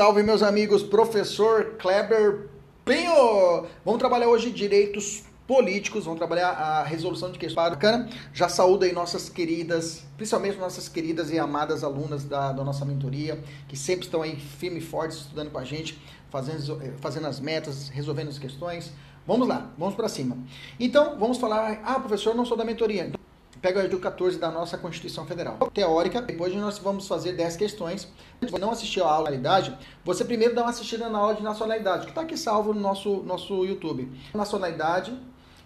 Salve, 0.00 0.22
meus 0.22 0.44
amigos, 0.44 0.84
professor 0.84 1.74
Kleber 1.76 2.48
Pinho! 2.84 3.66
Vamos 3.84 3.98
trabalhar 3.98 4.28
hoje 4.28 4.48
direitos 4.52 5.24
políticos, 5.44 6.04
vamos 6.04 6.18
trabalhar 6.18 6.50
a 6.50 6.84
resolução 6.84 7.32
de 7.32 7.38
questões 7.40 7.70
bacana. 7.70 8.08
Já 8.32 8.48
saúdo 8.48 8.84
aí 8.84 8.92
nossas 8.92 9.28
queridas, 9.28 10.04
principalmente 10.16 10.56
nossas 10.56 10.88
queridas 10.88 11.32
e 11.32 11.38
amadas 11.40 11.82
alunas 11.82 12.22
da, 12.22 12.52
da 12.52 12.62
nossa 12.62 12.84
mentoria, 12.84 13.42
que 13.66 13.76
sempre 13.76 14.04
estão 14.04 14.22
aí 14.22 14.36
firme 14.36 14.78
e 14.78 14.80
fortes 14.80 15.18
estudando 15.18 15.50
com 15.50 15.58
a 15.58 15.64
gente, 15.64 16.00
fazendo, 16.30 16.80
fazendo 17.00 17.26
as 17.26 17.40
metas, 17.40 17.88
resolvendo 17.88 18.28
as 18.28 18.38
questões. 18.38 18.92
Vamos 19.26 19.48
lá, 19.48 19.72
vamos 19.76 19.96
para 19.96 20.08
cima. 20.08 20.38
Então, 20.78 21.18
vamos 21.18 21.38
falar. 21.38 21.80
Ah, 21.82 21.98
professor, 21.98 22.36
não 22.36 22.46
sou 22.46 22.56
da 22.56 22.64
mentoria. 22.64 23.08
Então, 23.08 23.27
pega 23.60 23.80
o 23.80 23.82
artigo 23.82 24.00
14 24.00 24.38
da 24.38 24.50
nossa 24.50 24.78
Constituição 24.78 25.26
Federal. 25.26 25.56
Teórica, 25.72 26.22
depois 26.22 26.54
nós 26.54 26.78
vamos 26.78 27.08
fazer 27.08 27.32
10 27.32 27.56
questões. 27.56 28.02
Se 28.40 28.50
você 28.50 28.58
não 28.58 28.70
assistiu 28.70 29.04
a 29.04 29.12
aula 29.12 29.30
de 29.30 29.38
nacionalidade, 29.38 29.78
você 30.04 30.24
primeiro 30.24 30.54
dá 30.54 30.62
uma 30.62 30.70
assistida 30.70 31.08
na 31.08 31.18
aula 31.18 31.34
de 31.34 31.42
nacionalidade, 31.42 32.04
que 32.04 32.10
está 32.10 32.22
aqui 32.22 32.36
salvo 32.36 32.74
no 32.74 32.80
nosso, 32.80 33.22
nosso 33.24 33.64
YouTube. 33.64 34.10
Nacionalidade, 34.34 35.18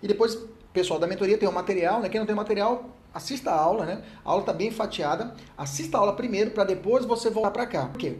e 0.02 0.08
depois, 0.08 0.38
pessoal 0.72 0.98
da 0.98 1.06
mentoria 1.06 1.38
tem 1.38 1.48
o 1.48 1.52
material, 1.52 2.00
né? 2.00 2.08
Quem 2.08 2.18
não 2.18 2.26
tem 2.26 2.34
material, 2.34 2.84
assista 3.12 3.50
a 3.50 3.60
aula, 3.60 3.84
né? 3.84 4.02
A 4.24 4.30
aula 4.30 4.42
está 4.42 4.52
bem 4.52 4.70
fatiada. 4.70 5.34
Assista 5.56 5.96
a 5.96 6.00
aula 6.00 6.14
primeiro, 6.14 6.50
para 6.50 6.64
depois 6.64 7.04
você 7.04 7.30
voltar 7.30 7.50
para 7.50 7.66
cá. 7.66 7.86
Por 7.86 7.98
quê? 7.98 8.18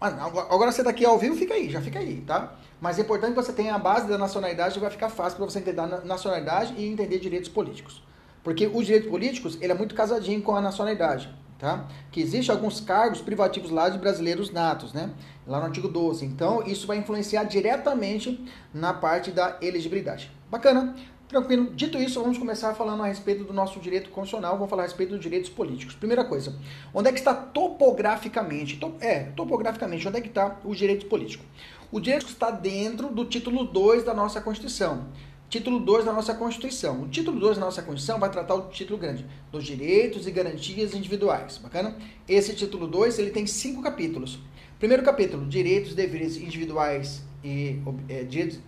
Agora 0.00 0.70
você 0.70 0.82
está 0.82 0.90
aqui 0.90 1.04
ao 1.04 1.18
vivo, 1.18 1.34
fica 1.34 1.54
aí, 1.54 1.70
já 1.70 1.80
fica 1.80 1.98
aí, 1.98 2.20
tá? 2.20 2.54
Mas 2.80 2.98
é 2.98 3.02
importante 3.02 3.30
que 3.30 3.42
você 3.42 3.52
tenha 3.52 3.74
a 3.74 3.78
base 3.78 4.06
da 4.06 4.18
nacionalidade, 4.18 4.78
vai 4.78 4.90
ficar 4.90 5.08
fácil 5.08 5.38
para 5.38 5.46
você 5.46 5.60
entender 5.60 5.80
a 5.80 5.86
nacionalidade 5.86 6.74
e 6.76 6.86
entender 6.86 7.18
direitos 7.18 7.48
políticos. 7.48 8.02
Porque 8.44 8.66
os 8.66 8.84
direitos 8.84 9.10
políticos, 9.10 9.58
ele 9.60 9.72
é 9.72 9.74
muito 9.74 9.94
casadinho 9.94 10.42
com 10.42 10.54
a 10.54 10.60
nacionalidade, 10.60 11.34
tá? 11.58 11.88
Que 12.12 12.20
existe 12.20 12.50
alguns 12.50 12.78
cargos 12.78 13.22
privativos 13.22 13.70
lá 13.70 13.88
de 13.88 13.98
brasileiros 13.98 14.52
natos, 14.52 14.92
né? 14.92 15.10
Lá 15.46 15.58
no 15.58 15.64
artigo 15.64 15.88
12. 15.88 16.26
Então, 16.26 16.62
isso 16.64 16.86
vai 16.86 16.98
influenciar 16.98 17.44
diretamente 17.44 18.44
na 18.72 18.92
parte 18.92 19.30
da 19.30 19.56
elegibilidade. 19.62 20.30
Bacana? 20.50 20.94
Tranquilo. 21.26 21.72
Dito 21.74 21.96
isso, 21.96 22.20
vamos 22.20 22.36
começar 22.36 22.74
falando 22.74 23.02
a 23.02 23.06
respeito 23.06 23.44
do 23.44 23.52
nosso 23.52 23.80
direito 23.80 24.10
constitucional, 24.10 24.54
vamos 24.54 24.68
falar 24.68 24.82
a 24.82 24.86
respeito 24.86 25.10
dos 25.10 25.20
direitos 25.20 25.48
políticos. 25.48 25.94
Primeira 25.94 26.22
coisa, 26.22 26.54
onde 26.92 27.08
é 27.08 27.12
que 27.12 27.18
está 27.18 27.34
topograficamente? 27.34 28.78
é, 29.00 29.20
topograficamente, 29.34 30.06
onde 30.06 30.18
é 30.18 30.20
que 30.20 30.28
está 30.28 30.60
o 30.62 30.74
direito 30.74 31.06
político? 31.06 31.42
O 31.90 31.98
direito 31.98 32.26
está 32.26 32.50
dentro 32.50 33.08
do 33.08 33.24
título 33.24 33.64
2 33.64 34.04
da 34.04 34.12
nossa 34.12 34.40
Constituição. 34.40 35.06
Título 35.54 35.78
2 35.78 36.04
da 36.04 36.12
nossa 36.12 36.34
Constituição. 36.34 37.02
O 37.02 37.06
título 37.06 37.38
2 37.38 37.58
da 37.58 37.66
nossa 37.66 37.80
Constituição 37.80 38.18
vai 38.18 38.28
tratar 38.28 38.56
o 38.56 38.62
título 38.70 38.98
grande, 38.98 39.24
dos 39.52 39.62
direitos 39.62 40.26
e 40.26 40.32
garantias 40.32 40.94
individuais. 40.94 41.58
Bacana? 41.58 41.96
Esse 42.28 42.56
título 42.56 42.88
2, 42.88 43.20
ele 43.20 43.30
tem 43.30 43.46
cinco 43.46 43.80
capítulos. 43.80 44.40
Primeiro 44.80 45.04
capítulo, 45.04 45.46
direitos 45.46 45.92
e 45.92 45.94
deveres 45.94 46.36
individuais 46.38 47.22
e 47.44 47.80
é, 48.08 48.24
direitos, 48.24 48.58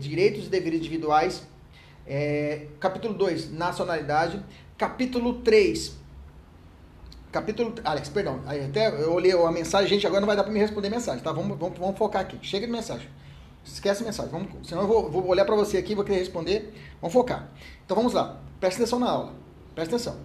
direitos 0.00 0.46
e 0.46 0.48
deveres 0.48 0.80
individuais. 0.80 1.46
É, 2.04 2.66
capítulo 2.80 3.14
2, 3.14 3.52
nacionalidade. 3.52 4.42
Capítulo 4.76 5.34
3, 5.42 5.96
Capítulo. 7.30 7.72
Alex, 7.84 8.08
perdão. 8.08 8.40
Até 8.46 8.88
eu 9.00 9.12
olhei 9.12 9.30
a 9.30 9.52
mensagem, 9.52 9.90
gente, 9.90 10.04
agora 10.04 10.22
não 10.22 10.26
vai 10.26 10.34
dar 10.34 10.42
para 10.42 10.52
me 10.52 10.58
responder 10.58 10.90
mensagem, 10.90 11.22
tá? 11.22 11.30
Vamos, 11.30 11.56
vamos, 11.56 11.78
vamos 11.78 11.96
focar 11.96 12.22
aqui. 12.22 12.36
Chega 12.42 12.66
de 12.66 12.72
mensagem. 12.72 13.06
Esquece 13.66 14.02
a 14.02 14.06
mensagem. 14.06 14.30
Vamos, 14.30 14.68
senão 14.68 14.82
eu 14.82 14.88
vou, 14.88 15.10
vou 15.10 15.26
olhar 15.26 15.44
para 15.44 15.56
você 15.56 15.76
aqui, 15.76 15.94
vou 15.94 16.04
querer 16.04 16.20
responder. 16.20 16.72
Vamos 17.00 17.12
focar. 17.12 17.50
Então 17.84 17.96
vamos 17.96 18.12
lá. 18.12 18.40
Presta 18.60 18.82
atenção 18.82 18.98
na 18.98 19.10
aula. 19.10 19.34
Presta 19.74 19.96
atenção. 19.96 20.16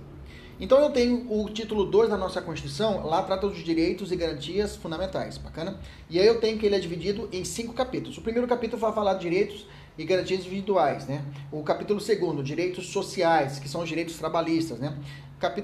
Então 0.59 0.79
eu 0.79 0.91
tenho 0.91 1.25
o 1.27 1.49
título 1.49 1.85
2 1.85 2.11
da 2.11 2.17
nossa 2.17 2.39
Constituição, 2.39 3.03
lá 3.07 3.23
trata 3.23 3.47
dos 3.47 3.63
direitos 3.63 4.11
e 4.11 4.15
garantias 4.15 4.75
fundamentais, 4.75 5.39
bacana? 5.39 5.79
E 6.07 6.19
aí 6.19 6.27
eu 6.27 6.39
tenho 6.39 6.59
que 6.59 6.65
ele 6.67 6.75
é 6.75 6.79
dividido 6.79 7.27
em 7.31 7.43
cinco 7.43 7.73
capítulos. 7.73 8.19
O 8.19 8.21
primeiro 8.21 8.47
capítulo 8.47 8.79
vai 8.79 8.93
falar 8.93 9.15
de 9.15 9.21
direitos 9.21 9.65
e 9.97 10.05
garantias 10.05 10.41
individuais, 10.41 11.07
né? 11.07 11.25
O 11.51 11.63
capítulo 11.63 11.99
segundo, 11.99 12.43
direitos 12.43 12.91
sociais, 12.91 13.57
que 13.57 13.67
são 13.67 13.81
os 13.81 13.89
direitos 13.89 14.17
trabalhistas, 14.17 14.77
né? 14.77 14.95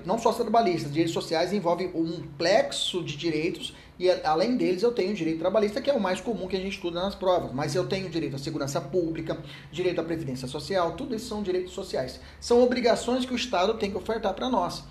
não 0.06 0.18
só 0.18 0.34
trabalhistas, 0.34 0.92
direitos 0.92 1.14
sociais 1.14 1.54
envolve 1.54 1.92
um 1.94 2.24
plexo 2.36 3.04
de 3.04 3.16
direitos 3.16 3.76
e 4.00 4.10
além 4.10 4.56
deles 4.56 4.84
eu 4.84 4.92
tenho 4.92 5.14
direito 5.14 5.40
trabalhista, 5.40 5.82
que 5.82 5.90
é 5.90 5.94
o 5.94 6.00
mais 6.00 6.22
comum 6.22 6.48
que 6.48 6.56
a 6.56 6.60
gente 6.60 6.74
estuda 6.74 7.02
nas 7.02 7.16
provas, 7.16 7.52
mas 7.52 7.76
eu 7.76 7.88
tenho 7.88 8.10
direito 8.10 8.36
à 8.36 8.40
segurança 8.40 8.80
pública, 8.80 9.38
direito 9.72 10.00
à 10.00 10.04
previdência 10.04 10.48
social, 10.48 10.96
tudo 10.96 11.16
isso 11.16 11.28
são 11.28 11.42
direitos 11.42 11.74
sociais. 11.74 12.20
São 12.40 12.64
obrigações 12.64 13.26
que 13.26 13.34
o 13.34 13.36
Estado 13.36 13.74
tem 13.76 13.90
que 13.90 13.98
ofertar 13.98 14.34
para 14.34 14.50
nós. 14.50 14.84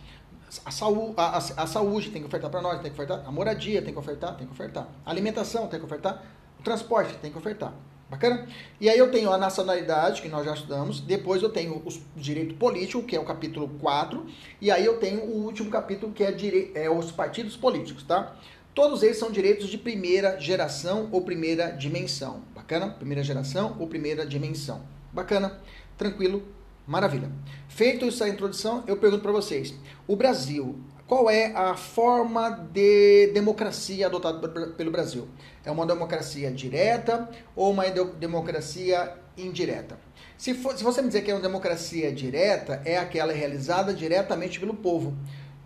A, 0.64 0.70
saúde, 0.70 1.14
a, 1.16 1.36
a, 1.38 1.66
saúde 1.66 2.10
tem 2.10 2.20
que 2.22 2.26
ofertar 2.26 2.50
para 2.50 2.62
nós, 2.62 2.80
tem 2.80 2.90
que 2.90 3.00
ofertar. 3.00 3.26
A 3.26 3.32
moradia 3.32 3.82
tem 3.82 3.92
que 3.92 3.98
ofertar, 3.98 4.36
tem 4.36 4.46
que 4.46 4.52
ofertar. 4.52 4.88
A 5.04 5.10
alimentação 5.10 5.66
tem 5.66 5.78
que 5.78 5.84
ofertar. 5.84 6.24
O 6.58 6.62
transporte 6.62 7.14
tem 7.18 7.30
que 7.30 7.38
ofertar. 7.38 7.74
Bacana? 8.08 8.46
E 8.80 8.88
aí 8.88 8.96
eu 8.96 9.10
tenho 9.10 9.32
a 9.32 9.38
nacionalidade, 9.38 10.22
que 10.22 10.28
nós 10.28 10.44
já 10.44 10.54
estudamos, 10.54 11.00
depois 11.00 11.42
eu 11.42 11.48
tenho 11.48 11.74
o 11.74 11.88
direito 12.14 12.54
político, 12.54 13.02
que 13.02 13.16
é 13.16 13.20
o 13.20 13.24
capítulo 13.24 13.68
4, 13.80 14.24
e 14.60 14.70
aí 14.70 14.84
eu 14.84 14.98
tenho 14.98 15.24
o 15.24 15.44
último 15.44 15.68
capítulo, 15.70 16.12
que 16.12 16.22
é, 16.22 16.30
dire... 16.30 16.70
é 16.76 16.88
os 16.88 17.10
partidos 17.10 17.56
políticos, 17.56 18.04
tá? 18.04 18.36
Todos 18.76 19.03
eles 19.03 19.16
são 19.16 19.31
direitos 19.31 19.70
de 19.70 19.78
primeira 19.78 20.38
geração 20.38 21.09
ou 21.10 21.22
primeira 21.22 21.70
dimensão. 21.70 22.42
Bacana? 22.54 22.91
Primeira 22.91 23.22
geração 23.22 23.75
ou 23.81 23.87
primeira 23.87 24.26
dimensão. 24.26 24.82
Bacana? 25.10 25.59
Tranquilo? 25.97 26.42
Maravilha. 26.86 27.32
Feito 27.70 28.04
essa 28.04 28.28
introdução, 28.28 28.84
eu 28.86 28.98
pergunto 28.98 29.22
para 29.22 29.32
vocês: 29.32 29.75
o 30.06 30.15
Brasil 30.15 30.78
qual 31.06 31.31
é 31.31 31.53
a 31.54 31.76
forma 31.76 32.50
de 32.50 33.28
democracia 33.28 34.06
adotada 34.06 34.66
pelo 34.72 34.91
Brasil? 34.91 35.28
É 35.65 35.70
uma 35.70 35.86
democracia 35.86 36.50
direta 36.50 37.31
ou 37.54 37.70
uma 37.70 37.84
democracia 37.88 39.15
indireta? 39.38 39.97
Se, 40.36 40.53
for, 40.53 40.76
se 40.76 40.82
você 40.82 41.00
me 41.00 41.06
dizer 41.06 41.22
que 41.22 41.31
é 41.31 41.34
uma 41.34 41.41
democracia 41.41 42.10
direta, 42.10 42.82
é 42.84 42.98
aquela 42.98 43.32
realizada 43.32 43.94
diretamente 43.94 44.59
pelo 44.59 44.75
povo. 44.75 45.16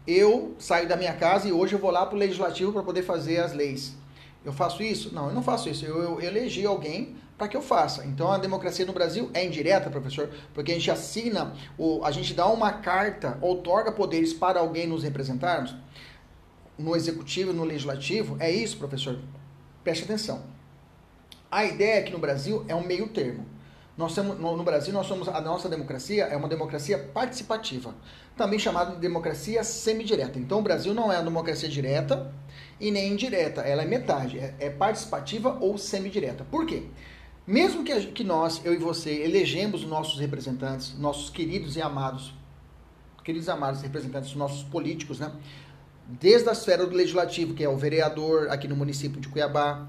Eu 0.06 0.55
saio 0.59 0.88
da 0.88 0.97
minha 0.97 1.15
casa 1.15 1.49
e 1.49 1.53
hoje 1.53 1.75
eu 1.75 1.78
vou 1.78 1.91
lá 1.91 2.06
para 2.06 2.16
o 2.16 2.19
legislativo 2.19 2.72
para 2.72 2.83
poder 2.83 3.03
fazer 3.03 3.38
as 3.38 3.53
leis. 3.53 3.97
Eu 4.44 4.53
faço 4.53 4.83
isso? 4.83 5.15
Não, 5.15 5.28
eu 5.28 5.34
não 5.34 5.43
faço 5.43 5.69
isso. 5.69 5.84
Eu, 5.84 6.03
eu 6.03 6.21
elegi 6.21 6.65
alguém 6.65 7.16
para 7.37 7.49
que 7.49 7.56
eu 7.56 7.62
faça. 7.62 8.05
Então 8.05 8.31
a 8.31 8.38
democracia 8.38 8.84
no 8.84 8.93
Brasil 8.93 9.31
é 9.33 9.44
indireta, 9.44 9.88
professor, 9.88 10.31
porque 10.52 10.73
a 10.73 10.75
gente 10.75 10.91
assina, 10.91 11.55
o, 11.79 12.05
a 12.05 12.11
gente 12.11 12.35
dá 12.35 12.47
uma 12.47 12.73
carta, 12.73 13.38
outorga 13.41 13.93
poderes 13.93 14.32
para 14.32 14.61
alguém 14.61 14.87
nos 14.87 15.02
representarmos 15.02 15.75
no 16.79 16.96
executivo, 16.96 17.53
no 17.53 17.64
legislativo. 17.64 18.37
É 18.38 18.50
isso, 18.50 18.76
professor? 18.79 19.19
Preste 19.85 20.05
atenção. 20.05 20.43
A 21.50 21.64
ideia 21.64 22.00
aqui 22.00 22.12
no 22.12 22.19
Brasil 22.19 22.64
é 22.69 22.75
um 22.75 22.87
meio 22.87 23.08
termo. 23.08 23.46
Nós 24.00 24.14
temos, 24.14 24.38
no, 24.38 24.56
no 24.56 24.64
Brasil, 24.64 24.94
nós 24.94 25.06
somos, 25.06 25.29
a 25.29 25.43
nossa 25.43 25.69
democracia 25.69 26.25
é 26.25 26.35
uma 26.35 26.49
democracia 26.49 26.97
participativa, 26.99 27.94
também 28.35 28.58
chamada 28.58 28.94
de 28.94 28.99
democracia 28.99 29.62
semidireta. 29.62 30.38
Então, 30.38 30.61
o 30.61 30.62
Brasil 30.62 30.94
não 30.94 31.12
é 31.12 31.17
uma 31.17 31.25
democracia 31.25 31.69
direta 31.69 32.32
e 32.81 32.91
nem 32.91 33.12
indireta, 33.12 33.61
ela 33.61 33.82
é 33.82 33.85
metade, 33.85 34.38
é, 34.38 34.55
é 34.58 34.70
participativa 34.70 35.58
ou 35.61 35.76
semidireta. 35.76 36.47
Por 36.50 36.64
quê? 36.64 36.85
Mesmo 37.47 37.85
que, 37.85 38.06
que 38.06 38.25
nós, 38.25 38.62
eu 38.64 38.73
e 38.73 38.79
você, 38.79 39.11
elegemos 39.23 39.85
nossos 39.85 40.19
representantes, 40.19 40.99
nossos 40.99 41.29
queridos 41.29 41.76
e 41.76 41.82
amados, 41.82 42.32
queridos 43.23 43.49
e 43.49 43.50
amados 43.50 43.82
representantes, 43.82 44.35
nossos 44.35 44.62
políticos, 44.62 45.20
né? 45.20 45.31
Desde 46.06 46.49
a 46.49 46.53
esfera 46.53 46.87
do 46.87 46.96
legislativo, 46.96 47.53
que 47.53 47.62
é 47.62 47.69
o 47.69 47.76
vereador 47.76 48.49
aqui 48.49 48.67
no 48.67 48.75
município 48.75 49.20
de 49.20 49.29
Cuiabá, 49.29 49.87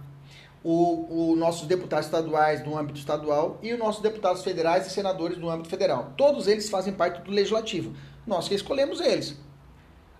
o, 0.63 1.36
nossos 1.36 1.68
deputados 1.68 2.06
estaduais 2.06 2.63
no 2.66 2.78
âmbito 2.78 3.00
estadual 3.00 3.58
e 3.62 3.74
os 3.74 3.80
nossos 3.80 4.02
deputados 4.02 4.44
federais 4.44 4.86
e 4.86 4.90
senadores 4.90 5.38
no 5.38 5.50
âmbito 5.50 5.69
federal. 5.69 6.13
Todos 6.16 6.48
eles 6.48 6.69
fazem 6.69 6.94
parte 6.94 7.22
do 7.22 7.31
legislativo. 7.31 7.94
Nós 8.25 8.48
que 8.48 8.54
escolhemos 8.54 9.02
eles. 9.02 9.36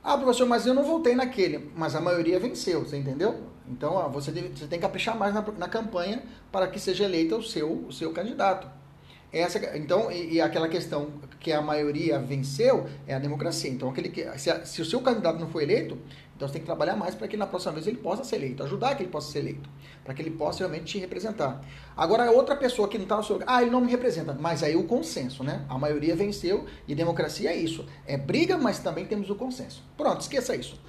Ah, 0.04 0.18
professor, 0.18 0.48
mas 0.48 0.66
eu 0.66 0.74
não 0.74 0.84
votei 0.84 1.16
naquele. 1.16 1.72
Mas 1.76 1.96
a 1.96 2.02
maioria 2.02 2.40
venceu, 2.40 2.84
você 2.84 2.98
entendeu? 2.98 3.44
Então, 3.68 3.94
ó, 3.94 4.10
você, 4.10 4.32
deve, 4.32 4.50
você 4.50 4.66
tem 4.66 4.80
que 4.80 4.86
caprichar 4.86 5.16
mais 5.16 5.34
na, 5.34 5.42
na 5.58 5.68
campanha 5.68 6.24
para 6.52 6.68
que 6.68 6.80
seja 6.80 7.04
eleito 7.04 7.38
o 7.38 7.44
seu, 7.44 7.86
o 7.88 7.94
seu 7.94 8.12
candidato. 8.12 8.68
Essa, 9.34 9.78
então, 9.78 10.12
e, 10.12 10.34
e, 10.34 10.42
aquela 10.42 10.68
questão 10.68 11.10
que 11.40 11.54
a 11.54 11.62
maioria 11.62 12.20
venceu 12.20 12.88
é 13.08 13.14
a 13.14 13.20
democracia. 13.20 13.70
Então, 13.70 13.90
aquele 13.90 14.10
que, 14.10 14.26
se, 14.38 14.66
se 14.66 14.82
o 14.82 14.86
seu 14.86 15.00
candidato 15.00 15.40
não 15.40 15.48
foi 15.48 15.64
eleito, 15.64 15.98
então 16.36 16.48
você 16.48 16.54
tem 16.54 16.62
que 16.62 16.66
trabalhar 16.66 16.96
mais 16.96 17.16
para 17.16 17.28
que 17.28 17.38
na 17.38 17.48
próxima 17.48 17.74
vez 17.74 17.88
ele 17.88 17.98
possa 17.98 18.24
ser 18.24 18.38
eleito, 18.38 18.64
ajudar 18.64 18.96
que 18.96 19.04
ele 19.04 19.12
possa 19.12 19.32
ser 19.32 19.40
eleito, 19.40 19.70
para 20.04 20.14
que 20.14 20.22
ele 20.22 20.32
possa 20.32 20.60
realmente 20.60 20.86
te 20.86 20.98
representar. 20.98 21.64
Agora, 21.96 22.30
outra 22.32 22.56
pessoa 22.56 22.88
que 22.88 22.98
não 22.98 23.04
está 23.04 23.16
no 23.16 23.24
seu 23.24 23.36
lugar, 23.36 23.46
ah, 23.48 23.62
ele 23.62 23.72
não 23.72 23.80
me 23.80 23.90
representa, 23.90 24.34
mas 24.34 24.64
aí 24.64 24.76
o 24.76 24.84
consenso, 24.84 25.44
né? 25.44 25.64
A 25.70 25.78
maioria 25.78 26.16
venceu 26.16 26.66
e 26.88 26.96
democracia 26.96 27.52
é 27.52 27.56
isso. 27.56 27.86
É 28.08 28.18
briga, 28.18 28.58
mas 28.58 28.80
também 28.80 29.06
temos 29.06 29.30
o 29.30 29.36
consenso. 29.36 29.84
Pronto, 29.96 30.22
esqueça 30.22 30.56
isso. 30.56 30.82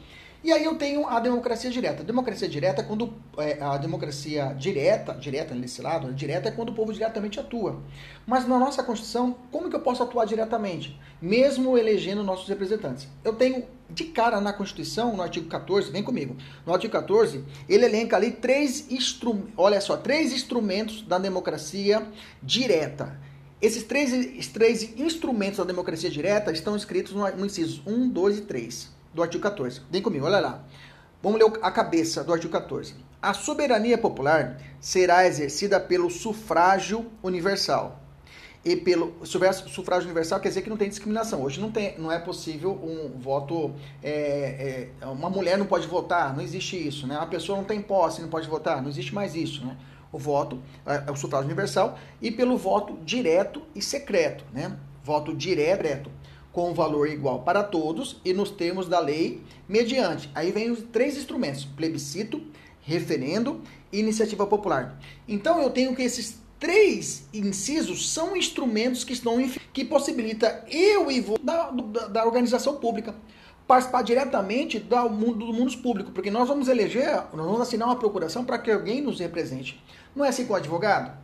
E 0.44 0.50
aí 0.50 0.64
eu 0.64 0.74
tenho 0.74 1.06
a 1.06 1.20
democracia 1.20 1.70
direta. 1.70 2.02
A 2.02 2.04
democracia 2.04 2.48
direta 2.48 2.82
é 2.82 2.84
quando 2.84 3.14
é, 3.38 3.62
a 3.62 3.76
democracia 3.76 4.52
direta, 4.58 5.14
direta 5.14 5.54
nesse 5.54 5.80
lado, 5.80 6.08
né, 6.08 6.12
direta 6.14 6.48
é 6.48 6.52
quando 6.52 6.70
o 6.70 6.74
povo 6.74 6.92
diretamente 6.92 7.38
atua. 7.38 7.80
Mas 8.26 8.44
na 8.48 8.58
nossa 8.58 8.82
Constituição, 8.82 9.36
como 9.52 9.70
que 9.70 9.76
eu 9.76 9.80
posso 9.80 10.02
atuar 10.02 10.24
diretamente, 10.24 10.98
mesmo 11.20 11.78
elegendo 11.78 12.24
nossos 12.24 12.48
representantes? 12.48 13.06
Eu 13.22 13.34
tenho 13.34 13.64
de 13.88 14.04
cara 14.04 14.40
na 14.40 14.52
Constituição, 14.52 15.14
no 15.14 15.22
artigo 15.22 15.46
14, 15.46 15.92
vem 15.92 16.02
comigo. 16.02 16.36
No 16.66 16.72
artigo 16.72 16.92
14, 16.92 17.44
ele 17.68 17.84
elenca 17.84 18.16
ali 18.16 18.32
três 18.32 18.90
instrumentos, 18.90 19.52
olha 19.56 19.80
só, 19.80 19.96
três 19.96 20.32
instrumentos 20.32 21.02
da 21.02 21.18
democracia 21.18 22.04
direta. 22.42 23.16
Esses 23.60 23.84
três, 23.84 24.48
três 24.48 24.98
instrumentos 24.98 25.58
da 25.58 25.64
democracia 25.64 26.10
direta 26.10 26.50
estão 26.50 26.74
escritos 26.74 27.12
no, 27.12 27.46
incisos 27.46 27.80
1, 27.86 28.08
2 28.08 28.38
e 28.38 28.40
3 28.40 28.91
do 29.14 29.22
artigo 29.22 29.42
14. 29.42 29.82
Vem 29.90 30.02
comigo, 30.02 30.26
olha 30.26 30.40
lá. 30.40 30.64
Vamos 31.22 31.38
ler 31.38 31.52
a 31.62 31.70
cabeça 31.70 32.24
do 32.24 32.32
artigo 32.32 32.52
14. 32.52 32.94
A 33.20 33.32
soberania 33.32 33.96
popular 33.96 34.60
será 34.80 35.26
exercida 35.26 35.78
pelo 35.78 36.10
sufrágio 36.10 37.06
universal. 37.22 38.00
E 38.64 38.76
pelo 38.76 39.14
sufrágio 39.24 40.06
universal 40.06 40.38
quer 40.40 40.48
dizer 40.48 40.62
que 40.62 40.70
não 40.70 40.76
tem 40.76 40.88
discriminação. 40.88 41.42
Hoje 41.42 41.60
não, 41.60 41.70
tem, 41.70 41.98
não 41.98 42.10
é 42.10 42.18
possível 42.18 42.72
um 42.72 43.18
voto. 43.20 43.72
É, 44.02 44.88
é, 45.00 45.06
uma 45.06 45.28
mulher 45.28 45.58
não 45.58 45.66
pode 45.66 45.86
votar, 45.86 46.34
não 46.34 46.42
existe 46.42 46.76
isso. 46.76 47.06
Né? 47.06 47.16
A 47.16 47.26
pessoa 47.26 47.58
não 47.58 47.64
tem 47.64 47.80
posse, 47.80 48.20
não 48.20 48.28
pode 48.28 48.48
votar, 48.48 48.80
não 48.80 48.88
existe 48.88 49.14
mais 49.14 49.34
isso. 49.34 49.64
Né? 49.64 49.76
O 50.12 50.18
voto 50.18 50.60
é, 50.86 51.04
é 51.08 51.10
o 51.10 51.16
sufrágio 51.16 51.46
universal 51.46 51.98
e 52.20 52.30
pelo 52.30 52.56
voto 52.56 52.96
direto 53.04 53.62
e 53.74 53.82
secreto. 53.82 54.44
Né? 54.52 54.76
Voto 55.02 55.34
direto 55.34 56.10
com 56.52 56.74
valor 56.74 57.08
igual 57.08 57.40
para 57.40 57.62
todos 57.62 58.20
e 58.24 58.32
nos 58.32 58.50
termos 58.50 58.86
da 58.86 59.00
lei, 59.00 59.42
mediante. 59.68 60.30
Aí 60.34 60.52
vem 60.52 60.70
os 60.70 60.82
três 60.92 61.16
instrumentos: 61.16 61.64
plebiscito, 61.64 62.40
referendo 62.82 63.60
e 63.90 63.98
iniciativa 63.98 64.46
popular. 64.46 64.98
Então 65.26 65.60
eu 65.60 65.70
tenho 65.70 65.96
que 65.96 66.02
esses 66.02 66.38
três 66.60 67.26
incisos 67.34 68.12
são 68.12 68.36
instrumentos 68.36 69.02
que 69.02 69.12
estão 69.12 69.36
que 69.72 69.84
possibilita 69.84 70.64
eu 70.70 71.10
e 71.10 71.20
vou 71.20 71.38
da, 71.38 71.70
da, 71.70 72.06
da 72.06 72.24
organização 72.24 72.76
pública 72.76 73.14
participar 73.66 74.02
diretamente 74.02 74.78
do 74.78 75.08
mundo, 75.08 75.46
do 75.46 75.52
mundo 75.52 75.76
público, 75.78 76.12
porque 76.12 76.30
nós 76.30 76.46
vamos 76.46 76.68
eleger, 76.68 77.24
nós 77.32 77.46
vamos 77.46 77.60
assinar 77.60 77.88
uma 77.88 77.96
procuração 77.96 78.44
para 78.44 78.58
que 78.58 78.70
alguém 78.70 79.00
nos 79.00 79.18
represente. 79.18 79.82
Não 80.14 80.24
é 80.24 80.28
assim 80.28 80.44
com 80.44 80.52
o 80.52 80.56
advogado? 80.56 81.16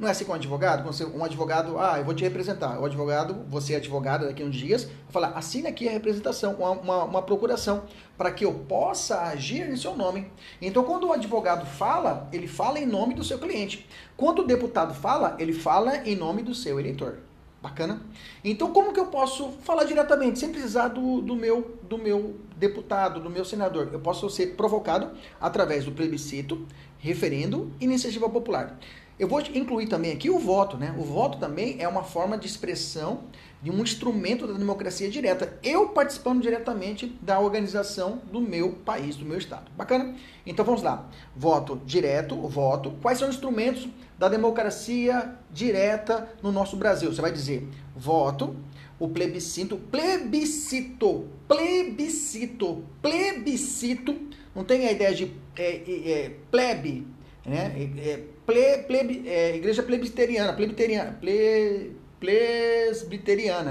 Não 0.00 0.08
é 0.08 0.12
assim 0.12 0.24
com 0.24 0.32
um 0.32 0.34
advogado? 0.34 0.82
Quando 0.82 1.14
um 1.14 1.22
advogado, 1.22 1.78
ah, 1.78 1.98
eu 1.98 2.04
vou 2.06 2.14
te 2.14 2.24
representar. 2.24 2.80
O 2.80 2.86
advogado, 2.86 3.44
você 3.46 3.74
é 3.74 3.76
advogado 3.76 4.24
daqui 4.24 4.42
a 4.42 4.46
uns 4.46 4.56
dias, 4.56 4.84
vai 4.84 4.94
falar, 5.10 5.28
assina 5.36 5.68
aqui 5.68 5.86
a 5.86 5.92
representação, 5.92 6.54
uma, 6.54 6.70
uma, 6.70 7.04
uma 7.04 7.22
procuração, 7.22 7.82
para 8.16 8.30
que 8.30 8.42
eu 8.42 8.54
possa 8.66 9.20
agir 9.24 9.68
em 9.68 9.76
seu 9.76 9.94
nome. 9.94 10.26
Então, 10.62 10.84
quando 10.84 11.06
o 11.06 11.12
advogado 11.12 11.66
fala, 11.66 12.30
ele 12.32 12.48
fala 12.48 12.78
em 12.78 12.86
nome 12.86 13.12
do 13.12 13.22
seu 13.22 13.38
cliente. 13.38 13.86
Quando 14.16 14.38
o 14.38 14.46
deputado 14.46 14.94
fala, 14.94 15.36
ele 15.38 15.52
fala 15.52 15.98
em 16.08 16.16
nome 16.16 16.42
do 16.42 16.54
seu 16.54 16.80
eleitor. 16.80 17.18
Bacana? 17.60 18.00
Então, 18.42 18.72
como 18.72 18.94
que 18.94 19.00
eu 19.00 19.08
posso 19.08 19.50
falar 19.64 19.84
diretamente, 19.84 20.38
sem 20.38 20.48
precisar 20.48 20.88
do, 20.88 21.20
do, 21.20 21.36
meu, 21.36 21.78
do 21.82 21.98
meu 21.98 22.36
deputado, 22.56 23.20
do 23.20 23.28
meu 23.28 23.44
senador? 23.44 23.90
Eu 23.92 24.00
posso 24.00 24.30
ser 24.30 24.56
provocado 24.56 25.10
através 25.38 25.84
do 25.84 25.92
plebiscito, 25.92 26.66
referendo 26.98 27.70
e 27.78 27.84
iniciativa 27.84 28.30
popular. 28.30 28.78
Eu 29.20 29.28
vou 29.28 29.38
incluir 29.54 29.86
também 29.86 30.12
aqui 30.12 30.30
o 30.30 30.38
voto, 30.38 30.78
né? 30.78 30.94
O 30.96 31.02
voto 31.02 31.36
também 31.36 31.76
é 31.78 31.86
uma 31.86 32.02
forma 32.02 32.38
de 32.38 32.46
expressão 32.46 33.24
de 33.62 33.70
um 33.70 33.82
instrumento 33.82 34.46
da 34.46 34.54
democracia 34.54 35.10
direta. 35.10 35.58
Eu 35.62 35.90
participando 35.90 36.40
diretamente 36.40 37.06
da 37.20 37.38
organização 37.38 38.22
do 38.32 38.40
meu 38.40 38.72
país, 38.72 39.16
do 39.16 39.26
meu 39.26 39.36
estado. 39.36 39.70
Bacana? 39.76 40.16
Então 40.46 40.64
vamos 40.64 40.82
lá. 40.82 41.06
Voto 41.36 41.78
direto, 41.84 42.34
voto. 42.48 42.92
Quais 43.02 43.18
são 43.18 43.28
os 43.28 43.34
instrumentos 43.34 43.86
da 44.18 44.26
democracia 44.26 45.36
direta 45.50 46.32
no 46.42 46.50
nosso 46.50 46.78
Brasil? 46.78 47.12
Você 47.12 47.20
vai 47.20 47.30
dizer 47.30 47.68
voto, 47.94 48.56
o 48.98 49.06
plebiscito, 49.06 49.76
plebiscito, 49.76 51.28
plebiscito, 51.46 52.84
plebiscito. 53.02 54.16
Não 54.54 54.64
tem 54.64 54.86
a 54.86 54.92
ideia 54.92 55.14
de 55.14 55.30
é, 55.58 56.10
é, 56.10 56.32
plebe, 56.50 57.06
né? 57.44 57.74
É, 57.76 58.10
é 58.12 58.24
ple, 58.50 58.78
ple, 58.78 59.28
é, 59.28 59.54
igreja 59.54 59.82
plebisteriana, 59.82 60.52
plebisteriana, 60.52 61.12
ple, 61.20 61.94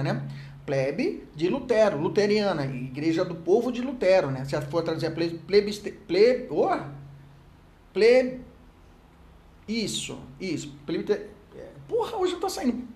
né? 0.04 0.28
Plebe 0.66 1.24
de 1.36 1.50
Lutero, 1.50 2.00
luteriana, 2.00 2.66
igreja 2.66 3.26
do 3.26 3.36
povo 3.36 3.72
de 3.72 3.82
Lutero, 3.82 4.32
né? 4.32 4.46
Se 4.46 4.60
for 4.62 4.84
traduzir 4.84 5.14
ple, 5.14 5.32
plebiste, 5.46 5.92
ple, 5.92 6.48
oh, 6.50 6.70
ple, 7.92 8.40
isso, 9.68 10.20
isso, 10.40 10.74
plebiter, 10.86 11.30
é, 11.58 11.66
porra, 11.88 12.18
hoje 12.18 12.34
não 12.34 12.40
tá 12.40 12.50
saindo, 12.50 12.88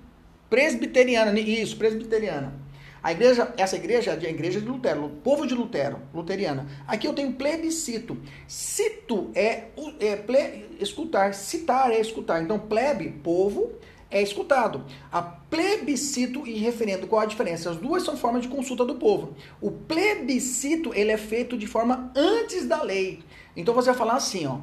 presbiteriana, 0.49 1.37
isso, 1.37 1.75
presbiteriana. 1.77 2.62
A 3.03 3.11
igreja, 3.11 3.53
essa 3.57 3.75
igreja 3.75 4.11
é 4.11 4.25
a 4.25 4.29
igreja 4.29 4.61
de 4.61 4.65
Lutero, 4.65 5.03
o 5.03 5.09
povo 5.09 5.45
de 5.45 5.53
Lutero, 5.53 5.99
luteriana. 6.13 6.65
Aqui 6.87 7.05
eu 7.05 7.13
tenho 7.13 7.33
plebiscito. 7.33 8.17
Cito 8.47 9.29
é, 9.35 9.65
é 9.99 10.15
ple, 10.15 10.77
escutar, 10.79 11.33
citar 11.33 11.91
é 11.91 11.99
escutar. 11.99 12.41
Então, 12.41 12.57
plebe, 12.57 13.09
povo, 13.21 13.73
é 14.09 14.21
escutado. 14.21 14.85
A 15.11 15.21
plebiscito 15.21 16.47
e 16.47 16.57
referendo, 16.57 17.05
qual 17.05 17.21
a 17.21 17.25
diferença? 17.25 17.71
As 17.71 17.75
duas 17.75 18.03
são 18.03 18.15
formas 18.15 18.43
de 18.43 18.47
consulta 18.47 18.85
do 18.85 18.95
povo. 18.95 19.35
O 19.59 19.69
plebiscito, 19.69 20.93
ele 20.93 21.11
é 21.11 21.17
feito 21.17 21.57
de 21.57 21.67
forma 21.67 22.09
antes 22.15 22.65
da 22.65 22.81
lei. 22.81 23.21
Então 23.53 23.73
você 23.73 23.89
vai 23.89 23.97
falar 23.97 24.13
assim, 24.13 24.47
ó, 24.47 24.59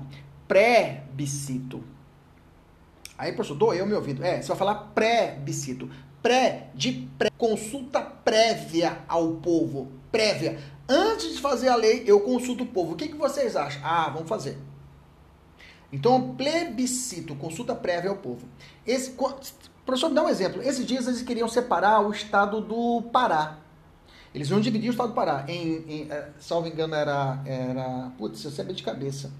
pré-bicito. 0.49 1.85
Aí, 3.18 3.32
professor, 3.32 3.54
dou 3.54 3.75
eu 3.75 3.85
me 3.85 3.92
ouvindo. 3.92 4.25
É, 4.25 4.40
você 4.40 4.49
vai 4.49 4.56
falar 4.56 4.75
pré-bicito 4.94 5.90
pré, 6.23 6.69
de 6.75 7.09
pré, 7.19 7.31
consulta 7.37 8.00
prévia 8.00 8.99
ao 9.09 9.33
povo, 9.35 9.89
prévia. 10.11 10.59
Antes 10.89 11.35
de 11.35 11.41
fazer 11.41 11.69
a 11.69 11.77
lei, 11.77 12.03
eu 12.07 12.21
consulto 12.21 12.65
o 12.65 12.67
povo. 12.67 12.93
O 12.93 12.97
que, 12.97 13.09
que 13.09 13.17
vocês 13.17 13.55
acham? 13.57 13.81
Ah, 13.85 14.11
vamos 14.11 14.29
fazer. 14.29 14.59
Então, 15.93 16.35
plebiscito, 16.35 17.35
consulta 17.35 17.75
prévia 17.75 18.11
ao 18.11 18.17
povo. 18.17 18.47
Esse, 18.87 19.15
professor, 19.85 20.09
me 20.09 20.15
dá 20.15 20.23
um 20.23 20.29
exemplo. 20.29 20.62
Esses 20.62 20.87
dias 20.87 21.07
eles 21.07 21.23
queriam 21.23 21.49
separar 21.49 22.00
o 22.00 22.11
estado 22.11 22.61
do 22.61 23.03
Pará. 23.12 23.59
Eles 24.33 24.49
iam 24.50 24.61
dividir 24.61 24.89
o 24.89 24.93
estado 24.93 25.09
do 25.09 25.15
Pará. 25.15 25.45
Em, 25.49 25.85
em 25.89 26.07
eh, 26.11 26.29
salvo 26.39 26.69
engano, 26.69 26.95
era. 26.95 27.43
era 27.45 28.12
putz, 28.17 28.45
eu 28.45 28.50
sei 28.50 28.65
de 28.67 28.83
cabeça. 28.83 29.33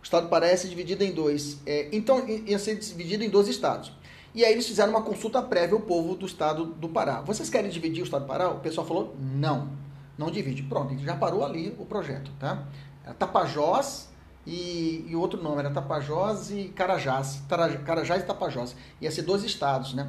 O 0.00 0.02
estado 0.02 0.24
do 0.24 0.28
Pará 0.28 0.48
ia 0.48 0.56
ser 0.56 0.68
dividido 0.68 1.04
em 1.04 1.12
dois. 1.12 1.58
É, 1.64 1.88
então, 1.92 2.28
ia 2.28 2.58
ser 2.58 2.76
dividido 2.76 3.22
em 3.22 3.30
dois 3.30 3.46
estados. 3.46 3.92
E 4.36 4.44
aí 4.44 4.52
eles 4.52 4.68
fizeram 4.68 4.90
uma 4.90 5.00
consulta 5.00 5.40
prévia 5.40 5.74
ao 5.74 5.80
povo 5.80 6.14
do 6.14 6.26
estado 6.26 6.66
do 6.66 6.90
Pará. 6.90 7.22
Vocês 7.22 7.48
querem 7.48 7.70
dividir 7.70 8.02
o 8.02 8.04
estado 8.04 8.20
do 8.20 8.28
Pará? 8.28 8.50
O 8.50 8.60
pessoal 8.60 8.86
falou, 8.86 9.16
não, 9.18 9.70
não 10.18 10.30
divide. 10.30 10.62
Pronto, 10.62 10.94
já 10.98 11.16
parou 11.16 11.42
ali 11.42 11.74
o 11.78 11.86
projeto, 11.86 12.30
tá? 12.38 12.64
Era 13.02 13.14
Tapajós 13.14 14.10
e, 14.46 15.06
e 15.08 15.16
outro 15.16 15.42
nome, 15.42 15.60
era 15.60 15.70
Tapajós 15.70 16.50
e 16.50 16.64
Carajás. 16.64 17.42
Carajás 17.86 18.22
e 18.24 18.26
Tapajós. 18.26 18.76
Ia 19.00 19.10
ser 19.10 19.22
dois 19.22 19.42
estados, 19.42 19.94
né? 19.94 20.06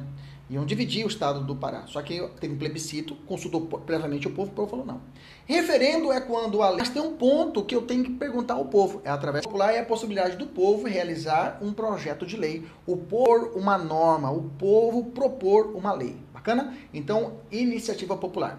Iam 0.50 0.64
dividir 0.64 1.04
o 1.04 1.08
estado 1.08 1.44
do 1.44 1.54
Pará. 1.54 1.86
Só 1.86 2.00
que 2.00 2.26
teve 2.40 2.54
um 2.54 2.58
plebiscito, 2.58 3.14
consultou 3.26 3.60
previamente 3.60 4.26
o 4.26 4.30
povo, 4.30 4.50
o 4.50 4.54
povo 4.54 4.70
falou 4.70 4.86
não. 4.86 5.00
Referendo 5.44 6.10
é 6.10 6.20
quando 6.20 6.62
a 6.62 6.70
lei. 6.70 6.78
Mas 6.78 6.88
tem 6.88 7.02
um 7.02 7.16
ponto 7.16 7.64
que 7.64 7.74
eu 7.74 7.82
tenho 7.82 8.02
que 8.02 8.12
perguntar 8.12 8.54
ao 8.54 8.64
povo. 8.64 9.02
É 9.04 9.10
através 9.10 9.44
popular 9.44 9.74
é 9.74 9.80
a 9.80 9.84
possibilidade 9.84 10.36
do 10.36 10.46
povo 10.46 10.86
realizar 10.86 11.58
um 11.60 11.72
projeto 11.72 12.24
de 12.24 12.36
lei, 12.36 12.66
o 12.86 12.96
pôr 12.96 13.52
uma 13.56 13.76
norma, 13.76 14.30
o 14.30 14.42
povo 14.58 15.04
propor 15.10 15.76
uma 15.76 15.92
lei. 15.92 16.16
Bacana? 16.32 16.74
Então, 16.94 17.34
iniciativa 17.50 18.16
popular. 18.16 18.58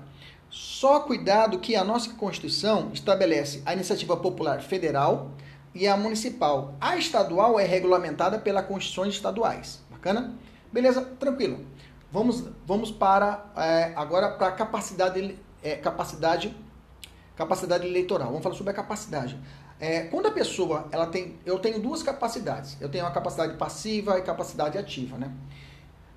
Só 0.50 1.00
cuidado 1.00 1.60
que 1.60 1.75
a 1.75 1.84
nossa 1.84 2.13
Constituição 2.13 2.89
estabelece 2.93 3.62
a 3.65 3.74
iniciativa 3.74 4.17
popular 4.17 4.62
federal, 4.62 5.31
e 5.74 5.88
a 5.88 5.96
municipal. 5.96 6.75
A 6.79 6.98
estadual 6.98 7.60
é 7.60 7.63
regulamentada 7.63 8.39
pelas 8.39 8.65
constituições 8.65 9.13
estaduais. 9.13 9.79
Bacana? 9.89 10.36
Beleza? 10.72 11.01
Tranquilo. 11.19 11.60
Vamos, 12.12 12.44
vamos 12.66 12.92
para 12.92 13.51
é, 13.56 13.94
agora 13.96 14.32
para 14.32 14.48
a 14.48 14.51
capacidade, 14.51 15.38
é, 15.62 15.75
capacidade, 15.75 16.56
capacidade 17.36 17.86
eleitoral. 17.86 18.30
Vamos 18.30 18.42
falar 18.42 18.56
sobre 18.56 18.72
a 18.72 18.75
capacidade. 18.75 19.39
É, 19.80 20.01
quando 20.06 20.25
a 20.25 20.32
pessoa 20.32 20.88
ela 20.92 21.06
tem, 21.06 21.38
eu 21.46 21.60
tenho 21.60 21.80
duas 21.80 22.01
capacidades. 22.01 22.78
Eu 22.82 22.89
tenho 22.89 23.06
a 23.06 23.12
capacidade 23.12 23.56
passiva 23.58 24.18
e 24.18 24.24
capacidade 24.24 24.78
ativa, 24.78 25.18
né? 25.18 25.32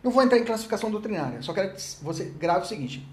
Não 0.03 0.11
vou 0.11 0.23
entrar 0.23 0.39
em 0.39 0.45
classificação 0.45 0.91
doutrinária. 0.91 1.43
Só 1.43 1.53
quero 1.53 1.75
que 1.75 1.81
você 2.03 2.25
grave 2.25 2.65
o 2.65 2.69
seguinte: 2.69 3.07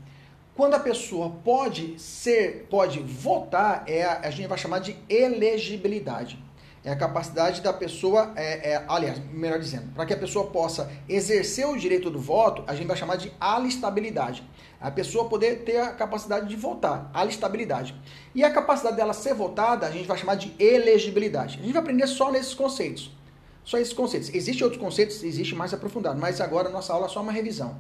quando 0.56 0.74
a 0.74 0.80
pessoa 0.80 1.30
pode 1.44 2.00
ser, 2.00 2.66
pode 2.70 3.00
votar, 3.00 3.84
é 3.88 4.06
a, 4.06 4.22
a 4.22 4.32
gente 4.32 4.48
vai 4.48 4.58
chamar 4.58 4.80
de 4.80 4.98
elegibilidade. 5.10 6.42
É 6.84 6.92
a 6.92 6.96
capacidade 6.96 7.62
da 7.62 7.74
pessoa, 7.74 8.32
é, 8.36 8.72
é, 8.72 8.86
aliás, 8.88 9.20
melhor 9.32 9.60
dizendo, 9.60 9.92
para 9.94 10.06
que 10.06 10.14
a 10.14 10.18
pessoa 10.18 10.48
possa 10.48 10.90
exercer 11.10 11.68
o 11.68 11.78
direito 11.78 12.10
do 12.10 12.20
voto, 12.20 12.64
a 12.68 12.74
gente 12.74 12.88
vai 12.88 12.96
chamar 12.96 13.18
de 13.18 13.32
alistabilidade. 13.40 14.48
A 14.80 14.90
pessoa 14.90 15.28
poder 15.28 15.64
ter 15.66 15.78
a 15.78 15.92
capacidade 15.92 16.48
de 16.48 16.56
votar, 16.56 17.12
alistabilidade. 17.14 17.94
E 18.34 18.46
a 18.46 18.50
capacidade 18.50 18.96
dela 18.96 19.12
ser 19.12 19.34
votada, 19.34 19.86
a 19.86 19.92
gente 19.92 20.08
vai 20.08 20.18
chamar 20.18 20.36
de 20.36 20.56
elegibilidade. 20.58 21.60
A 21.60 21.64
gente 21.64 21.74
vai 21.74 21.82
aprender 21.82 22.08
só 22.08 22.32
nesses 22.32 22.54
conceitos. 22.54 23.12
Só 23.70 23.78
esses 23.78 23.94
conceitos. 23.94 24.34
Existem 24.34 24.64
outros 24.64 24.82
conceitos, 24.82 25.24
existe 25.24 25.54
mais 25.54 25.72
aprofundado, 25.76 26.20
mas 26.20 26.42
agora 26.42 26.70
nossa 26.70 26.92
aula 26.92 27.06
é 27.06 27.10
só 27.10 27.22
uma 27.22 27.32
revisão. 27.32 27.78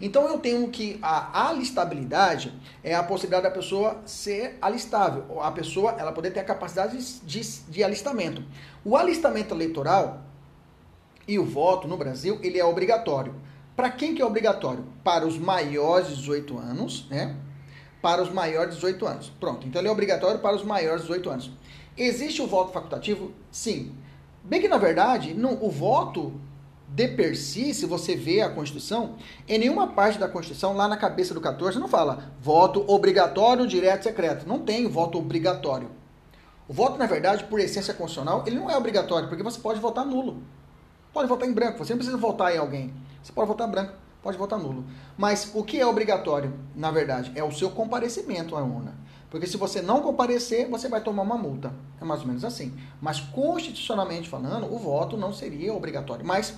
Então 0.00 0.28
eu 0.28 0.38
tenho 0.38 0.68
que 0.68 1.00
a 1.02 1.48
alistabilidade 1.48 2.54
é 2.84 2.94
a 2.94 3.02
possibilidade 3.02 3.42
da 3.42 3.50
pessoa 3.50 4.00
ser 4.06 4.56
alistável, 4.62 5.42
a 5.42 5.50
pessoa 5.50 5.96
ela 5.98 6.12
poder 6.12 6.30
ter 6.30 6.38
a 6.38 6.44
capacidade 6.44 6.96
de, 7.24 7.40
de 7.40 7.82
alistamento. 7.82 8.44
O 8.84 8.96
alistamento 8.96 9.52
eleitoral 9.52 10.22
e 11.26 11.40
o 11.40 11.44
voto 11.44 11.88
no 11.88 11.96
Brasil, 11.96 12.38
ele 12.40 12.60
é 12.60 12.64
obrigatório. 12.64 13.34
Para 13.74 13.90
quem 13.90 14.14
que 14.14 14.22
é 14.22 14.24
obrigatório? 14.24 14.84
Para 15.02 15.26
os 15.26 15.36
maiores 15.36 16.06
de 16.10 16.16
18 16.18 16.56
anos, 16.56 17.08
né? 17.10 17.34
Para 18.00 18.22
os 18.22 18.30
maiores 18.30 18.74
de 18.74 18.76
18 18.76 19.06
anos. 19.08 19.32
Pronto, 19.40 19.66
então 19.66 19.80
ele 19.80 19.88
é 19.88 19.90
obrigatório 19.90 20.38
para 20.38 20.54
os 20.54 20.62
maiores 20.62 21.00
de 21.00 21.08
18 21.08 21.30
anos. 21.30 21.50
Existe 21.96 22.40
o 22.40 22.46
voto 22.46 22.70
facultativo? 22.70 23.32
Sim. 23.50 23.92
Bem 24.44 24.60
que, 24.60 24.68
na 24.68 24.78
verdade, 24.78 25.36
o 25.60 25.70
voto 25.70 26.32
de 26.88 27.08
per 27.08 27.36
si, 27.36 27.72
se 27.72 27.86
você 27.86 28.14
vê 28.14 28.42
a 28.42 28.50
Constituição, 28.50 29.14
em 29.48 29.58
nenhuma 29.58 29.88
parte 29.88 30.18
da 30.18 30.28
Constituição, 30.28 30.74
lá 30.74 30.86
na 30.86 30.96
cabeça 30.96 31.32
do 31.32 31.40
14, 31.40 31.78
não 31.78 31.88
fala 31.88 32.32
voto 32.40 32.84
obrigatório, 32.86 33.66
direto, 33.66 34.02
secreto. 34.02 34.46
Não 34.46 34.58
tem 34.58 34.86
voto 34.88 35.18
obrigatório. 35.18 35.90
O 36.68 36.72
voto, 36.72 36.98
na 36.98 37.06
verdade, 37.06 37.44
por 37.44 37.60
essência 37.60 37.94
constitucional, 37.94 38.44
ele 38.46 38.56
não 38.56 38.70
é 38.70 38.76
obrigatório, 38.76 39.28
porque 39.28 39.42
você 39.42 39.58
pode 39.58 39.80
votar 39.80 40.04
nulo. 40.04 40.42
Pode 41.12 41.28
votar 41.28 41.48
em 41.48 41.52
branco, 41.52 41.78
você 41.78 41.92
não 41.92 41.98
precisa 41.98 42.16
votar 42.16 42.54
em 42.54 42.58
alguém. 42.58 42.92
Você 43.22 43.32
pode 43.32 43.48
votar 43.48 43.68
branco, 43.68 43.92
pode 44.22 44.36
votar 44.36 44.58
nulo. 44.58 44.84
Mas 45.16 45.50
o 45.54 45.62
que 45.62 45.80
é 45.80 45.86
obrigatório, 45.86 46.52
na 46.74 46.90
verdade, 46.90 47.32
é 47.34 47.44
o 47.44 47.52
seu 47.52 47.70
comparecimento 47.70 48.56
à 48.56 48.60
urna. 48.60 48.94
Porque 49.32 49.46
se 49.46 49.56
você 49.56 49.80
não 49.80 50.02
comparecer, 50.02 50.68
você 50.68 50.90
vai 50.90 51.00
tomar 51.00 51.22
uma 51.22 51.38
multa. 51.38 51.72
É 51.98 52.04
mais 52.04 52.20
ou 52.20 52.26
menos 52.26 52.44
assim. 52.44 52.70
Mas 53.00 53.18
constitucionalmente 53.18 54.28
falando, 54.28 54.70
o 54.70 54.78
voto 54.78 55.16
não 55.16 55.32
seria 55.32 55.72
obrigatório. 55.72 56.22
Mas 56.22 56.54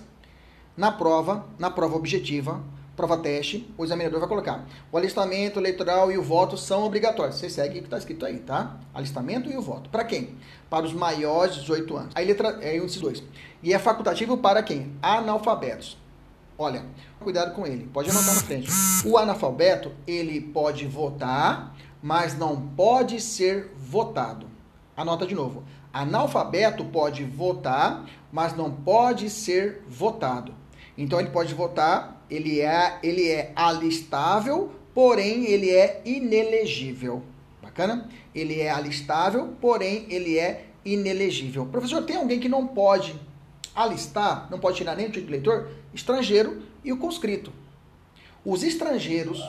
na 0.77 0.91
prova, 0.91 1.47
na 1.57 1.71
prova 1.71 1.95
objetiva, 1.95 2.61
prova 2.97 3.17
teste, 3.19 3.73
o 3.79 3.85
examinador 3.85 4.19
vai 4.19 4.29
colocar 4.29 4.67
o 4.91 4.99
alistamento 4.99 5.61
eleitoral 5.61 6.11
e 6.11 6.19
o 6.19 6.23
voto 6.23 6.57
são 6.57 6.83
obrigatórios. 6.83 7.37
Você 7.37 7.49
segue 7.49 7.79
o 7.79 7.83
que 7.83 7.87
está 7.87 7.97
escrito 7.97 8.27
aí, 8.27 8.41
tá? 8.41 8.77
Alistamento 8.93 9.49
e 9.49 9.57
o 9.57 9.63
voto. 9.63 9.89
Para 9.89 10.03
quem? 10.03 10.35
Para 10.69 10.85
os 10.85 10.93
maiores 10.93 11.55
de 11.55 11.61
18 11.61 11.97
anos. 11.97 12.13
Aí 12.17 12.27
letra 12.27 12.59
é 12.61 12.77
índice 12.77 12.99
2. 12.99 13.23
E 13.63 13.73
é 13.73 13.79
facultativo 13.79 14.37
para 14.39 14.65
quem? 14.65 14.91
Analfabetos. 15.01 15.97
Olha, 16.59 16.85
cuidado 17.21 17.55
com 17.55 17.65
ele. 17.65 17.89
Pode 17.93 18.11
anotar 18.11 18.35
na 18.35 18.41
frente. 18.41 18.69
O 19.07 19.17
analfabeto, 19.17 19.93
ele 20.09 20.41
pode 20.41 20.87
votar 20.89 21.73
mas 22.05 22.37
não 22.37 22.61
pode 22.61 23.19
ser 23.19 23.71
votado. 23.79 24.47
Anota 24.95 25.27
de 25.27 25.35
novo. 25.35 25.65
Analfabeto 25.91 26.85
pode 26.85 27.25
votar, 27.25 28.05
mas 28.31 28.55
não 28.55 28.71
pode 28.71 29.31
ser 29.31 29.83
votado. 29.89 30.55
Então 30.99 31.19
ele 31.19 31.31
pode 31.31 31.55
votar, 31.55 32.23
ele 32.29 32.61
é, 32.61 32.99
ele 33.03 33.31
é 33.31 33.53
alistável, 33.57 34.71
porém 34.93 35.47
ele 35.47 35.71
é 35.71 36.03
inelegível. 36.05 37.23
Bacana? 37.63 38.07
Ele 38.35 38.61
é 38.61 38.69
alistável, 38.69 39.55
porém 39.59 40.05
ele 40.11 40.39
é 40.39 40.67
inelegível. 40.85 41.65
Professor, 41.65 42.03
tem 42.03 42.17
alguém 42.17 42.39
que 42.39 42.51
não 42.51 42.67
pode 42.67 43.19
alistar, 43.75 44.47
não 44.51 44.59
pode 44.59 44.77
tirar 44.77 44.95
nem 44.95 45.07
o 45.07 45.09
título 45.09 45.29
de 45.29 45.33
eleitor? 45.33 45.71
Estrangeiro 45.95 46.65
e 46.85 46.93
o 46.93 46.99
conscrito. 46.99 47.51
Os 48.45 48.63
estrangeiros, 48.63 49.43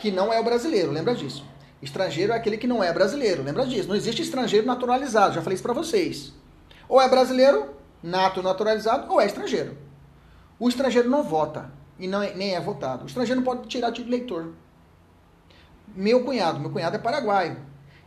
que 0.00 0.10
não 0.10 0.32
é 0.32 0.40
o 0.40 0.44
brasileiro, 0.44 0.90
lembra 0.90 1.14
disso. 1.14 1.51
Estrangeiro 1.82 2.32
é 2.32 2.36
aquele 2.36 2.56
que 2.56 2.66
não 2.68 2.82
é 2.82 2.92
brasileiro. 2.92 3.42
Lembra 3.42 3.66
disso? 3.66 3.88
Não 3.88 3.96
existe 3.96 4.22
estrangeiro 4.22 4.64
naturalizado. 4.64 5.34
Já 5.34 5.42
falei 5.42 5.54
isso 5.54 5.62
para 5.64 5.72
vocês. 5.72 6.32
Ou 6.88 7.00
é 7.00 7.08
brasileiro, 7.08 7.74
nato 8.00 8.40
naturalizado, 8.40 9.12
ou 9.12 9.20
é 9.20 9.26
estrangeiro. 9.26 9.76
O 10.60 10.68
estrangeiro 10.68 11.10
não 11.10 11.24
vota 11.24 11.72
e 11.98 12.06
não 12.06 12.22
é, 12.22 12.32
nem 12.34 12.54
é 12.54 12.60
votado. 12.60 13.02
O 13.02 13.06
estrangeiro 13.06 13.40
não 13.40 13.44
pode 13.44 13.68
tirar 13.68 13.90
título 13.90 14.10
de 14.10 14.16
eleitor. 14.16 14.52
Meu 15.94 16.24
cunhado, 16.24 16.60
meu 16.60 16.70
cunhado 16.70 16.94
é 16.94 17.00
paraguaio. 17.00 17.58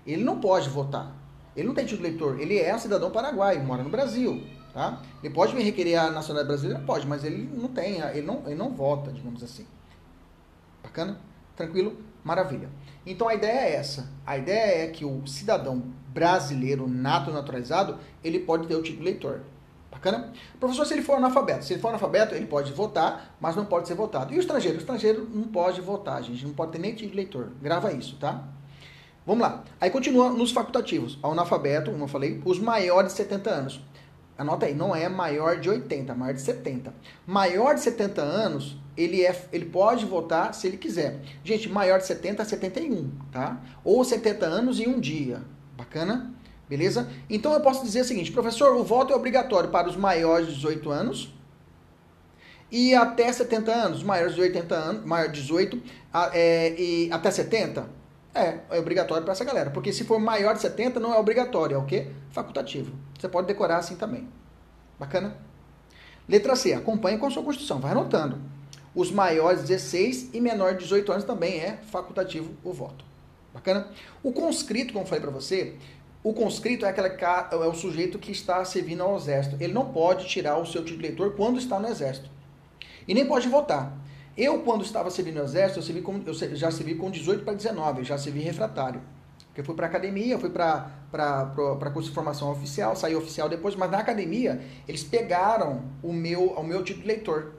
Ele 0.07 0.23
não 0.23 0.39
pode 0.39 0.69
votar. 0.69 1.13
Ele 1.53 1.67
não 1.67 1.75
tem 1.75 1.85
título 1.85 2.03
de 2.03 2.07
eleitor. 2.07 2.39
Ele 2.39 2.57
é 2.57 2.77
cidadão 2.77 3.11
paraguaio, 3.11 3.61
mora 3.63 3.83
no 3.83 3.89
Brasil. 3.89 4.41
Tá? 4.73 5.01
Ele 5.21 5.33
pode 5.33 5.53
me 5.53 5.63
requerer 5.63 5.95
a 5.95 6.11
nacionalidade 6.11 6.47
brasileira? 6.47 6.83
Pode, 6.85 7.05
mas 7.07 7.23
ele 7.23 7.49
não 7.53 7.69
tem, 7.69 7.99
ele 7.99 8.21
não, 8.21 8.41
ele 8.45 8.55
não 8.55 8.71
vota, 8.71 9.11
digamos 9.11 9.43
assim. 9.43 9.65
Bacana? 10.81 11.19
Tranquilo? 11.55 11.97
Maravilha. 12.25 12.69
Então 13.05 13.29
a 13.29 13.35
ideia 13.35 13.59
é 13.59 13.75
essa. 13.75 14.09
A 14.25 14.35
ideia 14.35 14.83
é 14.83 14.87
que 14.87 15.05
o 15.05 15.27
cidadão 15.27 15.83
brasileiro 16.07 16.87
nato 16.87 17.29
naturalizado, 17.29 17.99
ele 18.23 18.39
pode 18.39 18.67
ter 18.67 18.75
o 18.75 18.81
título 18.81 19.03
de 19.03 19.09
eleitor. 19.09 19.41
Bacana? 19.91 20.33
Professor, 20.59 20.87
se 20.87 20.95
ele 20.95 21.03
for 21.03 21.17
analfabeto, 21.17 21.63
se 21.63 21.73
ele 21.73 21.81
for 21.81 21.89
analfabeto, 21.89 22.33
ele 22.33 22.47
pode 22.47 22.73
votar, 22.73 23.35
mas 23.39 23.55
não 23.55 23.63
pode 23.63 23.87
ser 23.87 23.93
votado. 23.93 24.33
E 24.33 24.37
o 24.37 24.39
estrangeiro? 24.39 24.77
O 24.77 24.79
estrangeiro 24.79 25.29
não 25.31 25.43
pode 25.43 25.79
votar, 25.81 26.23
gente. 26.23 26.43
Não 26.43 26.53
pode 26.53 26.71
ter 26.71 26.79
nem 26.79 26.95
título 26.95 27.11
de 27.11 27.17
eleitor. 27.17 27.51
Grava 27.61 27.93
isso, 27.93 28.17
tá? 28.17 28.43
Vamos 29.23 29.43
lá. 29.43 29.63
Aí 29.79 29.91
continua 29.91 30.31
nos 30.31 30.51
facultativos. 30.51 31.19
O 31.21 31.27
analfabeto, 31.27 31.91
como 31.91 32.05
eu 32.05 32.07
falei, 32.07 32.41
os 32.43 32.57
maiores 32.57 33.11
de 33.11 33.17
70 33.17 33.49
anos. 33.51 33.81
Anota 34.35 34.65
aí, 34.65 34.73
não 34.73 34.95
é 34.95 35.07
maior 35.07 35.59
de 35.59 35.69
80, 35.69 36.15
maior 36.15 36.33
de 36.33 36.41
70. 36.41 36.91
Maior 37.27 37.75
de 37.75 37.81
70 37.81 38.21
anos, 38.21 38.77
ele, 38.97 39.25
é, 39.25 39.35
ele 39.51 39.65
pode 39.65 40.05
votar 40.05 40.53
se 40.53 40.67
ele 40.67 40.77
quiser. 40.77 41.19
Gente, 41.43 41.69
maior 41.69 41.99
de 41.99 42.05
70 42.05 42.41
a 42.41 42.45
71, 42.45 43.11
tá? 43.31 43.61
Ou 43.83 44.03
70 44.03 44.45
anos 44.45 44.79
e 44.79 44.87
um 44.87 44.99
dia. 44.99 45.41
Bacana? 45.77 46.33
Beleza? 46.67 47.09
Então 47.29 47.53
eu 47.53 47.61
posso 47.61 47.83
dizer 47.83 48.01
o 48.01 48.05
seguinte, 48.05 48.31
professor, 48.31 48.75
o 48.75 48.83
voto 48.83 49.13
é 49.13 49.15
obrigatório 49.15 49.69
para 49.69 49.87
os 49.87 49.95
maiores 49.95 50.47
de 50.47 50.55
18 50.55 50.89
anos 50.89 51.33
e 52.71 52.95
até 52.95 53.31
70 53.31 53.71
anos, 53.71 54.03
maiores 54.03 54.35
de 54.35 54.41
80 54.41 54.75
anos, 54.75 55.05
maior 55.05 55.27
de 55.27 55.41
18 55.41 55.81
é, 56.33 56.73
e 56.79 57.11
até 57.11 57.29
70. 57.29 57.87
É, 58.33 58.59
é 58.69 58.79
obrigatório 58.79 59.23
para 59.23 59.31
essa 59.31 59.45
galera. 59.45 59.69
Porque 59.69 59.93
se 59.93 60.03
for 60.03 60.19
maior 60.19 60.53
de 60.55 60.61
70, 60.61 60.99
não 60.99 61.13
é 61.13 61.17
obrigatório, 61.17 61.75
é 61.75 61.77
o 61.77 61.85
quê? 61.85 62.07
Facultativo. 62.31 62.93
Você 63.17 63.29
pode 63.29 63.47
decorar 63.47 63.77
assim 63.77 63.95
também. 63.95 64.27
Bacana? 64.99 65.37
Letra 66.27 66.55
C, 66.55 66.73
acompanhe 66.73 67.17
com 67.17 67.27
a 67.27 67.31
sua 67.31 67.43
Constituição, 67.43 67.79
vai 67.79 67.91
anotando. 67.91 68.41
Os 68.95 69.11
maiores 69.11 69.61
16 69.63 70.29
e 70.33 70.39
menor 70.39 70.73
de 70.73 70.83
18 70.83 71.11
anos 71.11 71.25
também 71.25 71.59
é 71.59 71.77
facultativo 71.91 72.53
o 72.63 72.71
voto. 72.71 73.03
Bacana? 73.53 73.89
O 74.23 74.31
conscrito, 74.31 74.93
como 74.93 75.03
eu 75.03 75.07
falei 75.07 75.21
para 75.21 75.31
você, 75.31 75.75
o 76.23 76.33
conscrito 76.33 76.85
é, 76.85 76.89
aquela, 76.89 77.49
é 77.51 77.67
o 77.67 77.73
sujeito 77.73 78.17
que 78.17 78.31
está 78.31 78.63
servindo 78.63 79.03
ao 79.03 79.17
exército. 79.17 79.57
Ele 79.59 79.73
não 79.73 79.91
pode 79.91 80.27
tirar 80.27 80.57
o 80.57 80.65
seu 80.65 80.81
título 80.81 81.01
de 81.01 81.07
eleitor 81.07 81.35
quando 81.35 81.59
está 81.59 81.77
no 81.77 81.87
exército. 81.87 82.29
E 83.07 83.13
nem 83.13 83.27
pode 83.27 83.49
votar. 83.49 83.95
Eu, 84.37 84.61
quando 84.61 84.83
estava 84.83 85.11
servindo 85.11 85.35
no 85.35 85.43
exército, 85.43 85.79
eu, 85.79 85.83
servi 85.83 86.01
com, 86.01 86.21
eu 86.25 86.33
já 86.33 86.71
servi 86.71 86.95
com 86.95 87.11
18 87.11 87.43
para 87.43 87.53
19, 87.53 88.03
já 88.03 88.17
servi 88.17 88.39
refratário. 88.39 89.01
Porque 89.47 89.61
eu 89.61 89.65
fui 89.65 89.75
para 89.75 89.87
academia, 89.87 90.39
fui 90.39 90.49
para 90.49 91.91
curso 91.93 92.09
de 92.09 92.15
formação 92.15 92.51
oficial, 92.51 92.95
saí 92.95 93.15
oficial 93.15 93.47
depois, 93.47 93.75
mas 93.75 93.91
na 93.91 93.99
academia 93.99 94.61
eles 94.87 95.03
pegaram 95.03 95.83
o 96.01 96.11
meu, 96.11 96.47
o 96.47 96.63
meu 96.63 96.83
título 96.83 97.03
de 97.03 97.07
leitor. 97.07 97.53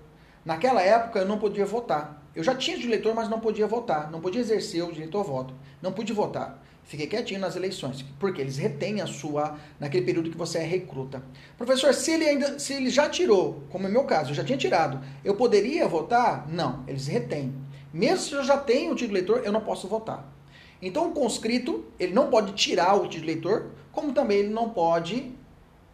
Naquela 0.47 0.81
época 0.81 1.19
eu 1.19 1.27
não 1.27 1.39
podia 1.39 1.67
votar. 1.67 2.23
Eu 2.33 2.45
já 2.45 2.55
tinha 2.55 2.79
de 2.79 2.87
leitor, 2.87 3.13
mas 3.13 3.29
não 3.29 3.41
podia 3.41 3.67
votar, 3.67 4.13
não 4.13 4.21
podia 4.21 4.41
exercer 4.41 4.81
o 4.85 4.93
direito 4.93 5.19
ao 5.19 5.25
voto, 5.25 5.53
não 5.83 5.91
pude 5.91 6.13
votar. 6.13 6.63
Fiquei 6.85 7.09
quietinho 7.09 7.41
nas 7.41 7.57
eleições, 7.57 8.05
porque 8.21 8.43
eles 8.43 8.57
retêm 8.57 9.01
a 9.01 9.09
sua 9.09 9.59
naquele 9.81 10.07
período 10.07 10.31
que 10.31 10.37
você 10.37 10.59
é 10.59 10.63
recruta. 10.63 11.21
Professor, 11.59 11.93
se 11.93 12.13
ele 12.13 12.29
ainda 12.29 12.61
se 12.61 12.75
ele 12.75 12.91
já 12.91 13.09
tirou, 13.11 13.65
como 13.71 13.89
é 13.89 13.91
meu 13.91 14.05
caso, 14.05 14.31
eu 14.31 14.35
já 14.37 14.45
tinha 14.45 14.57
tirado, 14.57 15.01
eu 15.25 15.35
poderia 15.35 15.89
votar? 15.89 16.47
Não, 16.49 16.85
eles 16.87 17.09
retêm. 17.09 17.53
Mesmo 17.93 18.19
se 18.19 18.35
eu 18.35 18.45
já 18.45 18.57
tenho 18.57 18.93
o 18.93 18.95
título 18.95 19.17
eleitor, 19.17 19.43
eu 19.45 19.51
não 19.51 19.63
posso 19.63 19.89
votar. 19.89 20.33
Então 20.81 21.09
o 21.09 21.13
conscrito, 21.13 21.87
ele 21.99 22.13
não 22.13 22.31
pode 22.31 22.53
tirar 22.53 22.95
o 22.95 23.09
título 23.09 23.31
eleitor, 23.33 23.71
como 23.91 24.13
também 24.13 24.39
ele 24.39 24.51
não 24.51 24.71
pode 24.71 25.35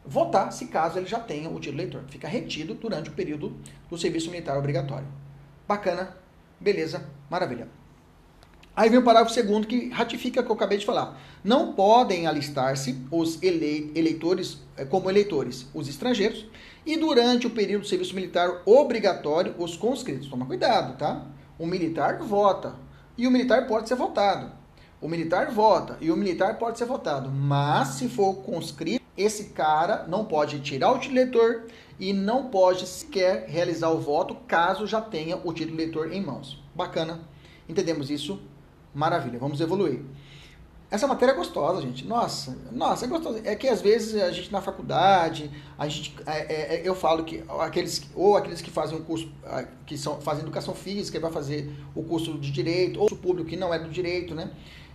votar 0.05 0.53
se 0.53 0.67
caso 0.67 0.99
ele 0.99 1.07
já 1.07 1.19
tenha 1.19 1.49
o 1.49 1.59
título 1.61 1.81
eleitor. 1.81 2.03
Fica 2.09 2.29
retido 2.29 2.75
durante 2.75 3.11
o 3.11 3.13
período 3.13 3.57
do 3.89 3.99
serviço 3.99 4.31
militar 4.31 4.59
obrigatório. 4.59 5.07
Bacana, 5.67 6.17
beleza, 6.61 7.07
maravilha. 7.31 7.69
Aí 8.75 8.89
vem 8.89 8.99
o 8.99 9.05
parágrafo 9.05 9.35
segundo 9.35 9.67
que 9.67 9.91
ratifica 9.91 10.41
o 10.41 10.45
que 10.45 10.51
eu 10.51 10.57
acabei 10.57 10.79
de 10.79 10.87
falar. 10.87 11.21
Não 11.45 11.75
podem 11.75 12.27
alistar-se 12.27 12.99
os 13.11 13.43
eleitores 13.43 14.63
eh, 14.79 14.87
como 14.87 15.11
eleitores, 15.11 15.67
os 15.75 15.89
estrangeiros, 15.89 16.47
e 16.87 16.97
durante 16.97 17.47
o 17.47 17.51
período 17.51 17.83
do 17.83 17.89
serviço 17.89 18.15
militar 18.15 18.63
obrigatório, 18.65 19.55
os 19.59 19.77
conscritos. 19.77 20.29
Toma 20.29 20.47
cuidado, 20.47 20.97
tá? 20.97 21.27
O 21.59 21.67
militar 21.67 22.19
vota 22.23 22.75
e 23.17 23.27
o 23.27 23.31
militar 23.31 23.67
pode 23.67 23.89
ser 23.89 23.95
votado. 23.95 24.51
O 25.03 25.09
militar 25.09 25.51
vota 25.51 25.99
e 26.01 26.11
o 26.11 26.17
militar 26.17 26.59
pode 26.59 26.79
ser 26.79 26.87
votado, 26.87 27.29
mas 27.29 27.89
se 27.89 28.09
for 28.09 28.37
conscrito, 28.37 29.02
esse 29.17 29.51
cara 29.51 30.07
não 30.09 30.25
pode 30.25 30.61
tirar 30.61 30.93
o 30.93 30.99
título 30.99 31.21
eleitor 31.21 31.67
e 32.01 32.13
não 32.13 32.49
pode 32.49 32.87
sequer 32.87 33.47
realizar 33.49 33.91
o 33.91 34.01
voto 34.01 34.35
caso 34.47 34.87
já 34.87 35.01
tenha 35.01 35.37
o 35.37 35.53
título 35.53 35.77
eleitor 35.77 36.13
em 36.13 36.23
mãos. 36.23 36.63
Bacana? 36.75 37.21
Entendemos 37.69 38.11
isso? 38.11 38.41
Maravilha, 38.95 39.39
vamos 39.39 39.61
evoluir. 39.61 40.03
Essa 40.93 41.07
matéria 41.07 41.33
é 41.33 41.35
gostosa, 41.35 41.81
gente. 41.81 42.07
Nossa, 42.07 42.55
nossa, 42.71 43.07
é 43.07 43.09
gostosa. 43.09 43.41
É 43.45 43.57
que 43.57 43.67
às 43.67 43.81
vezes 43.81 44.21
a 44.21 44.31
gente 44.31 44.53
na 44.53 44.61
faculdade, 44.61 45.51
a 45.79 45.89
gente, 45.89 46.15
é, 46.27 46.41
é, 46.41 46.75
é 46.77 46.83
eu 46.85 46.95
falo 46.95 47.25
que 47.25 47.43
aqueles 47.61 48.03
ou 48.15 48.37
aqueles 48.37 48.61
que 48.61 48.71
fazem 48.71 48.99
um 48.99 49.03
curso, 49.03 49.33
que 49.87 49.97
são 49.97 50.21
fazem 50.21 50.43
educação 50.43 50.75
física, 50.75 51.19
vai 51.19 51.33
fazer 51.33 51.75
o 51.95 52.03
curso 52.03 52.35
de 52.35 52.51
direito, 52.51 53.01
ou 53.01 53.07
o 53.07 53.17
público 53.17 53.49
que 53.49 53.57
não 53.57 53.73
é 53.73 53.79
do 53.79 53.89
direito, 53.89 54.35
né? 54.35 54.51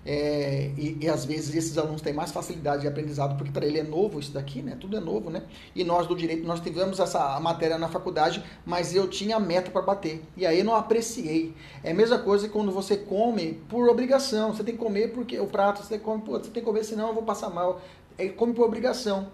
É, 0.09 0.71
e, 0.77 0.99
e, 1.01 1.09
às 1.09 1.25
vezes 1.25 1.53
esses 1.53 1.77
alunos 1.77 2.01
têm 2.01 2.13
mais 2.13 2.31
facilidade 2.31 2.83
de 2.83 2.87
aprendizado, 2.87 3.37
porque 3.37 3.51
para 3.51 3.65
ele 3.65 3.77
é 3.77 3.83
novo 3.83 4.21
isso 4.21 4.31
daqui, 4.31 4.61
né? 4.61 4.77
Tudo 4.79 4.95
é 4.95 5.01
novo, 5.01 5.29
né? 5.29 5.43
E 5.75 5.83
nós 5.83 6.07
do 6.07 6.15
direito, 6.15 6.47
nós 6.47 6.61
tivemos 6.61 6.97
essa 7.01 7.37
matéria 7.41 7.77
na 7.77 7.89
faculdade, 7.89 8.41
mas 8.65 8.95
eu 8.95 9.09
tinha 9.09 9.37
meta 9.37 9.69
para 9.69 9.81
bater. 9.81 10.23
E 10.37 10.45
aí 10.45 10.63
não 10.63 10.73
apreciei. 10.73 11.53
É 11.83 11.91
a 11.91 11.93
mesma 11.93 12.17
coisa 12.19 12.47
quando 12.47 12.71
você 12.71 12.95
come 12.95 13.61
por 13.67 13.89
obrigação. 13.89 14.53
Você 14.53 14.63
tem 14.63 14.77
que 14.77 14.81
comer 14.81 15.11
porque 15.11 15.37
o 15.41 15.45
prato, 15.45 15.83
você 15.83 15.97
que 15.97 16.05
comer, 16.05 16.23
pô, 16.23 16.31
você 16.39 16.51
tem 16.51 16.53
que 16.53 16.61
comer, 16.61 16.85
senão 16.85 17.09
eu 17.09 17.13
vou 17.13 17.23
passar 17.23 17.49
mal. 17.49 17.81
É, 18.17 18.29
come 18.29 18.53
por 18.53 18.63
obrigação. 18.63 19.27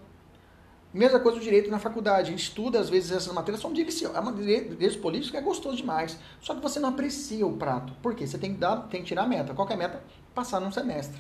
Mesma 0.91 1.19
coisa 1.19 1.37
do 1.37 1.43
direito 1.43 1.69
na 1.69 1.77
faculdade. 1.77 2.29
A 2.29 2.31
gente 2.31 2.43
estuda, 2.45 2.79
às 2.79 2.89
vezes, 2.89 3.11
essas 3.11 3.31
matérias 3.31 3.61
são 3.61 3.71
deliciosas. 3.71 4.17
É 4.17 4.31
direito 4.31 4.99
político 4.99 5.37
é 5.37 5.41
gostoso 5.41 5.77
demais. 5.77 6.17
Só 6.41 6.55
que 6.55 6.61
você 6.61 6.79
não 6.79 6.89
aprecia 6.89 7.45
o 7.45 7.57
prato. 7.57 7.93
Por 8.01 8.15
quê? 8.15 8.25
Você 8.25 8.39
tem 8.39 8.53
que, 8.53 8.59
dar, 8.59 8.87
tem 8.87 9.01
que 9.01 9.07
tirar 9.07 9.23
a 9.23 9.27
meta. 9.27 9.53
Qual 9.53 9.69
é 9.69 9.73
a 9.73 9.77
meta? 9.77 10.01
Passar 10.33 10.59
num 10.59 10.71
semestre. 10.71 11.19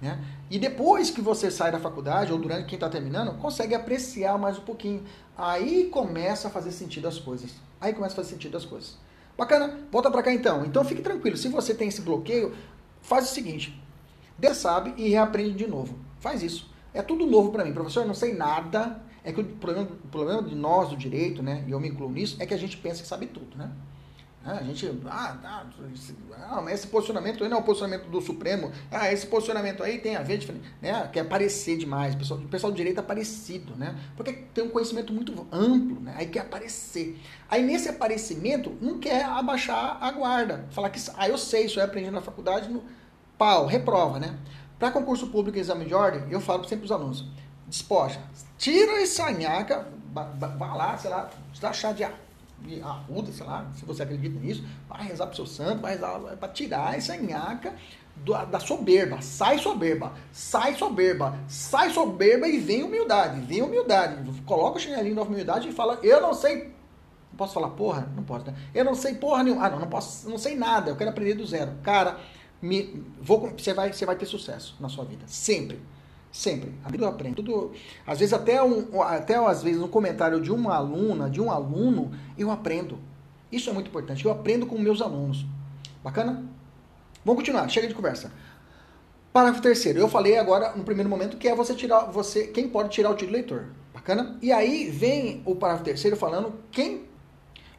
Né? 0.00 0.22
E 0.50 0.58
depois 0.58 1.10
que 1.10 1.20
você 1.20 1.50
sai 1.50 1.72
da 1.72 1.80
faculdade, 1.80 2.32
ou 2.32 2.38
durante 2.38 2.66
quem 2.66 2.76
está 2.76 2.88
terminando, 2.88 3.36
consegue 3.38 3.74
apreciar 3.74 4.38
mais 4.38 4.58
um 4.58 4.62
pouquinho. 4.62 5.02
Aí 5.36 5.88
começa 5.90 6.48
a 6.48 6.50
fazer 6.50 6.72
sentido 6.72 7.08
as 7.08 7.18
coisas. 7.18 7.54
Aí 7.80 7.92
começa 7.92 8.14
a 8.14 8.16
fazer 8.16 8.30
sentido 8.30 8.56
as 8.56 8.64
coisas. 8.64 8.96
Bacana? 9.36 9.78
Volta 9.90 10.10
para 10.10 10.22
cá 10.22 10.32
então. 10.32 10.64
Então 10.64 10.84
fique 10.84 11.02
tranquilo. 11.02 11.36
Se 11.36 11.48
você 11.48 11.74
tem 11.74 11.88
esse 11.88 12.02
bloqueio, 12.02 12.54
faz 13.00 13.30
o 13.30 13.34
seguinte. 13.34 13.80
Deus 14.38 14.56
sabe 14.56 14.94
e 14.96 15.08
reaprende 15.08 15.54
de 15.54 15.66
novo. 15.66 15.98
Faz 16.20 16.42
isso. 16.42 16.70
É 16.94 17.02
tudo 17.02 17.26
novo 17.26 17.50
para 17.50 17.64
mim. 17.64 17.72
Professor, 17.72 18.00
eu 18.02 18.06
não 18.06 18.14
sei 18.14 18.34
nada. 18.34 19.00
É 19.24 19.32
que 19.32 19.40
o 19.40 19.44
problema, 19.44 19.88
o 20.04 20.08
problema 20.08 20.42
de 20.42 20.54
nós, 20.54 20.88
do 20.88 20.96
direito, 20.96 21.42
né, 21.42 21.64
e 21.66 21.70
eu 21.70 21.78
me 21.78 21.88
incluo 21.88 22.10
nisso, 22.10 22.36
é 22.40 22.46
que 22.46 22.54
a 22.54 22.56
gente 22.56 22.76
pensa 22.76 23.02
que 23.02 23.08
sabe 23.08 23.26
tudo, 23.26 23.56
né? 23.58 23.70
É, 24.46 24.50
a 24.50 24.62
gente, 24.62 24.86
ah, 25.06 25.36
tá, 25.42 25.66
ah, 26.48 26.60
mas 26.62 26.74
esse 26.74 26.86
posicionamento 26.86 27.42
aí 27.42 27.50
não 27.50 27.58
é 27.58 27.60
o 27.60 27.62
posicionamento 27.62 28.08
do 28.08 28.20
Supremo. 28.20 28.70
Ah, 28.90 29.12
esse 29.12 29.26
posicionamento 29.26 29.82
aí 29.82 29.98
tem 29.98 30.16
a 30.16 30.22
ver, 30.22 30.40
né? 30.80 31.08
Quer 31.12 31.20
aparecer 31.20 31.76
demais. 31.76 32.14
O 32.14 32.18
pessoal, 32.18 32.40
pessoal 32.40 32.72
do 32.72 32.76
direito 32.76 32.98
é 32.98 33.02
parecido, 33.02 33.74
né? 33.76 33.94
Porque 34.16 34.32
tem 34.32 34.64
um 34.64 34.70
conhecimento 34.70 35.12
muito 35.12 35.46
amplo, 35.52 36.00
né? 36.00 36.14
Aí 36.16 36.26
quer 36.26 36.40
aparecer. 36.40 37.20
Aí 37.50 37.62
nesse 37.62 37.88
aparecimento, 37.88 38.76
não 38.80 38.98
quer 38.98 39.24
abaixar 39.24 39.98
a 40.00 40.10
guarda. 40.12 40.66
Falar 40.70 40.90
que, 40.90 41.00
ah, 41.16 41.28
eu 41.28 41.36
sei, 41.36 41.66
isso 41.66 41.80
eu 41.80 41.84
aprendi 41.84 42.10
na 42.10 42.22
faculdade, 42.22 42.70
no 42.70 42.82
pau, 43.36 43.66
reprova, 43.66 44.18
né? 44.18 44.38
Para 44.78 44.92
concurso 44.92 45.26
público 45.26 45.58
e 45.58 45.60
exame 45.60 45.84
de 45.84 45.94
ordem, 45.94 46.22
eu 46.30 46.40
falo 46.40 46.64
sempre 46.64 46.84
os 46.84 46.92
alunos: 46.92 47.26
despoja, 47.66 48.20
tira 48.56 49.02
essa 49.02 49.30
nhaca, 49.30 49.88
vai 50.12 50.76
lá, 50.76 50.96
sei 50.96 51.10
lá, 51.10 51.28
chá 51.72 51.92
de 51.92 52.04
arruda, 52.82 53.32
sei 53.32 53.46
lá, 53.46 53.70
se 53.74 53.84
você 53.84 54.02
acredita 54.02 54.38
nisso, 54.38 54.64
vai 54.88 55.06
rezar 55.06 55.26
para 55.26 55.32
o 55.32 55.36
seu 55.36 55.46
santo, 55.46 55.82
vai 55.82 55.92
rezar 55.92 56.18
para 56.36 56.48
tirar 56.48 56.96
essa 56.96 57.16
nhaca 57.16 57.74
da 58.50 58.58
soberba. 58.58 59.20
Sai 59.22 59.58
soberba, 59.58 60.12
sai 60.32 60.74
soberba, 60.74 61.38
sai 61.46 61.90
soberba 61.90 62.48
e 62.48 62.58
vem 62.58 62.82
humildade, 62.82 63.40
vem 63.40 63.62
humildade. 63.62 64.42
Coloca 64.42 64.78
o 64.78 64.80
chinelinho 64.80 65.16
da 65.16 65.22
humildade 65.22 65.68
e 65.68 65.72
fala: 65.72 65.98
Eu 66.02 66.20
não 66.20 66.34
sei. 66.34 66.76
Não 67.30 67.36
posso 67.36 67.54
falar 67.54 67.70
porra? 67.70 68.10
Não 68.16 68.24
posso, 68.24 68.46
né? 68.46 68.54
Eu 68.74 68.84
não 68.84 68.94
sei 68.94 69.14
porra 69.14 69.44
nenhuma. 69.44 69.66
Ah, 69.66 69.70
não, 69.70 69.78
não 69.78 69.88
posso, 69.88 70.28
não 70.28 70.38
sei 70.38 70.56
nada, 70.56 70.90
eu 70.90 70.96
quero 70.96 71.10
aprender 71.10 71.34
do 71.34 71.46
zero. 71.46 71.72
Cara 71.82 72.18
me, 72.60 73.04
vou, 73.20 73.52
você, 73.56 73.72
vai, 73.72 73.92
você 73.92 74.04
vai 74.04 74.16
ter 74.16 74.26
sucesso 74.26 74.76
na 74.80 74.88
sua 74.88 75.04
vida. 75.04 75.24
Sempre. 75.26 75.80
Sempre. 76.30 76.72
Tudo 76.90 77.04
eu 77.04 77.08
aprendo. 77.08 77.36
Tudo, 77.36 77.72
às 78.06 78.18
vezes, 78.18 78.32
até, 78.32 78.62
um, 78.62 79.02
até 79.02 79.36
às 79.36 79.62
vezes, 79.62 79.80
um 79.80 79.88
comentário 79.88 80.40
de 80.40 80.52
uma 80.52 80.74
aluna, 80.74 81.28
de 81.30 81.40
um 81.40 81.50
aluno, 81.50 82.10
eu 82.36 82.50
aprendo. 82.50 82.98
Isso 83.50 83.70
é 83.70 83.72
muito 83.72 83.88
importante. 83.88 84.24
Eu 84.24 84.30
aprendo 84.30 84.66
com 84.66 84.78
meus 84.78 85.00
alunos. 85.00 85.46
Bacana? 86.02 86.44
Vamos 87.24 87.40
continuar. 87.40 87.68
Chega 87.68 87.88
de 87.88 87.94
conversa. 87.94 88.32
Parágrafo 89.32 89.62
terceiro. 89.62 89.98
Eu 89.98 90.08
falei 90.08 90.38
agora, 90.38 90.74
no 90.76 90.84
primeiro 90.84 91.08
momento, 91.08 91.36
que 91.36 91.48
é 91.48 91.54
você 91.54 91.74
tirar, 91.74 92.06
você, 92.06 92.46
quem 92.46 92.68
pode 92.68 92.90
tirar 92.90 93.10
o 93.10 93.14
título 93.14 93.32
leitor. 93.32 93.66
Bacana? 93.92 94.38
E 94.40 94.52
aí 94.52 94.90
vem 94.90 95.42
o 95.44 95.56
parágrafo 95.56 95.84
terceiro 95.84 96.16
falando 96.16 96.54
quem 96.70 97.04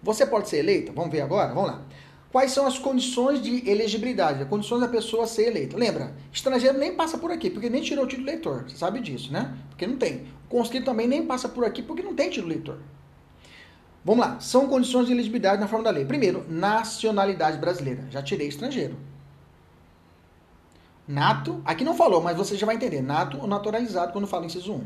você 0.01 0.25
pode 0.25 0.49
ser 0.49 0.57
eleito. 0.57 0.91
Vamos 0.93 1.11
ver 1.11 1.21
agora? 1.21 1.53
Vamos 1.53 1.71
lá. 1.71 1.81
Quais 2.31 2.51
são 2.51 2.67
as 2.67 2.77
condições 2.77 3.41
de 3.41 3.67
elegibilidade, 3.67 4.43
as 4.43 4.47
condições 4.47 4.81
da 4.81 4.87
pessoa 4.87 5.25
ser 5.25 5.47
eleita? 5.47 5.75
Lembra, 5.75 6.13
estrangeiro 6.31 6.77
nem 6.77 6.93
passa 6.93 7.17
por 7.17 7.31
aqui, 7.31 7.49
porque 7.49 7.69
nem 7.69 7.81
tirou 7.81 8.05
o 8.05 8.07
título 8.07 8.29
eleitor. 8.29 8.65
Você 8.67 8.77
sabe 8.77 8.99
disso, 8.99 9.33
né? 9.33 9.57
Porque 9.69 9.87
não 9.87 9.97
tem. 9.97 10.27
O 10.45 10.49
conscrito 10.49 10.85
também 10.85 11.07
nem 11.07 11.25
passa 11.25 11.49
por 11.49 11.65
aqui, 11.65 11.81
porque 11.81 12.03
não 12.03 12.13
tem 12.13 12.29
título 12.29 12.51
eleitor. 12.51 12.77
Vamos 14.05 14.25
lá. 14.25 14.39
São 14.39 14.67
condições 14.67 15.07
de 15.07 15.11
elegibilidade 15.11 15.59
na 15.59 15.67
forma 15.67 15.83
da 15.83 15.89
lei. 15.89 16.05
Primeiro, 16.05 16.45
nacionalidade 16.47 17.57
brasileira. 17.57 18.05
Já 18.11 18.21
tirei 18.21 18.47
estrangeiro. 18.47 18.95
Nato, 21.09 21.59
aqui 21.65 21.83
não 21.83 21.95
falou, 21.95 22.21
mas 22.21 22.37
você 22.37 22.55
já 22.55 22.67
vai 22.67 22.75
entender. 22.75 23.01
Nato 23.01 23.39
ou 23.39 23.47
naturalizado 23.47 24.13
quando 24.13 24.27
fala 24.27 24.45
inciso 24.45 24.73
1. 24.73 24.83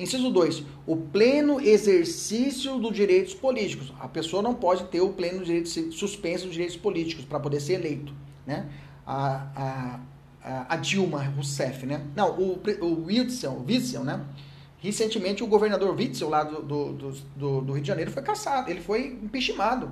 Inciso 0.00 0.30
2, 0.30 0.64
o 0.86 0.96
pleno 0.98 1.58
exercício 1.58 2.78
dos 2.78 2.94
direitos 2.94 3.32
políticos. 3.32 3.90
A 3.98 4.06
pessoa 4.06 4.42
não 4.42 4.52
pode 4.52 4.84
ter 4.84 5.00
o 5.00 5.14
pleno 5.14 5.42
direito 5.42 5.70
suspenso 5.94 6.44
dos 6.44 6.52
direitos 6.52 6.76
políticos 6.76 7.24
para 7.24 7.40
poder 7.40 7.58
ser 7.58 7.72
eleito, 7.72 8.12
né? 8.46 8.68
A, 9.06 10.00
a, 10.44 10.74
a, 10.74 10.76
Dilma 10.76 11.22
Rousseff, 11.22 11.86
né? 11.86 12.04
Não, 12.14 12.38
o, 12.38 12.60
o 12.82 13.06
Witzel, 13.06 13.64
Witzel, 13.66 14.04
né? 14.04 14.22
Recentemente 14.78 15.42
o 15.42 15.46
governador 15.46 15.96
Witzel 15.96 16.28
lá 16.28 16.44
do, 16.44 16.60
do, 16.60 17.12
do, 17.34 17.60
do 17.62 17.72
Rio 17.72 17.80
de 17.80 17.88
Janeiro 17.88 18.10
foi 18.10 18.22
caçado, 18.22 18.70
ele 18.70 18.82
foi 18.82 19.06
impeachmentado 19.22 19.90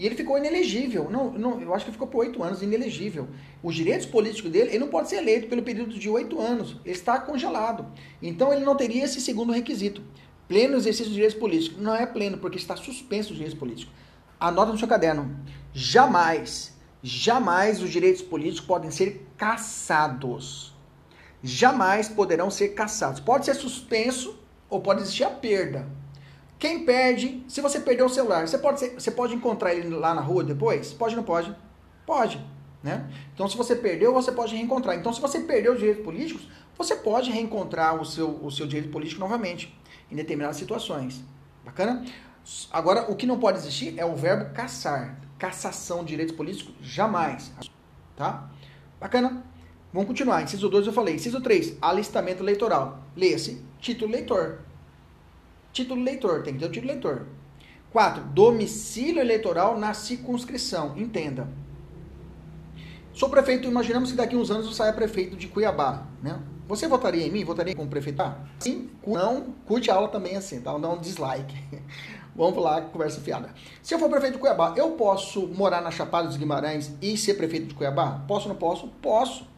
e 0.00 0.06
ele 0.06 0.14
ficou 0.14 0.38
inelegível. 0.38 1.10
Não, 1.10 1.30
não, 1.30 1.60
eu 1.60 1.74
acho 1.74 1.84
que 1.84 1.92
ficou 1.92 2.08
por 2.08 2.20
oito 2.20 2.42
anos 2.42 2.62
inelegível. 2.62 3.28
Os 3.62 3.74
direitos 3.74 4.06
políticos 4.06 4.50
dele, 4.50 4.70
ele 4.70 4.78
não 4.78 4.88
pode 4.88 5.10
ser 5.10 5.16
eleito 5.16 5.46
pelo 5.46 5.62
período 5.62 5.98
de 5.98 6.08
oito 6.08 6.40
anos. 6.40 6.78
Ele 6.86 6.94
está 6.94 7.20
congelado. 7.20 7.84
Então 8.22 8.50
ele 8.50 8.64
não 8.64 8.74
teria 8.74 9.04
esse 9.04 9.20
segundo 9.20 9.52
requisito. 9.52 10.02
Pleno 10.48 10.78
exercício 10.78 11.08
de 11.08 11.12
direitos 11.12 11.36
políticos. 11.38 11.78
Não 11.78 11.94
é 11.94 12.06
pleno, 12.06 12.38
porque 12.38 12.56
está 12.56 12.76
suspenso 12.76 13.32
os 13.32 13.36
direitos 13.36 13.58
políticos. 13.58 13.94
Anota 14.40 14.72
no 14.72 14.78
seu 14.78 14.88
caderno. 14.88 15.36
Jamais, 15.74 16.74
jamais 17.02 17.82
os 17.82 17.90
direitos 17.90 18.22
políticos 18.22 18.66
podem 18.66 18.90
ser 18.90 19.26
cassados. 19.36 20.74
Jamais 21.42 22.08
poderão 22.08 22.50
ser 22.50 22.68
cassados. 22.68 23.20
Pode 23.20 23.44
ser 23.44 23.52
suspenso 23.52 24.40
ou 24.70 24.80
pode 24.80 25.02
existir 25.02 25.24
a 25.24 25.30
perda. 25.30 25.86
Quem 26.60 26.84
perde, 26.84 27.42
se 27.48 27.62
você 27.62 27.80
perdeu 27.80 28.04
o 28.04 28.08
celular, 28.10 28.46
você 28.46 28.58
pode, 28.58 28.86
você 28.90 29.10
pode 29.10 29.34
encontrar 29.34 29.72
ele 29.72 29.88
lá 29.88 30.12
na 30.12 30.20
rua 30.20 30.44
depois? 30.44 30.92
Pode 30.92 31.14
ou 31.14 31.16
não 31.16 31.24
pode? 31.24 31.56
Pode. 32.04 32.38
Né? 32.82 33.10
Então, 33.32 33.48
se 33.48 33.56
você 33.56 33.74
perdeu, 33.74 34.12
você 34.12 34.30
pode 34.30 34.54
reencontrar. 34.54 34.94
Então, 34.94 35.10
se 35.10 35.22
você 35.22 35.40
perdeu 35.40 35.72
os 35.72 35.78
direitos 35.78 36.04
políticos, 36.04 36.46
você 36.76 36.94
pode 36.94 37.30
reencontrar 37.30 37.98
o 37.98 38.04
seu, 38.04 38.44
o 38.44 38.50
seu 38.50 38.66
direito 38.66 38.90
político 38.90 39.18
novamente, 39.22 39.74
em 40.10 40.14
determinadas 40.14 40.58
situações. 40.58 41.24
Bacana? 41.64 42.04
Agora, 42.70 43.10
o 43.10 43.16
que 43.16 43.24
não 43.24 43.40
pode 43.40 43.56
existir 43.56 43.98
é 43.98 44.04
o 44.04 44.14
verbo 44.14 44.52
caçar. 44.52 45.18
Cassação 45.38 46.04
de 46.04 46.10
direitos 46.10 46.36
políticos, 46.36 46.74
jamais. 46.82 47.50
Tá? 48.14 48.50
Bacana? 49.00 49.42
Vamos 49.94 50.08
continuar. 50.08 50.42
Inciso 50.42 50.68
2 50.68 50.88
eu 50.88 50.92
falei. 50.92 51.14
Inciso 51.14 51.40
3, 51.40 51.78
alistamento 51.80 52.42
eleitoral. 52.42 53.02
Leia-se 53.16 53.64
título 53.78 54.12
eleitor. 54.12 54.60
Título 55.72 56.00
eleitor, 56.00 56.42
tem 56.42 56.54
que 56.54 56.60
ter 56.60 56.66
o 56.66 56.70
título 56.70 56.92
eleitor. 56.92 57.26
4. 57.92 58.22
Domicílio 58.24 59.20
eleitoral 59.20 59.78
na 59.78 59.94
circunscrição. 59.94 60.96
Entenda. 60.96 61.48
Sou 63.12 63.28
prefeito, 63.28 63.68
imaginamos 63.68 64.10
que 64.10 64.16
daqui 64.16 64.34
a 64.34 64.38
uns 64.38 64.50
anos 64.50 64.66
eu 64.66 64.72
saia 64.72 64.92
prefeito 64.92 65.36
de 65.36 65.48
Cuiabá, 65.48 66.06
né? 66.22 66.40
Você 66.68 66.86
votaria 66.86 67.26
em 67.26 67.30
mim? 67.30 67.44
Votaria 67.44 67.74
como 67.74 67.90
prefeito? 67.90 68.22
Ah, 68.22 68.38
sim, 68.60 68.88
não, 69.04 69.52
curte 69.66 69.90
a 69.90 69.94
aula 69.94 70.08
também 70.08 70.36
assim, 70.36 70.60
tá? 70.60 70.78
Dá 70.78 70.88
um 70.88 71.00
dislike. 71.00 71.54
Vamos 72.34 72.62
lá, 72.62 72.80
conversa 72.80 73.20
fiada. 73.20 73.52
Se 73.82 73.92
eu 73.92 73.98
for 73.98 74.08
prefeito 74.08 74.34
de 74.34 74.38
Cuiabá, 74.38 74.74
eu 74.76 74.92
posso 74.92 75.48
morar 75.48 75.82
na 75.82 75.90
Chapada 75.90 76.28
dos 76.28 76.36
Guimarães 76.36 76.92
e 77.02 77.16
ser 77.16 77.34
prefeito 77.34 77.66
de 77.66 77.74
Cuiabá? 77.74 78.22
Posso 78.28 78.46
ou 78.46 78.54
não 78.54 78.58
posso? 78.58 78.86
Posso. 79.02 79.49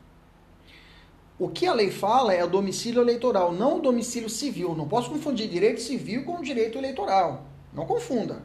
O 1.43 1.49
que 1.49 1.67
a 1.67 1.75
lei 1.75 1.91
fala 1.91 2.33
é 2.33 2.45
o 2.45 2.49
domicílio 2.49 3.03
eleitoral, 3.03 3.51
não 3.53 3.79
o 3.79 3.81
domicílio 3.81 4.31
civil. 4.31 4.77
Não 4.77 4.87
posso 4.87 5.11
confundir 5.11 5.49
direito 5.49 5.81
civil 5.81 6.25
com 6.25 6.41
direito 6.41 6.79
eleitoral. 6.79 7.49
Não 7.73 7.85
confunda. 7.85 8.45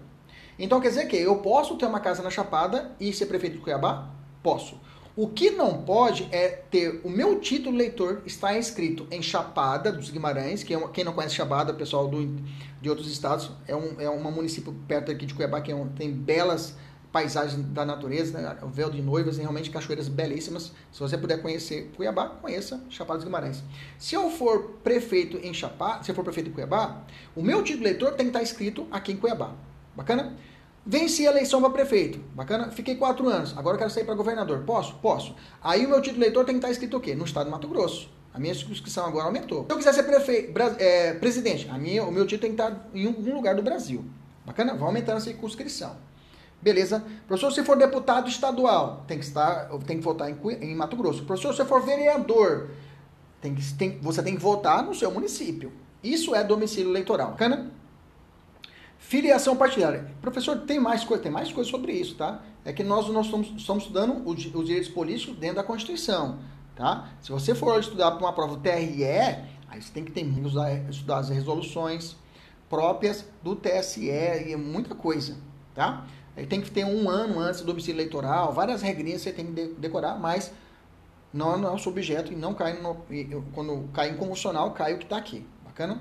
Então 0.58 0.82
quer 0.82 0.88
dizer 0.88 1.06
que 1.06 1.16
eu 1.16 1.36
posso 1.36 1.76
ter 1.76 1.86
uma 1.86 2.00
casa 2.00 2.24
na 2.24 2.32
Chapada 2.32 2.96
e 3.00 3.14
ser 3.14 3.28
prefeito 3.28 3.58
de 3.58 3.62
Cuiabá? 3.62 4.10
Posso. 4.42 4.82
O 5.16 5.28
que 5.28 5.52
não 5.52 5.84
pode 5.84 6.28
é 6.32 6.48
ter 6.48 7.00
o 7.04 7.10
meu 7.10 7.40
título 7.40 7.76
eleitor 7.76 8.24
está 8.26 8.58
inscrito 8.58 9.06
em 9.12 9.22
Chapada 9.22 9.92
dos 9.92 10.10
Guimarães, 10.10 10.64
que 10.64 10.74
é 10.74 10.88
quem 10.88 11.04
não 11.04 11.14
conhece 11.14 11.36
Chapada, 11.36 11.76
pessoal 11.76 12.08
do, 12.08 12.26
de 12.82 12.90
outros 12.90 13.12
estados, 13.12 13.52
é 13.68 13.76
um, 13.76 14.02
é 14.02 14.10
município 14.32 14.74
perto 14.88 15.12
aqui 15.12 15.28
de 15.28 15.36
Cuiabá 15.36 15.62
que 15.62 15.72
é 15.72 15.76
um, 15.76 15.88
tem 15.88 16.12
belas 16.12 16.76
paisagens 17.12 17.66
da 17.68 17.86
natureza, 17.86 18.40
né? 18.40 18.58
o 18.62 18.68
véu 18.68 18.90
de 18.90 19.02
noivas, 19.02 19.38
realmente 19.38 19.70
cachoeiras 19.70 20.08
belíssimas. 20.08 20.72
Se 20.92 21.00
você 21.00 21.18
puder 21.18 21.42
conhecer 21.42 21.92
Cuiabá, 21.96 22.30
conheça 22.30 22.82
Chapada 22.90 23.18
dos 23.18 23.26
Guimarães. 23.26 23.64
Se 23.98 24.16
eu 24.16 24.30
for 24.30 24.78
prefeito 24.84 25.38
em 25.38 25.54
Chapada, 25.54 26.04
se 26.04 26.12
eu 26.12 26.16
for 26.16 26.24
prefeito 26.24 26.50
em 26.50 26.54
Cuiabá, 26.54 27.04
o 27.36 27.42
meu 27.42 27.64
título 27.64 27.88
eleitor 27.88 28.12
tem 28.14 28.26
que 28.26 28.30
estar 28.30 28.44
escrito 28.44 28.88
aqui 28.92 29.14
em 29.14 29.18
Cuiabá. 29.18 29.54
Bacana? 29.96 30.38
Venci 30.86 31.28
a 31.28 31.32
eleição 31.32 31.60
para 31.60 31.70
prefeito. 31.70 32.20
Bacana? 32.34 32.72
Fiquei 32.72 32.96
quatro 32.96 33.28
anos. 33.28 33.58
Agora 33.58 33.76
eu 33.76 33.80
quero 33.80 33.92
sair 33.92 34.06
para 34.06 34.16
governador. 34.16 34.64
Posso? 34.64 34.96
Posso. 34.96 35.36
Aí 35.62 35.86
o 35.86 35.90
meu 35.90 36.02
título 36.02 36.24
eleitor 36.24 36.46
tem 36.46 36.56
que 36.56 36.60
estar 36.60 36.72
escrito 36.72 36.96
o 36.96 37.00
quê? 37.02 37.14
No 37.14 37.26
estado 37.26 37.46
de 37.46 37.52
Mato 37.52 37.68
Grosso. 37.68 38.10
A 38.34 38.40
minha 38.40 38.54
inscrição 38.54 39.06
agora 39.06 39.26
aumentou. 39.26 39.66
Se 39.66 39.74
eu 39.74 39.78
quiser 39.78 39.94
ser 39.94 40.04
prefeito, 40.04 40.54
é, 40.80 41.14
presidente, 41.16 41.68
a 41.70 41.78
minha, 41.78 42.04
o 42.04 42.12
meu 42.12 42.26
título 42.26 42.42
tem 42.42 42.56
que 42.56 42.62
estar 42.62 42.90
em 42.94 43.08
algum 43.08 43.34
lugar 43.34 43.56
do 43.56 43.64
Brasil. 43.64 44.06
Bacana? 44.46 44.76
Vai 44.76 44.88
aumentando 44.88 45.18
essa 45.18 45.26
circunscrição. 45.26 45.98
Beleza? 46.62 47.04
Professor, 47.28 47.52
se 47.52 47.64
for 47.64 47.78
deputado 47.78 48.28
estadual, 48.28 49.04
tem 49.08 49.20
que 49.20 49.26
estar, 49.26 49.70
tem 49.86 49.98
que 49.98 50.04
votar 50.04 50.30
em, 50.30 50.38
em 50.62 50.76
Mato 50.76 50.96
Grosso. 50.96 51.24
Professor, 51.24 51.54
se 51.54 51.64
for 51.66 51.82
vereador, 51.82 52.70
tem 53.42 53.54
que, 53.54 53.74
tem, 53.74 54.00
você 54.00 54.24
tem 54.24 54.36
que 54.36 54.42
votar 54.42 54.84
no 54.84 54.94
seu 54.96 55.12
município. 55.12 55.72
Isso 56.04 56.34
é 56.34 56.44
domicílio 56.44 56.92
eleitoral. 56.92 57.32
Bacana? 57.32 57.72
Filiação 58.98 59.56
partidária. 59.56 60.12
Professor, 60.22 60.58
tem 60.62 60.80
mais 60.80 61.04
coisa, 61.04 61.24
tem 61.24 61.32
mais 61.32 61.52
coisa 61.52 61.70
sobre 61.70 61.94
isso, 61.94 62.16
tá? 62.16 62.42
É 62.66 62.74
que 62.74 62.84
nós, 62.84 63.08
nós 63.10 63.28
estamos, 63.28 63.48
estamos 63.56 63.84
estudando 63.84 64.28
os, 64.28 64.54
os, 64.54 64.66
direitos 64.66 64.90
políticos 64.90 65.38
dentro 65.38 65.58
da 65.58 65.64
Constituição, 65.64 66.40
tá? 66.76 67.10
Se 67.22 67.32
você 67.32 67.56
for 67.56 67.80
estudar 67.80 68.12
para 68.12 68.20
uma 68.20 68.34
prova 68.34 68.56
do 68.56 68.62
TRE, 68.62 69.06
aí 69.06 69.82
você 69.82 69.94
tem 69.94 70.04
que 70.04 70.12
ter, 70.12 70.26
estudar, 70.90 71.20
as 71.20 71.30
resoluções 71.30 72.18
próprias 72.70 73.24
do 73.42 73.56
TSE 73.56 74.10
e 74.10 74.56
muita 74.58 74.94
coisa, 74.94 75.38
tá? 75.74 76.06
Aí 76.38 76.46
tem 76.46 76.62
que 76.62 76.70
ter 76.70 76.86
um 76.86 77.10
ano 77.10 77.40
antes 77.40 77.62
do 77.62 77.66
domicílio 77.66 77.98
eleitoral, 77.98 78.54
várias 78.54 78.84
regrinhas 78.84 79.24
você 79.24 79.34
tem 79.34 79.48
que 79.48 79.76
decorar, 79.80 80.20
mas 80.20 80.54
não 81.34 81.56
é 81.56 81.58
nosso 81.58 81.90
objeto 81.90 82.32
e 82.32 82.36
não 82.36 82.54
cai 82.54 82.80
no, 82.80 82.96
quando 83.54 83.90
cai 83.92 84.12
em 84.12 84.18
convencional, 84.18 84.72
cai 84.72 84.94
o 84.94 85.00
que 85.00 85.06
está 85.06 85.18
aqui. 85.18 85.44
Bacana? 85.66 86.00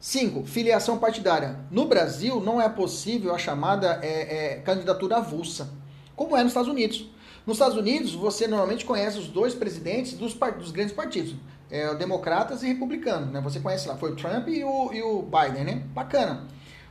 5. 0.00 0.44
Filiação 0.44 0.98
partidária. 0.98 1.60
No 1.70 1.86
Brasil, 1.86 2.40
não 2.40 2.60
é 2.60 2.68
possível 2.68 3.32
a 3.32 3.38
chamada 3.38 4.00
é, 4.02 4.54
é, 4.54 4.56
candidatura 4.56 5.18
avulsa, 5.18 5.70
como 6.16 6.36
é 6.36 6.42
nos 6.42 6.50
Estados 6.50 6.68
Unidos. 6.68 7.08
Nos 7.46 7.56
Estados 7.56 7.76
Unidos, 7.76 8.12
você 8.12 8.48
normalmente 8.48 8.84
conhece 8.84 9.18
os 9.18 9.28
dois 9.28 9.54
presidentes 9.54 10.14
dos, 10.14 10.34
dos 10.34 10.72
grandes 10.72 10.92
partidos, 10.92 11.36
é, 11.70 11.94
democratas 11.94 12.64
e 12.64 12.66
republicanos. 12.66 13.30
Né? 13.30 13.40
Você 13.40 13.60
conhece 13.60 13.86
lá, 13.86 13.96
foi 13.96 14.10
o 14.10 14.16
Trump 14.16 14.48
e 14.48 14.64
o, 14.64 14.92
e 14.92 15.00
o 15.00 15.22
Biden, 15.22 15.64
né? 15.64 15.82
Bacana. 15.94 16.48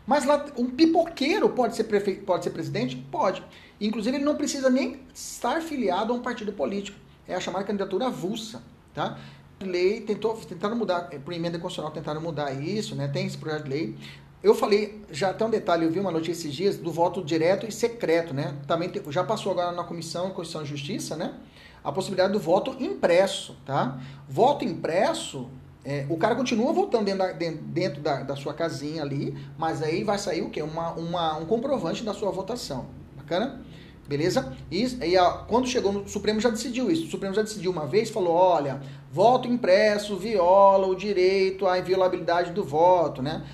Mas 0.10 0.26
lá, 0.26 0.44
um 0.58 0.66
pipoqueiro 0.66 1.48
pode 1.50 1.76
ser, 1.76 1.84
prefe... 1.84 2.16
pode 2.16 2.44
ser 2.44 2.50
presidente? 2.50 2.96
Pode. 2.96 3.44
Inclusive, 3.80 4.18
ele 4.18 4.26
não 4.26 4.36
precisa 4.36 4.68
nem 4.68 5.02
estar 5.14 5.62
filiado 5.62 6.12
a 6.12 6.16
um 6.16 6.20
partido 6.20 6.52
político. 6.52 6.98
É 7.28 7.36
a 7.36 7.40
chamada 7.40 7.64
candidatura 7.64 8.08
avulsa, 8.08 8.64
tá? 8.92 9.20
lei 9.62 10.02
tentou, 10.02 10.34
tentaram 10.38 10.76
mudar, 10.76 11.12
por 11.24 11.32
emenda 11.32 11.60
constitucional 11.60 11.92
tentaram 11.92 12.20
mudar 12.20 12.52
isso, 12.54 12.96
né? 12.96 13.08
Tem 13.08 13.28
esse 13.28 13.38
projeto 13.38 13.66
de 13.66 13.70
lei. 13.70 13.96
Eu 14.42 14.56
falei, 14.56 15.00
já 15.12 15.30
até 15.30 15.46
um 15.46 15.50
detalhe, 15.52 15.86
eu 15.86 15.92
vi 15.92 16.00
uma 16.00 16.10
notícia 16.10 16.48
esses 16.48 16.56
dias 16.56 16.78
do 16.78 16.92
voto 16.92 17.24
direto 17.24 17.68
e 17.68 17.72
secreto, 17.72 18.34
né? 18.34 18.58
Também 18.66 18.90
te, 18.90 19.00
já 19.12 19.24
passou 19.24 19.52
agora 19.52 19.72
na 19.72 19.84
Comissão 19.84 20.32
Constituição 20.32 20.64
e 20.64 20.66
Justiça, 20.66 21.16
né? 21.16 21.36
A 21.84 21.92
possibilidade 21.92 22.34
do 22.34 22.40
voto 22.40 22.76
impresso, 22.84 23.56
tá? 23.64 24.02
Voto 24.28 24.66
impresso, 24.66 25.52
é, 25.84 26.06
o 26.10 26.18
cara 26.18 26.36
continua 26.36 26.74
votando 26.74 27.06
dentro, 27.06 27.20
da, 27.20 27.32
dentro 27.32 28.02
da, 28.02 28.24
da, 28.24 28.36
sua 28.36 28.54
casinha 28.54 29.02
ali, 29.02 29.36
mas 29.58 29.82
aí 29.82 30.04
vai 30.04 30.18
sair 30.18 30.42
o 30.42 30.50
quê? 30.50 30.62
Uma, 30.62 30.92
uma, 30.92 31.38
um 31.38 31.46
comprovante 31.46 32.04
da 32.04 32.14
sua 32.14 32.32
votação. 32.32 32.88
Bacana? 33.16 33.62
Beleza? 34.08 34.58
E, 34.72 34.84
e 35.06 35.18
a, 35.18 35.30
quando 35.48 35.68
chegou 35.68 35.94
no 35.94 36.08
Supremo 36.10 36.40
já 36.40 36.50
decidiu 36.50 36.90
isso. 36.92 37.06
O 37.06 37.10
Supremo 37.10 37.34
já 37.34 37.44
decidiu 37.44 37.72
uma 37.72 37.86
vez, 37.86 38.10
falou: 38.10 38.34
olha, 38.34 38.82
voto 39.12 39.48
impresso 39.48 40.18
viola 40.18 40.88
o 40.88 40.96
direito 40.96 41.68
à 41.68 41.80
inviolabilidade 41.80 42.52
do 42.52 42.64
voto, 42.64 43.22
né? 43.22 43.46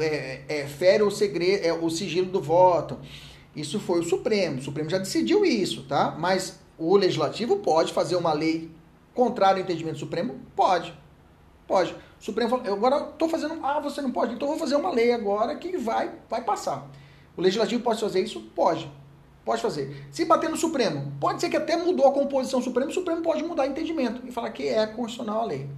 É, 0.00 0.42
é, 0.48 0.66
fere 0.66 1.02
o 1.02 1.10
segredo, 1.10 1.66
é, 1.66 1.72
o 1.72 1.90
sigilo 1.90 2.30
do 2.30 2.40
voto. 2.40 2.96
Isso 3.54 3.78
foi 3.78 4.00
o 4.00 4.04
Supremo. 4.04 4.58
O 4.58 4.62
Supremo 4.62 4.88
já 4.88 4.98
decidiu 4.98 5.44
isso, 5.44 5.82
tá? 5.82 6.14
Mas 6.18 6.60
o 6.78 6.96
Legislativo 6.96 7.56
pode 7.56 7.92
fazer 7.92 8.16
uma 8.16 8.32
lei 8.32 8.70
contrária 9.12 9.56
ao 9.56 9.64
entendimento 9.64 9.94
do 9.94 10.00
Supremo? 10.00 10.36
Pode. 10.56 10.94
Pode. 11.66 11.92
O 11.92 12.24
Supremo 12.24 12.50
falou, 12.50 12.64
eu 12.64 12.74
agora 12.74 13.10
estou 13.10 13.28
fazendo. 13.28 13.58
Ah, 13.64 13.80
você 13.80 14.00
não 14.00 14.10
pode, 14.10 14.34
então 14.34 14.48
vou 14.48 14.58
fazer 14.58 14.76
uma 14.76 14.90
lei 14.90 15.12
agora 15.12 15.56
que 15.56 15.76
vai, 15.76 16.12
vai 16.28 16.42
passar. 16.42 16.86
O 17.36 17.42
Legislativo 17.42 17.82
pode 17.82 18.00
fazer 18.00 18.20
isso? 18.20 18.40
Pode. 18.54 18.90
Pode 19.44 19.60
fazer. 19.60 20.06
Se 20.10 20.24
bater 20.24 20.48
no 20.48 20.56
Supremo, 20.56 21.12
pode 21.20 21.40
ser 21.40 21.50
que 21.50 21.56
até 21.56 21.76
mudou 21.76 22.06
a 22.06 22.12
composição 22.12 22.60
do 22.60 22.64
Supremo, 22.64 22.90
o 22.90 22.94
Supremo 22.94 23.22
pode 23.22 23.42
mudar 23.42 23.66
entendimento 23.66 24.26
e 24.26 24.32
falar 24.32 24.50
que 24.50 24.68
é 24.68 24.86
constitucional 24.86 25.42
a 25.42 25.44
lei. 25.44 25.68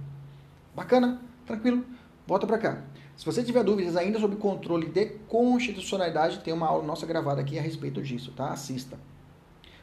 Bacana? 0.73 1.21
Tranquilo? 1.45 1.83
Volta 2.25 2.47
para 2.47 2.57
cá. 2.57 2.81
Se 3.17 3.25
você 3.25 3.43
tiver 3.43 3.63
dúvidas 3.63 3.97
ainda 3.97 4.19
sobre 4.19 4.37
controle 4.37 4.87
de 4.87 5.05
constitucionalidade, 5.27 6.39
tem 6.39 6.53
uma 6.53 6.67
aula 6.67 6.83
nossa 6.85 7.05
gravada 7.05 7.41
aqui 7.41 7.57
a 7.57 7.61
respeito 7.61 8.01
disso, 8.01 8.31
tá? 8.31 8.51
Assista. 8.51 8.97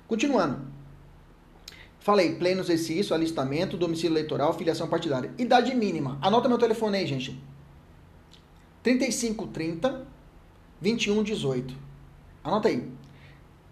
Continuando. 0.07 0.61
Falei, 2.05 2.35
pleno 2.35 2.61
exercício, 2.61 3.14
alistamento, 3.14 3.79
domicílio 3.79 4.12
eleitoral, 4.12 4.53
filiação 4.53 4.87
partidária. 4.87 5.33
Idade 5.38 5.75
mínima. 5.75 6.19
Anota 6.21 6.51
meu 6.51 6.59
telefone 6.59 6.99
aí, 6.99 7.07
gente. 7.07 7.43
3530 8.83 10.07
2118. 10.83 11.75
Anota 12.45 12.69
aí. 12.69 12.87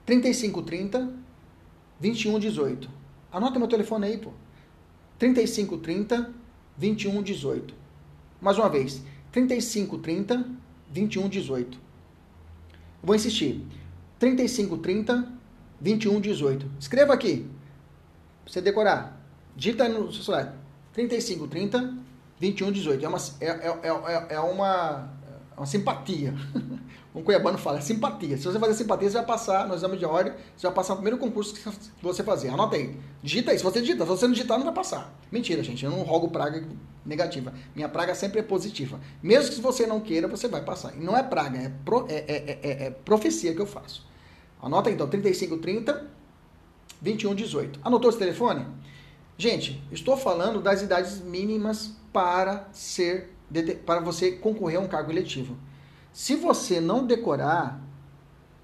3530 0.06 1.12
2118. 2.00 2.88
Anota 3.30 3.58
meu 3.58 3.68
telefone 3.68 4.06
aí, 4.06 4.16
pô. 4.16 4.30
3530 5.18 6.32
2118. 6.78 7.74
Mais 8.40 8.56
uma 8.56 8.70
vez. 8.70 9.02
3530 9.30 10.36
2118. 10.88 11.78
Vou 13.02 13.14
insistir. 13.14 13.60
3530 14.18 15.30
2118. 15.82 16.66
Escreva 16.80 17.12
aqui. 17.12 17.46
Você 18.46 18.60
decorar. 18.60 19.20
Digita 19.56 19.88
no 19.88 20.12
seu 20.12 20.22
celular. 20.22 20.56
3530 20.92 21.78
2118. 22.38 23.04
É 23.04 23.08
uma, 23.08 23.18
é, 23.40 23.46
é, 23.46 23.78
é, 23.82 24.34
é 24.34 24.40
uma, 24.40 25.10
é 25.54 25.60
uma 25.60 25.66
simpatia. 25.66 26.34
um 27.14 27.22
cuiabano 27.22 27.58
fala, 27.58 27.78
é 27.78 27.80
simpatia. 27.80 28.36
Se 28.36 28.44
você 28.44 28.58
fazer 28.58 28.74
simpatia, 28.74 29.10
você 29.10 29.16
vai 29.18 29.26
passar 29.26 29.68
no 29.68 29.74
exame 29.74 29.96
de 29.96 30.04
ordem, 30.04 30.32
você 30.56 30.66
vai 30.66 30.74
passar 30.74 30.94
no 30.94 31.00
primeiro 31.00 31.18
concurso 31.18 31.54
que 31.54 31.62
você 32.02 32.22
fazer. 32.22 32.48
Anota 32.48 32.76
aí. 32.76 32.96
Digita 33.22 33.52
aí. 33.52 33.58
Se 33.58 33.64
você 33.64 33.80
digitar, 33.80 34.06
se 34.06 34.10
você 34.10 34.26
não 34.26 34.32
digitar, 34.32 34.58
não 34.58 34.64
vai 34.64 34.74
passar. 34.74 35.14
Mentira, 35.30 35.62
gente. 35.62 35.84
Eu 35.84 35.90
não 35.90 36.02
rogo 36.02 36.28
praga 36.28 36.66
negativa. 37.04 37.52
Minha 37.74 37.88
praga 37.88 38.14
sempre 38.14 38.40
é 38.40 38.42
positiva. 38.42 39.00
Mesmo 39.22 39.54
que 39.54 39.60
você 39.60 39.86
não 39.86 40.00
queira, 40.00 40.26
você 40.26 40.48
vai 40.48 40.62
passar. 40.62 40.96
E 40.96 41.00
não 41.00 41.16
é 41.16 41.22
praga, 41.22 41.58
é, 41.58 41.72
pro, 41.84 42.06
é, 42.08 42.24
é, 42.26 42.58
é, 42.62 42.86
é 42.86 42.90
profecia 42.90 43.54
que 43.54 43.60
eu 43.60 43.66
faço. 43.66 44.06
Anota 44.60 44.88
aí, 44.88 44.94
então, 44.94 45.08
3530 45.08 46.21
2118. 47.02 47.80
Anotou 47.84 48.08
esse 48.08 48.18
telefone? 48.18 48.66
Gente, 49.36 49.82
estou 49.90 50.16
falando 50.16 50.60
das 50.60 50.82
idades 50.82 51.20
mínimas 51.20 51.92
para 52.12 52.68
ser 52.72 53.30
para 53.84 54.00
você 54.00 54.32
concorrer 54.32 54.78
a 54.78 54.80
um 54.80 54.88
cargo 54.88 55.10
eletivo. 55.10 55.58
Se 56.10 56.34
você 56.34 56.80
não 56.80 57.06
decorar, 57.06 57.82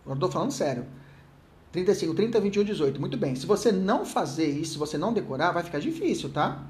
eu 0.06 0.14
estou 0.14 0.30
falando 0.30 0.50
sério, 0.50 0.86
35, 1.72 2.14
30, 2.14 2.40
21, 2.40 2.64
18, 2.64 3.00
muito 3.00 3.16
bem. 3.18 3.34
Se 3.34 3.44
você 3.44 3.70
não 3.70 4.06
fazer 4.06 4.46
isso, 4.46 4.72
se 4.72 4.78
você 4.78 4.96
não 4.96 5.12
decorar, 5.12 5.52
vai 5.52 5.62
ficar 5.62 5.78
difícil, 5.78 6.30
tá? 6.30 6.64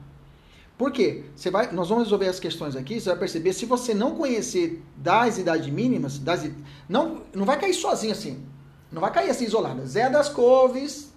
Por 0.77 0.93
quê? 0.93 1.25
Você 1.35 1.51
vai, 1.51 1.71
nós 1.73 1.89
vamos 1.89 2.05
resolver 2.05 2.29
as 2.29 2.41
questões 2.41 2.77
aqui, 2.77 3.01
você 3.01 3.09
vai 3.09 3.19
perceber, 3.19 3.53
se 3.53 3.67
você 3.67 3.95
não 3.95 4.15
conhecer 4.15 4.83
das 4.97 5.39
idades 5.39 5.69
mínimas, 5.69 6.19
das, 6.19 6.49
não, 6.89 7.23
não 7.35 7.45
vai 7.45 7.59
cair 7.59 7.75
sozinho 7.75 8.13
assim. 8.13 8.45
Não 8.91 9.01
vai 9.01 9.13
cair 9.13 9.31
assim 9.31 9.45
isolado. 9.45 9.85
Zé 9.87 10.09
das 10.09 10.29
Couves 10.29 11.13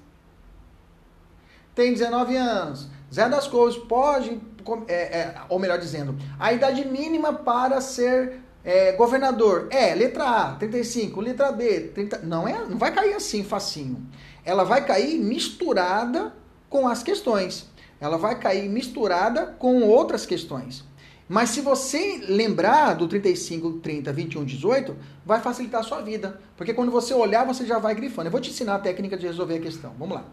tem 1.75 1.93
19 1.93 2.36
anos. 2.36 2.88
Zé 3.13 3.27
das 3.27 3.47
Couves 3.47 3.77
pode 3.77 4.39
é, 4.88 4.93
é, 4.93 5.36
ou 5.49 5.60
melhor 5.60 5.79
dizendo, 5.79 6.15
a 6.39 6.53
idade 6.53 6.86
mínima 6.86 7.34
para 7.34 7.81
ser 7.81 8.41
é, 8.63 8.91
governador 8.91 9.67
é 9.71 9.93
letra 9.95 10.23
A, 10.23 10.55
35, 10.55 11.19
letra 11.19 11.51
B, 11.51 11.91
30. 11.93 12.19
Não, 12.19 12.47
é, 12.47 12.65
não 12.67 12.77
vai 12.77 12.93
cair 12.93 13.13
assim 13.13 13.43
facinho. 13.43 14.07
Ela 14.45 14.63
vai 14.63 14.86
cair 14.86 15.19
misturada 15.19 16.34
com 16.69 16.88
as 16.88 17.01
questões. 17.01 17.69
Ela 17.99 18.17
vai 18.17 18.39
cair 18.39 18.69
misturada 18.69 19.45
com 19.45 19.81
outras 19.84 20.25
questões. 20.25 20.84
Mas 21.27 21.51
se 21.51 21.62
você 21.62 22.23
lembrar 22.27 22.93
do 22.93 23.07
35, 23.07 23.73
30, 23.79 24.12
21, 24.12 24.43
18, 24.43 24.95
vai 25.25 25.39
facilitar 25.39 25.79
a 25.81 25.84
sua 25.84 26.01
vida. 26.01 26.41
Porque 26.57 26.73
quando 26.73 26.91
você 26.91 27.13
olhar, 27.13 27.45
você 27.45 27.65
já 27.65 27.79
vai 27.79 27.95
grifando. 27.95 28.27
Eu 28.27 28.31
vou 28.31 28.41
te 28.41 28.49
ensinar 28.49 28.75
a 28.75 28.79
técnica 28.79 29.15
de 29.15 29.27
resolver 29.27 29.55
a 29.55 29.62
questão. 29.62 29.93
Vamos 29.97 30.15
lá. 30.15 30.25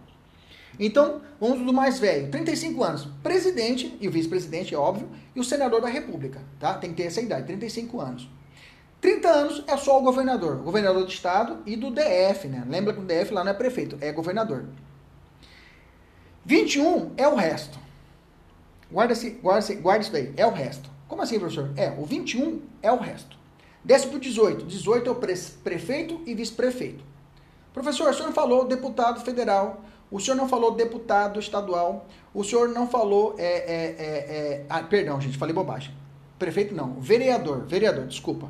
Então, 0.78 1.20
vamos 1.40 1.64
do 1.64 1.72
mais 1.72 1.98
velho, 1.98 2.30
35 2.30 2.84
anos, 2.84 3.08
presidente 3.22 3.96
e 4.00 4.08
vice-presidente, 4.08 4.74
é 4.74 4.78
óbvio, 4.78 5.08
e 5.34 5.40
o 5.40 5.44
senador 5.44 5.80
da 5.80 5.88
República, 5.88 6.40
tá? 6.58 6.74
Tem 6.74 6.90
que 6.90 6.96
ter 6.96 7.08
essa 7.08 7.20
idade, 7.20 7.46
35 7.46 8.00
anos. 8.00 8.28
30 9.00 9.28
anos 9.28 9.64
é 9.66 9.76
só 9.76 9.98
o 9.98 10.02
governador, 10.02 10.56
governador 10.56 11.04
do 11.04 11.10
estado 11.10 11.58
e 11.64 11.76
do 11.76 11.90
DF, 11.90 12.48
né? 12.48 12.64
Lembra 12.68 12.92
que 12.92 13.00
o 13.00 13.04
DF 13.04 13.32
lá 13.32 13.44
não 13.44 13.52
é 13.52 13.54
prefeito, 13.54 13.96
é 14.00 14.10
governador. 14.12 14.66
21 16.44 17.12
é 17.16 17.28
o 17.28 17.34
resto. 17.34 17.78
Guarda, 18.90 19.14
-se, 19.14 19.30
guarda, 19.30 19.62
-se, 19.62 19.74
guarda 19.76 20.02
isso 20.02 20.12
daí, 20.12 20.32
é 20.36 20.46
o 20.46 20.50
resto. 20.50 20.90
Como 21.06 21.22
assim, 21.22 21.38
professor? 21.38 21.70
É, 21.76 21.90
o 21.90 22.04
21 22.04 22.60
é 22.82 22.90
o 22.90 22.96
resto. 22.96 23.36
Desce 23.84 24.06
para 24.06 24.16
o 24.16 24.20
18. 24.20 24.66
18 24.66 25.08
é 25.08 25.12
o 25.12 25.14
prefeito 25.14 26.20
e 26.26 26.34
vice-prefeito. 26.34 27.04
Professor, 27.72 28.10
o 28.10 28.14
senhor 28.14 28.32
falou 28.32 28.66
deputado 28.66 29.20
federal, 29.20 29.84
o 30.10 30.18
senhor 30.18 30.36
não 30.36 30.48
falou 30.48 30.72
deputado 30.72 31.38
estadual, 31.38 32.06
o 32.32 32.42
senhor 32.42 32.68
não 32.68 32.88
falou. 32.88 33.34
É, 33.38 33.44
é, 33.44 33.96
é, 33.98 34.66
ah, 34.68 34.82
perdão, 34.82 35.20
gente, 35.20 35.36
falei 35.36 35.54
bobagem. 35.54 35.94
Prefeito 36.38 36.74
não, 36.74 36.94
vereador, 37.00 37.64
vereador, 37.66 38.06
desculpa. 38.06 38.48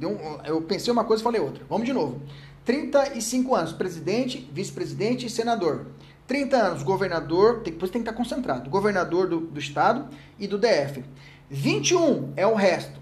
Eu, 0.00 0.10
um, 0.10 0.44
eu 0.44 0.62
pensei 0.62 0.92
uma 0.92 1.04
coisa 1.04 1.22
e 1.22 1.24
falei 1.24 1.40
outra. 1.40 1.64
Vamos 1.68 1.86
de 1.86 1.92
novo. 1.92 2.20
35 2.64 3.54
anos, 3.54 3.72
presidente, 3.72 4.50
vice-presidente 4.52 5.26
e 5.26 5.30
senador. 5.30 5.86
30 6.26 6.56
anos, 6.56 6.82
governador, 6.82 7.60
tem, 7.60 7.72
depois 7.72 7.90
tem 7.90 8.02
que 8.02 8.10
estar 8.10 8.22
concentrado, 8.22 8.68
governador 8.68 9.26
do, 9.26 9.40
do 9.40 9.58
estado 9.58 10.06
e 10.38 10.46
do 10.46 10.58
DF. 10.58 11.02
21 11.48 12.34
é 12.36 12.46
o 12.46 12.54
resto. 12.54 13.00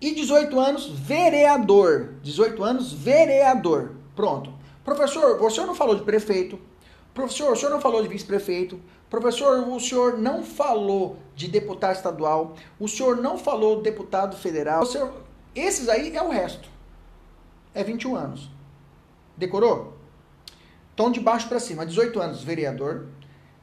E 0.00 0.14
18 0.14 0.58
anos, 0.58 0.90
vereador. 0.90 2.14
18 2.22 2.62
anos, 2.62 2.92
vereador. 2.92 3.92
Pronto. 4.14 4.52
Professor, 4.84 5.50
senhor 5.50 5.66
não 5.66 5.74
falou 5.74 5.94
de 5.94 6.02
prefeito. 6.02 6.58
Professor, 7.12 7.52
o 7.52 7.56
senhor 7.56 7.70
não 7.70 7.80
falou 7.80 8.02
de 8.02 8.08
vice-prefeito. 8.08 8.80
Professor, 9.08 9.66
o 9.68 9.80
senhor 9.80 10.18
não 10.18 10.44
falou 10.44 11.18
de 11.34 11.48
deputado 11.48 11.96
estadual. 11.96 12.54
O 12.78 12.86
senhor 12.86 13.16
não 13.16 13.36
falou 13.36 13.76
de 13.76 13.82
deputado 13.82 14.36
federal. 14.36 14.86
Senhor... 14.86 15.12
Esses 15.54 15.88
aí 15.88 16.16
é 16.16 16.22
o 16.22 16.28
resto. 16.28 16.68
É 17.74 17.82
21 17.82 18.14
anos. 18.14 18.50
Decorou? 19.36 19.96
Então, 20.94 21.10
de 21.10 21.18
baixo 21.18 21.48
para 21.48 21.58
cima, 21.58 21.84
18 21.84 22.20
anos, 22.20 22.44
vereador. 22.44 23.06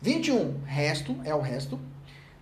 21, 0.01 0.63
resto, 0.65 1.15
é 1.23 1.33
o 1.33 1.39
resto. 1.39 1.79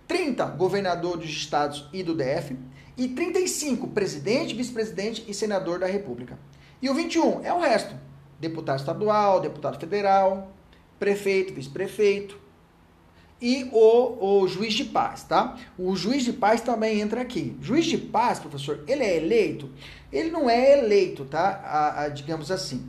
30, 0.08 0.44
governador 0.46 1.16
dos 1.16 1.28
estados 1.28 1.88
e 1.92 2.02
do 2.02 2.14
DF. 2.14 2.56
E 2.96 3.08
35, 3.08 3.88
presidente, 3.88 4.54
vice-presidente 4.54 5.24
e 5.28 5.34
senador 5.34 5.78
da 5.78 5.86
República. 5.86 6.38
E 6.80 6.88
o 6.88 6.94
21 6.94 7.44
é 7.44 7.52
o 7.52 7.60
resto. 7.60 7.94
Deputado 8.40 8.78
estadual, 8.78 9.40
deputado 9.40 9.78
federal, 9.78 10.50
prefeito, 10.98 11.54
vice-prefeito. 11.54 12.38
E 13.40 13.68
o, 13.70 14.42
o 14.42 14.48
juiz 14.48 14.72
de 14.72 14.84
paz, 14.84 15.22
tá? 15.24 15.58
O 15.78 15.94
juiz 15.94 16.24
de 16.24 16.32
paz 16.32 16.62
também 16.62 17.00
entra 17.00 17.20
aqui. 17.20 17.56
Juiz 17.60 17.84
de 17.84 17.98
paz, 17.98 18.38
professor, 18.38 18.82
ele 18.88 19.04
é 19.04 19.16
eleito? 19.16 19.70
Ele 20.10 20.30
não 20.30 20.48
é 20.48 20.78
eleito, 20.78 21.26
tá? 21.26 21.60
A, 21.62 22.02
a, 22.02 22.08
digamos 22.08 22.50
assim. 22.50 22.88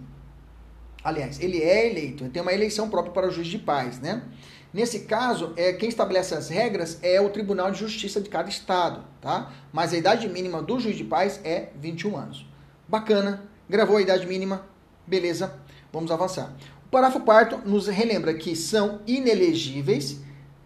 Aliás, 1.04 1.40
ele 1.40 1.62
é 1.62 1.90
eleito, 1.90 2.28
tem 2.30 2.42
uma 2.42 2.54
eleição 2.54 2.90
própria 2.90 3.14
para 3.14 3.28
o 3.28 3.32
juiz 3.32 3.48
de 3.48 3.60
paz, 3.60 4.00
né? 4.00 4.24
Nesse 4.74 5.02
caso, 5.02 5.54
é, 5.56 5.74
quem 5.74 5.90
estabelece 5.90 6.36
as 6.36 6.50
regras 6.50 7.00
é 7.02 7.20
o 7.22 7.30
Tribunal 7.30 7.72
de 7.72 7.80
Justiça 7.80 8.20
de 8.20 8.30
cada 8.30 8.50
estado, 8.50 9.04
tá? 9.22 9.52
Mas 9.72 9.94
a 9.94 9.98
idade 9.98 10.28
mínima 10.28 10.62
do 10.62 10.80
juiz 10.80 10.98
de 10.98 11.04
paz 11.04 11.40
é 11.44 11.70
21 11.80 12.18
anos. 12.18 12.46
Bacana, 12.88 13.44
gravou 13.70 13.98
a 13.98 14.02
idade 14.02 14.26
mínima, 14.28 14.68
beleza, 15.06 15.58
vamos 15.92 16.12
avançar. 16.12 16.54
Parágrafo 16.90 17.20
4 17.20 17.62
nos 17.66 17.88
relembra 17.88 18.34
que 18.34 18.56
são 18.56 19.02
inelegíveis 19.06 20.22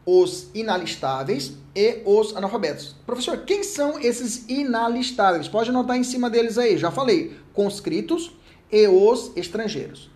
os 0.05 0.49
inalistáveis 0.53 1.57
e 1.75 2.01
os 2.05 2.35
analfabetos. 2.35 2.95
Professor, 3.05 3.39
quem 3.39 3.63
são 3.63 3.99
esses 3.99 4.47
inalistáveis? 4.49 5.47
Pode 5.47 5.69
anotar 5.69 5.97
em 5.97 6.03
cima 6.03 6.29
deles 6.29 6.57
aí, 6.57 6.77
já 6.77 6.91
falei. 6.91 7.35
Conscritos 7.53 8.31
e 8.71 8.87
os 8.87 9.35
estrangeiros. 9.35 10.09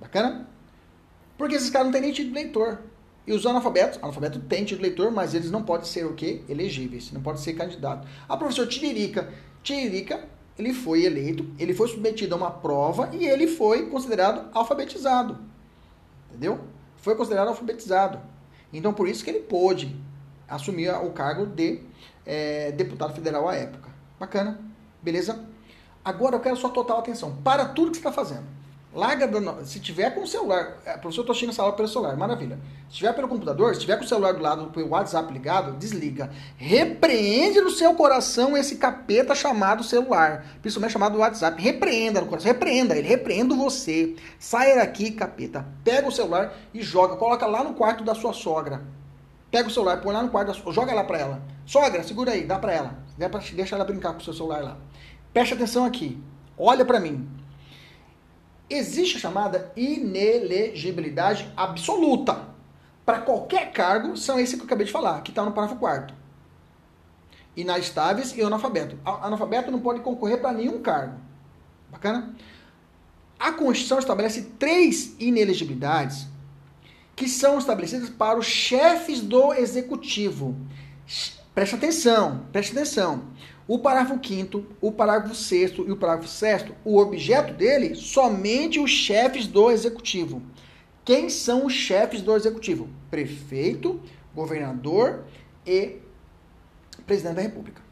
Bacana? 0.00 0.48
Porque 1.36 1.56
esses 1.56 1.70
caras 1.70 1.86
não 1.86 1.92
têm 1.92 2.02
nem 2.02 2.12
título 2.12 2.34
de 2.34 2.40
eleitor. 2.40 2.78
E 3.26 3.32
os 3.32 3.46
analfabetos, 3.46 3.98
analfabeto 4.02 4.40
tem 4.40 4.64
título 4.64 4.80
de 4.80 4.86
eleitor, 4.86 5.10
mas 5.12 5.34
eles 5.34 5.50
não 5.50 5.62
podem 5.62 5.86
ser 5.86 6.06
o 6.06 6.14
quê? 6.14 6.42
Elegíveis, 6.48 7.12
não 7.12 7.22
podem 7.22 7.40
ser 7.40 7.52
candidato. 7.54 8.06
A 8.28 8.36
professor 8.36 8.66
Tiririca, 8.66 9.32
Tiririca, 9.62 10.28
ele 10.58 10.72
foi 10.74 11.04
eleito, 11.04 11.46
ele 11.58 11.74
foi 11.74 11.88
submetido 11.88 12.34
a 12.34 12.38
uma 12.38 12.50
prova 12.50 13.10
e 13.12 13.26
ele 13.26 13.46
foi 13.46 13.88
considerado 13.88 14.50
alfabetizado. 14.52 15.38
Entendeu? 16.28 16.60
Foi 16.96 17.14
considerado 17.14 17.48
alfabetizado. 17.48 18.20
Então, 18.72 18.92
por 18.92 19.08
isso 19.08 19.24
que 19.24 19.30
ele 19.30 19.40
pôde 19.40 19.94
assumir 20.48 20.90
o 20.90 21.10
cargo 21.10 21.46
de 21.46 21.80
é, 22.24 22.72
deputado 22.72 23.14
federal 23.14 23.48
à 23.48 23.54
época. 23.54 23.90
Bacana? 24.18 24.60
Beleza? 25.02 25.44
Agora 26.04 26.36
eu 26.36 26.40
quero 26.40 26.56
sua 26.56 26.70
total 26.70 26.98
atenção 26.98 27.36
para 27.42 27.66
tudo 27.66 27.90
que 27.90 27.96
você 27.96 28.00
está 28.00 28.12
fazendo. 28.12 28.44
Larga 28.94 29.26
do, 29.26 29.64
se 29.64 29.80
tiver 29.80 30.14
com 30.14 30.22
o 30.22 30.26
celular, 30.26 30.76
é, 30.84 30.98
professor, 30.98 31.22
eu 31.22 31.26
tô 31.26 31.32
assistindo 31.32 31.48
essa 31.48 31.62
aula 31.62 31.74
pelo 31.74 31.88
celular, 31.88 32.14
maravilha. 32.14 32.58
Se 32.90 32.96
tiver 32.98 33.14
pelo 33.14 33.26
computador, 33.26 33.74
se 33.74 33.80
tiver 33.80 33.96
com 33.96 34.04
o 34.04 34.06
celular 34.06 34.34
do 34.34 34.42
lado, 34.42 34.70
o 34.70 34.88
WhatsApp 34.90 35.32
ligado, 35.32 35.78
desliga. 35.78 36.30
Repreende 36.58 37.58
no 37.62 37.70
seu 37.70 37.94
coração 37.94 38.54
esse 38.54 38.76
capeta 38.76 39.34
chamado 39.34 39.82
celular, 39.82 40.44
principalmente 40.60 40.92
chamado 40.92 41.16
WhatsApp. 41.16 41.62
Repreenda 41.62 42.20
no 42.20 42.26
coração, 42.26 42.52
repreenda 42.52 42.94
ele, 42.94 43.08
repreendo 43.08 43.56
você. 43.56 44.14
Saia 44.38 44.76
daqui, 44.76 45.10
capeta. 45.12 45.66
Pega 45.82 46.06
o 46.06 46.12
celular 46.12 46.54
e 46.74 46.82
joga, 46.82 47.16
coloca 47.16 47.46
lá 47.46 47.64
no 47.64 47.72
quarto 47.72 48.04
da 48.04 48.14
sua 48.14 48.34
sogra. 48.34 48.82
Pega 49.50 49.68
o 49.68 49.72
celular, 49.72 50.02
põe 50.02 50.12
lá 50.12 50.22
no 50.22 50.28
quarto 50.28 50.48
da 50.48 50.54
sua, 50.54 50.70
joga 50.70 50.92
lá 50.92 51.04
pra 51.04 51.18
ela. 51.18 51.42
Sogra, 51.64 52.02
segura 52.02 52.32
aí, 52.32 52.44
dá 52.44 52.58
pra 52.58 52.74
ela. 52.74 52.98
Deixa 53.54 53.74
ela 53.74 53.86
brincar 53.86 54.12
com 54.12 54.18
o 54.18 54.22
seu 54.22 54.34
celular 54.34 54.62
lá. 54.62 54.76
Preste 55.32 55.54
atenção 55.54 55.86
aqui. 55.86 56.22
Olha 56.58 56.84
para 56.84 57.00
mim 57.00 57.41
existe 58.74 59.16
a 59.16 59.20
chamada 59.20 59.72
inelegibilidade 59.76 61.50
absoluta. 61.56 62.48
Para 63.04 63.20
qualquer 63.20 63.72
cargo, 63.72 64.16
são 64.16 64.38
esses 64.38 64.54
que 64.54 64.60
eu 64.60 64.66
acabei 64.66 64.86
de 64.86 64.92
falar, 64.92 65.22
que 65.22 65.30
está 65.30 65.44
no 65.44 65.52
parágrafo 65.52 65.80
4 65.80 66.14
Inalistáveis 67.56 68.34
e 68.36 68.40
analfabeto. 68.40 68.96
Analfabeto 69.04 69.70
não 69.70 69.80
pode 69.80 70.00
concorrer 70.00 70.40
para 70.40 70.52
nenhum 70.52 70.80
cargo. 70.80 71.20
Bacana? 71.90 72.34
A 73.38 73.52
Constituição 73.52 73.98
estabelece 73.98 74.42
três 74.58 75.14
inelegibilidades 75.18 76.26
que 77.14 77.28
são 77.28 77.58
estabelecidas 77.58 78.08
para 78.08 78.38
os 78.38 78.46
chefes 78.46 79.20
do 79.20 79.52
executivo. 79.52 80.56
Preste 81.54 81.74
atenção, 81.74 82.46
preste 82.50 82.72
atenção. 82.72 83.24
O 83.66 83.78
parágrafo 83.78 84.20
5 84.26 84.64
o 84.80 84.90
parágrafo 84.90 85.34
6 85.34 85.72
e 85.86 85.92
o 85.92 85.96
parágrafo 85.96 86.28
7 86.28 86.74
o 86.84 86.98
objeto 86.98 87.54
dele, 87.54 87.94
somente 87.94 88.80
os 88.80 88.90
chefes 88.90 89.46
do 89.46 89.70
executivo. 89.70 90.42
Quem 91.04 91.28
são 91.28 91.66
os 91.66 91.72
chefes 91.72 92.22
do 92.22 92.34
executivo? 92.34 92.88
Prefeito, 93.10 94.00
governador 94.34 95.24
e 95.66 95.98
presidente 97.06 97.36
da 97.36 97.42
República. 97.42 97.82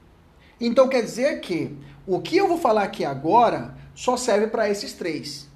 Então 0.60 0.88
quer 0.88 1.02
dizer 1.02 1.40
que 1.40 1.76
o 2.06 2.20
que 2.20 2.36
eu 2.36 2.48
vou 2.48 2.58
falar 2.58 2.82
aqui 2.82 3.04
agora 3.04 3.74
só 3.94 4.16
serve 4.16 4.48
para 4.48 4.68
esses 4.68 4.92
três. 4.92 5.48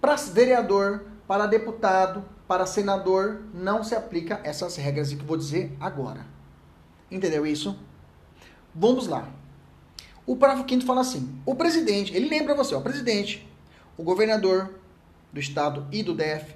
Para 0.00 0.16
vereador, 0.16 1.06
para 1.26 1.46
deputado, 1.46 2.24
para 2.48 2.66
senador, 2.66 3.42
não 3.54 3.84
se 3.84 3.94
aplica 3.94 4.40
essas 4.44 4.76
regras 4.76 5.12
que 5.12 5.24
vou 5.24 5.36
dizer 5.36 5.76
agora. 5.80 6.26
Entendeu 7.10 7.46
isso? 7.46 7.78
Vamos 8.74 9.06
lá. 9.06 9.30
O 10.26 10.36
parágrafo 10.36 10.68
5 10.68 10.86
fala 10.86 11.00
assim: 11.00 11.38
o 11.44 11.54
presidente, 11.54 12.14
ele 12.14 12.28
lembra 12.28 12.54
você, 12.54 12.74
o 12.74 12.80
presidente, 12.80 13.46
o 13.96 14.02
governador 14.02 14.78
do 15.32 15.40
estado 15.40 15.86
e 15.90 16.02
do 16.02 16.14
DF, 16.14 16.54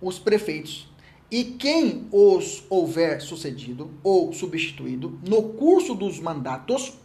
os 0.00 0.18
prefeitos 0.18 0.88
e 1.30 1.44
quem 1.44 2.08
os 2.10 2.64
houver 2.70 3.20
sucedido 3.20 3.90
ou 4.02 4.32
substituído 4.32 5.18
no 5.26 5.50
curso 5.54 5.94
dos 5.94 6.18
mandatos 6.18 6.98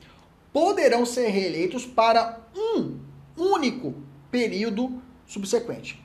poderão 0.51 1.05
ser 1.05 1.27
reeleitos 1.27 1.85
para 1.85 2.39
um 2.55 2.99
único 3.35 3.95
período 4.31 5.01
subsequente. 5.25 6.01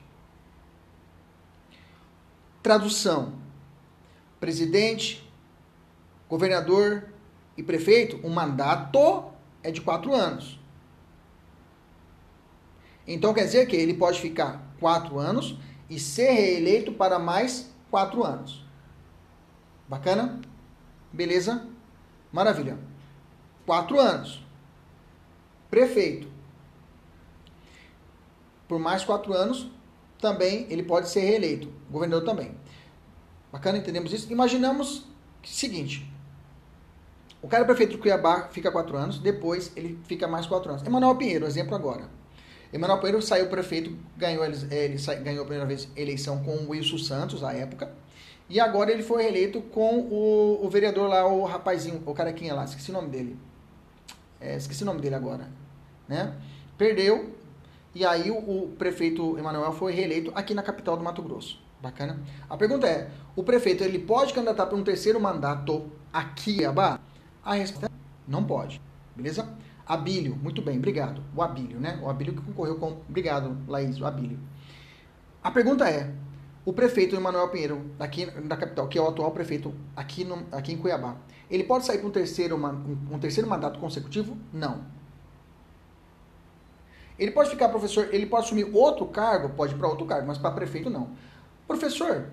Tradução: 2.61 3.33
presidente, 4.39 5.23
Governador 6.27 7.08
e 7.59 7.63
prefeito, 7.63 8.25
o 8.25 8.29
mandato 8.29 9.25
é 9.61 9.69
de 9.69 9.81
quatro 9.81 10.13
anos. 10.15 10.57
Então 13.05 13.33
quer 13.33 13.43
dizer 13.43 13.67
que 13.67 13.75
ele 13.75 13.93
pode 13.93 14.21
ficar 14.21 14.63
quatro 14.79 15.19
anos 15.19 15.57
e 15.89 15.99
ser 15.99 16.31
reeleito 16.31 16.93
para 16.93 17.19
mais 17.19 17.69
quatro 17.91 18.23
anos. 18.23 18.65
Bacana? 19.89 20.39
Beleza? 21.11 21.67
Maravilha. 22.31 22.79
Quatro 23.65 23.99
anos. 23.99 24.41
Prefeito. 25.69 26.29
Por 28.69 28.79
mais 28.79 29.03
quatro 29.03 29.33
anos, 29.33 29.69
também 30.17 30.65
ele 30.69 30.83
pode 30.83 31.09
ser 31.09 31.21
reeleito. 31.21 31.69
Governador 31.91 32.23
também. 32.23 32.55
Bacana, 33.51 33.79
entendemos 33.79 34.13
isso? 34.13 34.31
Imaginamos 34.31 34.99
o 35.43 35.47
seguinte. 35.47 36.08
O 37.41 37.47
cara 37.47 37.63
é 37.63 37.65
prefeito 37.65 37.91
de 37.91 37.97
Cuiabá 37.97 38.49
fica 38.51 38.71
quatro 38.71 38.97
anos, 38.97 39.19
depois 39.19 39.71
ele 39.75 39.97
fica 40.05 40.27
mais 40.27 40.45
quatro 40.45 40.71
anos. 40.71 40.85
Emanuel 40.85 41.15
Pinheiro, 41.15 41.45
exemplo 41.45 41.73
agora. 41.73 42.03
Emanuel 42.71 42.99
Pinheiro 42.99 43.21
saiu 43.21 43.47
prefeito, 43.47 43.97
ganhou, 44.17 44.43
ele, 44.43 44.57
ele 44.71 44.97
ganhou 45.23 45.43
a 45.43 45.45
primeira 45.45 45.65
vez 45.65 45.87
eleição 45.95 46.43
com 46.43 46.55
o 46.55 46.69
Wilson 46.69 46.97
Santos, 46.97 47.43
à 47.43 47.53
época. 47.53 47.91
E 48.49 48.59
agora 48.59 48.91
ele 48.91 49.03
foi 49.03 49.23
reeleito 49.23 49.61
com 49.61 49.99
o, 49.99 50.65
o 50.65 50.69
vereador 50.69 51.07
lá, 51.07 51.25
o 51.25 51.45
rapazinho, 51.45 52.03
o 52.05 52.13
carequinha 52.13 52.53
lá, 52.53 52.65
esqueci 52.65 52.89
o 52.89 52.93
nome 52.93 53.09
dele. 53.09 53.37
É, 54.41 54.55
esqueci 54.55 54.83
o 54.83 54.85
nome 54.85 54.99
dele 54.99 55.15
agora. 55.15 55.47
Né? 56.07 56.35
Perdeu, 56.77 57.33
e 57.93 58.05
aí 58.05 58.29
o, 58.29 58.37
o 58.37 58.75
prefeito 58.77 59.37
Emanuel 59.37 59.71
foi 59.71 59.93
reeleito 59.93 60.31
aqui 60.35 60.53
na 60.53 60.61
capital 60.61 60.97
do 60.97 61.03
Mato 61.03 61.21
Grosso. 61.21 61.59
Bacana? 61.81 62.19
A 62.49 62.57
pergunta 62.57 62.87
é, 62.87 63.09
o 63.35 63.43
prefeito 63.43 63.83
ele 63.83 63.99
pode 63.99 64.33
candidatar 64.33 64.65
para 64.65 64.77
um 64.77 64.83
terceiro 64.83 65.19
mandato 65.19 65.89
aqui 66.11 66.65
Abá? 66.65 66.99
A 67.49 67.53
resposta 67.55 67.87
é 67.87 67.89
não 68.27 68.43
pode. 68.43 68.79
Beleza? 69.15 69.49
Abílio, 69.83 70.35
muito 70.35 70.61
bem, 70.61 70.77
obrigado. 70.77 71.23
O 71.35 71.41
Abílio, 71.41 71.79
né? 71.79 71.99
O 72.03 72.07
Abílio 72.07 72.35
que 72.35 72.43
concorreu 72.43 72.75
com. 72.75 73.01
Obrigado, 73.09 73.57
Laís, 73.67 73.99
o 73.99 74.05
Abílio. 74.05 74.37
A 75.43 75.49
pergunta 75.49 75.89
é: 75.89 76.13
o 76.63 76.71
prefeito 76.71 77.15
Emanuel 77.15 77.49
Pinheiro, 77.49 77.89
aqui 77.99 78.27
da 78.41 78.55
capital, 78.55 78.87
que 78.87 78.99
é 78.99 79.01
o 79.01 79.07
atual 79.07 79.31
prefeito 79.31 79.73
aqui, 79.95 80.23
no, 80.23 80.45
aqui 80.51 80.73
em 80.73 80.77
Cuiabá, 80.77 81.15
ele 81.49 81.63
pode 81.63 81.87
sair 81.87 81.97
para 81.97 82.07
um 82.07 82.11
terceiro, 82.11 82.55
um, 82.55 83.15
um 83.15 83.17
terceiro 83.17 83.49
mandato 83.49 83.79
consecutivo? 83.79 84.37
Não. 84.53 84.85
Ele 87.17 87.31
pode 87.31 87.49
ficar 87.49 87.69
professor, 87.69 88.09
ele 88.11 88.27
pode 88.27 88.45
assumir 88.45 88.69
outro 88.71 89.07
cargo, 89.07 89.49
pode 89.55 89.73
para 89.73 89.87
outro 89.87 90.05
cargo, 90.05 90.27
mas 90.27 90.37
para 90.37 90.51
prefeito 90.51 90.91
não. 90.91 91.09
Professor, 91.67 92.27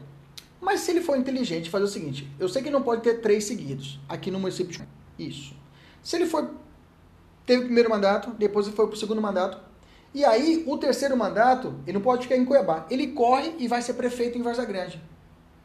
mas 0.61 0.81
se 0.81 0.91
ele 0.91 1.01
for 1.01 1.17
inteligente, 1.17 1.71
fazer 1.71 1.85
o 1.85 1.89
seguinte: 1.89 2.31
eu 2.39 2.51
sei 2.51 2.63
que 2.63 2.69
não 2.69 2.83
pode 2.83 3.01
ter 3.01 3.23
três 3.23 3.45
seguidos 3.45 3.99
aqui 4.07 4.31
no 4.31 4.39
município. 4.39 4.85
Isso. 5.19 5.55
Se 6.03 6.17
ele 6.17 6.27
for. 6.27 6.51
Teve 7.45 7.63
o 7.63 7.65
primeiro 7.67 7.89
mandato, 7.89 8.31
depois 8.31 8.67
ele 8.67 8.75
foi 8.75 8.87
para 8.87 8.95
o 8.95 8.99
segundo 8.99 9.23
mandato, 9.23 9.61
e 10.17 10.25
aí, 10.25 10.65
o 10.67 10.79
terceiro 10.79 11.15
mandato, 11.15 11.75
ele 11.87 11.99
não 11.99 12.01
pode 12.01 12.23
ficar 12.23 12.39
em 12.39 12.45
Cuiabá. 12.47 12.87
Ele 12.91 13.09
corre 13.09 13.55
e 13.59 13.69
vai 13.69 13.83
ser 13.83 13.93
prefeito 13.93 14.39
em 14.39 14.43
Varza 14.43 14.65
Grande. 14.65 14.99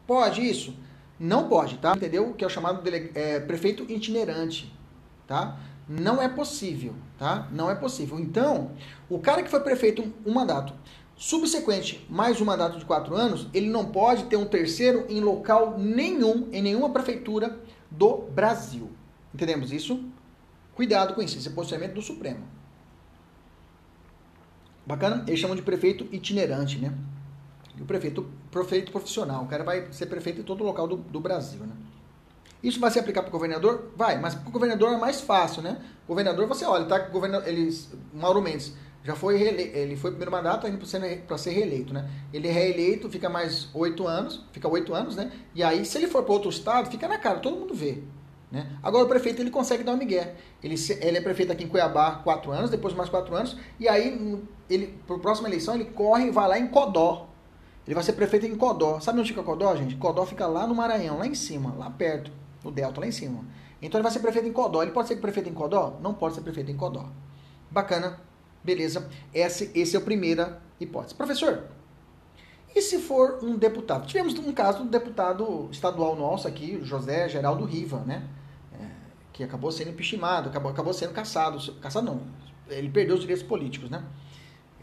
Pode 0.05 0.41
isso? 0.45 0.75
Não 1.17 1.47
pode, 1.47 1.77
tá? 1.77 1.93
Entendeu? 1.95 2.33
Que 2.33 2.43
é 2.43 2.47
o 2.47 2.49
chamado 2.49 2.81
dele, 2.81 3.11
é, 3.15 3.39
prefeito 3.39 3.89
itinerante, 3.89 4.69
tá? 5.25 5.57
Não 5.87 6.21
é 6.21 6.27
possível, 6.27 6.93
tá? 7.17 7.47
Não 7.49 7.71
é 7.71 7.75
possível. 7.75 8.19
Então, 8.19 8.71
o 9.09 9.19
cara 9.19 9.41
que 9.41 9.49
foi 9.49 9.61
prefeito 9.61 10.01
um, 10.01 10.31
um 10.31 10.33
mandato 10.33 10.73
subsequente, 11.15 12.05
mais 12.09 12.41
um 12.41 12.45
mandato 12.45 12.77
de 12.77 12.83
quatro 12.83 13.15
anos, 13.15 13.47
ele 13.53 13.69
não 13.69 13.85
pode 13.85 14.25
ter 14.25 14.35
um 14.35 14.45
terceiro 14.45 15.05
em 15.07 15.21
local 15.21 15.77
nenhum, 15.77 16.49
em 16.51 16.61
nenhuma 16.61 16.89
prefeitura 16.89 17.57
do 17.89 18.17
Brasil. 18.17 18.89
Entendemos 19.33 19.71
isso? 19.71 20.03
Cuidado 20.75 21.13
com 21.13 21.21
isso, 21.21 21.37
esse 21.37 21.47
é 21.47 21.51
posicionamento 21.51 21.95
do 21.95 22.01
Supremo. 22.01 22.45
Bacana? 24.85 25.23
Eles 25.27 25.39
chamam 25.39 25.55
de 25.55 25.61
prefeito 25.61 26.07
itinerante, 26.11 26.77
né? 26.77 26.93
E 27.77 27.81
o 27.81 27.85
prefeito, 27.85 28.29
prefeito 28.49 28.91
profissional. 28.91 29.43
O 29.43 29.47
cara 29.47 29.63
vai 29.63 29.91
ser 29.91 30.07
prefeito 30.07 30.41
em 30.41 30.43
todo 30.43 30.63
local 30.63 30.87
do, 30.87 30.97
do 30.97 31.19
Brasil, 31.19 31.61
né? 31.61 31.73
Isso 32.63 32.79
vai 32.79 32.91
se 32.91 32.99
aplicar 32.99 33.21
para 33.21 33.29
o 33.29 33.31
governador? 33.31 33.91
Vai, 33.95 34.19
mas 34.19 34.35
para 34.35 34.47
o 34.47 34.51
governador 34.51 34.93
é 34.93 34.97
mais 34.97 35.21
fácil, 35.21 35.61
né? 35.61 35.81
O 36.05 36.09
governador, 36.09 36.47
você 36.47 36.65
olha, 36.65 36.85
tá? 36.85 36.99
Governador, 36.99 37.47
eles, 37.47 37.89
Mauro 38.13 38.41
Mendes 38.41 38.73
já 39.03 39.15
foi 39.15 39.41
ele 39.41 39.95
foi 39.95 40.11
primeiro 40.11 40.31
mandato, 40.31 40.67
indo 40.67 40.77
para 41.25 41.37
ser 41.37 41.51
reeleito, 41.51 41.93
né? 41.93 42.07
Ele 42.31 42.47
é 42.47 42.51
reeleito, 42.51 43.09
fica 43.09 43.29
mais 43.29 43.67
oito 43.73 44.07
anos, 44.07 44.45
fica 44.51 44.67
oito 44.67 44.93
anos, 44.93 45.15
né? 45.15 45.31
E 45.55 45.63
aí, 45.63 45.83
se 45.85 45.97
ele 45.97 46.07
for 46.07 46.23
para 46.23 46.33
outro 46.33 46.49
estado, 46.49 46.89
fica 46.91 47.07
na 47.07 47.17
cara, 47.17 47.39
todo 47.39 47.57
mundo 47.57 47.73
vê. 47.73 48.03
Né? 48.51 48.67
Agora 48.83 49.05
o 49.05 49.07
prefeito 49.07 49.41
ele 49.41 49.49
consegue 49.49 49.83
dar 49.83 49.93
um 49.93 49.97
migué. 49.97 50.35
Ele, 50.61 50.75
ele 50.99 51.17
é 51.17 51.21
prefeito 51.21 51.51
aqui 51.53 51.63
em 51.63 51.67
Cuiabá 51.67 52.15
quatro 52.17 52.51
anos, 52.51 52.69
depois 52.69 52.93
mais 52.93 53.09
quatro 53.09 53.33
anos, 53.33 53.57
e 53.79 53.87
aí 53.87 54.43
ele 54.69 54.99
para 55.07 55.15
a 55.15 55.19
próxima 55.19 55.47
eleição 55.47 55.75
ele 55.75 55.85
corre 55.85 56.27
e 56.27 56.31
vai 56.31 56.47
lá 56.47 56.59
em 56.59 56.67
Codó. 56.67 57.29
Ele 57.87 57.95
vai 57.95 58.03
ser 58.03 58.13
prefeito 58.13 58.45
em 58.45 58.55
Codó. 58.55 58.99
Sabe 58.99 59.19
onde 59.19 59.29
fica 59.29 59.41
Codó, 59.41 59.75
gente? 59.75 59.95
Codó 59.95 60.25
fica 60.25 60.45
lá 60.47 60.67
no 60.67 60.75
Maranhão, 60.75 61.17
lá 61.17 61.25
em 61.25 61.33
cima, 61.33 61.73
lá 61.77 61.89
perto, 61.89 62.31
no 62.63 62.71
Delta, 62.71 62.99
lá 62.99 63.07
em 63.07 63.11
cima. 63.11 63.43
Então 63.81 63.97
ele 63.97 64.03
vai 64.03 64.11
ser 64.11 64.19
prefeito 64.19 64.47
em 64.47 64.53
Codó. 64.53 64.83
Ele 64.83 64.91
pode 64.91 65.07
ser 65.07 65.15
prefeito 65.15 65.49
em 65.49 65.53
Codó? 65.53 65.97
Não 66.01 66.13
pode 66.13 66.35
ser 66.35 66.41
prefeito 66.41 66.69
em 66.69 66.75
Codó. 66.75 67.05
Bacana, 67.71 68.19
beleza. 68.63 69.09
Esse, 69.33 69.71
esse 69.73 69.95
é 69.95 69.99
a 69.99 70.01
primeira 70.01 70.61
hipótese. 70.79 71.15
Professor, 71.15 71.63
e 72.75 72.81
se 72.81 72.99
for 72.99 73.39
um 73.43 73.57
deputado? 73.57 74.05
Tivemos 74.05 74.37
um 74.37 74.53
caso 74.53 74.83
do 74.83 74.89
deputado 74.89 75.67
estadual 75.71 76.15
nosso 76.15 76.47
aqui, 76.47 76.79
José 76.83 77.27
Geraldo 77.27 77.65
Riva, 77.65 77.99
né? 78.01 78.27
Que 79.41 79.45
acabou 79.45 79.71
sendo 79.71 79.89
impeachmentado, 79.89 80.49
acabou, 80.49 80.71
acabou 80.71 80.93
sendo 80.93 81.13
caçado. 81.13 81.73
Caçado 81.81 82.05
não, 82.05 82.21
ele 82.69 82.89
perdeu 82.89 83.15
os 83.15 83.21
direitos 83.21 83.43
políticos, 83.43 83.89
né? 83.89 84.03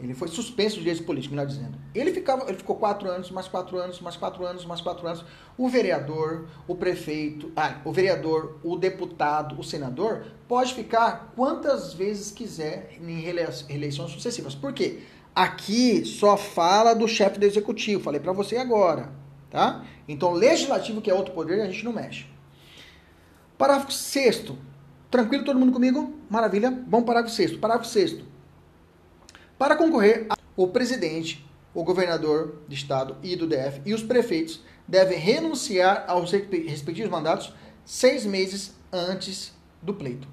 Ele 0.01 0.13
foi 0.13 0.29
suspenso 0.29 0.75
dos 0.75 0.83
direitos 0.83 1.05
políticos, 1.05 1.35
melhor 1.35 1.47
dizendo. 1.47 1.77
Ele, 1.93 2.13
ficava, 2.13 2.47
ele 2.47 2.57
ficou 2.57 2.77
quatro 2.77 3.09
anos, 3.09 3.29
mais 3.31 3.49
quatro 3.49 3.77
anos, 3.77 3.99
mais 3.99 4.15
quatro 4.15 4.45
anos, 4.45 4.65
mais 4.65 4.79
quatro 4.79 5.05
anos. 5.05 5.25
O 5.57 5.67
vereador, 5.67 6.47
o 6.67 6.75
prefeito, 6.75 7.51
ah, 7.55 7.81
o 7.83 7.91
vereador, 7.91 8.59
o 8.63 8.77
deputado, 8.77 9.59
o 9.59 9.63
senador, 9.63 10.25
pode 10.47 10.73
ficar 10.73 11.33
quantas 11.35 11.93
vezes 11.93 12.31
quiser 12.31 12.97
em 13.01 13.19
reeleições 13.19 14.11
sucessivas. 14.11 14.55
Por 14.55 14.71
quê? 14.71 15.01
Aqui 15.35 16.05
só 16.05 16.37
fala 16.37 16.93
do 16.93 17.07
chefe 17.07 17.37
do 17.37 17.45
executivo, 17.45 18.01
falei 18.01 18.21
para 18.21 18.31
você 18.31 18.55
agora, 18.55 19.11
tá? 19.49 19.83
Então, 20.07 20.31
legislativo, 20.31 21.01
que 21.01 21.11
é 21.11 21.13
outro 21.13 21.33
poder, 21.33 21.61
a 21.61 21.65
gente 21.65 21.83
não 21.83 21.91
mexe. 21.91 22.25
Parágrafo 23.59 23.91
6 23.91 24.53
Tranquilo 25.11 25.43
todo 25.43 25.59
mundo 25.59 25.73
comigo? 25.73 26.15
Maravilha. 26.29 26.71
Bom 26.71 27.03
parágrafo 27.03 27.35
6 27.35 27.57
Parágrafo 27.57 27.89
6 27.89 28.23
Para 29.57 29.75
concorrer, 29.75 30.27
o 30.55 30.69
presidente, 30.69 31.45
o 31.73 31.83
governador 31.83 32.61
de 32.69 32.75
estado 32.75 33.17
e 33.21 33.35
do 33.35 33.45
DF 33.45 33.81
e 33.85 33.93
os 33.93 34.01
prefeitos 34.01 34.63
devem 34.87 35.19
renunciar 35.19 36.05
aos 36.07 36.31
respectivos 36.31 37.11
mandatos 37.11 37.53
seis 37.83 38.25
meses 38.25 38.73
antes 38.93 39.53
do 39.81 39.93
pleito. 39.93 40.27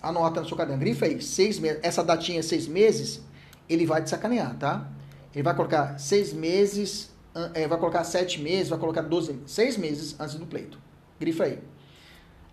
Anota 0.00 0.40
na 0.40 0.46
sua 0.46 0.56
caderno, 0.56 0.80
grifa 0.80 1.04
aí, 1.04 1.20
seis 1.20 1.58
meses, 1.58 1.80
essa 1.82 2.02
datinha 2.02 2.42
seis 2.42 2.66
meses, 2.66 3.20
ele 3.68 3.84
vai 3.84 4.02
te 4.02 4.08
sacanear, 4.08 4.56
tá? 4.56 4.90
Ele 5.34 5.42
vai 5.42 5.54
colocar 5.54 5.98
seis 5.98 6.32
meses, 6.32 7.10
é, 7.52 7.68
vai 7.68 7.78
colocar 7.78 8.02
sete 8.02 8.40
meses, 8.40 8.70
vai 8.70 8.78
colocar 8.78 9.02
doze, 9.02 9.38
seis 9.46 9.76
meses 9.76 10.18
antes 10.18 10.36
do 10.36 10.46
pleito. 10.46 10.78
Grifa 11.20 11.44
aí. 11.44 11.58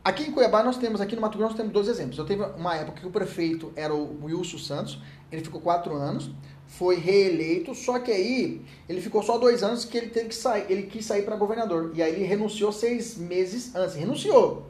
Aqui 0.05 0.23
em 0.23 0.31
Cuiabá 0.33 0.61
nós 0.61 0.75
temos, 0.75 0.99
aqui 0.99 1.15
no 1.15 1.21
Mato 1.21 1.37
Grosso, 1.37 1.55
temos 1.55 1.71
dois 1.71 1.87
exemplos. 1.87 2.17
Eu 2.17 2.25
teve 2.25 2.43
uma 2.57 2.75
época 2.75 2.99
que 2.99 3.07
o 3.07 3.09
prefeito 3.09 3.71
era 3.73 3.93
o 3.93 4.25
Wilson 4.25 4.57
Santos, 4.57 5.01
ele 5.31 5.41
ficou 5.41 5.61
quatro 5.61 5.95
anos, 5.95 6.29
foi 6.67 6.95
reeleito, 6.95 7.73
só 7.73 7.97
que 7.99 8.11
aí 8.11 8.65
ele 8.89 8.99
ficou 8.99 9.23
só 9.23 9.37
dois 9.37 9.63
anos 9.63 9.85
que 9.85 9.97
ele 9.97 10.07
teve 10.07 10.27
que 10.29 10.35
sair, 10.35 10.65
ele 10.69 10.83
quis 10.83 11.05
sair 11.05 11.21
para 11.23 11.37
governador. 11.37 11.91
E 11.95 12.03
aí 12.03 12.15
ele 12.15 12.25
renunciou 12.25 12.73
seis 12.73 13.15
meses 13.17 13.73
antes. 13.73 13.95
Renunciou. 13.95 14.67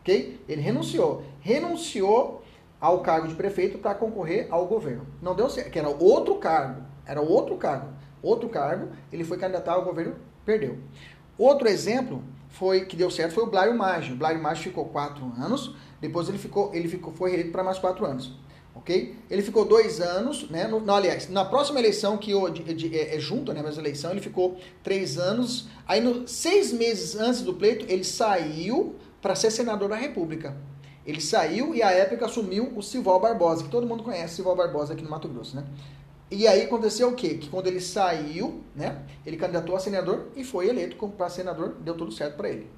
Ok? 0.00 0.38
Ele 0.46 0.60
renunciou. 0.60 1.22
Renunciou 1.40 2.42
ao 2.78 3.00
cargo 3.00 3.26
de 3.26 3.34
prefeito 3.34 3.78
para 3.78 3.94
concorrer 3.94 4.48
ao 4.50 4.66
governo. 4.66 5.06
Não 5.22 5.34
deu 5.34 5.48
certo, 5.48 5.70
que 5.70 5.78
era 5.78 5.88
outro 5.88 6.34
cargo. 6.34 6.82
Era 7.06 7.22
outro 7.22 7.56
cargo. 7.56 7.88
Outro 8.22 8.50
cargo, 8.50 8.90
ele 9.10 9.24
foi 9.24 9.38
candidatar 9.38 9.72
ao 9.72 9.84
governo, 9.84 10.16
perdeu. 10.44 10.76
Outro 11.38 11.68
exemplo 11.68 12.22
foi 12.48 12.86
que 12.86 12.96
deu 12.96 13.10
certo 13.10 13.34
foi 13.34 13.44
o 13.44 13.46
Blário 13.46 13.76
Maggi. 13.76 14.12
O 14.12 14.16
Blário 14.16 14.40
Maggi 14.42 14.64
ficou 14.64 14.86
quatro 14.86 15.24
anos, 15.38 15.74
depois 16.00 16.28
ele 16.28 16.38
ficou, 16.38 16.74
ele 16.74 16.88
ficou, 16.88 17.12
foi 17.12 17.30
reeleito 17.30 17.52
para 17.52 17.62
mais 17.62 17.78
quatro 17.78 18.04
anos. 18.04 18.32
Ok? 18.74 19.16
Ele 19.28 19.42
ficou 19.42 19.64
dois 19.64 20.00
anos, 20.00 20.48
né? 20.50 20.68
No, 20.68 20.92
aliás, 20.92 21.28
na 21.28 21.44
próxima 21.44 21.80
eleição, 21.80 22.16
que 22.16 22.32
o, 22.32 22.48
de, 22.48 22.62
de, 22.62 22.96
é, 22.96 23.16
é, 23.16 23.18
junto, 23.18 23.52
né? 23.52 23.60
Mas 23.62 23.76
eleição, 23.76 24.12
ele 24.12 24.20
ficou 24.20 24.56
três 24.84 25.18
anos. 25.18 25.68
Aí, 25.86 26.00
no, 26.00 26.28
seis 26.28 26.72
meses 26.72 27.16
antes 27.16 27.42
do 27.42 27.54
pleito, 27.54 27.84
ele 27.88 28.04
saiu 28.04 28.94
para 29.20 29.34
ser 29.34 29.50
senador 29.50 29.88
da 29.88 29.96
República. 29.96 30.56
Ele 31.04 31.20
saiu 31.20 31.74
e, 31.74 31.82
à 31.82 31.90
época, 31.90 32.26
assumiu 32.26 32.72
o 32.76 32.82
Silval 32.82 33.18
Barbosa, 33.18 33.64
que 33.64 33.70
todo 33.70 33.86
mundo 33.86 34.04
conhece 34.04 34.36
Silval 34.36 34.54
Barbosa 34.54 34.92
aqui 34.92 35.02
no 35.02 35.10
Mato 35.10 35.26
Grosso, 35.26 35.56
né? 35.56 35.64
E 36.30 36.46
aí 36.46 36.62
aconteceu 36.62 37.08
o 37.08 37.14
quê? 37.14 37.34
Que 37.38 37.48
quando 37.48 37.66
ele 37.68 37.80
saiu, 37.80 38.62
né, 38.74 39.02
ele 39.24 39.36
candidatou 39.36 39.74
a 39.74 39.80
senador 39.80 40.28
e 40.36 40.44
foi 40.44 40.68
eleito 40.68 40.96
para 41.08 41.28
senador, 41.30 41.76
deu 41.80 41.96
tudo 41.96 42.12
certo 42.12 42.36
para 42.36 42.50
ele. 42.50 42.70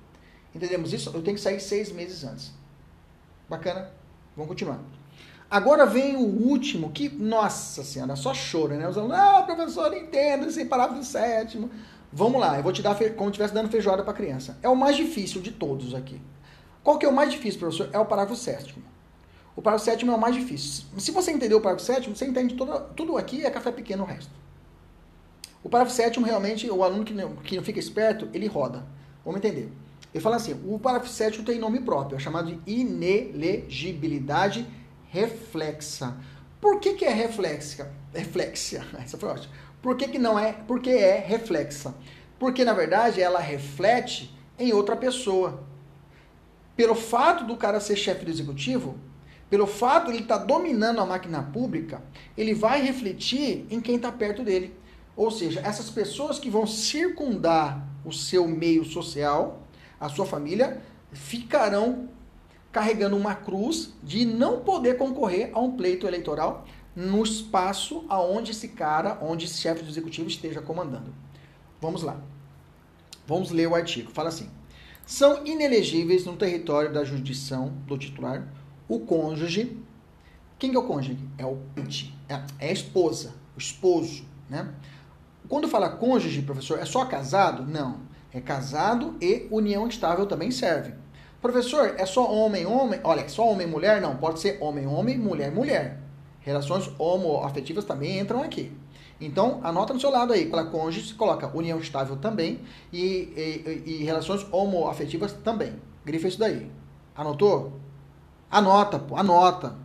Entendemos 0.55 0.93
isso? 0.93 1.11
Eu 1.13 1.23
tenho 1.23 1.37
que 1.37 1.43
sair 1.43 1.61
seis 1.61 1.91
meses 1.91 2.25
antes. 2.25 2.53
Bacana? 3.49 3.91
Vamos 4.37 4.49
continuar. 4.49 4.81
Agora 5.51 5.85
vem 5.85 6.15
o 6.15 6.21
último, 6.21 6.93
que, 6.93 7.09
nossa 7.09 7.83
senhora, 7.83 8.15
só 8.15 8.33
choro, 8.33 8.75
né? 8.75 8.89
Os 8.89 8.97
alunos, 8.97 9.17
ah, 9.19 9.43
professor, 9.43 9.93
entenda 9.93 10.47
esse 10.47 10.65
parágrafo 10.65 11.03
sétimo. 11.03 11.69
Vamos 12.13 12.41
lá, 12.41 12.57
eu 12.57 12.63
vou 12.63 12.73
te 12.73 12.83
dar 12.83 12.95
como 12.95 13.27
se 13.27 13.31
estivesse 13.31 13.55
dando 13.55 13.69
feijoada 13.69 14.05
para 14.05 14.13
criança. 14.13 14.57
É 14.63 14.69
o 14.69 14.77
mais 14.77 14.97
difícil 14.97 15.41
de 15.41 15.51
todos 15.51 15.93
aqui. 15.93 16.21
Qual 16.85 16.99
que 16.99 17.07
é 17.07 17.09
o 17.09 17.13
mais 17.13 17.33
difícil, 17.33 17.59
professor? 17.59 17.91
É 17.93 17.99
o 17.99 18.07
parágrafo 18.07 18.41
sétimo. 18.41 18.85
O 19.61 19.63
parágrafo 19.63 19.85
sétimo 19.85 20.11
é 20.11 20.15
o 20.15 20.19
mais 20.19 20.35
difícil. 20.35 20.85
Se 20.97 21.11
você 21.11 21.31
entender 21.31 21.55
o 21.55 21.61
parágrafo 21.61 21.85
sétimo, 21.85 22.17
você 22.17 22.25
entende 22.25 22.55
tudo, 22.55 22.81
tudo 22.97 23.19
aqui 23.19 23.45
é 23.45 23.51
café 23.51 23.71
pequeno 23.71 24.05
o 24.05 24.07
resto. 24.07 24.33
O 25.63 25.69
parágrafo 25.69 25.95
sétimo, 25.95 26.25
realmente, 26.25 26.71
o 26.71 26.83
aluno 26.83 27.05
que 27.05 27.13
não, 27.13 27.37
que 27.37 27.57
não 27.57 27.63
fica 27.63 27.79
esperto, 27.79 28.27
ele 28.33 28.47
roda. 28.47 28.87
Vamos 29.23 29.39
entender. 29.39 29.71
Ele 30.15 30.25
fala 30.25 30.37
assim, 30.37 30.59
o 30.67 30.79
parágrafo 30.79 31.13
sétimo 31.13 31.45
tem 31.45 31.59
nome 31.59 31.79
próprio, 31.79 32.17
é 32.17 32.19
chamado 32.19 32.51
de 32.51 32.59
inelegibilidade 32.73 34.67
reflexa. 35.11 36.17
Por 36.59 36.81
que, 36.81 36.95
que 36.95 37.05
é 37.05 37.13
reflexa? 37.13 37.93
Reflexia. 38.15 38.83
Essa 38.99 39.19
foi 39.19 39.29
ótima. 39.29 39.53
Por 39.83 39.95
que, 39.95 40.09
que 40.09 40.19
não 40.19 40.39
é? 40.39 40.55
Porque 40.55 40.89
é 40.89 41.19
reflexa. 41.19 41.95
Porque, 42.39 42.65
na 42.65 42.73
verdade, 42.73 43.21
ela 43.21 43.41
reflete 43.41 44.35
em 44.59 44.73
outra 44.73 44.97
pessoa. 44.97 45.63
Pelo 46.75 46.95
fato 46.95 47.45
do 47.45 47.59
cara 47.59 47.79
ser 47.79 47.97
chefe 47.97 48.25
do 48.25 48.31
executivo, 48.31 48.99
pelo 49.51 49.67
fato 49.67 50.07
de 50.07 50.13
ele 50.13 50.23
estar 50.23 50.39
tá 50.39 50.45
dominando 50.45 51.01
a 51.01 51.07
máquina 51.07 51.43
pública, 51.43 52.01
ele 52.39 52.55
vai 52.55 52.81
refletir 52.81 53.67
em 53.69 53.81
quem 53.81 53.97
está 53.97 54.13
perto 54.13 54.45
dele. 54.45 54.73
Ou 55.17 55.31
seja, 55.31 55.61
essas 55.61 55.91
pessoas 55.91 56.39
que 56.39 56.49
vão 56.49 56.67
circundar 56.67 57.85
o 58.05 58.13
seu 58.13 58.47
meio 58.47 58.85
social, 58.85 59.67
a 59.99 60.09
sua 60.09 60.25
família, 60.25 60.81
ficarão 61.13 62.09
carregando 62.71 63.17
uma 63.17 63.35
cruz 63.35 63.93
de 64.03 64.25
não 64.25 64.61
poder 64.61 64.97
concorrer 64.97 65.51
a 65.53 65.59
um 65.59 65.77
pleito 65.77 66.07
eleitoral 66.07 66.65
no 66.95 67.23
espaço 67.23 68.05
aonde 68.09 68.53
esse 68.53 68.69
cara, 68.69 69.19
onde 69.21 69.47
esse 69.47 69.59
chefe 69.59 69.83
do 69.83 69.91
executivo 69.91 70.29
esteja 70.29 70.63
comandando. 70.63 71.13
Vamos 71.81 72.03
lá. 72.03 72.21
Vamos 73.27 73.51
ler 73.51 73.67
o 73.67 73.75
artigo. 73.75 74.13
Fala 74.13 74.29
assim: 74.29 74.49
são 75.05 75.45
inelegíveis 75.45 76.25
no 76.25 76.37
território 76.37 76.93
da 76.93 77.05
jurisdição 77.05 77.73
do 77.87 77.99
titular 77.99 78.47
o 78.91 78.99
cônjuge. 78.99 79.79
Quem 80.59 80.71
que 80.71 80.77
é 80.77 80.81
o 80.81 80.83
cônjuge? 80.83 81.17
É 81.39 81.47
o 81.47 81.59
é, 82.29 82.43
é 82.59 82.69
a 82.69 82.73
esposa, 82.73 83.33
o 83.57 83.59
esposo, 83.59 84.25
né? 84.49 84.75
Quando 85.49 85.69
fala 85.69 85.89
cônjuge, 85.89 86.43
professor, 86.43 86.79
é 86.79 86.85
só 86.85 87.05
casado? 87.05 87.65
Não. 87.65 88.01
É 88.33 88.41
casado 88.41 89.17
e 89.21 89.47
união 89.51 89.87
estável 89.87 90.27
também 90.27 90.51
serve. 90.51 90.93
Professor, 91.41 91.95
é 91.97 92.05
só 92.05 92.31
homem, 92.31 92.67
homem? 92.67 93.01
Olha, 93.03 93.21
é 93.21 93.29
só 93.29 93.49
homem 93.49 93.67
mulher? 93.67 94.01
Não, 94.01 94.17
pode 94.17 94.41
ser 94.41 94.59
homem, 94.61 94.87
homem, 94.87 95.17
mulher, 95.17 95.51
mulher. 95.51 96.01
Relações 96.41 96.91
homoafetivas 96.99 97.85
também 97.85 98.19
entram 98.19 98.43
aqui. 98.43 98.73
Então, 99.21 99.61
anota 99.63 99.95
no 99.95 100.01
seu 100.01 100.11
lado 100.11 100.33
aí, 100.33 100.47
para 100.47 100.65
cônjuge, 100.65 101.15
coloca 101.15 101.51
união 101.57 101.79
estável 101.79 102.17
também 102.17 102.61
e, 102.93 103.03
e, 103.37 103.83
e 103.87 104.05
relações 104.05 104.47
homoafetivas 104.53 105.33
também. 105.33 105.75
Grifa 106.05 106.29
isso 106.29 106.39
daí. 106.39 106.71
Anotou? 107.15 107.80
Anota, 108.51 108.99
pô, 108.99 109.17
anota. 109.17 109.77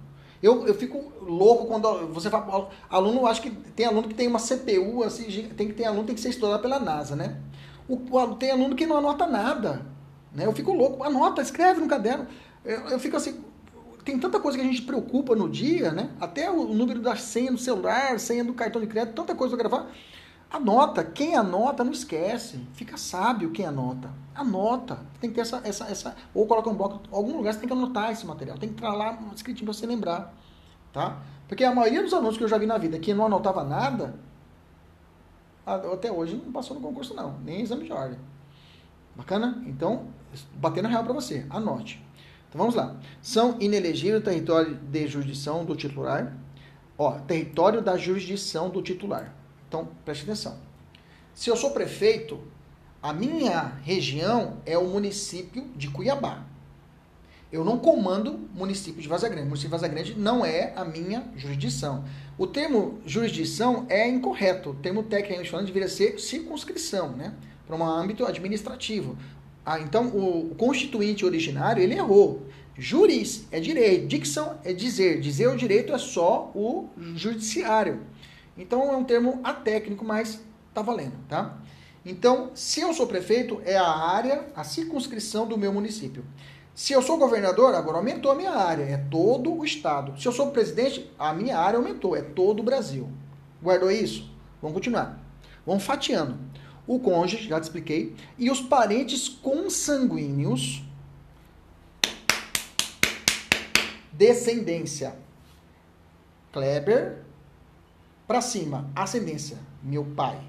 Eu, 0.42 0.68
eu 0.68 0.74
fico 0.74 1.12
louco 1.22 1.66
quando 1.68 2.08
você 2.08 2.30
fala. 2.30 2.70
Aluno, 2.90 3.26
acho 3.26 3.42
que 3.42 3.50
tem 3.50 3.86
aluno 3.86 4.08
que 4.08 4.14
tem 4.14 4.28
uma 4.28 4.40
CPU, 4.40 5.04
assim, 5.04 5.50
tem 5.56 5.68
que 5.68 5.74
ter 5.74 5.86
aluno 5.86 6.06
tem 6.06 6.16
que 6.16 6.22
ser 6.22 6.30
estudado 6.30 6.62
pela 6.62 6.80
NASA, 6.80 7.16
né? 7.16 7.38
O, 7.88 7.96
o, 7.96 8.36
tem 8.36 8.52
aluno 8.52 8.76
que 8.76 8.86
não 8.86 8.98
anota 8.98 9.28
nada. 9.28 9.86
Né? 10.34 10.46
Eu 10.46 10.54
fico 10.54 10.74
louco, 10.74 11.04
anota, 11.04 11.42
escreve 11.42 11.80
no 11.80 11.88
caderno. 11.88 12.28
Eu, 12.64 12.90
eu 12.90 13.00
fico 13.00 13.16
assim, 13.16 13.40
tem 14.04 14.20
tanta 14.20 14.40
coisa 14.40 14.58
que 14.58 14.64
a 14.64 14.68
gente 14.68 14.84
preocupa 14.84 15.36
no 15.36 15.50
dia, 15.50 15.92
né? 15.92 16.12
Até 16.20 16.52
o 16.52 16.66
número 16.66 17.00
da 17.00 17.16
senha 17.16 17.52
do 17.52 17.58
celular, 17.58 18.20
senha 18.20 18.44
do 18.44 18.54
cartão 18.54 18.82
de 18.82 18.88
crédito, 18.88 19.16
tanta 19.16 19.34
coisa 19.34 19.56
para 19.56 19.68
gravar. 19.68 19.92
Anota, 20.50 21.04
quem 21.04 21.36
anota 21.36 21.84
não 21.84 21.92
esquece. 21.92 22.60
Fica 22.74 22.98
sábio 22.98 23.52
quem 23.52 23.66
anota. 23.66 24.10
Anota. 24.34 25.00
Tem 25.20 25.30
que 25.30 25.36
ter 25.36 25.42
essa, 25.42 25.62
essa, 25.64 25.86
essa. 25.86 26.16
Ou 26.34 26.46
coloca 26.48 26.70
um 26.70 26.76
bloco. 26.76 27.02
Algum 27.12 27.36
lugar 27.36 27.54
você 27.54 27.60
tem 27.60 27.68
que 27.68 27.74
anotar 27.74 28.12
esse 28.12 28.26
material. 28.26 28.58
Tem 28.58 28.70
que 28.70 28.76
estar 28.76 28.94
lá 28.94 29.20
escritinho 29.36 29.66
para 29.66 29.74
você 29.74 29.86
lembrar. 29.86 30.34
Tá? 30.94 31.22
Porque 31.48 31.64
a 31.64 31.74
maioria 31.74 32.02
dos 32.02 32.14
alunos 32.14 32.38
que 32.38 32.44
eu 32.44 32.48
já 32.48 32.58
vi 32.58 32.66
na 32.66 32.78
vida 32.78 32.98
que 32.98 33.14
não 33.14 33.26
anotava 33.26 33.64
nada, 33.64 34.16
até 35.66 36.12
hoje 36.12 36.42
não 36.44 36.52
passou 36.52 36.76
no 36.76 36.82
concurso, 36.82 37.14
não. 37.14 37.38
Nem 37.40 37.62
exame 37.62 37.86
de 37.86 37.92
ordem. 37.92 38.20
Bacana? 39.16 39.64
Então, 39.66 40.08
batendo 40.56 40.88
real 40.88 41.04
para 41.04 41.14
você. 41.14 41.46
Anote. 41.50 42.04
Então 42.48 42.60
vamos 42.60 42.76
lá. 42.76 42.96
São 43.22 43.58
inelegíveis 43.60 44.24
território 44.24 44.76
de 44.76 45.08
jurisdição 45.08 45.66
do 45.66 45.76
titular. 45.76 46.36
Ó, 46.98 47.12
território 47.20 47.82
da 47.82 47.98
jurisdição 47.98 48.70
do 48.70 48.82
titular. 48.82 49.34
Então, 49.76 49.90
preste 50.06 50.24
atenção. 50.24 50.58
Se 51.34 51.50
eu 51.50 51.58
sou 51.58 51.72
prefeito, 51.72 52.40
a 53.04 53.12
minha 53.12 53.74
região 53.84 54.62
é 54.66 54.78
o 54.78 54.88
município 54.88 55.68
de 55.76 55.90
Cuiabá. 55.90 56.46
Eu 57.52 57.66
não 57.66 57.78
comando 57.78 58.40
município 58.54 59.02
de 59.02 59.08
Vaza 59.10 59.28
Grande. 59.28 59.44
O 59.44 59.48
município 59.48 59.70
de 59.70 59.82
Vaza 59.82 59.88
Grande 59.90 60.16
não 60.18 60.46
é 60.46 60.72
a 60.78 60.86
minha 60.86 61.30
jurisdição. 61.36 62.06
O 62.38 62.48
termo 62.48 63.00
jurisdição 63.06 63.86
é 63.90 64.08
incorreto. 64.08 64.70
O 64.70 64.76
termo 64.76 65.04
técnico 65.04 65.46
falando 65.46 65.66
deveria 65.66 65.90
ser 65.90 66.22
circunscrição, 66.22 67.12
né? 67.12 67.34
Para 67.68 67.76
um 67.76 67.84
âmbito 67.84 68.26
administrativo. 68.26 69.18
Ah, 69.66 69.82
então, 69.82 70.08
o, 70.08 70.56
constituinte 70.56 71.26
originário, 71.26 71.84
ele 71.84 71.96
errou. 71.96 72.48
Juris 72.78 73.46
é 73.52 73.60
direito, 73.60 74.08
dicção 74.08 74.58
é 74.64 74.72
dizer. 74.72 75.20
Dizer 75.20 75.50
o 75.50 75.58
direito 75.58 75.92
é 75.92 75.98
só 75.98 76.50
o 76.56 76.90
judiciário. 77.14 78.00
Então, 78.58 78.92
é 78.92 78.96
um 78.96 79.04
termo 79.04 79.40
atécnico, 79.44 80.06
mas 80.06 80.42
tá 80.74 80.82
valendo, 80.82 81.16
tá? 81.28 81.58
Então, 82.06 82.52
se 82.54 82.82
eu 82.82 82.94
sou 82.94 83.08
prefeito, 83.08 83.62
é 83.66 83.76
a 83.76 83.90
área, 83.90 84.48
a 84.56 84.64
circunscrição 84.64 85.48
do 85.48 85.58
meu 85.58 85.74
município. 85.74 86.24
Se 86.76 86.94
eu 86.94 87.02
sou 87.02 87.18
governador, 87.18 87.74
agora 87.74 87.98
aumentou 87.98 88.32
a 88.32 88.36
minha 88.36 88.52
área, 88.52 88.84
é 88.84 88.98
todo 88.98 89.54
o 89.54 89.64
estado. 89.66 90.20
Se 90.20 90.28
eu 90.28 90.32
sou 90.32 90.52
presidente, 90.52 91.10
a 91.18 91.34
minha 91.34 91.58
área 91.58 91.78
aumentou, 91.78 92.16
é 92.16 92.22
todo 92.22 92.60
o 92.60 92.64
Brasil. 92.64 93.10
Guardou 93.64 93.90
isso? 93.90 94.30
Vamos 94.62 94.76
continuar. 94.76 95.20
Vamos 95.66 95.84
fatiando 95.84 96.38
o 96.88 97.00
cônjuge, 97.00 97.48
já 97.48 97.60
te 97.60 97.64
expliquei, 97.64 98.16
e 98.38 98.52
os 98.52 98.62
parentes 98.62 99.28
consanguíneos, 99.28 100.84
descendência. 104.12 105.16
Kleber, 106.52 107.25
para 108.28 108.42
cima, 108.42 108.90
ascendência, 108.96 109.58
meu 109.84 110.04
pai. 110.04 110.40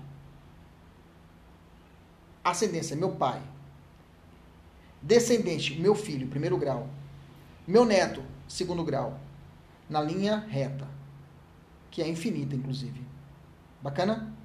Ascendência, 2.43 2.97
meu 2.97 3.13
pai. 3.13 3.43
Descendente, 5.03 5.79
meu 5.79 5.95
filho, 5.95 6.29
primeiro 6.29 6.57
grau. 6.57 6.89
Meu 7.67 7.85
neto, 7.85 8.23
segundo 8.49 8.85
grau. 8.85 9.19
Na 9.89 10.01
linha 10.01 10.39
reta, 10.49 10.89
que 11.91 12.03
é 12.03 12.09
infinita, 12.09 12.55
inclusive. 12.55 13.01
Bacana? 13.83 14.37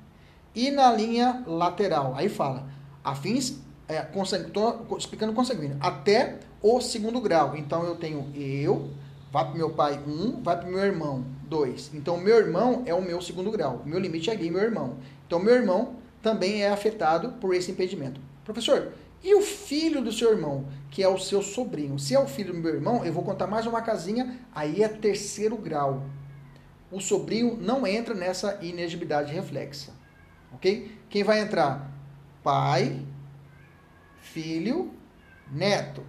e 0.56 0.72
na 0.72 0.92
linha 0.92 1.44
lateral. 1.48 2.14
Aí 2.16 2.30
fala, 2.30 2.68
afins, 3.04 3.60
é, 3.88 4.08
estou 4.14 4.98
explicando 4.98 5.34
consanguíneo, 5.34 5.78
até 5.80 6.40
o 6.62 6.80
segundo 6.82 7.20
grau. 7.22 7.56
Então 7.56 7.84
eu 7.84 7.96
tenho 7.96 8.32
eu, 8.36 8.92
vai 9.32 9.46
para 9.46 9.56
meu 9.56 9.72
pai 9.72 10.00
um, 10.08 10.42
vai 10.42 10.58
para 10.58 10.70
meu 10.70 10.80
irmão 10.80 11.26
dois. 11.52 11.92
Então 11.94 12.18
meu 12.18 12.38
irmão 12.38 12.82
é 12.86 12.94
o 12.94 13.02
meu 13.02 13.22
segundo 13.22 13.52
grau. 13.52 13.82
O 13.86 13.88
meu 13.88 14.00
limite 14.00 14.30
é 14.30 14.34
ali, 14.34 14.50
meu 14.50 14.64
irmão. 14.64 14.98
Então 15.28 15.38
meu 15.38 15.54
irmão 15.54 15.98
também 16.22 16.64
é 16.64 16.70
afetado 16.70 17.34
por 17.34 17.54
esse 17.54 17.72
impedimento. 17.72 18.20
Professor, 18.44 18.94
e 19.24 19.36
o 19.36 19.42
filho 19.42 20.02
do 20.02 20.12
seu 20.12 20.32
irmão, 20.32 20.66
que 20.90 21.04
é 21.04 21.08
o 21.08 21.20
seu 21.20 21.42
sobrinho? 21.42 22.00
Se 22.00 22.16
é 22.16 22.20
o 22.20 22.26
filho 22.28 22.54
do 22.54 22.60
meu 22.60 22.74
irmão, 22.74 23.06
eu 23.06 23.14
vou 23.14 23.24
contar 23.24 23.46
mais 23.46 23.68
uma 23.68 23.82
casinha, 23.82 24.40
aí 24.56 24.82
é 24.82 24.88
terceiro 24.88 25.56
grau. 25.58 26.04
O 26.92 27.00
sobrinho 27.00 27.58
não 27.62 27.86
entra 27.86 28.16
nessa 28.16 28.58
inegibilidade 28.62 29.34
reflexa 29.34 30.02
ok? 30.54 31.00
Quem 31.10 31.24
vai 31.24 31.40
entrar? 31.40 31.90
Pai, 32.44 33.02
filho, 34.20 34.92
neto. 35.52 36.04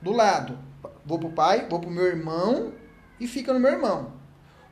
Do 0.00 0.12
lado, 0.12 0.58
vou 1.04 1.18
pro 1.18 1.30
pai, 1.30 1.66
vou 1.68 1.80
pro 1.80 1.90
meu 1.90 2.04
irmão 2.04 2.72
e 3.18 3.26
fica 3.26 3.52
no 3.52 3.60
meu 3.60 3.72
irmão. 3.72 4.12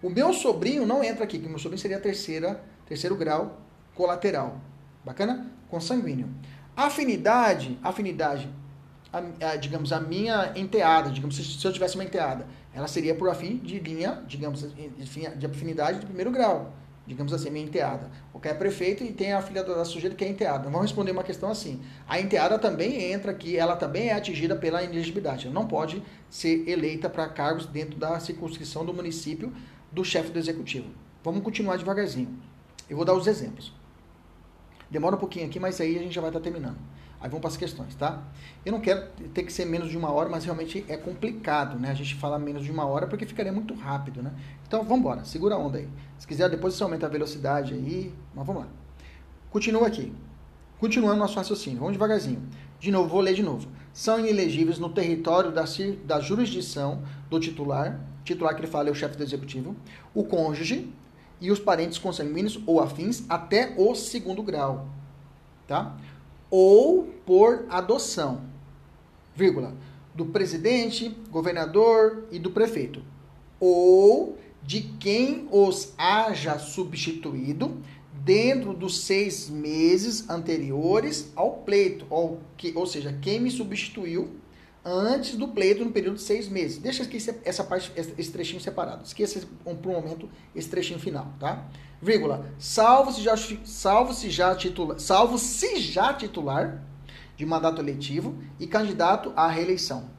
O 0.02 0.10
meu 0.10 0.32
sobrinho 0.32 0.84
não 0.84 1.04
entra 1.04 1.24
aqui, 1.24 1.38
que 1.38 1.48
meu 1.48 1.58
sobrinho 1.58 1.80
seria 1.80 2.00
terceira, 2.00 2.60
terceiro 2.86 3.14
grau 3.14 3.60
colateral. 3.94 4.60
Bacana? 5.04 5.50
Consanguíneo. 5.70 6.28
Afinidade, 6.76 7.78
afinidade, 7.82 8.48
a, 9.12 9.50
a, 9.50 9.56
digamos, 9.56 9.92
a 9.92 10.00
minha 10.00 10.52
enteada, 10.56 11.10
digamos, 11.10 11.36
se, 11.36 11.44
se, 11.44 11.64
eu 11.64 11.72
tivesse 11.72 11.94
uma 11.94 12.04
enteada, 12.04 12.46
ela 12.74 12.88
seria 12.88 13.14
por 13.14 13.28
afim 13.28 13.58
de 13.58 13.78
linha, 13.78 14.22
digamos, 14.26 14.66
de 15.36 15.46
afinidade 15.46 16.00
de 16.00 16.06
primeiro 16.06 16.30
grau. 16.30 16.72
digamos 17.06 17.32
assim, 17.32 17.50
minha 17.50 17.66
enteada. 17.66 18.10
O 18.32 18.40
que 18.40 18.48
é 18.48 18.54
prefeito 18.54 19.04
e 19.04 19.12
tem 19.12 19.34
a 19.34 19.42
filha 19.42 19.62
da 19.62 19.84
sujeita 19.84 20.16
que 20.16 20.24
é 20.24 20.28
enteada. 20.28 20.64
Vamos 20.64 20.82
responder 20.82 21.10
uma 21.10 21.22
questão 21.22 21.50
assim. 21.50 21.82
A 22.08 22.18
enteada 22.18 22.58
também 22.58 23.12
entra 23.12 23.32
aqui, 23.32 23.56
ela 23.56 23.76
também 23.76 24.08
é 24.08 24.14
atingida 24.14 24.56
pela 24.56 24.82
inelegibilidade. 24.82 25.46
Ela 25.46 25.54
não 25.54 25.66
pode 25.66 26.02
ser 26.30 26.66
eleita 26.66 27.10
para 27.10 27.28
cargos 27.28 27.66
dentro 27.66 27.98
da 27.98 28.18
circunscrição 28.18 28.84
do 28.84 28.94
município 28.94 29.52
do 29.92 30.04
chefe 30.04 30.30
do 30.30 30.38
executivo. 30.38 30.88
Vamos 31.22 31.42
continuar 31.42 31.76
devagarzinho. 31.76 32.36
Eu 32.88 32.96
vou 32.96 33.04
dar 33.04 33.14
os 33.14 33.26
exemplos. 33.26 33.72
Demora 34.90 35.16
um 35.16 35.18
pouquinho 35.18 35.46
aqui, 35.46 35.60
mas 35.60 35.80
aí 35.80 35.96
a 35.96 36.02
gente 36.02 36.14
já 36.14 36.20
vai 36.20 36.30
estar 36.30 36.40
terminando. 36.40 36.78
Aí 37.20 37.28
vamos 37.28 37.40
para 37.40 37.50
as 37.50 37.56
questões, 37.56 37.94
tá? 37.94 38.20
Eu 38.66 38.72
não 38.72 38.80
quero 38.80 39.06
ter 39.32 39.44
que 39.44 39.52
ser 39.52 39.64
menos 39.64 39.88
de 39.88 39.96
uma 39.96 40.10
hora, 40.10 40.28
mas 40.28 40.44
realmente 40.44 40.84
é 40.88 40.96
complicado, 40.96 41.78
né? 41.78 41.90
A 41.90 41.94
gente 41.94 42.16
falar 42.16 42.38
menos 42.38 42.64
de 42.64 42.70
uma 42.72 42.84
hora 42.84 43.06
porque 43.06 43.24
ficaria 43.24 43.52
muito 43.52 43.74
rápido, 43.74 44.22
né? 44.22 44.32
Então 44.66 44.82
vamos 44.82 44.98
embora, 44.98 45.24
segura 45.24 45.54
a 45.54 45.58
onda 45.58 45.78
aí. 45.78 45.88
Se 46.18 46.26
quiser, 46.26 46.50
depois 46.50 46.74
você 46.74 46.82
aumenta 46.82 47.06
a 47.06 47.08
velocidade 47.08 47.74
aí, 47.74 48.12
mas 48.34 48.44
vamos 48.44 48.62
lá. 48.62 48.68
Continua 49.50 49.86
aqui. 49.86 50.12
Continuando 50.80 51.20
nosso 51.20 51.36
raciocínio, 51.36 51.78
vamos 51.78 51.92
devagarzinho. 51.92 52.42
De 52.80 52.90
novo, 52.90 53.08
vou 53.08 53.20
ler 53.20 53.34
de 53.34 53.42
novo. 53.42 53.68
São 53.92 54.18
inelegíveis 54.18 54.80
no 54.80 54.88
território 54.88 55.52
da, 55.52 55.64
da 56.04 56.18
jurisdição 56.18 57.04
do 57.30 57.38
titular, 57.38 58.00
titular 58.24 58.54
que 58.54 58.60
ele 58.60 58.66
fala 58.66 58.88
é 58.88 58.92
o 58.92 58.94
chefe 58.94 59.16
do 59.16 59.22
executivo, 59.22 59.76
o 60.14 60.24
cônjuge 60.24 60.92
e 61.40 61.50
os 61.50 61.58
parentes 61.58 61.98
consanguíneos 61.98 62.60
ou 62.66 62.80
afins 62.80 63.24
até 63.28 63.74
o 63.76 63.94
segundo 63.94 64.42
grau, 64.42 64.86
tá? 65.66 65.96
ou 66.50 67.04
por 67.24 67.64
adoção, 67.70 68.42
vírgula, 69.34 69.74
do 70.14 70.26
presidente, 70.26 71.08
governador 71.30 72.26
e 72.30 72.38
do 72.38 72.50
prefeito, 72.50 73.02
ou 73.58 74.38
de 74.62 74.82
quem 75.00 75.48
os 75.50 75.94
haja 75.96 76.58
substituído 76.58 77.80
dentro 78.12 78.74
dos 78.74 79.00
seis 79.00 79.48
meses 79.48 80.28
anteriores 80.28 81.32
ao 81.34 81.52
pleito, 81.52 82.06
ou, 82.10 82.38
que, 82.56 82.72
ou 82.76 82.86
seja, 82.86 83.18
quem 83.20 83.40
me 83.40 83.50
substituiu 83.50 84.28
antes 84.84 85.36
do 85.36 85.48
pleito 85.48 85.84
no 85.84 85.92
período 85.92 86.16
de 86.16 86.22
seis 86.22 86.48
meses. 86.48 86.78
Deixa 86.78 87.02
aqui 87.02 87.18
essa 87.44 87.64
parte, 87.64 87.92
esse 87.96 88.30
trechinho 88.32 88.60
separado. 88.60 89.04
Esqueça 89.04 89.46
por 89.64 89.90
um 89.90 89.92
momento 89.92 90.28
esse 90.54 90.68
trechinho 90.68 90.98
final, 90.98 91.32
tá? 91.38 91.68
vírgula, 92.02 92.52
salvo 92.58 93.12
se 93.12 93.22
já, 93.22 93.36
salvo 93.64 94.12
se 94.12 94.28
já 94.28 94.56
titular, 94.56 94.98
salvo 94.98 95.38
se 95.38 95.76
já 95.76 96.12
titular 96.12 96.82
de 97.36 97.46
mandato 97.46 97.80
eletivo 97.80 98.36
e 98.58 98.66
candidato 98.66 99.32
à 99.36 99.46
reeleição. 99.46 100.10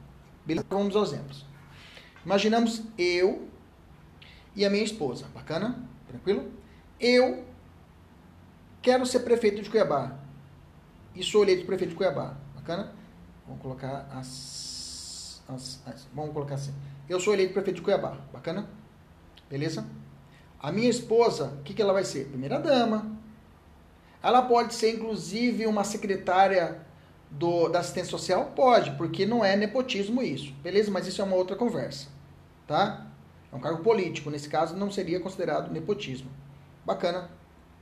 Beleza? 0.46 0.66
Vamos 0.70 0.96
aos 0.96 1.12
exemplos. 1.12 1.46
Imaginamos 2.26 2.84
eu 2.98 3.50
e 4.56 4.66
a 4.66 4.70
minha 4.70 4.84
esposa. 4.84 5.26
Bacana? 5.34 5.78
Tranquilo? 6.08 6.50
Eu 7.00 7.46
quero 8.82 9.06
ser 9.06 9.20
prefeito 9.20 9.62
de 9.62 9.70
Cuiabá. 9.70 10.18
E 11.14 11.22
sou 11.22 11.44
eleito 11.44 11.66
prefeito 11.66 11.92
de 11.92 11.98
Cuiabá. 11.98 12.38
Bacana? 12.56 12.94
Vamos 13.46 13.62
colocar 13.62 14.08
as, 14.14 15.42
as, 15.48 15.82
as 15.86 16.08
vamos 16.14 16.34
colocar 16.34 16.56
assim. 16.56 16.74
Eu 17.08 17.20
sou 17.20 17.34
eleito 17.34 17.54
prefeito 17.54 17.78
de 17.78 17.82
Cuiabá. 17.82 18.18
Bacana? 18.32 18.68
Beleza? 19.50 19.86
A 20.60 20.72
minha 20.72 20.90
esposa, 20.90 21.58
o 21.60 21.64
que, 21.64 21.74
que 21.74 21.82
ela 21.82 21.92
vai 21.92 22.06
ser? 22.06 22.28
Primeira 22.28 22.60
dama. 22.60 23.12
Ela 24.22 24.42
pode 24.42 24.74
ser, 24.74 24.96
inclusive, 24.96 25.68
uma 25.68 25.84
secretária 25.84 26.80
do, 27.30 27.68
da 27.68 27.80
assistência 27.80 28.12
social? 28.12 28.54
Pode, 28.56 28.92
porque 28.92 29.26
não 29.26 29.44
é 29.44 29.58
nepotismo 29.58 30.22
isso. 30.22 30.54
Beleza? 30.64 30.90
Mas 30.90 31.06
isso 31.06 31.22
é 31.22 31.26
uma 31.26 31.36
outra 31.36 31.58
conversa. 31.58 32.08
Tá? 32.66 33.08
É 33.52 33.56
um 33.56 33.60
cargo 33.60 33.84
político. 33.84 34.30
Nesse 34.30 34.48
caso, 34.48 34.76
não 34.78 34.90
seria 34.90 35.20
considerado 35.20 35.70
nepotismo. 35.72 36.32
Bacana. 36.86 37.30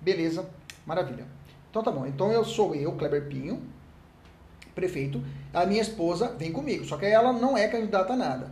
Beleza. 0.02 0.50
Maravilha. 0.86 1.28
Então 1.70 1.84
tá 1.84 1.92
bom. 1.92 2.08
Então 2.08 2.32
eu 2.32 2.44
sou 2.44 2.74
eu, 2.74 2.92
Kleber 2.94 3.28
Pinho, 3.28 3.62
prefeito. 4.74 5.24
A 5.54 5.66
minha 5.66 5.82
esposa 5.82 6.36
vem 6.38 6.52
comigo. 6.52 6.86
Só 6.86 6.98
que 6.98 7.06
ela 7.06 7.34
não 7.34 7.58
é 7.58 7.68
candidata 7.68 8.14
a 8.14 8.16
nada. 8.16 8.52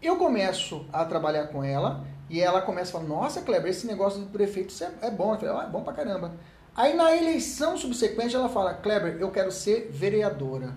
Eu 0.00 0.16
começo 0.16 0.86
a 0.92 1.04
trabalhar 1.04 1.48
com 1.48 1.64
ela 1.64 2.04
e 2.28 2.40
ela 2.40 2.62
começa 2.62 2.90
a 2.90 3.00
falar, 3.00 3.08
nossa, 3.08 3.42
Kleber, 3.42 3.70
esse 3.70 3.86
negócio 3.86 4.20
do 4.20 4.26
prefeito 4.26 4.74
é, 4.82 5.06
é 5.06 5.10
bom. 5.10 5.34
Eu 5.34 5.38
falei, 5.38 5.54
ah, 5.54 5.64
é 5.64 5.70
bom 5.70 5.82
pra 5.82 5.92
caramba. 5.92 6.34
Aí 6.76 6.94
na 6.94 7.16
eleição 7.16 7.76
subsequente 7.78 8.34
ela 8.34 8.48
fala, 8.48 8.74
Kleber, 8.74 9.16
eu 9.20 9.30
quero 9.30 9.52
ser 9.52 9.90
vereadora. 9.90 10.74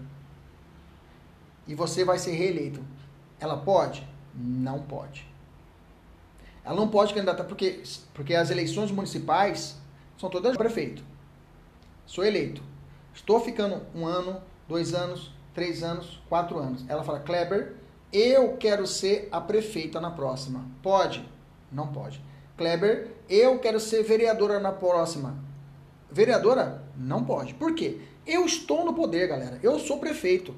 E 1.68 1.74
você 1.76 2.04
vai 2.06 2.18
ser 2.20 2.32
reeleito. 2.32 2.82
Ela 3.40 3.58
pode? 3.58 4.08
Não 4.34 4.80
pode. 4.82 5.28
Ela 6.64 6.76
não 6.76 6.88
pode 6.88 7.14
candidatar 7.14 7.46
porque, 7.46 7.82
porque 8.14 8.36
as 8.36 8.50
eleições 8.50 8.92
municipais 8.92 9.78
são 10.18 10.30
todas 10.30 10.56
prefeito. 10.58 11.04
Sou 12.06 12.24
eleito. 12.24 12.62
Estou 13.18 13.40
ficando 13.40 13.82
um 13.96 14.06
ano, 14.06 14.40
dois 14.70 14.94
anos, 14.94 15.34
três 15.52 15.82
anos, 15.82 16.22
quatro 16.30 16.60
anos. 16.60 16.86
Ela 16.88 17.04
fala, 17.04 17.20
Kleber, 17.20 17.74
eu 18.14 18.56
quero 18.58 18.86
ser 18.86 19.28
a 19.32 19.42
prefeita 19.42 20.00
na 20.00 20.12
próxima. 20.12 20.64
Pode? 20.84 21.28
Não 21.72 21.88
pode. 21.88 22.24
Kleber, 22.56 23.16
eu 23.28 23.58
quero 23.58 23.80
ser 23.80 24.04
vereadora 24.04 24.60
na 24.60 24.72
próxima. 24.72 25.36
Vereadora? 26.12 26.84
Não 26.96 27.24
pode. 27.24 27.56
Por 27.56 27.74
quê? 27.74 28.02
Eu 28.26 28.46
estou 28.46 28.86
no 28.86 28.94
poder, 28.94 29.28
galera. 29.28 29.60
Eu 29.64 29.80
sou 29.80 29.98
prefeito. 29.98 30.54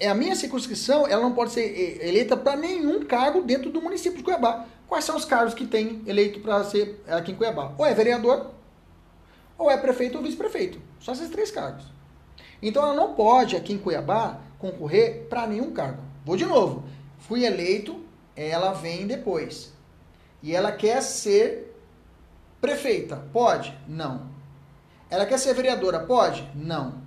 É 0.00 0.08
a 0.08 0.14
minha 0.16 0.34
circunscrição, 0.34 1.06
ela 1.06 1.22
não 1.22 1.32
pode 1.32 1.52
ser 1.52 1.60
eh, 1.60 2.08
eleita 2.08 2.36
para 2.36 2.56
nenhum 2.56 3.04
cargo 3.04 3.40
dentro 3.40 3.70
do 3.70 3.80
município 3.80 4.18
de 4.18 4.24
Cuiabá. 4.24 4.66
Quais 4.88 5.04
são 5.04 5.16
os 5.16 5.24
cargos 5.24 5.54
que 5.54 5.64
tem 5.64 6.02
eleito 6.08 6.40
para 6.40 6.64
ser 6.64 7.00
aqui 7.06 7.30
em 7.30 7.36
Cuiabá? 7.36 7.72
Ou 7.78 7.86
é 7.86 7.94
vereador, 7.94 8.50
ou 9.58 9.70
é 9.70 9.76
prefeito 9.76 10.18
ou 10.18 10.24
vice-prefeito. 10.24 10.80
Só 11.00 11.12
esses 11.12 11.30
três 11.30 11.50
cargos. 11.50 11.84
Então 12.62 12.82
ela 12.82 12.94
não 12.94 13.14
pode 13.14 13.56
aqui 13.56 13.72
em 13.72 13.78
Cuiabá 13.78 14.40
concorrer 14.58 15.26
para 15.28 15.46
nenhum 15.46 15.72
cargo. 15.72 16.02
Vou 16.24 16.36
de 16.36 16.46
novo. 16.46 16.84
Fui 17.18 17.44
eleito 17.44 18.06
ela 18.36 18.72
vem 18.72 19.06
depois. 19.06 19.72
E 20.42 20.54
ela 20.54 20.70
quer 20.70 21.02
ser 21.02 21.74
prefeita. 22.60 23.16
Pode? 23.32 23.76
Não. 23.88 24.28
Ela 25.08 25.24
quer 25.24 25.38
ser 25.38 25.54
vereadora? 25.54 26.00
Pode? 26.00 26.48
Não. 26.54 27.06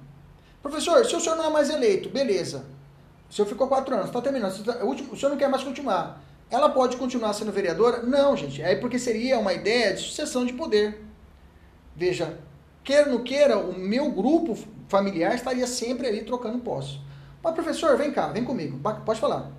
Professor, 0.61 1.05
se 1.05 1.15
o 1.15 1.19
senhor 1.19 1.35
não 1.35 1.45
é 1.45 1.49
mais 1.49 1.69
eleito, 1.69 2.09
beleza. 2.09 2.65
O 3.29 3.33
senhor 3.33 3.47
ficou 3.47 3.67
quatro 3.67 3.93
anos, 3.93 4.07
está 4.07 4.21
terminando. 4.21 4.63
Tá, 4.63 4.83
o 4.83 5.15
senhor 5.15 5.29
não 5.29 5.37
quer 5.37 5.47
mais 5.47 5.63
continuar. 5.63 6.21
Ela 6.49 6.69
pode 6.69 6.97
continuar 6.97 7.33
sendo 7.33 7.51
vereadora? 7.51 8.01
Não, 8.01 8.35
gente. 8.35 8.59
É 8.59 8.75
porque 8.75 8.97
seria 8.97 9.37
uma 9.37 9.53
ideia 9.53 9.93
de 9.93 10.01
sucessão 10.01 10.45
de 10.45 10.53
poder. 10.53 11.05
Veja, 11.99 12.39
queira 12.81 13.07
ou 13.07 13.17
não 13.17 13.23
queira, 13.25 13.59
o 13.59 13.77
meu 13.77 14.09
grupo 14.09 14.57
familiar 14.87 15.35
estaria 15.35 15.67
sempre 15.67 16.07
ali 16.07 16.23
trocando 16.23 16.57
postos. 16.59 17.01
Mas, 17.43 17.53
professor, 17.53 17.97
vem 17.97 18.09
cá, 18.09 18.29
vem 18.29 18.45
comigo. 18.45 18.79
Pode 18.79 19.19
falar. 19.19 19.51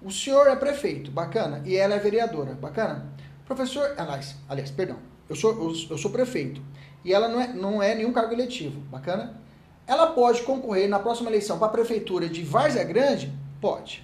O 0.00 0.10
senhor 0.10 0.48
é 0.48 0.56
prefeito, 0.56 1.10
bacana, 1.10 1.62
e 1.66 1.76
ela 1.76 1.94
é 1.94 1.98
vereadora, 1.98 2.54
bacana. 2.54 3.12
Professor, 3.44 3.94
aliás, 3.98 4.36
aliás, 4.48 4.70
perdão, 4.70 4.96
eu 5.28 5.36
sou, 5.36 5.52
eu, 5.52 5.90
eu 5.90 5.98
sou 5.98 6.10
prefeito 6.10 6.62
e 7.04 7.12
ela 7.12 7.28
não 7.28 7.40
é, 7.40 7.48
não 7.52 7.82
é 7.82 7.94
nenhum 7.94 8.12
cargo 8.12 8.32
eletivo, 8.32 8.80
bacana? 8.80 9.38
Ela 9.86 10.06
pode 10.06 10.42
concorrer 10.42 10.88
na 10.88 10.98
próxima 10.98 11.28
eleição 11.28 11.58
para 11.58 11.68
a 11.68 11.72
prefeitura 11.72 12.26
de 12.26 12.42
Várzea 12.42 12.84
Grande? 12.84 13.30
Pode. 13.60 14.02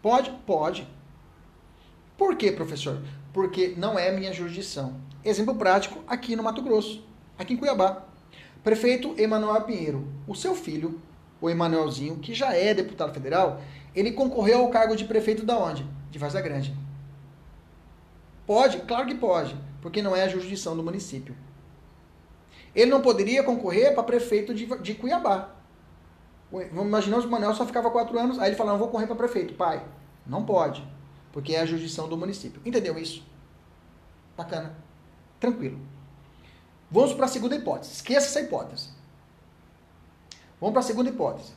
Pode? 0.00 0.30
Pode. 0.46 0.86
Por 2.16 2.36
quê, 2.36 2.52
professor? 2.52 3.02
Porque 3.32 3.74
não 3.76 3.98
é 3.98 4.12
minha 4.12 4.32
jurisdição. 4.32 4.94
Exemplo 5.24 5.54
prático 5.54 6.02
aqui 6.06 6.34
no 6.34 6.42
Mato 6.42 6.62
Grosso, 6.62 7.04
aqui 7.38 7.54
em 7.54 7.56
Cuiabá. 7.56 8.04
Prefeito 8.62 9.14
Emanuel 9.18 9.62
Pinheiro, 9.62 10.06
o 10.26 10.34
seu 10.34 10.54
filho 10.54 11.00
o 11.42 11.50
Emanuelzinho, 11.50 12.18
que 12.18 12.32
já 12.32 12.54
é 12.54 12.72
deputado 12.72 13.12
federal, 13.12 13.60
ele 13.94 14.12
concorreu 14.12 14.60
ao 14.60 14.70
cargo 14.70 14.94
de 14.94 15.04
prefeito 15.04 15.44
da 15.44 15.58
onde? 15.58 15.84
De 16.08 16.18
Vaza 16.18 16.40
Grande. 16.40 16.74
Pode? 18.46 18.78
Claro 18.78 19.06
que 19.06 19.14
pode, 19.16 19.56
porque 19.82 20.00
não 20.00 20.14
é 20.14 20.22
a 20.22 20.28
jurisdição 20.28 20.76
do 20.76 20.84
município. 20.84 21.34
Ele 22.74 22.90
não 22.90 23.02
poderia 23.02 23.42
concorrer 23.42 23.92
para 23.92 24.04
prefeito 24.04 24.54
de, 24.54 24.66
de 24.66 24.94
Cuiabá. 24.94 25.50
Vamos 26.50 26.86
imaginar 26.86 27.20
que 27.20 27.26
o 27.26 27.30
Manuel 27.30 27.54
só 27.54 27.66
ficava 27.66 27.90
quatro 27.90 28.16
anos, 28.18 28.38
aí 28.38 28.50
ele 28.50 28.56
falava, 28.56 28.78
vou 28.78 28.88
correr 28.88 29.06
para 29.06 29.16
prefeito. 29.16 29.54
Pai, 29.54 29.84
não 30.24 30.44
pode, 30.44 30.86
porque 31.32 31.54
é 31.54 31.60
a 31.60 31.66
jurisdição 31.66 32.08
do 32.08 32.16
município. 32.16 32.62
Entendeu 32.64 32.96
isso? 32.98 33.26
Bacana. 34.36 34.76
Tranquilo. 35.42 35.76
Vamos 36.88 37.14
para 37.14 37.24
a 37.24 37.28
segunda 37.28 37.56
hipótese. 37.56 37.94
Esqueça 37.94 38.28
essa 38.28 38.40
hipótese. 38.42 38.90
Vamos 40.60 40.72
para 40.72 40.78
a 40.78 40.84
segunda 40.84 41.10
hipótese. 41.10 41.52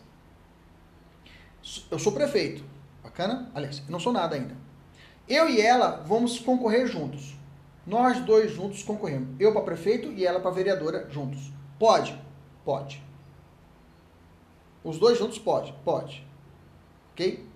Eu 1.92 2.00
sou 2.00 2.12
prefeito. 2.12 2.64
Bacana? 3.04 3.52
Aliás, 3.54 3.84
eu 3.86 3.92
não 3.92 4.00
sou 4.00 4.12
nada 4.12 4.36
ainda. 4.36 4.58
Eu 5.30 5.48
e 5.48 5.62
ela 5.62 6.04
vamos 6.04 6.40
concorrer 6.40 6.88
juntos. 6.88 7.36
Nós 7.86 8.20
dois 8.22 8.52
juntos 8.52 8.82
concorremos. 8.82 9.40
Eu 9.40 9.54
para 9.54 9.62
prefeito 9.62 10.12
e 10.12 10.26
ela 10.26 10.40
para 10.40 10.50
vereadora 10.50 11.08
juntos. 11.12 11.54
Pode? 11.78 12.20
Pode. 12.66 13.04
Os 14.84 14.98
dois 14.98 15.20
juntos 15.20 15.38
pode? 15.38 15.72
Pode. 15.84 16.26
Ok? 17.12 17.48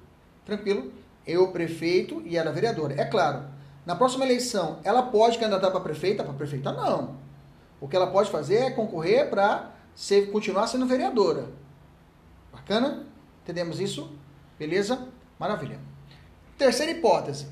Tranquilo? 0.46 0.92
eu 1.30 1.52
prefeito 1.52 2.22
e 2.26 2.36
ela 2.36 2.52
vereadora. 2.52 3.00
É 3.00 3.06
claro, 3.06 3.46
na 3.90 3.96
próxima 3.96 4.24
eleição, 4.24 4.78
ela 4.84 5.02
pode 5.02 5.40
candidatar 5.40 5.72
para 5.72 5.80
prefeita? 5.80 6.24
Para 6.24 6.34
prefeita, 6.34 6.72
não. 6.72 7.18
O 7.82 7.88
que 7.88 7.96
ela 7.96 8.06
pode 8.12 8.30
fazer 8.30 8.58
é 8.58 8.70
concorrer 8.70 9.32
para 9.32 9.72
continuar 10.32 10.68
sendo 10.68 10.86
vereadora. 10.86 11.50
Bacana? 12.54 13.08
Entendemos 13.42 13.80
isso? 13.80 14.16
Beleza? 14.60 15.08
Maravilha. 15.40 15.80
Terceira 16.56 16.92
hipótese. 16.92 17.48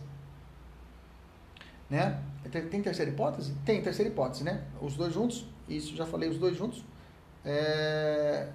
Né? 1.89 2.21
Tem 2.69 2.83
terceira 2.83 3.09
hipótese? 3.09 3.55
Tem 3.65 3.81
terceira 3.81 4.11
hipótese, 4.11 4.43
né? 4.43 4.63
Os 4.79 4.95
dois 4.95 5.11
juntos. 5.11 5.43
Isso, 5.67 5.95
já 5.95 6.05
falei 6.05 6.29
os 6.29 6.37
dois 6.37 6.55
juntos. 6.55 6.85
É... 7.43 8.49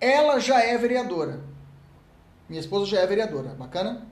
Ela 0.00 0.40
já 0.40 0.60
é 0.60 0.76
vereadora. 0.76 1.38
Minha 2.48 2.60
esposa 2.60 2.84
já 2.86 2.98
é 2.98 3.06
vereadora. 3.06 3.50
Bacana? 3.50 4.08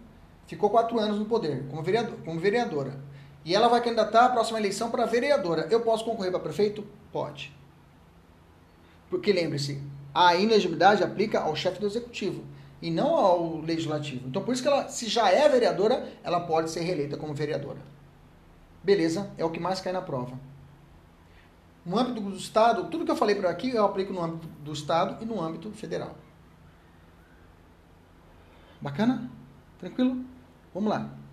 Ficou 0.46 0.70
quatro 0.70 0.96
anos 1.00 1.18
no 1.18 1.24
poder 1.24 1.66
como 1.68 2.38
vereadora. 2.38 3.04
E 3.46 3.54
ela 3.54 3.68
vai 3.68 3.80
candidatar 3.80 4.24
a 4.24 4.28
próxima 4.30 4.58
eleição 4.58 4.90
para 4.90 5.06
vereadora. 5.06 5.68
Eu 5.70 5.80
posso 5.80 6.04
concorrer 6.04 6.32
para 6.32 6.40
prefeito? 6.40 6.84
Pode. 7.12 7.56
Porque 9.08 9.32
lembre-se, 9.32 9.80
a 10.12 10.34
inelegibilidade 10.34 11.04
aplica 11.04 11.38
ao 11.38 11.54
chefe 11.54 11.78
do 11.78 11.86
executivo 11.86 12.42
e 12.82 12.90
não 12.90 13.14
ao 13.14 13.60
legislativo. 13.60 14.26
Então, 14.26 14.42
por 14.42 14.52
isso 14.52 14.62
que 14.62 14.68
ela, 14.68 14.88
se 14.88 15.06
já 15.06 15.30
é 15.30 15.48
vereadora, 15.48 16.08
ela 16.24 16.40
pode 16.40 16.72
ser 16.72 16.80
reeleita 16.80 17.16
como 17.16 17.32
vereadora. 17.34 17.78
Beleza, 18.82 19.30
é 19.38 19.44
o 19.44 19.50
que 19.50 19.60
mais 19.60 19.80
cai 19.80 19.92
na 19.92 20.02
prova. 20.02 20.36
No 21.84 21.96
âmbito 21.96 22.20
do 22.20 22.36
Estado, 22.36 22.90
tudo 22.90 23.04
que 23.04 23.12
eu 23.12 23.16
falei 23.16 23.36
por 23.36 23.46
aqui 23.46 23.70
eu 23.70 23.84
aplico 23.84 24.12
no 24.12 24.24
âmbito 24.24 24.48
do 24.64 24.72
Estado 24.72 25.22
e 25.22 25.24
no 25.24 25.40
âmbito 25.40 25.70
federal. 25.70 26.16
Bacana? 28.80 29.30
Tranquilo? 29.78 30.24
Vamos 30.74 30.90
lá. 30.90 31.25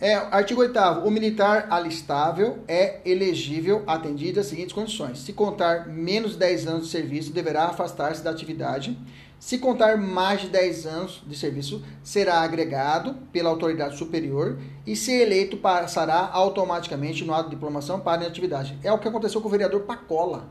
É, 0.00 0.14
artigo 0.14 0.62
8 0.62 0.78
o 1.04 1.10
militar 1.10 1.66
alistável 1.68 2.60
é 2.66 3.02
elegível 3.04 3.82
atendido 3.86 4.40
às 4.40 4.46
seguintes 4.46 4.72
condições. 4.72 5.18
Se 5.18 5.34
contar 5.34 5.88
menos 5.88 6.32
de 6.32 6.38
10 6.38 6.66
anos 6.68 6.84
de 6.86 6.90
serviço, 6.90 7.34
deverá 7.34 7.64
afastar-se 7.64 8.24
da 8.24 8.30
atividade. 8.30 8.98
Se 9.38 9.58
contar 9.58 9.98
mais 9.98 10.40
de 10.40 10.48
10 10.48 10.86
anos 10.86 11.22
de 11.26 11.36
serviço, 11.36 11.84
será 12.02 12.40
agregado 12.40 13.12
pela 13.30 13.50
autoridade 13.50 13.98
superior 13.98 14.58
e, 14.86 14.96
se 14.96 15.12
eleito, 15.12 15.58
passará 15.58 16.30
automaticamente 16.32 17.22
no 17.22 17.34
ato 17.34 17.50
de 17.50 17.56
diplomação 17.56 18.00
para 18.00 18.24
a 18.24 18.26
atividade. 18.26 18.78
É 18.82 18.90
o 18.90 18.98
que 18.98 19.06
aconteceu 19.06 19.42
com 19.42 19.48
o 19.48 19.50
vereador 19.50 19.82
Pacola. 19.82 20.48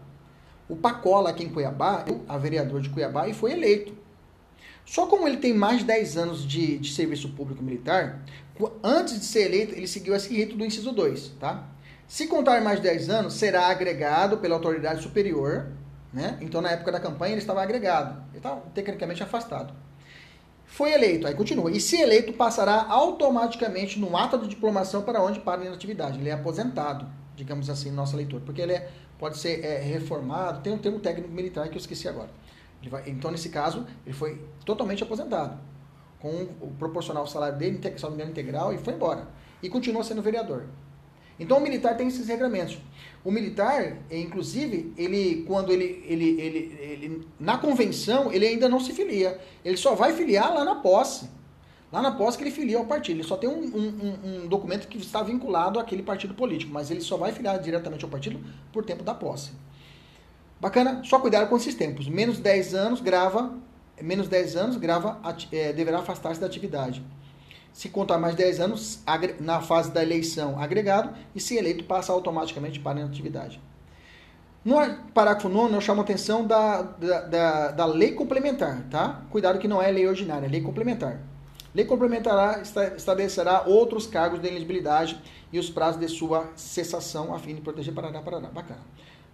O 0.68 0.76
Pacola, 0.76 1.32
aqui 1.32 1.44
em 1.44 1.50
Cuiabá, 1.50 2.06
a 2.28 2.38
vereador 2.38 2.82
de 2.82 2.90
Cuiabá, 2.90 3.28
e 3.28 3.34
foi 3.34 3.54
eleito. 3.54 3.98
Só 4.90 5.06
como 5.06 5.28
ele 5.28 5.38
tem 5.38 5.54
mais 5.54 5.80
de 5.80 5.86
10 5.86 6.18
anos 6.18 6.48
de, 6.48 6.80
de 6.80 6.92
serviço 6.92 7.30
público 7.30 7.62
militar, 7.64 8.24
antes 8.84 9.18
de 9.20 9.26
ser 9.26 9.46
eleito, 9.46 9.74
ele 9.74 9.88
seguiu 9.88 10.14
esse 10.14 10.34
rito 10.34 10.58
do 10.58 10.66
inciso 10.66 10.92
2, 10.92 11.30
tá? 11.40 11.64
Se 12.08 12.28
contar 12.28 12.60
mais 12.62 12.78
de 12.78 12.84
10 12.84 13.10
anos, 13.10 13.34
será 13.36 13.68
agregado 13.68 14.38
pela 14.40 14.56
autoridade 14.56 15.02
superior, 15.02 15.68
né? 16.12 16.38
Então, 16.42 16.60
na 16.60 16.72
época 16.72 16.92
da 16.92 17.00
campanha, 17.00 17.34
ele 17.34 17.42
estava 17.42 17.62
agregado. 17.62 18.22
Ele 18.30 18.38
estava 18.38 18.62
tecnicamente 18.74 19.24
afastado. 19.24 19.74
Foi 20.66 20.92
eleito, 20.92 21.26
aí 21.26 21.34
continua. 21.36 21.72
E 21.72 21.80
se 21.80 22.02
eleito, 22.02 22.34
passará 22.34 22.86
automaticamente 22.90 24.00
no 24.00 24.18
ato 24.18 24.38
de 24.40 24.48
diplomação 24.48 25.04
para 25.04 25.22
onde 25.22 25.40
para 25.40 25.62
a 25.62 25.66
inatividade. 25.66 26.20
Ele 26.20 26.30
é 26.30 26.34
aposentado, 26.34 27.08
digamos 27.36 27.70
assim, 27.70 27.92
nossa 27.92 28.18
leitura. 28.18 28.44
Porque 28.44 28.62
ele 28.62 28.74
é, 28.74 28.90
pode 29.18 29.38
ser 29.38 29.64
é, 29.64 29.80
reformado, 29.80 30.62
tem 30.62 30.74
um 30.74 30.78
termo 30.78 31.00
técnico 31.00 31.30
militar 31.30 31.70
que 31.70 31.76
eu 31.76 31.80
esqueci 31.80 32.08
agora. 32.08 32.30
Vai, 32.90 33.04
então, 33.08 33.30
nesse 33.32 33.50
caso, 33.50 33.86
ele 34.06 34.16
foi 34.16 34.42
totalmente 34.66 35.04
aposentado 35.04 35.69
com 36.20 36.48
o 36.62 36.72
proporcional 36.78 37.26
salário 37.26 37.58
dele, 37.58 37.80
salário 37.98 38.30
integral, 38.30 38.74
e 38.74 38.78
foi 38.78 38.94
embora. 38.94 39.28
E 39.64 39.70
continua 39.70 40.04
sendo 40.04 40.22
vereador. 40.22 40.66
Então 41.40 41.58
o 41.58 41.62
militar 41.62 41.96
tem 41.96 42.08
esses 42.08 42.28
regramentos. 42.28 42.78
O 43.24 43.32
militar, 43.32 43.98
inclusive, 44.12 44.94
ele 44.98 45.44
quando 45.48 45.72
ele, 45.72 46.04
ele, 46.06 46.42
ele, 46.42 46.78
ele, 46.80 47.28
na 47.40 47.58
convenção, 47.58 48.32
ele 48.32 48.46
ainda 48.46 48.68
não 48.68 48.80
se 48.80 48.92
filia. 48.92 49.40
Ele 49.64 49.78
só 49.78 49.96
vai 49.96 50.14
filiar 50.14 50.54
lá 50.54 50.66
na 50.66 50.76
posse. 50.76 51.30
Lá 51.92 52.02
na 52.02 52.12
posse 52.12 52.38
que 52.38 52.44
ele 52.44 52.52
filia 52.52 52.78
ao 52.78 52.86
partido. 52.86 53.18
Ele 53.18 53.28
só 53.28 53.38
tem 53.38 53.50
um, 53.50 53.64
um, 53.64 54.44
um 54.44 54.48
documento 54.48 54.88
que 54.88 54.98
está 54.98 55.24
vinculado 55.24 55.80
àquele 55.80 56.04
partido 56.04 56.34
político, 56.34 56.72
mas 56.74 56.92
ele 56.92 57.02
só 57.02 57.16
vai 57.18 57.32
filiar 57.32 57.58
diretamente 57.60 58.04
ao 58.04 58.12
partido 58.12 58.40
por 58.72 58.84
tempo 58.84 59.04
da 59.04 59.14
posse. 59.14 59.52
Bacana? 60.60 61.02
Só 61.06 61.20
cuidado 61.20 61.50
com 61.50 61.56
esses 61.56 61.74
tempos. 61.74 62.08
Menos 62.08 62.38
10 62.38 62.76
anos, 62.76 63.02
grava 63.02 63.58
menos 64.02 64.28
10 64.28 64.56
anos, 64.56 64.78
grava, 64.78 65.20
é, 65.52 65.74
deverá 65.74 66.00
afastar-se 66.00 66.40
da 66.40 66.48
atividade. 66.48 67.04
Se 67.72 67.90
contar 67.90 68.18
mais 68.18 68.36
10 68.36 68.60
anos, 68.60 69.04
na 69.40 69.62
fase 69.62 69.92
da 69.92 70.02
eleição, 70.02 70.60
agregado, 70.60 71.14
e 71.36 71.40
se 71.40 71.56
eleito, 71.56 71.84
passa 71.84 72.12
automaticamente 72.12 72.80
para 72.80 73.02
a 73.02 73.06
atividade. 73.06 73.62
No 74.66 74.76
parágrafo 75.14 75.48
9, 75.48 75.76
eu 75.76 75.82
chamo 75.82 76.02
a 76.02 76.04
atenção 76.04 76.46
da, 76.46 76.82
da, 76.82 77.22
da, 77.22 77.72
da, 77.72 77.86
lei 77.86 78.12
complementar, 78.12 78.84
tá? 78.90 79.22
Cuidado 79.30 79.58
que 79.58 79.68
não 79.68 79.82
é 79.82 79.90
lei 79.90 80.06
ordinária, 80.08 80.48
é 80.48 80.50
lei 80.50 80.62
complementar. 80.62 81.22
Lei 81.74 81.86
complementar 81.86 82.62
estabelecerá 82.62 83.64
outros 83.66 84.08
cargos 84.08 84.42
de 84.42 84.48
elegibilidade 84.48 85.18
e 85.54 85.60
os 85.60 85.70
prazos 85.70 86.00
de 86.00 86.08
sua 86.10 86.52
cessação 86.56 87.34
a 87.34 87.40
fim 87.40 87.56
de 87.56 87.62
proteger 87.62 87.94
Paraná, 87.94 88.22
Paraná. 88.22 88.50
Bacana. 88.50 88.82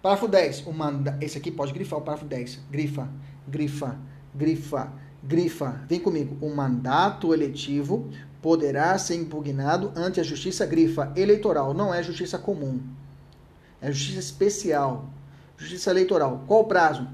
Parágrafo 0.01 0.27
10. 0.27 0.67
O 0.67 0.73
manda... 0.73 1.17
Esse 1.19 1.37
aqui 1.37 1.49
pode 1.49 1.73
grifar 1.73 1.97
o 1.97 2.01
parágrafo 2.01 2.27
10. 2.27 2.59
Grifa, 2.69 3.09
grifa 3.47 3.97
grifa, 4.35 4.91
grifa, 5.23 5.81
vem 5.87 5.99
comigo. 5.99 6.37
O 6.45 6.53
mandato 6.53 7.33
eletivo 7.33 8.09
poderá 8.41 8.97
ser 8.97 9.15
impugnado 9.15 9.91
ante 9.95 10.19
a 10.19 10.23
justiça 10.23 10.65
grifa 10.65 11.11
eleitoral, 11.15 11.73
não 11.73 11.93
é 11.93 12.03
justiça 12.03 12.37
comum. 12.37 12.79
É 13.81 13.91
justiça 13.91 14.19
especial. 14.19 15.09
Justiça 15.57 15.89
eleitoral. 15.89 16.43
Qual 16.47 16.61
o 16.61 16.65
prazo? 16.65 17.07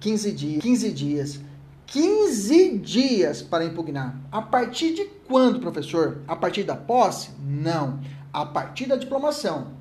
15 0.00 0.32
dias. 0.32 0.62
15 0.62 0.92
dias. 0.92 1.40
15 1.86 2.78
dias 2.78 3.42
para 3.42 3.64
impugnar. 3.64 4.18
A 4.30 4.40
partir 4.40 4.94
de 4.94 5.04
quando, 5.26 5.60
professor? 5.60 6.22
A 6.26 6.34
partir 6.34 6.64
da 6.64 6.74
posse? 6.74 7.30
Não. 7.38 8.00
A 8.32 8.46
partir 8.46 8.86
da 8.86 8.96
diplomação. 8.96 9.72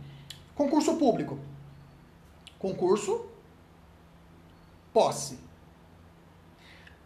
Concurso 0.55 0.95
público. 0.95 1.39
Concurso 2.59 3.25
posse. 4.93 5.37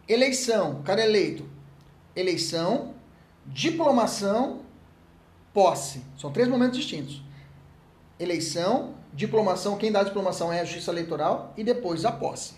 Eleição, 0.08 0.82
cara 0.82 1.04
eleito. 1.04 1.48
Eleição, 2.14 2.94
diplomação, 3.44 4.62
posse. 5.52 6.02
São 6.18 6.30
três 6.30 6.48
momentos 6.48 6.76
distintos. 6.78 7.22
Eleição, 8.18 8.94
diplomação, 9.12 9.76
quem 9.76 9.92
dá 9.92 10.00
a 10.00 10.04
diplomação 10.04 10.52
é 10.52 10.60
a 10.60 10.64
justiça 10.64 10.90
eleitoral 10.90 11.52
e 11.56 11.64
depois 11.64 12.04
a 12.04 12.12
posse. 12.12 12.54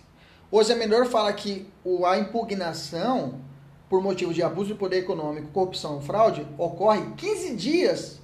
O 0.50 0.62
Zé 0.62 0.74
Menor 0.74 1.06
fala 1.06 1.32
que 1.32 1.66
a 2.06 2.18
impugnação 2.18 3.40
por 3.88 4.02
motivo 4.02 4.34
de 4.34 4.42
abuso 4.42 4.68
de 4.68 4.74
poder 4.74 4.98
econômico, 4.98 5.48
corrupção 5.48 5.94
ou 5.94 6.00
fraude 6.00 6.46
ocorre 6.58 7.12
15 7.16 7.56
dias. 7.56 8.20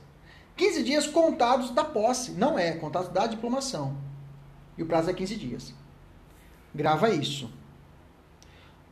15 0.57 0.83
dias 0.83 1.07
contados 1.07 1.71
da 1.71 1.83
posse. 1.83 2.33
Não 2.33 2.59
é, 2.59 2.73
contados 2.73 3.09
da 3.09 3.27
diplomação. 3.27 3.97
E 4.77 4.83
o 4.83 4.87
prazo 4.87 5.11
é 5.11 5.15
15 5.15 5.37
dias. 5.37 5.75
Grava 6.75 7.09
isso. 7.11 7.51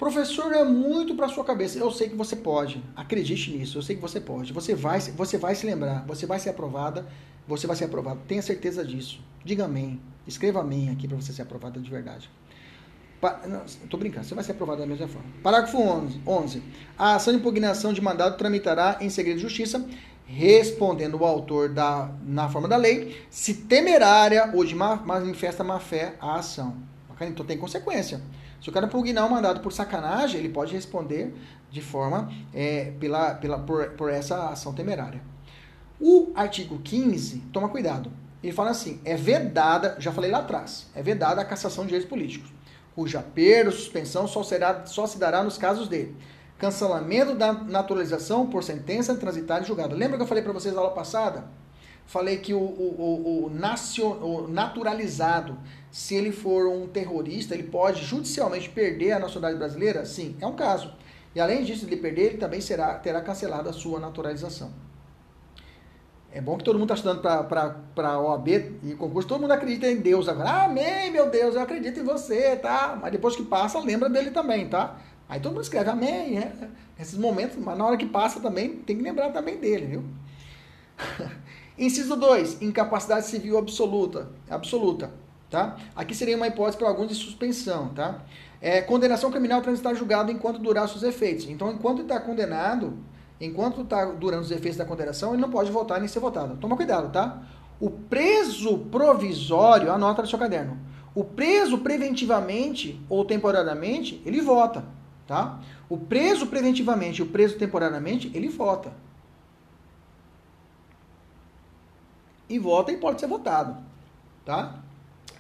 Professor, 0.03 0.53
é 0.53 0.65
muito 0.65 1.15
para 1.15 1.29
sua 1.29 1.45
cabeça. 1.45 1.79
Eu 1.79 1.89
sei 1.93 2.09
que 2.09 2.17
você 2.17 2.35
pode. 2.35 2.83
Acredite 2.97 3.53
nisso. 3.53 3.79
Eu 3.79 3.83
sei 3.83 3.95
que 3.95 4.03
você 4.03 4.19
pode. 4.19 4.53
Você 4.53 4.75
vai, 4.75 4.99
você 4.99 5.39
vai 5.39 5.55
se 5.55 5.65
lembrar. 5.65 6.05
Você 6.09 6.27
vai 6.27 6.41
ser 6.41 6.51
aprovada. 6.51 7.07
Você 7.47 7.69
vai 7.69 7.77
ser 7.77 7.85
aprovado. 7.85 8.19
Tenha 8.27 8.43
certeza 8.43 8.85
disso. 8.85 9.21
Diga 9.45 9.67
amém. 9.67 10.01
Escreva 10.27 10.59
amém 10.59 10.91
aqui 10.91 11.07
para 11.07 11.17
você 11.17 11.33
ser 11.33 11.43
aprovada 11.43 11.79
de 11.79 11.89
verdade. 11.89 12.29
Pa... 13.21 13.43
Não, 13.47 13.63
tô 13.89 13.97
brincando. 13.97 14.27
Você 14.27 14.35
vai 14.35 14.43
ser 14.43 14.51
aprovado 14.51 14.81
da 14.81 14.89
mesma 14.89 15.07
forma. 15.07 15.29
Parágrafo 15.41 15.79
11. 15.79 16.21
11. 16.27 16.63
A 16.99 17.15
ação 17.15 17.33
de 17.33 17.39
impugnação 17.39 17.93
de 17.93 18.01
mandado 18.01 18.37
tramitará 18.37 18.99
em 19.01 19.09
segredo 19.09 19.37
de 19.37 19.43
justiça, 19.43 19.87
respondendo 20.27 21.15
o 21.15 21.25
autor 21.25 21.69
da, 21.69 22.11
na 22.27 22.49
forma 22.49 22.67
da 22.67 22.77
lei, 22.77 23.25
se 23.31 23.55
temerária 23.55 24.51
ou 24.53 24.65
de 24.65 24.75
má, 24.75 24.97
manifesta 24.97 25.63
má 25.63 25.79
fé 25.79 26.17
a 26.21 26.41
ação. 26.41 26.77
Então 27.21 27.47
tem 27.47 27.57
consequência. 27.57 28.21
Se 28.63 28.71
o 28.71 28.73
cara 28.73 28.87
pugnar 28.87 29.27
um 29.27 29.31
mandado 29.31 29.59
por 29.59 29.73
sacanagem, 29.73 30.39
ele 30.39 30.49
pode 30.49 30.73
responder 30.73 31.35
de 31.69 31.83
forma 31.83 32.33
é, 32.55 32.93
pela, 33.01 33.35
pela, 33.35 33.59
por, 33.59 33.91
por 33.91 34.09
essa 34.09 34.51
ação 34.51 34.73
temerária. 34.73 35.21
O 36.01 36.31
artigo 36.37 36.79
15, 36.79 37.39
toma 37.53 37.69
cuidado. 37.69 38.13
Ele 38.41 38.53
fala 38.53 38.71
assim: 38.71 39.01
é 39.05 39.17
vedada, 39.17 39.97
já 39.99 40.13
falei 40.13 40.31
lá 40.31 40.39
atrás, 40.39 40.87
é 40.95 41.03
vedada 41.03 41.41
a 41.41 41.45
cassação 41.45 41.83
de 41.83 41.89
direitos 41.89 42.09
políticos, 42.09 42.53
cuja 42.95 43.21
perda 43.21 43.71
ou 43.71 43.77
suspensão 43.77 44.29
só, 44.29 44.45
será, 44.45 44.87
só 44.87 45.09
se 45.09 45.19
dará 45.19 45.43
nos 45.43 45.59
casos 45.59 45.89
de 45.89 46.13
cancelamento 46.57 47.35
da 47.35 47.53
naturalização 47.53 48.47
por 48.47 48.63
sentença 48.63 49.17
transitária 49.17 49.65
e 49.65 49.67
julgada. 49.67 49.97
Lembra 49.97 50.17
que 50.17 50.23
eu 50.23 50.29
falei 50.29 50.45
para 50.45 50.53
vocês 50.53 50.73
na 50.73 50.81
aula 50.81 50.93
passada? 50.93 51.47
Falei 52.07 52.39
que 52.39 52.55
o, 52.55 52.61
o, 52.61 52.95
o, 52.99 53.47
o, 53.49 54.45
o 54.45 54.49
naturalizado 54.49 55.59
se 55.93 56.15
ele 56.15 56.33
for 56.33 56.67
um 56.67 56.87
terrorista, 56.89 57.53
ele 57.53 57.65
pode 57.65 58.03
judicialmente 58.03 58.71
perder 58.71 59.13
a 59.13 59.19
nacionalidade 59.19 59.59
brasileira? 59.59 60.07
Sim, 60.07 60.35
é 60.41 60.47
um 60.47 60.57
caso. 60.57 60.91
E 61.35 61.41
além 61.41 61.63
disso, 61.63 61.85
de 61.85 61.93
ele 61.93 62.01
perder, 62.01 62.23
ele 62.23 62.39
também 62.39 62.63
será, 62.63 62.95
terá 62.95 63.21
cancelado 63.21 63.69
a 63.69 63.75
sua 63.75 64.01
naturalização. 64.01 64.73
É 66.33 66.41
bom 66.41 66.57
que 66.57 66.65
todo 66.65 66.79
mundo 66.79 66.95
está 66.95 67.11
estudando 67.11 67.21
para 67.95 68.21
OAB 68.21 68.49
e 68.83 68.95
concurso, 68.95 69.29
todo 69.29 69.43
mundo 69.43 69.51
acredita 69.51 69.87
em 69.87 69.97
Deus 69.97 70.31
agora. 70.31 70.49
Ah, 70.49 70.65
amém, 70.65 71.11
meu 71.11 71.29
Deus, 71.29 71.55
eu 71.55 71.61
acredito 71.61 72.01
em 72.01 72.05
você, 72.05 72.57
tá? 72.57 72.99
Mas 72.99 73.13
depois 73.13 73.37
que 73.37 73.43
passa, 73.43 73.79
lembra 73.79 74.09
dele 74.09 74.31
também, 74.31 74.67
tá? 74.69 74.99
Aí 75.29 75.41
todo 75.41 75.53
mundo 75.53 75.63
escreve 75.63 75.91
amém, 75.91 76.39
é, 76.39 76.53
nesses 76.99 77.19
momentos, 77.19 77.59
mas 77.59 77.77
na 77.77 77.85
hora 77.85 77.99
que 77.99 78.07
passa 78.07 78.41
também, 78.41 78.77
tem 78.77 78.97
que 78.97 79.03
lembrar 79.03 79.31
também 79.31 79.59
dele, 79.59 79.87
viu? 79.87 80.05
Inciso 81.77 82.17
2, 82.17 82.63
incapacidade 82.63 83.27
civil 83.27 83.59
absoluta, 83.59 84.31
absoluta, 84.49 85.11
tá? 85.53 85.77
Aqui 85.95 86.15
seria 86.15 86.35
uma 86.35 86.49
hipótese 86.49 86.79
para 86.79 86.89
alguns 86.89 87.09
de 87.09 87.15
suspensão, 87.15 87.91
tá? 87.91 88.23
É, 88.61 88.81
condenação 88.81 89.31
criminal 89.31 89.61
transitar 89.61 89.95
julgado 89.95 90.33
enquanto 90.33 90.59
durar 90.59 90.89
seus 90.89 91.03
efeitos. 91.03 91.47
Então, 91.47 91.71
enquanto 91.71 92.03
está 92.03 92.19
condenado, 92.19 92.97
enquanto 93.39 93.83
está 93.83 94.07
durando 94.07 94.41
os 94.43 94.51
efeitos 94.51 94.79
da 94.79 94.85
condenação, 94.87 95.35
ele 95.35 95.43
não 95.43 95.51
pode 95.51 95.71
votar 95.71 95.99
nem 96.01 96.09
ser 96.09 96.21
votado. 96.21 96.57
Toma 96.57 96.75
cuidado, 96.75 97.13
tá? 97.13 97.43
O 97.79 97.91
preso 97.91 98.79
provisório, 98.79 99.93
anota 99.93 100.23
no 100.23 100.29
seu 100.29 100.39
caderno. 100.39 100.79
O 101.15 101.23
preso 101.23 101.79
preventivamente 101.79 102.99
ou 103.09 103.23
temporariamente, 103.23 104.23
ele 104.25 104.41
vota, 104.41 104.87
tá? 105.27 105.61
O 105.87 105.99
preso 105.99 106.47
preventivamente 106.47 107.21
e 107.21 107.25
o 107.25 107.27
preso 107.27 107.59
temporariamente, 107.59 108.31
ele 108.35 108.49
vota. 108.49 108.95
E 112.49 112.59
vota 112.59 112.91
e 112.91 112.97
pode 112.97 113.21
ser 113.21 113.27
votado, 113.27 113.77
tá? 114.47 114.82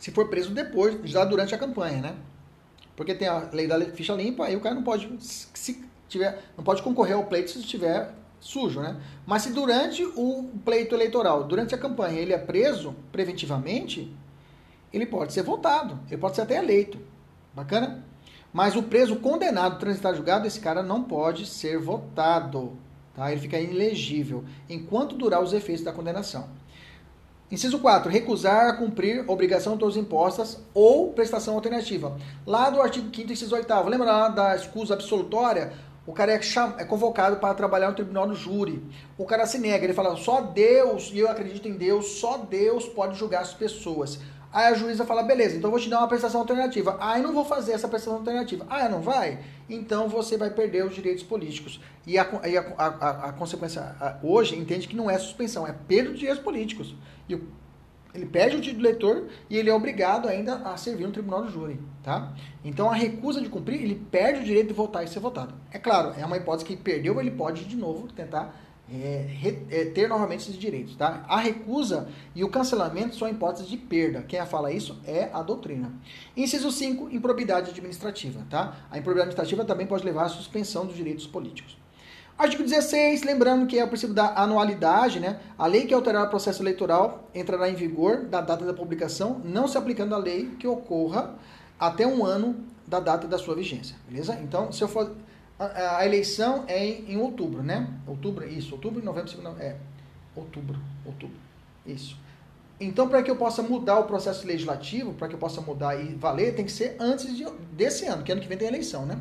Se 0.03 0.11
for 0.11 0.27
preso 0.27 0.51
depois, 0.51 0.99
já 1.05 1.25
durante 1.25 1.55
a 1.55 1.59
campanha, 1.59 2.01
né? 2.01 2.17
Porque 2.97 3.15
tem 3.15 3.29
a 3.29 3.49
lei 3.53 3.69
da 3.69 3.81
ficha 3.83 4.13
limpa, 4.13 4.47
aí 4.47 4.57
o 4.57 4.61
cara 4.61 4.75
não 4.75 4.83
pode 4.83 5.09
se 5.21 5.81
tiver, 6.09 6.43
não 6.57 6.65
pode 6.65 6.83
concorrer 6.83 7.15
ao 7.15 7.27
pleito 7.27 7.53
se 7.53 7.61
estiver 7.61 8.13
sujo, 8.41 8.81
né? 8.81 9.01
Mas 9.25 9.43
se 9.43 9.53
durante 9.53 10.03
o 10.05 10.51
pleito 10.65 10.97
eleitoral, 10.97 11.45
durante 11.45 11.73
a 11.73 11.79
campanha, 11.79 12.19
ele 12.19 12.33
é 12.33 12.39
preso 12.39 12.97
preventivamente, 13.13 14.13
ele 14.93 15.07
pode 15.07 15.33
ser 15.33 15.45
votado, 15.45 16.01
ele 16.09 16.21
pode 16.21 16.35
ser 16.35 16.43
até 16.43 16.57
eleito. 16.57 16.99
Bacana? 17.55 18.05
Mas 18.53 18.75
o 18.75 18.83
preso 18.83 19.15
condenado, 19.21 19.79
transitar 19.79 20.17
julgado, 20.17 20.49
esse 20.49 20.59
cara 20.59 20.83
não 20.83 21.05
pode 21.05 21.47
ser 21.47 21.79
votado, 21.79 22.77
tá? 23.15 23.31
Ele 23.31 23.41
fica 23.41 23.61
inelegível 23.61 24.45
enquanto 24.69 25.15
durar 25.15 25.41
os 25.41 25.53
efeitos 25.53 25.85
da 25.85 25.93
condenação. 25.93 26.49
Inciso 27.53 27.79
4. 27.81 28.11
Recusar 28.11 28.71
a 28.71 28.73
cumprir 28.73 29.29
obrigação 29.29 29.77
todos 29.77 29.99
impostas 29.99 30.59
ou 30.73 31.13
prestação 31.13 31.53
alternativa. 31.53 32.17
Lá 32.47 32.71
do 32.71 32.81
artigo 32.81 33.15
5 33.15 33.31
inciso 33.31 33.55
8 33.55 33.71
lembra 33.91 34.07
lá 34.07 34.29
da 34.29 34.57
escusa 34.57 34.95
absolutória? 34.95 35.75
O 36.07 36.15
cara 36.15 36.33
é, 36.33 36.41
é, 36.79 36.85
convocado 36.87 37.37
para 37.37 37.53
trabalhar 37.53 37.91
no 37.91 37.95
tribunal 37.95 38.27
do 38.27 38.35
júri. 38.35 38.83
O 39.19 39.27
cara 39.27 39.45
se 39.45 39.59
nega, 39.59 39.85
ele 39.85 39.93
fala, 39.93 40.17
só 40.17 40.41
Deus, 40.41 41.11
e 41.13 41.19
eu 41.19 41.29
acredito 41.29 41.69
em 41.69 41.75
Deus, 41.75 42.07
só 42.13 42.39
Deus 42.39 42.87
pode 42.87 43.19
julgar 43.19 43.43
as 43.43 43.53
pessoas. 43.53 44.19
Aí 44.53 44.67
a 44.67 44.75
juíza 44.75 45.07
fala, 45.07 45.23
beleza, 45.23 45.57
então 45.57 45.71
vou 45.71 45.81
te 45.81 45.89
dar 45.89 45.99
uma 45.99 46.09
prestação 46.09 46.41
alternativa. 46.41 46.99
Ah, 47.01 47.19
eu 47.19 47.23
não 47.23 47.33
vou 47.33 47.45
fazer 47.45 47.73
essa 47.73 47.89
prestação 47.89 48.19
alternativa. 48.19 48.67
Ah, 48.69 48.89
não 48.89 49.01
vai? 49.01 49.39
Então 49.69 50.09
você 50.09 50.37
vai 50.37 50.51
perder 50.51 50.85
os 50.85 50.95
direitos 50.95 51.25
políticos. 51.25 51.81
E 52.07 52.19
a, 52.19 52.23
a, 52.23 52.87
a, 52.87 53.29
a 53.29 53.33
consequência 53.33 53.97
hoje 54.23 54.57
entende 54.57 54.87
que 54.87 54.95
não 54.95 55.11
é 55.11 55.19
suspensão, 55.19 55.67
é 55.67 55.73
perda 55.73 56.11
de 56.11 56.19
direitos 56.19 56.43
políticos. 56.43 56.95
E 57.29 57.41
ele 58.15 58.27
perde 58.27 58.57
o 58.57 58.61
título 58.61 58.87
eleitor 58.87 59.29
e 59.49 59.57
ele 59.57 59.71
é 59.71 59.75
obrigado 59.75 60.29
ainda 60.29 60.57
a 60.57 60.77
servir 60.77 61.07
no 61.07 61.13
tribunal 61.13 61.45
do 61.45 61.51
júri, 61.51 61.81
tá? 62.03 62.35
Então 62.63 62.91
a 62.91 62.95
recusa 62.95 63.41
de 63.41 63.49
cumprir, 63.49 63.83
ele 63.83 63.95
perde 63.95 64.41
o 64.41 64.45
direito 64.45 64.69
de 64.69 64.75
votar 64.75 65.03
e 65.03 65.09
ser 65.09 65.21
votado. 65.21 65.55
É 65.71 65.79
claro, 65.79 66.13
é 66.19 66.27
uma 66.27 66.37
hipótese 66.37 66.67
que 66.67 66.77
perdeu, 66.77 67.19
ele 67.19 67.31
pode 67.31 67.65
de 67.65 67.77
novo 67.77 68.09
tentar 68.13 68.55
é, 68.93 69.57
é, 69.71 69.85
ter 69.87 70.09
novamente 70.09 70.43
esses 70.43 70.59
direitos, 70.59 70.95
tá? 70.97 71.25
A 71.27 71.39
recusa 71.39 72.09
e 72.35 72.45
o 72.45 72.49
cancelamento 72.51 73.17
são 73.17 73.27
hipóteses 73.29 73.69
de 73.69 73.77
perda. 73.77 74.23
Quem 74.23 74.45
fala 74.45 74.71
isso 74.71 75.01
é 75.07 75.31
a 75.33 75.43
doutrina. 75.43 75.93
Inciso 76.37 76.71
5, 76.71 77.09
improbidade 77.11 77.71
administrativa, 77.71 78.45
tá? 78.51 78.77
A 78.91 78.99
improbidade 78.99 79.31
administrativa 79.31 79.65
também 79.65 79.87
pode 79.87 80.05
levar 80.05 80.25
à 80.25 80.29
suspensão 80.29 80.85
dos 80.85 80.95
direitos 80.95 81.27
políticos. 81.27 81.79
Artigo 82.37 82.63
16, 82.63 83.23
lembrando 83.23 83.67
que 83.67 83.79
é 83.79 83.85
o 83.85 83.89
princípio 83.89 84.15
da 84.15 84.35
anualidade, 84.35 85.21
né? 85.21 85.39
A 85.57 85.67
lei 85.67 85.87
que 85.87 85.95
alterar 85.95 86.27
o 86.27 86.29
processo 86.29 86.63
eleitoral 86.63 87.29
entrará 87.35 87.71
em 87.71 87.75
vigor 87.75 88.25
da 88.25 88.41
data 88.41 88.65
da 88.65 88.75
publicação, 88.75 89.41
não 89.45 89.67
se 89.67 89.79
aplicando 89.79 90.15
a 90.15 90.19
lei 90.19 90.51
que 90.59 90.67
ocorra 90.67 91.35
até 91.79 92.07
um 92.07 92.25
ano 92.25 92.57
da 92.87 93.01
data 93.01 93.27
da 93.27 93.39
sua 93.39 93.55
vigência, 93.55 93.97
beleza? 94.09 94.39
Então, 94.43 94.73
se 94.73 94.83
eu 94.83 94.89
for 94.89 95.13
a, 95.67 95.99
a 95.99 96.07
eleição 96.07 96.65
é 96.67 96.85
em, 96.85 97.13
em, 97.13 97.17
outubro, 97.17 97.63
né? 97.63 97.89
Outubro, 98.07 98.49
isso, 98.49 98.75
outubro, 98.75 99.05
novembro, 99.05 99.31
segundo, 99.31 99.61
é 99.61 99.77
outubro, 100.35 100.79
outubro, 101.05 101.37
isso. 101.87 102.17
Então, 102.81 103.09
para 103.09 103.23
que 103.23 103.31
eu 103.31 103.37
possa 103.37 103.63
mudar 103.63 103.99
o 103.99 104.05
processo 104.05 104.47
legislativo, 104.47 105.13
para 105.15 105.29
que 105.29 105.35
eu 105.35 105.39
possa 105.39 105.61
mudar 105.61 105.95
e 105.95 106.15
valer, 106.15 106.55
tem 106.55 106.65
que 106.65 106.73
ser 106.73 106.97
antes 106.99 107.37
de, 107.37 107.45
desse 107.73 108.07
ano, 108.07 108.25
que 108.25 108.33
ano 108.33 108.41
que 108.41 108.49
vem 108.49 108.59
tem 108.59 108.67
eleição, 108.67 109.07
né? 109.07 109.19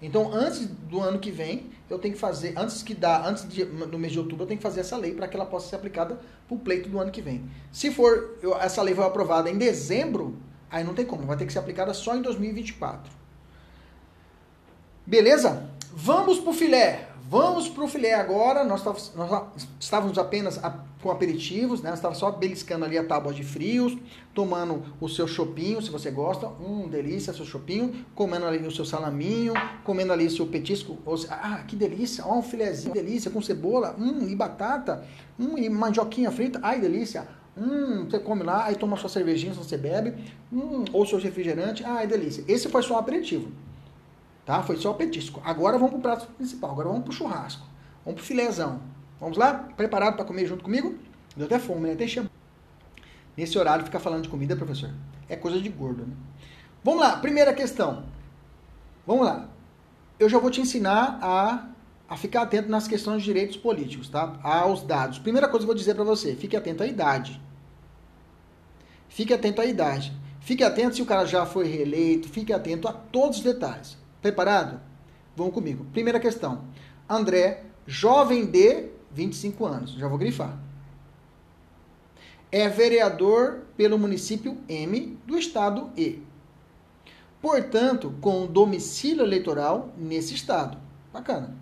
Então, 0.00 0.32
antes 0.32 0.66
do 0.66 1.00
ano 1.00 1.18
que 1.18 1.30
vem, 1.30 1.70
eu 1.88 1.98
tenho 1.98 2.14
que 2.14 2.20
fazer, 2.20 2.54
antes 2.56 2.82
que 2.82 2.92
dá, 2.92 3.26
antes 3.26 3.48
de, 3.48 3.64
no 3.64 3.98
mês 3.98 4.12
de 4.12 4.18
outubro, 4.18 4.42
eu 4.42 4.48
tenho 4.48 4.58
que 4.58 4.62
fazer 4.62 4.80
essa 4.80 4.96
lei 4.96 5.14
para 5.14 5.28
que 5.28 5.36
ela 5.36 5.46
possa 5.46 5.68
ser 5.68 5.76
aplicada 5.76 6.18
para 6.48 6.54
o 6.54 6.58
pleito 6.58 6.88
do 6.88 6.98
ano 6.98 7.10
que 7.10 7.22
vem. 7.22 7.48
Se 7.70 7.90
for, 7.90 8.36
eu, 8.42 8.56
essa 8.60 8.82
lei 8.82 8.94
for 8.94 9.04
aprovada 9.04 9.48
em 9.48 9.56
dezembro, 9.56 10.36
aí 10.70 10.82
não 10.82 10.92
tem 10.92 11.06
como, 11.06 11.24
vai 11.24 11.36
ter 11.36 11.46
que 11.46 11.52
ser 11.52 11.60
aplicada 11.60 11.94
só 11.94 12.16
em 12.16 12.22
2024. 12.22 13.21
Beleza? 15.06 15.68
Vamos 15.92 16.38
para 16.38 16.50
o 16.50 16.54
filé. 16.54 17.08
Vamos 17.28 17.68
para 17.68 17.82
o 17.82 17.88
filé 17.88 18.14
agora. 18.14 18.62
Nós, 18.62 18.84
nós 18.84 19.48
estávamos 19.80 20.16
apenas 20.16 20.60
com 21.02 21.10
aperitivos, 21.10 21.82
né? 21.82 21.90
Nós 21.90 21.98
estávamos 21.98 22.18
só 22.18 22.30
beliscando 22.30 22.84
ali 22.84 22.96
a 22.96 23.02
tábua 23.02 23.32
de 23.32 23.42
frios, 23.42 23.96
tomando 24.32 24.82
o 25.00 25.08
seu 25.08 25.26
chopinho, 25.26 25.82
se 25.82 25.90
você 25.90 26.10
gosta. 26.10 26.46
Hum, 26.46 26.88
delícia, 26.88 27.32
seu 27.32 27.44
chopinho. 27.44 28.04
Comendo 28.14 28.46
ali 28.46 28.64
o 28.66 28.70
seu 28.70 28.84
salaminho, 28.84 29.54
comendo 29.82 30.12
ali 30.12 30.26
o 30.26 30.30
seu 30.30 30.46
petisco. 30.46 30.96
Ah, 31.30 31.64
que 31.66 31.74
delícia. 31.74 32.24
Ó, 32.24 32.38
um 32.38 32.42
filézinho, 32.42 32.94
delícia, 32.94 33.30
com 33.30 33.42
cebola, 33.42 33.96
hum, 33.98 34.28
e 34.28 34.36
batata, 34.36 35.04
hum, 35.38 35.58
e 35.58 35.68
mandioquinha 35.68 36.30
frita. 36.30 36.60
Ai, 36.62 36.80
delícia. 36.80 37.26
Hum, 37.56 38.06
você 38.08 38.18
come 38.18 38.42
lá, 38.44 38.66
aí 38.66 38.76
toma 38.76 38.96
sua 38.96 39.10
cervejinha, 39.10 39.52
você 39.52 39.76
bebe, 39.76 40.14
hum, 40.52 40.84
ou 40.92 41.04
seu 41.04 41.18
refrigerante. 41.18 41.82
Ai, 41.84 42.06
delícia. 42.06 42.44
Esse 42.46 42.68
foi 42.68 42.82
só 42.82 42.94
um 42.94 42.98
aperitivo. 42.98 43.50
Tá? 44.44 44.62
Foi 44.62 44.76
só 44.76 44.92
petisco. 44.92 45.40
Agora 45.44 45.78
vamos 45.78 45.90
para 45.90 45.98
o 45.98 46.02
prato 46.02 46.26
principal. 46.34 46.70
Agora 46.72 46.88
vamos 46.88 47.04
para 47.04 47.10
o 47.10 47.14
churrasco. 47.14 47.66
Vamos 48.04 48.20
para 48.20 48.24
o 48.24 48.26
filézão. 48.26 48.80
Vamos 49.20 49.38
lá? 49.38 49.54
Preparado 49.76 50.16
para 50.16 50.24
comer 50.24 50.46
junto 50.46 50.64
comigo? 50.64 50.96
Deu 51.36 51.46
até 51.46 51.58
fome, 51.58 51.94
né? 51.94 52.04
Encher. 52.04 52.28
Nesse 53.36 53.58
horário, 53.58 53.84
ficar 53.84 54.00
falando 54.00 54.24
de 54.24 54.28
comida, 54.28 54.54
professor, 54.54 54.90
é 55.28 55.36
coisa 55.36 55.60
de 55.60 55.68
gordo, 55.68 56.04
né? 56.04 56.14
Vamos 56.84 57.00
lá, 57.00 57.16
primeira 57.16 57.54
questão. 57.54 58.04
Vamos 59.06 59.24
lá. 59.24 59.48
Eu 60.18 60.28
já 60.28 60.38
vou 60.38 60.50
te 60.50 60.60
ensinar 60.60 61.18
a, 61.22 61.68
a 62.08 62.16
ficar 62.16 62.42
atento 62.42 62.68
nas 62.68 62.86
questões 62.86 63.22
de 63.22 63.24
direitos 63.24 63.56
políticos, 63.56 64.08
tá? 64.08 64.38
Aos 64.42 64.82
dados. 64.82 65.18
Primeira 65.18 65.48
coisa 65.48 65.64
que 65.64 65.70
eu 65.70 65.74
vou 65.74 65.74
dizer 65.74 65.94
para 65.94 66.04
você, 66.04 66.34
fique 66.34 66.56
atento 66.56 66.82
à 66.82 66.86
idade. 66.86 67.40
Fique 69.08 69.32
atento 69.32 69.60
à 69.60 69.64
idade. 69.64 70.12
Fique 70.40 70.64
atento 70.64 70.96
se 70.96 71.02
o 71.02 71.06
cara 71.06 71.24
já 71.24 71.46
foi 71.46 71.66
reeleito, 71.66 72.28
fique 72.28 72.52
atento 72.52 72.88
a 72.88 72.92
todos 72.92 73.38
os 73.38 73.44
detalhes. 73.44 73.96
Preparado? 74.22 74.80
Vamos 75.36 75.52
comigo. 75.52 75.84
Primeira 75.92 76.20
questão. 76.20 76.64
André, 77.08 77.64
jovem 77.84 78.46
de 78.46 78.88
25 79.10 79.66
anos. 79.66 79.90
Já 79.94 80.06
vou 80.06 80.16
grifar. 80.16 80.56
É 82.50 82.68
vereador 82.68 83.62
pelo 83.76 83.98
município 83.98 84.56
M 84.68 85.18
do 85.26 85.36
estado 85.36 85.90
E. 85.96 86.22
Portanto, 87.40 88.14
com 88.20 88.46
domicílio 88.46 89.24
eleitoral 89.24 89.92
nesse 89.98 90.34
estado. 90.34 90.78
Bacana. 91.12 91.56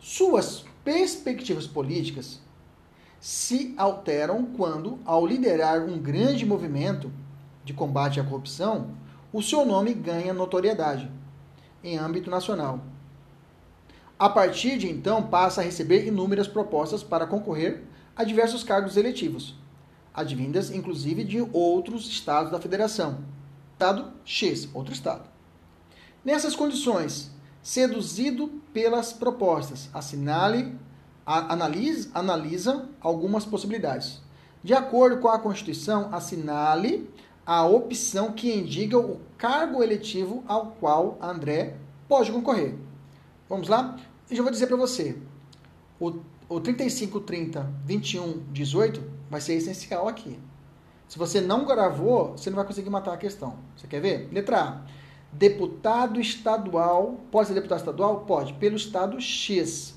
Suas 0.00 0.64
perspectivas 0.82 1.66
políticas 1.66 2.40
se 3.20 3.74
alteram 3.76 4.46
quando, 4.56 4.98
ao 5.04 5.24
liderar 5.24 5.82
um 5.82 5.98
grande 5.98 6.44
movimento 6.44 7.12
de 7.64 7.72
combate 7.72 8.18
à 8.18 8.24
corrupção, 8.24 8.96
o 9.32 9.42
seu 9.42 9.64
nome 9.64 9.94
ganha 9.94 10.34
notoriedade 10.34 11.08
em 11.82 11.98
âmbito 11.98 12.30
nacional. 12.30 12.80
A 14.18 14.28
partir 14.28 14.76
de 14.76 14.88
então, 14.88 15.22
passa 15.22 15.60
a 15.60 15.64
receber 15.64 16.06
inúmeras 16.06 16.46
propostas 16.46 17.02
para 17.02 17.26
concorrer 17.26 17.82
a 18.14 18.22
diversos 18.22 18.62
cargos 18.62 18.96
eletivos, 18.96 19.54
advindas 20.12 20.70
inclusive 20.70 21.24
de 21.24 21.40
outros 21.52 22.06
estados 22.06 22.52
da 22.52 22.60
federação. 22.60 23.24
Estado 23.72 24.12
X, 24.24 24.68
outro 24.74 24.92
estado. 24.92 25.24
Nessas 26.22 26.54
condições, 26.54 27.30
seduzido 27.62 28.60
pelas 28.74 29.10
propostas, 29.10 29.88
assinale, 29.94 30.76
analisa, 31.24 32.10
analisa 32.12 32.88
algumas 33.00 33.46
possibilidades. 33.46 34.20
De 34.62 34.74
acordo 34.74 35.18
com 35.18 35.28
a 35.28 35.38
Constituição, 35.38 36.12
assinale 36.12 37.08
a 37.44 37.66
opção 37.66 38.32
que 38.32 38.52
indica 38.52 38.98
o 38.98 39.20
cargo 39.36 39.82
eletivo 39.82 40.44
ao 40.46 40.72
qual 40.72 41.18
André 41.20 41.76
pode 42.08 42.30
concorrer. 42.30 42.74
Vamos 43.48 43.68
lá? 43.68 43.96
Eu 44.30 44.36
já 44.36 44.42
vou 44.42 44.52
dizer 44.52 44.66
para 44.66 44.76
você. 44.76 45.16
O, 45.98 46.20
o 46.48 46.60
35, 46.60 47.20
30, 47.20 47.72
21, 47.84 48.44
18 48.52 49.02
vai 49.28 49.40
ser 49.40 49.54
essencial 49.54 50.06
aqui. 50.06 50.38
Se 51.08 51.18
você 51.18 51.40
não 51.40 51.64
gravou, 51.64 52.36
você 52.36 52.50
não 52.50 52.56
vai 52.56 52.64
conseguir 52.64 52.90
matar 52.90 53.12
a 53.12 53.16
questão. 53.16 53.56
Você 53.76 53.88
quer 53.88 54.00
ver? 54.00 54.28
Letra 54.32 54.60
A. 54.60 54.82
Deputado 55.32 56.20
estadual. 56.20 57.20
Pode 57.32 57.48
ser 57.48 57.54
deputado 57.54 57.78
estadual? 57.78 58.20
Pode. 58.20 58.52
Pelo 58.54 58.76
estado 58.76 59.20
X. 59.20 59.96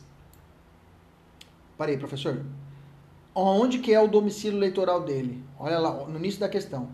Parei, 1.78 1.98
professor. 1.98 2.44
Onde 3.36 3.78
que 3.80 3.94
é 3.94 4.00
o 4.00 4.08
domicílio 4.08 4.58
eleitoral 4.58 5.02
dele? 5.02 5.44
Olha 5.60 5.78
lá, 5.78 5.92
no 6.06 6.18
início 6.18 6.40
da 6.40 6.50
questão. 6.50 6.90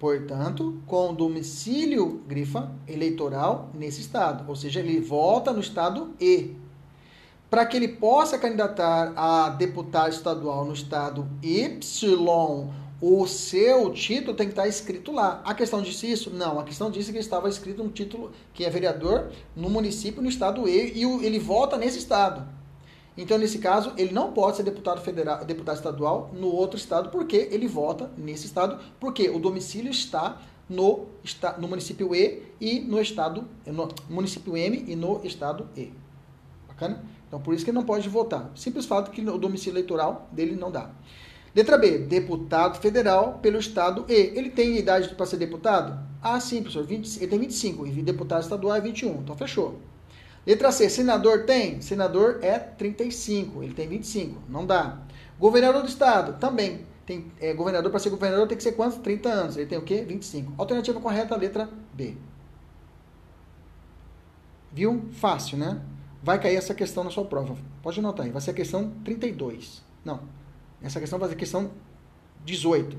Portanto, 0.00 0.80
com 0.86 1.12
domicílio, 1.12 2.22
grifa, 2.26 2.72
eleitoral 2.88 3.68
nesse 3.74 4.00
estado. 4.00 4.48
Ou 4.48 4.56
seja, 4.56 4.80
ele 4.80 4.98
vota 4.98 5.52
no 5.52 5.60
estado 5.60 6.14
E. 6.18 6.56
Para 7.50 7.66
que 7.66 7.76
ele 7.76 7.88
possa 7.88 8.38
candidatar 8.38 9.12
a 9.14 9.50
deputado 9.50 10.10
estadual 10.10 10.64
no 10.64 10.72
estado 10.72 11.28
Y, 11.42 11.78
o 12.98 13.26
seu 13.26 13.92
título 13.92 14.34
tem 14.34 14.46
que 14.46 14.52
estar 14.52 14.66
escrito 14.66 15.12
lá. 15.12 15.42
A 15.44 15.52
questão 15.52 15.82
disse 15.82 16.10
isso? 16.10 16.30
Não, 16.30 16.58
a 16.58 16.64
questão 16.64 16.90
disse 16.90 17.12
que 17.12 17.18
estava 17.18 17.46
escrito 17.46 17.82
um 17.82 17.90
título 17.90 18.32
que 18.54 18.64
é 18.64 18.70
vereador 18.70 19.30
no 19.54 19.68
município, 19.68 20.22
no 20.22 20.30
estado 20.30 20.66
E, 20.66 20.92
e 20.94 21.26
ele 21.26 21.38
vota 21.38 21.76
nesse 21.76 21.98
estado. 21.98 22.59
Então, 23.20 23.36
nesse 23.36 23.58
caso, 23.58 23.92
ele 23.98 24.14
não 24.14 24.32
pode 24.32 24.56
ser 24.56 24.62
deputado 24.62 25.02
federal, 25.02 25.44
deputado 25.44 25.76
estadual 25.76 26.30
no 26.32 26.46
outro 26.46 26.78
estado, 26.78 27.10
porque 27.10 27.48
ele 27.50 27.68
vota 27.68 28.10
nesse 28.16 28.46
estado, 28.46 28.82
porque 28.98 29.28
o 29.28 29.38
domicílio 29.38 29.90
está 29.90 30.40
no, 30.66 31.06
no 31.58 31.68
município 31.68 32.14
E 32.14 32.42
e 32.58 32.80
no 32.80 32.98
estado, 32.98 33.46
no 33.66 33.90
município 34.08 34.56
M 34.56 34.86
e 34.88 34.96
no 34.96 35.20
estado 35.22 35.68
E. 35.76 35.92
Bacana? 36.66 37.04
Então, 37.28 37.38
por 37.38 37.52
isso 37.52 37.62
que 37.62 37.70
ele 37.70 37.76
não 37.76 37.84
pode 37.84 38.08
votar. 38.08 38.50
Simples 38.54 38.86
fato 38.86 39.10
que 39.10 39.20
o 39.20 39.36
domicílio 39.36 39.76
eleitoral 39.76 40.26
dele 40.32 40.56
não 40.56 40.70
dá. 40.70 40.90
Letra 41.54 41.76
B, 41.76 41.98
deputado 41.98 42.80
federal 42.80 43.38
pelo 43.42 43.58
estado 43.58 44.06
E. 44.08 44.32
Ele 44.34 44.48
tem 44.48 44.78
idade 44.78 45.14
para 45.14 45.26
ser 45.26 45.36
deputado? 45.36 46.08
Ah, 46.22 46.40
sim, 46.40 46.62
professor, 46.62 46.86
20, 46.86 47.18
ele 47.18 47.26
tem 47.26 47.38
25 47.38 47.86
e 47.86 47.90
deputado 48.02 48.42
estadual 48.42 48.76
é 48.76 48.80
21, 48.80 49.20
então 49.20 49.36
fechou. 49.36 49.78
Letra 50.46 50.72
C, 50.72 50.88
senador 50.88 51.44
tem? 51.44 51.80
Senador 51.80 52.38
é 52.42 52.58
35, 52.58 53.62
ele 53.62 53.74
tem 53.74 53.88
25, 53.88 54.40
não 54.48 54.66
dá. 54.66 54.98
Governador 55.38 55.82
do 55.82 55.88
estado, 55.88 56.38
também. 56.38 56.86
Tem, 57.04 57.30
é, 57.40 57.52
governador, 57.52 57.90
para 57.90 57.98
ser 57.98 58.10
governador 58.10 58.46
tem 58.46 58.56
que 58.56 58.62
ser 58.62 58.72
quantos? 58.72 58.98
30 58.98 59.28
anos. 59.28 59.56
Ele 59.56 59.66
tem 59.66 59.78
o 59.78 59.82
quê? 59.82 60.04
25. 60.06 60.54
Alternativa 60.56 61.00
correta, 61.00 61.36
letra 61.36 61.68
B. 61.92 62.16
Viu? 64.72 65.08
Fácil, 65.12 65.58
né? 65.58 65.82
Vai 66.22 66.40
cair 66.40 66.56
essa 66.56 66.74
questão 66.74 67.02
na 67.02 67.10
sua 67.10 67.24
prova. 67.24 67.56
Pode 67.82 67.98
anotar 67.98 68.26
aí. 68.26 68.32
Vai 68.32 68.40
ser 68.40 68.52
a 68.52 68.54
questão 68.54 68.92
32. 69.04 69.82
Não. 70.04 70.20
Essa 70.82 71.00
questão 71.00 71.18
vai 71.18 71.28
ser 71.28 71.34
a 71.34 71.38
questão 71.38 71.70
18. 72.44 72.96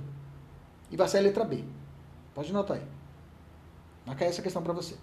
E 0.91 0.97
vai 0.97 1.07
ser 1.07 1.19
a 1.19 1.21
letra 1.21 1.45
B. 1.45 1.63
Pode 2.33 2.49
anotar 2.49 2.77
aí. 2.77 2.83
Vai 4.05 4.15
cair 4.15 4.29
essa 4.29 4.41
questão 4.41 4.61
para 4.61 4.73
você. 4.73 4.95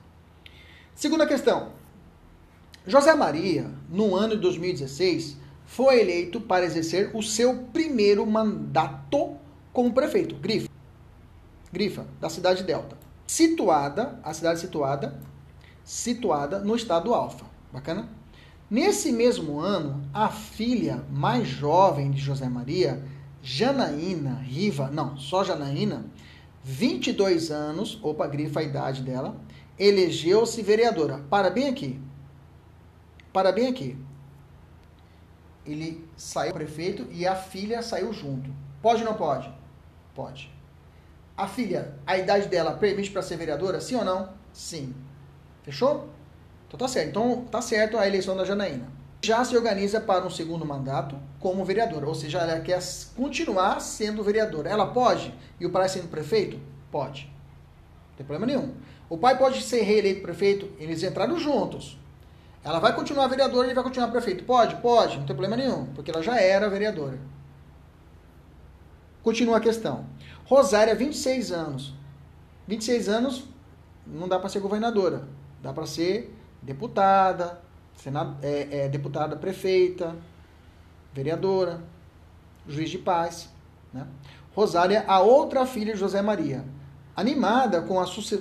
Segunda 0.95 1.27
questão. 1.27 1.73
José 2.89 3.15
Maria, 3.15 3.71
no 3.91 4.17
ano 4.17 4.35
de 4.35 4.41
2016, 4.41 5.37
foi 5.67 6.01
eleito 6.01 6.41
para 6.41 6.65
exercer 6.65 7.11
o 7.15 7.23
seu 7.23 7.65
primeiro 7.65 8.27
mandato 8.27 9.37
como 9.75 9.93
prefeito, 9.93 10.35
Grifa, 10.37 10.71
Grifa, 11.71 12.07
da 12.19 12.31
cidade 12.31 12.61
de 12.61 12.67
Delta, 12.67 12.97
situada, 13.27 14.19
a 14.25 14.33
cidade 14.33 14.61
situada, 14.61 15.21
situada 15.85 16.61
no 16.61 16.75
estado 16.75 17.13
Alfa. 17.13 17.45
Bacana? 17.71 18.09
Nesse 18.71 19.13
mesmo 19.13 19.61
ano, 19.61 20.01
a 20.15 20.31
filha 20.31 21.05
mais 21.13 21.47
jovem 21.47 22.11
de 22.11 22.23
José 22.23 22.49
Maria, 22.49 23.05
Janaína 23.43 24.37
Riva, 24.37 24.91
não, 24.91 25.19
só 25.19 25.45
Janaína, 25.45 26.07
22 26.65 27.51
anos, 27.51 27.99
opa, 28.03 28.27
grifa 28.27 28.61
a 28.61 28.63
idade 28.63 29.03
dela, 29.03 29.37
elegeu-se 29.79 30.63
vereadora. 30.63 31.19
Para 31.29 31.51
bem 31.51 31.69
aqui. 31.69 32.08
Para 33.39 33.53
bem 33.53 33.69
aqui. 33.69 33.97
Ele 35.65 36.05
saiu 36.17 36.53
prefeito 36.53 37.07
e 37.13 37.25
a 37.25 37.37
filha 37.37 37.81
saiu 37.83 38.13
junto. 38.13 38.51
Pode 38.83 39.05
ou 39.05 39.09
não 39.09 39.17
pode? 39.17 39.49
Pode. 40.13 40.53
A 41.37 41.47
filha, 41.47 41.95
a 42.05 42.19
idade 42.19 42.49
dela 42.49 42.73
permite 42.73 43.13
para 43.13 43.23
ser 43.23 43.37
vereadora? 43.37 43.81
Sim 43.81 43.95
ou 43.95 44.05
não? 44.05 44.31
Sim. 44.53 44.93
Fechou? 45.63 46.09
Então 46.67 46.77
tá 46.77 46.89
certo. 46.89 47.11
Então 47.11 47.45
tá 47.45 47.63
certo 47.63 47.97
a 47.97 48.09
eleição 48.09 48.37
da 48.37 48.45
Janaína. 48.45 48.89
Já 49.23 49.45
se 49.45 49.57
organiza 49.57 50.01
para 50.01 50.27
um 50.27 50.31
segundo 50.31 50.67
mandato 50.67 51.17
como 51.39 51.65
vereadora, 51.65 52.09
ou 52.09 52.17
seja, 52.17 52.41
ela 52.41 52.59
quer 52.59 52.83
continuar 53.15 53.81
sendo 53.81 54.21
vereadora. 54.21 54.69
Ela 54.69 54.89
pode? 54.89 55.33
E 55.61 55.65
o 55.65 55.71
pai 55.71 55.89
sendo 55.89 56.09
prefeito? 56.09 56.59
Pode. 56.91 57.33
Não 58.09 58.17
tem 58.17 58.27
problema 58.27 58.47
nenhum. 58.47 58.75
O 59.09 59.17
pai 59.17 59.39
pode 59.39 59.63
ser 59.63 59.83
reeleito 59.83 60.23
prefeito, 60.23 60.69
eles 60.81 61.05
entraram 61.05 61.39
juntos. 61.39 61.97
Ela 62.65 62.79
vai 62.79 62.95
continuar 62.95 63.29
vereadora 63.29 63.71
e 63.71 63.75
vai 63.75 63.85
continuar 63.85 64.09
prefeito. 64.09 64.45
Pode? 64.45 64.77
Pode, 64.77 65.19
não 65.19 65.27
tem 65.27 65.37
problema 65.37 65.57
nenhum, 65.57 65.87
porque 65.95 66.11
ela 66.11 66.23
já 66.23 66.41
era 66.41 66.69
vereadora. 66.69 67.19
Continua 69.23 69.59
a 69.59 69.61
questão. 69.61 70.07
Rosária, 70.45 70.95
26 70.95 71.53
anos. 71.53 71.95
26 72.67 73.09
anos 73.09 73.45
não 74.07 74.29
dá 74.29 74.39
para 74.39 74.49
ser 74.49 74.61
governadora. 74.61 75.29
Dá 75.63 75.73
para 75.73 75.87
ser 75.87 76.35
deputada, 76.63 77.61
senado, 77.95 78.37
é, 78.43 78.85
é, 78.85 78.89
deputada 78.89 79.37
prefeita, 79.37 80.17
vereadora, 81.13 81.83
juiz 82.67 82.91
de 82.91 82.99
paz. 82.99 83.49
Né? 83.93 84.07
Rosária, 84.55 85.05
a 85.07 85.21
outra 85.21 85.67
filha 85.67 85.95
de 85.95 86.01
José 86.01 86.23
Maria. 86.23 86.65
Animada 87.19 87.83
com, 87.83 87.97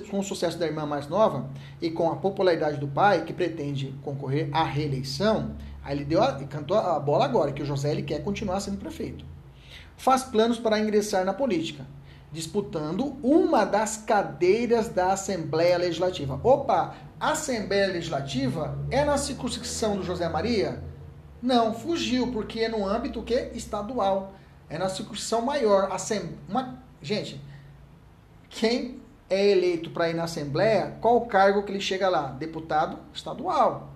com 0.08 0.18
o 0.20 0.22
sucesso 0.22 0.56
da 0.56 0.64
irmã 0.64 0.86
mais 0.86 1.08
nova 1.08 1.50
e 1.82 1.90
com 1.90 2.12
a 2.12 2.14
popularidade 2.14 2.76
do 2.76 2.86
pai, 2.86 3.24
que 3.24 3.32
pretende 3.32 3.92
concorrer 4.04 4.48
à 4.52 4.62
reeleição, 4.62 5.56
aí 5.82 5.96
ele 5.96 6.04
deu 6.04 6.22
a, 6.22 6.32
cantou 6.44 6.76
a 6.76 6.96
bola 7.00 7.24
agora, 7.24 7.50
que 7.50 7.60
o 7.60 7.66
José 7.66 7.90
ele 7.90 8.04
quer 8.04 8.22
continuar 8.22 8.60
sendo 8.60 8.78
prefeito. 8.78 9.24
Faz 9.96 10.22
planos 10.22 10.60
para 10.60 10.78
ingressar 10.78 11.24
na 11.24 11.34
política, 11.34 11.84
disputando 12.30 13.16
uma 13.20 13.64
das 13.64 13.96
cadeiras 13.96 14.86
da 14.88 15.12
Assembleia 15.12 15.76
Legislativa. 15.76 16.40
Opa, 16.44 16.94
Assembleia 17.18 17.88
Legislativa 17.88 18.78
é 18.92 19.04
na 19.04 19.18
circunscrição 19.18 19.96
do 19.96 20.04
José 20.04 20.28
Maria? 20.28 20.84
Não, 21.42 21.74
fugiu, 21.74 22.30
porque 22.30 22.60
é 22.60 22.68
no 22.68 22.86
âmbito 22.86 23.24
que 23.24 23.50
estadual. 23.54 24.34
É 24.70 24.78
na 24.78 24.88
circunscrição 24.88 25.42
maior. 25.42 25.90
Assem... 25.90 26.38
Uma... 26.48 26.80
Gente, 27.02 27.40
quem 28.48 29.00
é 29.30 29.50
eleito 29.50 29.90
para 29.90 30.08
ir 30.08 30.14
na 30.14 30.24
Assembleia, 30.24 30.96
qual 31.00 31.16
o 31.16 31.26
cargo 31.26 31.62
que 31.62 31.70
ele 31.70 31.80
chega 31.80 32.08
lá? 32.08 32.28
Deputado 32.28 32.98
estadual. 33.12 33.90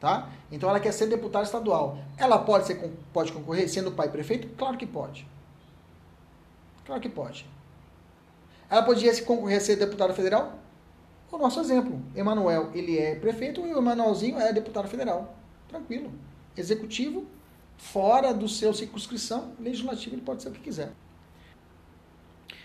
Tá? 0.00 0.28
Então 0.50 0.68
ela 0.68 0.80
quer 0.80 0.92
ser 0.92 1.06
deputada 1.06 1.44
estadual. 1.44 1.98
Ela 2.16 2.38
pode, 2.38 2.66
ser, 2.66 2.92
pode 3.12 3.32
concorrer 3.32 3.68
sendo 3.68 3.92
pai 3.92 4.08
prefeito? 4.10 4.48
Claro 4.56 4.76
que 4.76 4.86
pode. 4.86 5.26
Claro 6.84 7.00
que 7.00 7.08
pode. 7.08 7.46
Ela 8.68 8.82
podia 8.82 9.14
se 9.14 9.22
concorrer 9.22 9.58
a 9.58 9.60
ser 9.60 9.76
deputada 9.76 10.12
federal? 10.12 10.58
O 11.30 11.38
nosso 11.38 11.60
exemplo. 11.60 12.02
Emanuel, 12.16 12.70
ele 12.74 12.98
é 12.98 13.14
prefeito 13.14 13.66
e 13.66 13.72
o 13.72 13.78
Emanuelzinho 13.78 14.38
é 14.38 14.52
deputado 14.52 14.88
federal. 14.88 15.34
Tranquilo. 15.68 16.12
Executivo, 16.56 17.24
fora 17.76 18.34
do 18.34 18.48
seu 18.48 18.74
circunscrição, 18.74 19.52
legislativo, 19.58 20.16
ele 20.16 20.22
pode 20.22 20.42
ser 20.42 20.48
o 20.48 20.52
que 20.52 20.60
quiser. 20.60 20.92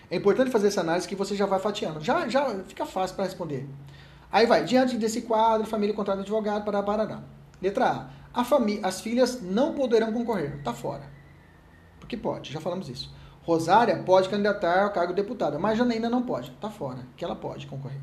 É 0.10 0.16
importante 0.16 0.52
fazer 0.52 0.68
essa 0.68 0.82
análise 0.82 1.08
que 1.08 1.16
você 1.16 1.36
já 1.36 1.46
vai 1.46 1.60
fatiando. 1.60 2.02
Já, 2.02 2.28
já 2.28 2.64
fica 2.66 2.86
fácil 2.86 3.16
para 3.16 3.26
responder. 3.26 3.68
Aí 4.32 4.46
vai, 4.46 4.64
diante 4.64 4.98
desse 4.98 5.22
quadro, 5.22 5.68
família 5.68 5.96
contrata 5.96 6.22
advogado, 6.22 6.64
para 6.64 6.84
parará. 6.84 7.22
Letra 7.62 8.10
A. 8.34 8.42
a 8.42 8.88
as 8.88 9.02
filhas 9.02 9.42
não 9.42 9.74
poderão 9.74 10.14
concorrer. 10.14 10.56
Está 10.58 10.74
fora. 10.74 11.04
Porque 12.00 12.16
pode, 12.16 12.52
já 12.54 12.62
falamos 12.62 12.90
isso. 12.90 13.14
Rosária 13.42 13.98
pode 14.04 14.30
candidatar 14.30 14.84
ao 14.84 14.92
cargo 14.92 15.14
de 15.14 15.22
deputada, 15.22 15.58
mas 15.58 15.78
Janaína 15.78 16.10
não 16.10 16.22
pode. 16.22 16.52
Está 16.52 16.70
fora, 16.70 17.00
que 17.16 17.24
ela 17.24 17.36
pode 17.36 17.68
concorrer. 17.68 18.00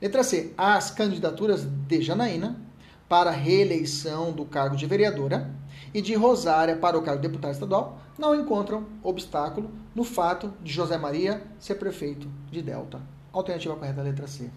Letra 0.00 0.22
C. 0.22 0.54
As 0.56 0.90
candidaturas 0.90 1.64
de 1.64 2.00
Janaína 2.00 2.60
para 3.08 3.30
reeleição 3.30 4.32
do 4.32 4.44
cargo 4.44 4.76
de 4.76 4.86
vereadora 4.86 5.50
e 5.92 6.00
de 6.00 6.14
Rosária 6.14 6.76
para 6.76 6.98
o 6.98 7.02
cargo 7.02 7.20
de 7.20 7.28
deputada 7.28 7.52
estadual 7.52 8.00
não 8.18 8.34
encontram 8.34 8.86
obstáculo 9.02 9.70
no 9.94 10.04
fato 10.04 10.52
de 10.62 10.72
José 10.72 10.98
Maria 10.98 11.42
ser 11.58 11.76
prefeito 11.76 12.28
de 12.50 12.62
Delta. 12.62 13.00
Alternativa 13.32 13.76
correta, 13.76 14.02
letra 14.02 14.26
C. 14.26 14.50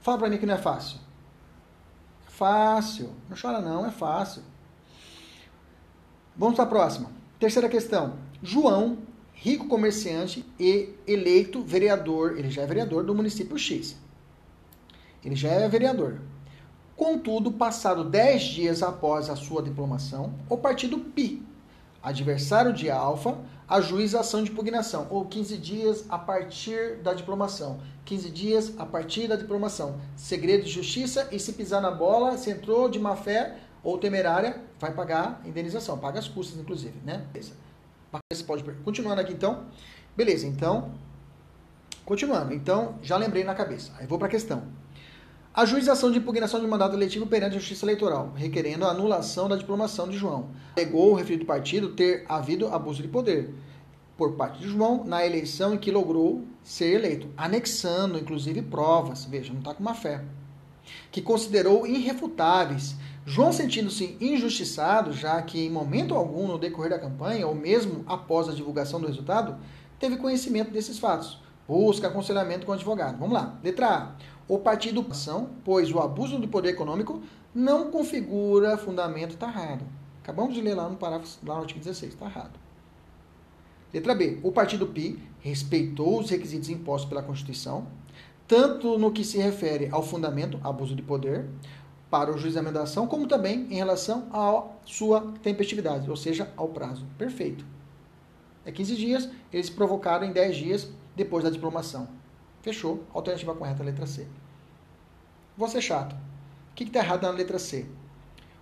Fala 0.00 0.18
para 0.18 0.30
mim 0.30 0.38
que 0.38 0.46
não 0.46 0.54
é 0.54 0.58
fácil. 0.58 0.98
Fácil. 2.26 3.10
Não 3.28 3.36
chora 3.40 3.60
não, 3.60 3.86
é 3.86 3.90
fácil. 3.90 4.42
Vamos 6.36 6.56
para 6.56 6.64
a 6.64 6.68
próxima. 6.68 7.10
Terceira 7.38 7.68
questão. 7.68 8.14
João, 8.42 8.98
rico 9.32 9.68
comerciante 9.68 10.44
e 10.58 10.94
eleito 11.06 11.62
vereador, 11.62 12.38
ele 12.38 12.50
já 12.50 12.62
é 12.62 12.66
vereador 12.66 13.04
do 13.04 13.14
município 13.14 13.58
X. 13.58 13.96
Ele 15.22 15.36
já 15.36 15.50
é 15.50 15.68
vereador 15.68 16.20
Contudo, 17.00 17.50
passado 17.50 18.04
10 18.04 18.42
dias 18.42 18.82
após 18.82 19.30
a 19.30 19.34
sua 19.34 19.62
diplomação, 19.62 20.34
o 20.50 20.58
partido 20.58 20.98
Pi, 20.98 21.42
adversário 22.02 22.74
de 22.74 22.90
Alfa, 22.90 23.38
ajuiza 23.66 24.18
a 24.18 24.20
ação 24.20 24.44
de 24.44 24.50
impugnação, 24.50 25.06
ou 25.08 25.24
15 25.24 25.56
dias 25.56 26.04
a 26.10 26.18
partir 26.18 26.96
da 26.96 27.14
diplomação. 27.14 27.80
15 28.04 28.28
dias 28.28 28.74
a 28.78 28.84
partir 28.84 29.28
da 29.28 29.36
diplomação. 29.36 29.98
Segredo 30.14 30.64
de 30.64 30.70
justiça 30.70 31.26
e 31.32 31.38
se 31.38 31.54
pisar 31.54 31.80
na 31.80 31.90
bola, 31.90 32.36
se 32.36 32.50
entrou 32.50 32.86
de 32.86 32.98
má 32.98 33.16
fé 33.16 33.56
ou 33.82 33.96
temerária, 33.96 34.60
vai 34.78 34.92
pagar 34.92 35.40
indenização, 35.46 35.96
paga 35.96 36.18
as 36.18 36.28
custas, 36.28 36.60
inclusive, 36.60 37.00
né? 37.02 37.26
Beleza. 37.32 37.54
Você 38.30 38.44
pode... 38.44 38.62
Continuando 38.84 39.22
aqui, 39.22 39.32
então. 39.32 39.64
Beleza, 40.14 40.46
então... 40.46 40.92
Continuando. 42.04 42.52
Então, 42.52 42.98
já 43.00 43.16
lembrei 43.16 43.42
na 43.42 43.54
cabeça. 43.54 43.90
Aí 43.98 44.06
vou 44.06 44.18
para 44.18 44.28
a 44.28 44.30
questão. 44.30 44.79
A 45.60 45.66
juização 45.66 46.10
de 46.10 46.16
impugnação 46.16 46.58
de 46.58 46.66
mandato 46.66 46.96
eletivo 46.96 47.26
perante 47.26 47.54
a 47.54 47.58
Justiça 47.58 47.84
Eleitoral, 47.84 48.32
requerendo 48.34 48.86
a 48.86 48.92
anulação 48.92 49.46
da 49.46 49.56
diplomação 49.56 50.08
de 50.08 50.16
João. 50.16 50.48
Alegou 50.74 51.10
o 51.10 51.14
referido 51.14 51.44
partido 51.44 51.90
ter 51.90 52.24
havido 52.26 52.68
abuso 52.68 53.02
de 53.02 53.08
poder 53.08 53.54
por 54.16 54.36
parte 54.36 54.58
de 54.60 54.68
João 54.70 55.04
na 55.04 55.22
eleição 55.22 55.74
em 55.74 55.76
que 55.76 55.90
logrou 55.90 56.46
ser 56.64 56.94
eleito, 56.94 57.28
anexando 57.36 58.18
inclusive 58.18 58.62
provas, 58.62 59.26
veja, 59.26 59.52
não 59.52 59.60
está 59.60 59.74
com 59.74 59.82
má 59.82 59.92
fé, 59.92 60.24
que 61.12 61.20
considerou 61.20 61.86
irrefutáveis. 61.86 62.96
João 63.26 63.52
sentindo-se 63.52 64.16
injustiçado, 64.18 65.12
já 65.12 65.42
que 65.42 65.66
em 65.66 65.70
momento 65.70 66.14
algum 66.14 66.48
no 66.48 66.58
decorrer 66.58 66.92
da 66.92 66.98
campanha, 66.98 67.46
ou 67.46 67.54
mesmo 67.54 68.02
após 68.06 68.48
a 68.48 68.54
divulgação 68.54 68.98
do 68.98 69.06
resultado, 69.06 69.58
teve 69.98 70.16
conhecimento 70.16 70.70
desses 70.70 70.98
fatos. 70.98 71.38
Busca 71.68 72.08
aconselhamento 72.08 72.64
com 72.64 72.72
o 72.72 72.74
advogado. 72.74 73.18
Vamos 73.18 73.34
lá. 73.34 73.60
Letra 73.62 73.88
A 73.88 74.12
o 74.50 74.58
partido 74.58 75.06
ação, 75.08 75.50
pois 75.64 75.92
o 75.92 76.00
abuso 76.00 76.36
do 76.36 76.48
poder 76.48 76.70
econômico 76.70 77.22
não 77.54 77.88
configura 77.88 78.76
fundamento, 78.76 79.34
está 79.34 79.46
errado. 79.46 79.84
Acabamos 80.24 80.54
de 80.54 80.60
ler 80.60 80.74
lá 80.74 80.88
no 80.88 80.96
parágrafo, 80.96 81.38
lá 81.46 81.54
no 81.54 81.60
artigo 81.60 81.78
16, 81.78 82.14
está 82.14 82.26
errado. 82.26 82.58
Letra 83.94 84.12
B. 84.12 84.40
O 84.42 84.50
partido 84.50 84.88
PI 84.88 85.22
respeitou 85.38 86.18
os 86.18 86.28
requisitos 86.30 86.68
impostos 86.68 87.08
pela 87.08 87.22
Constituição, 87.22 87.86
tanto 88.48 88.98
no 88.98 89.12
que 89.12 89.22
se 89.22 89.38
refere 89.38 89.88
ao 89.92 90.02
fundamento, 90.02 90.58
abuso 90.64 90.96
de 90.96 91.02
poder, 91.02 91.48
para 92.10 92.34
o 92.34 92.36
juizamento 92.36 92.74
da 92.74 92.82
ação, 92.82 93.06
como 93.06 93.28
também 93.28 93.68
em 93.70 93.76
relação 93.76 94.26
à 94.32 94.64
sua 94.84 95.32
tempestividade, 95.44 96.10
ou 96.10 96.16
seja, 96.16 96.52
ao 96.56 96.66
prazo. 96.66 97.06
Perfeito. 97.16 97.64
É 98.64 98.72
15 98.72 98.96
dias, 98.96 99.28
eles 99.52 99.70
provocaram 99.70 100.26
em 100.26 100.32
10 100.32 100.56
dias 100.56 100.88
depois 101.14 101.44
da 101.44 101.50
diplomação. 101.50 102.18
Fechou. 102.62 103.04
Alternativa 103.12 103.54
correta, 103.54 103.82
letra 103.82 104.06
C. 104.06 104.26
Vou 105.56 105.68
ser 105.68 105.80
chato. 105.80 106.14
O 106.14 106.74
que 106.74 106.84
está 106.84 107.00
errado 107.00 107.22
na 107.22 107.30
letra 107.30 107.58
C? 107.58 107.86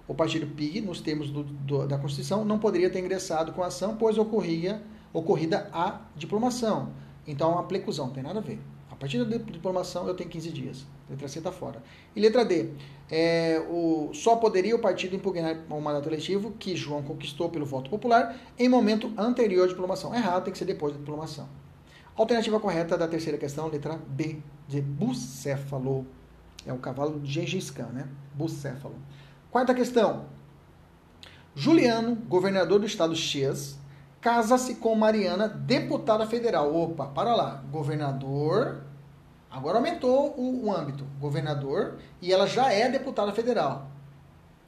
O 0.07 0.14
partido 0.14 0.46
PIG, 0.46 0.80
nos 0.80 1.01
termos 1.01 1.30
do, 1.30 1.42
do, 1.44 1.86
da 1.86 1.99
Constituição, 1.99 2.44
não 2.44 2.59
poderia 2.59 2.88
ter 2.88 3.01
ingressado 3.01 3.53
com 3.53 3.62
a 3.62 3.66
ação, 3.66 3.96
pois 3.96 4.16
ocorria, 4.16 4.82
ocorrida 5.12 5.68
a 5.72 6.01
diplomação. 6.16 6.92
Então, 7.26 7.59
a 7.59 7.62
preclusão, 7.64 8.07
não 8.07 8.14
tem 8.14 8.22
nada 8.22 8.38
a 8.38 8.42
ver. 8.42 8.59
A 8.90 8.96
partir 8.96 9.22
da 9.22 9.36
diplomação, 9.36 10.09
eu 10.09 10.14
tenho 10.14 10.30
15 10.30 10.51
dias. 10.51 10.86
Letra 11.11 11.28
C 11.28 11.38
está 11.38 11.53
fora. 11.53 11.82
E 12.16 12.20
letra 12.20 12.44
D, 12.44 12.70
é, 13.11 13.64
o, 13.70 14.11
só 14.14 14.36
poderia 14.36 14.74
o 14.74 14.78
partido 14.78 15.14
impugnar 15.14 15.57
o 15.68 15.80
mandato 15.80 16.09
eletivo 16.09 16.53
que 16.53 16.74
João 16.74 17.03
conquistou 17.03 17.51
pelo 17.51 17.66
voto 17.66 17.90
popular 17.90 18.36
em 18.59 18.68
momento 18.68 19.12
anterior 19.16 19.64
à 19.64 19.68
diplomação. 19.68 20.14
Errado, 20.14 20.44
tem 20.44 20.53
que 20.53 20.59
ser 20.59 20.64
depois 20.64 20.92
da 20.92 20.99
diplomação. 20.99 21.49
Alternativa 22.19 22.59
correta 22.59 22.99
da 22.99 23.07
terceira 23.07 23.39
questão, 23.39 23.69
letra 23.69 23.97
B, 24.09 24.41
de 24.66 24.81
bucéfalo. 24.81 26.05
É 26.66 26.73
o 26.73 26.79
cavalo 26.79 27.21
de 27.21 27.31
Gengis 27.31 27.71
Khan, 27.71 27.91
né? 27.93 28.09
Bucéfalo. 28.35 28.97
Quarta 29.53 29.73
questão. 29.73 30.25
Juliano, 31.55 32.16
governador 32.16 32.81
do 32.81 32.87
estado 32.87 33.14
X, 33.14 33.79
casa-se 34.21 34.75
com 34.75 34.97
Mariana, 34.97 35.47
deputada 35.47 36.27
federal. 36.27 36.75
Opa, 36.75 37.07
para 37.07 37.37
lá. 37.37 37.62
Governador. 37.71 38.83
Agora 39.49 39.79
aumentou 39.79 40.35
o, 40.37 40.66
o 40.66 40.73
âmbito. 40.75 41.05
Governador. 41.21 41.99
E 42.21 42.33
ela 42.33 42.49
já 42.49 42.73
é 42.73 42.89
deputada 42.89 43.33
federal. 43.33 43.87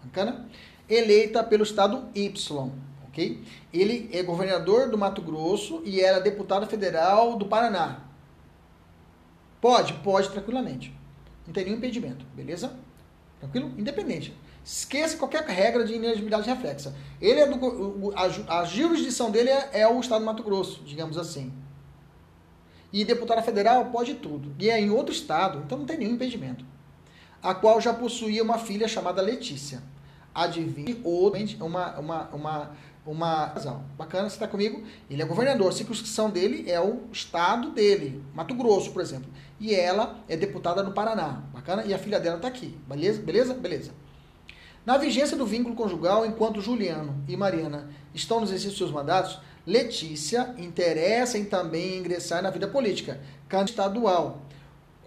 Bacana? 0.04 0.46
Eleita 0.88 1.42
pelo 1.42 1.64
estado 1.64 2.08
Y 2.14 2.70
ok? 3.10 3.42
Ele 3.72 4.08
é 4.12 4.22
governador 4.22 4.88
do 4.88 4.96
Mato 4.96 5.20
Grosso 5.20 5.82
e 5.84 6.00
era 6.00 6.20
deputado 6.20 6.66
federal 6.66 7.36
do 7.36 7.46
Paraná. 7.46 8.04
Pode? 9.60 9.92
Pode, 9.94 10.30
tranquilamente. 10.30 10.94
Não 11.46 11.52
tem 11.52 11.64
nenhum 11.64 11.76
impedimento, 11.76 12.24
beleza? 12.34 12.72
Tranquilo? 13.38 13.72
Independente. 13.76 14.34
Esqueça 14.64 15.16
qualquer 15.16 15.42
regra 15.44 15.84
de 15.84 15.94
inelegibilidade 15.94 16.48
reflexa. 16.48 16.94
Ele 17.20 17.40
é 17.40 17.46
do, 17.46 18.12
a, 18.14 18.60
a 18.60 18.64
jurisdição 18.64 19.30
dele 19.30 19.50
é, 19.50 19.80
é, 19.80 19.88
o 19.88 19.98
estado 20.00 20.20
do 20.20 20.26
Mato 20.26 20.42
Grosso, 20.42 20.82
digamos 20.84 21.18
assim. 21.18 21.52
E 22.92 23.04
deputada 23.04 23.42
federal 23.42 23.86
pode 23.86 24.14
tudo. 24.14 24.54
E 24.58 24.68
é 24.68 24.80
em 24.80 24.90
outro 24.90 25.12
estado, 25.12 25.62
então 25.64 25.78
não 25.78 25.86
tem 25.86 25.98
nenhum 25.98 26.14
impedimento. 26.14 26.64
A 27.42 27.54
qual 27.54 27.80
já 27.80 27.92
possuía 27.92 28.42
uma 28.42 28.58
filha 28.58 28.86
chamada 28.86 29.22
Letícia. 29.22 29.82
Adivinhe 30.34 31.00
outro, 31.02 31.40
uma, 31.64 31.98
uma, 31.98 32.28
uma 32.28 32.76
uma 33.10 33.46
razão. 33.46 33.84
Bacana, 33.98 34.28
você 34.28 34.36
está 34.36 34.46
comigo? 34.46 34.82
Ele 35.10 35.20
é 35.20 35.24
governador, 35.24 35.68
a 35.68 35.72
circunscrição 35.72 36.30
dele 36.30 36.70
é 36.70 36.80
o 36.80 37.02
estado 37.12 37.70
dele, 37.70 38.22
Mato 38.32 38.54
Grosso, 38.54 38.92
por 38.92 39.02
exemplo. 39.02 39.30
E 39.58 39.74
ela 39.74 40.20
é 40.28 40.36
deputada 40.36 40.82
no 40.82 40.92
Paraná. 40.92 41.42
Bacana? 41.52 41.84
E 41.84 41.92
a 41.92 41.98
filha 41.98 42.20
dela 42.20 42.36
está 42.36 42.48
aqui. 42.48 42.78
Beleza? 42.88 43.20
Beleza? 43.20 43.54
Beleza. 43.54 43.92
Na 44.86 44.96
vigência 44.96 45.36
do 45.36 45.44
vínculo 45.44 45.74
conjugal, 45.74 46.24
enquanto 46.24 46.60
Juliano 46.60 47.22
e 47.28 47.36
Mariana 47.36 47.90
estão 48.14 48.40
nos 48.40 48.50
exercícios 48.50 48.74
de 48.74 48.78
seus 48.78 48.90
mandatos, 48.90 49.38
Letícia 49.66 50.54
interessa 50.56 51.36
em 51.36 51.44
também 51.44 51.98
ingressar 51.98 52.42
na 52.42 52.50
vida 52.50 52.66
política, 52.66 53.20
candidata 53.46 53.70
estadual, 53.70 54.42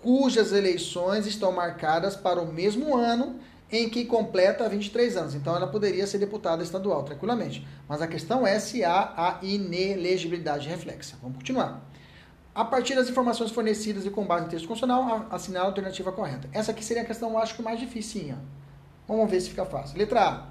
cujas 0.02 0.52
eleições 0.52 1.26
estão 1.26 1.52
marcadas 1.52 2.16
para 2.16 2.40
o 2.40 2.54
mesmo 2.54 2.96
ano 2.96 3.40
em 3.74 3.90
que 3.90 4.06
completa 4.06 4.70
23 4.70 5.18
anos. 5.18 5.34
Então 5.34 5.56
ela 5.56 5.66
poderia 5.66 6.06
ser 6.06 6.20
deputada 6.20 6.62
estadual 6.62 7.02
tranquilamente. 7.02 7.68
Mas 7.90 8.04
a 8.04 8.08
questão 8.08 8.46
é 8.46 8.60
se 8.60 8.84
há 8.84 9.14
a 9.18 9.40
inelegibilidade 9.42 10.70
reflexa. 10.70 11.18
Vamos 11.20 11.38
continuar. 11.38 11.82
A 12.54 12.64
partir 12.64 12.94
das 12.94 13.10
informações 13.10 13.50
fornecidas 13.50 14.06
e 14.06 14.12
com 14.12 14.28
base 14.28 14.44
no 14.44 14.50
texto 14.52 14.68
constitucional, 14.68 15.26
assinar 15.32 15.64
a 15.64 15.66
alternativa 15.66 16.12
correta. 16.12 16.48
Essa 16.54 16.70
aqui 16.70 16.86
seria 16.86 17.02
a 17.02 17.06
questão, 17.06 17.36
acho 17.36 17.56
que 17.56 17.64
mais 17.64 17.80
difícil. 17.80 18.36
Vamos 19.08 19.30
ver 19.30 19.42
se 19.42 19.50
fica 19.50 19.66
fácil. 19.66 19.98
Letra 19.98 20.22
A. 20.22 20.46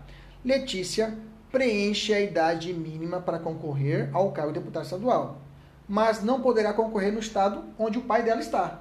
Letícia 0.44 1.16
preenche 1.52 2.12
a 2.12 2.20
idade 2.20 2.72
mínima 2.72 3.20
para 3.20 3.38
concorrer 3.38 4.10
ao 4.12 4.32
cargo 4.32 4.52
de 4.52 4.58
deputado 4.58 4.82
estadual, 4.82 5.38
mas 5.88 6.24
não 6.24 6.40
poderá 6.40 6.72
concorrer 6.72 7.12
no 7.12 7.20
estado 7.20 7.62
onde 7.78 7.98
o 7.98 8.02
pai 8.02 8.24
dela 8.24 8.40
está. 8.40 8.80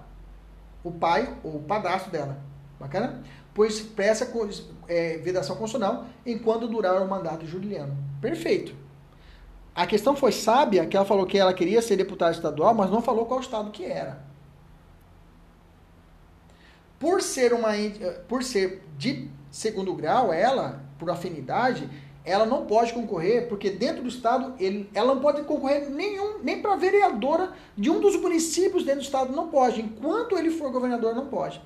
O 0.83 0.89
pai 0.91 1.31
ou 1.43 1.57
o 1.57 1.63
padrasto 1.63 2.09
dela. 2.09 2.39
Bacana? 2.79 3.21
Pois 3.53 3.79
presta 3.81 4.27
é, 4.87 5.17
vedação 5.17 5.55
constitucional 5.55 6.05
enquanto 6.25 6.67
durar 6.67 7.01
o 7.01 7.07
mandato 7.07 7.45
de 7.45 7.51
Juliano. 7.51 7.95
Perfeito. 8.21 8.75
A 9.73 9.87
questão 9.87 10.15
foi 10.15 10.31
sábia, 10.31 10.85
que 10.85 10.97
ela 10.97 11.05
falou 11.05 11.25
que 11.25 11.37
ela 11.37 11.53
queria 11.53 11.81
ser 11.81 11.95
deputada 11.95 12.31
estadual, 12.31 12.73
mas 12.73 12.89
não 12.89 13.01
falou 13.01 13.25
qual 13.25 13.39
estado 13.39 13.71
que 13.71 13.85
era. 13.85 14.21
Por 16.99 17.21
ser 17.21 17.53
uma 17.53 17.69
por 18.27 18.43
ser 18.43 18.83
de 18.97 19.29
segundo 19.49 19.93
grau, 19.95 20.31
ela, 20.31 20.83
por 20.99 21.09
afinidade, 21.09 21.89
ela 22.23 22.45
não 22.45 22.65
pode 22.65 22.93
concorrer, 22.93 23.47
porque 23.47 23.69
dentro 23.69 24.03
do 24.03 24.09
estado, 24.09 24.53
ele, 24.59 24.89
ela 24.93 25.15
não 25.15 25.21
pode 25.21 25.41
concorrer 25.43 25.89
nenhum, 25.89 26.39
nem 26.43 26.61
para 26.61 26.75
vereadora 26.75 27.53
de 27.75 27.89
um 27.89 27.99
dos 27.99 28.15
municípios 28.15 28.83
dentro 28.83 29.01
do 29.01 29.05
estado, 29.05 29.35
não 29.35 29.47
pode. 29.47 29.81
Enquanto 29.81 30.37
ele 30.37 30.51
for 30.51 30.71
governador, 30.71 31.15
não 31.15 31.27
pode. 31.27 31.61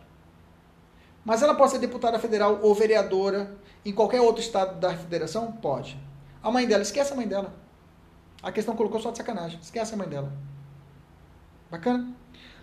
Mas 1.26 1.42
ela 1.42 1.56
pode 1.56 1.72
ser 1.72 1.80
deputada 1.80 2.20
federal 2.20 2.60
ou 2.62 2.76
vereadora 2.76 3.58
em 3.84 3.92
qualquer 3.92 4.22
outro 4.22 4.42
estado 4.44 4.80
da 4.80 4.96
federação? 4.96 5.52
Pode. 5.54 6.00
A 6.42 6.52
mãe 6.52 6.68
dela, 6.68 6.84
esquece 6.84 7.12
a 7.12 7.16
mãe 7.16 7.28
dela. 7.28 7.52
A 8.44 8.52
questão 8.52 8.76
colocou 8.76 9.02
só 9.02 9.10
de 9.10 9.18
sacanagem. 9.18 9.60
Esquece 9.60 9.96
a 9.96 9.98
mãe 9.98 10.08
dela. 10.08 10.32
Bacana? 11.72 12.14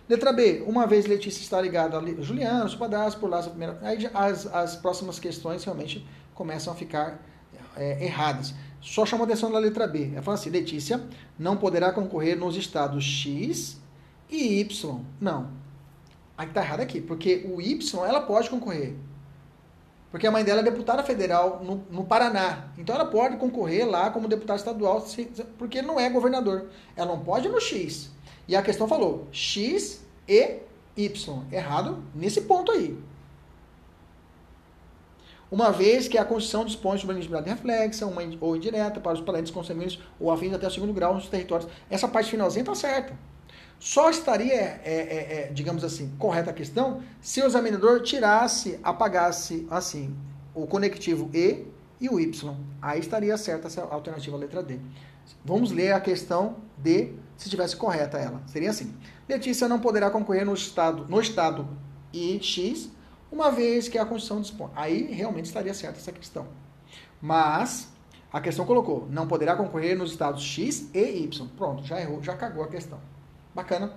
Letra 0.07 0.31
B. 0.31 0.63
Uma 0.65 0.87
vez 0.87 1.05
Letícia 1.05 1.41
está 1.41 1.59
ligada 1.59 1.97
a 1.97 2.21
Juliano, 2.21 2.69
seu 2.69 2.79
padrasto, 2.79 3.19
por 3.19 3.29
lá, 3.29 3.39
a 3.39 3.43
primeira. 3.43 3.77
Aí 3.81 4.09
as, 4.13 4.47
as 4.47 4.75
próximas 4.77 5.19
questões 5.19 5.63
realmente 5.65 6.07
começam 6.33 6.71
a 6.71 6.75
ficar 6.75 7.21
é, 7.75 8.05
erradas. 8.05 8.53
Só 8.81 9.05
chama 9.05 9.25
atenção 9.25 9.51
da 9.51 9.59
letra 9.59 9.87
B. 9.87 10.11
Ela 10.13 10.21
fala 10.21 10.35
assim: 10.35 10.49
Letícia 10.49 11.01
não 11.37 11.57
poderá 11.57 11.91
concorrer 11.91 12.37
nos 12.37 12.55
estados 12.55 13.03
X 13.03 13.79
e 14.29 14.59
Y. 14.61 15.01
Não. 15.19 15.62
Aí 16.43 16.49
tá 16.49 16.61
errado 16.61 16.81
aqui, 16.81 16.99
porque 16.99 17.49
o 17.49 17.61
Y 17.61 18.05
ela 18.05 18.21
pode 18.21 18.49
concorrer. 18.49 18.93
Porque 20.11 20.27
a 20.27 20.31
mãe 20.31 20.43
dela 20.43 20.59
é 20.59 20.63
deputada 20.63 21.01
federal 21.01 21.63
no, 21.63 21.85
no 21.89 22.03
Paraná. 22.03 22.67
Então 22.77 22.93
ela 22.93 23.05
pode 23.05 23.37
concorrer 23.37 23.89
lá 23.89 24.11
como 24.11 24.27
deputada 24.27 24.59
estadual, 24.59 25.03
porque 25.57 25.81
não 25.81 25.99
é 25.99 26.09
governador. 26.09 26.69
Ela 26.95 27.07
não 27.07 27.23
pode 27.23 27.47
no 27.47 27.59
X. 27.59 28.11
E 28.47 28.55
a 28.55 28.61
questão 28.61 28.87
falou 28.87 29.27
X 29.31 30.05
e 30.27 30.59
Y. 30.97 31.43
Errado 31.51 32.03
nesse 32.13 32.41
ponto 32.41 32.71
aí. 32.71 32.97
uma 35.49 35.71
vez 35.71 36.07
que 36.07 36.17
a 36.17 36.25
Constituição 36.25 36.65
dispõe 36.65 36.97
sobre 36.97 37.13
a 37.13 37.15
elegibilidade 37.19 37.49
reflexa 37.51 38.07
uma, 38.07 38.21
ou 38.41 38.55
indireta 38.55 38.99
para 38.99 39.13
os 39.13 39.21
parentes 39.21 39.51
consanguíneos 39.51 39.99
ou 40.19 40.31
afins 40.31 40.51
até 40.51 40.67
o 40.67 40.71
segundo 40.71 40.91
grau 40.93 41.13
nos 41.13 41.27
territórios. 41.27 41.69
Essa 41.89 42.07
parte 42.07 42.31
finalzinha 42.31 42.63
está 42.63 42.75
certa. 42.75 43.17
Só 43.83 44.09
estaria, 44.09 44.53
é, 44.53 44.81
é, 44.85 44.93
é, 45.49 45.51
digamos 45.51 45.83
assim, 45.83 46.15
correta 46.17 46.51
a 46.51 46.53
questão 46.53 47.03
se 47.19 47.41
o 47.41 47.45
examinador 47.45 48.01
tirasse, 48.01 48.79
apagasse, 48.81 49.67
assim, 49.69 50.15
o 50.55 50.65
conectivo 50.65 51.29
E 51.33 51.67
e 51.99 52.07
o 52.07 52.17
Y. 52.17 52.55
Aí 52.81 53.01
estaria 53.01 53.35
certa 53.35 53.67
essa 53.67 53.81
alternativa 53.83 54.37
letra 54.37 54.63
D. 54.63 54.79
Vamos 55.43 55.73
ler 55.73 55.91
a 55.91 55.99
questão 55.99 56.55
D, 56.77 57.11
se 57.35 57.49
tivesse 57.49 57.75
correta 57.75 58.17
ela. 58.17 58.41
Seria 58.47 58.69
assim. 58.69 58.95
Letícia 59.27 59.67
não 59.67 59.81
poderá 59.81 60.09
concorrer 60.09 60.45
no 60.45 60.53
estado, 60.53 61.05
no 61.09 61.19
estado 61.19 61.67
X, 62.39 62.89
uma 63.29 63.51
vez 63.51 63.89
que 63.89 63.97
a 63.97 64.05
Constituição 64.05 64.39
dispõe. 64.39 64.69
Aí 64.77 65.11
realmente 65.11 65.47
estaria 65.47 65.73
certa 65.73 65.99
essa 65.99 66.13
questão. 66.13 66.47
Mas 67.21 67.89
a 68.31 68.39
questão 68.39 68.65
colocou, 68.65 69.09
não 69.09 69.27
poderá 69.27 69.57
concorrer 69.57 69.97
nos 69.97 70.11
estados 70.11 70.41
X 70.41 70.89
e 70.93 71.23
Y. 71.25 71.49
Pronto, 71.57 71.83
já 71.83 71.99
errou, 71.99 72.23
já 72.23 72.33
cagou 72.37 72.63
a 72.63 72.69
questão. 72.69 73.11
Bacana. 73.53 73.93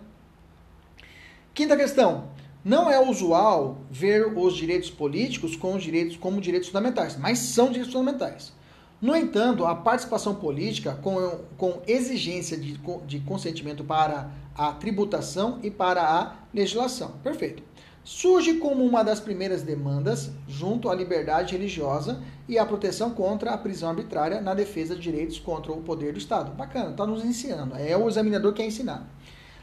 Quinta 1.54 1.76
questão. 1.76 2.28
Não 2.64 2.90
é 2.90 2.98
usual 2.98 3.78
ver 3.90 4.26
os 4.36 4.56
direitos 4.56 4.90
políticos 4.90 5.54
como 5.54 5.78
direitos, 5.78 6.16
como 6.16 6.40
direitos 6.40 6.68
fundamentais, 6.68 7.16
mas 7.16 7.38
são 7.38 7.68
direitos 7.68 7.92
fundamentais. 7.92 8.52
No 9.00 9.14
entanto, 9.14 9.64
a 9.64 9.74
participação 9.74 10.34
política 10.34 10.94
com, 10.94 11.40
com 11.56 11.80
exigência 11.86 12.56
de, 12.56 12.80
de 13.06 13.20
consentimento 13.20 13.84
para 13.84 14.30
a 14.54 14.72
tributação 14.72 15.60
e 15.62 15.70
para 15.70 16.02
a 16.02 16.36
legislação. 16.52 17.12
Perfeito. 17.22 17.62
Surge 18.02 18.54
como 18.54 18.84
uma 18.84 19.02
das 19.02 19.20
primeiras 19.20 19.62
demandas, 19.62 20.30
junto 20.46 20.88
à 20.88 20.94
liberdade 20.94 21.56
religiosa 21.56 22.22
e 22.48 22.58
à 22.58 22.64
proteção 22.64 23.10
contra 23.10 23.50
a 23.50 23.58
prisão 23.58 23.90
arbitrária 23.90 24.40
na 24.40 24.54
defesa 24.54 24.94
de 24.94 25.02
direitos 25.02 25.38
contra 25.38 25.72
o 25.72 25.82
poder 25.82 26.12
do 26.12 26.18
Estado. 26.18 26.52
Bacana, 26.52 26.90
está 26.90 27.06
nos 27.06 27.24
ensinando. 27.24 27.76
É 27.76 27.96
o 27.96 28.08
examinador 28.08 28.52
que 28.52 28.62
quer 28.62 28.68
ensinar. 28.68 29.08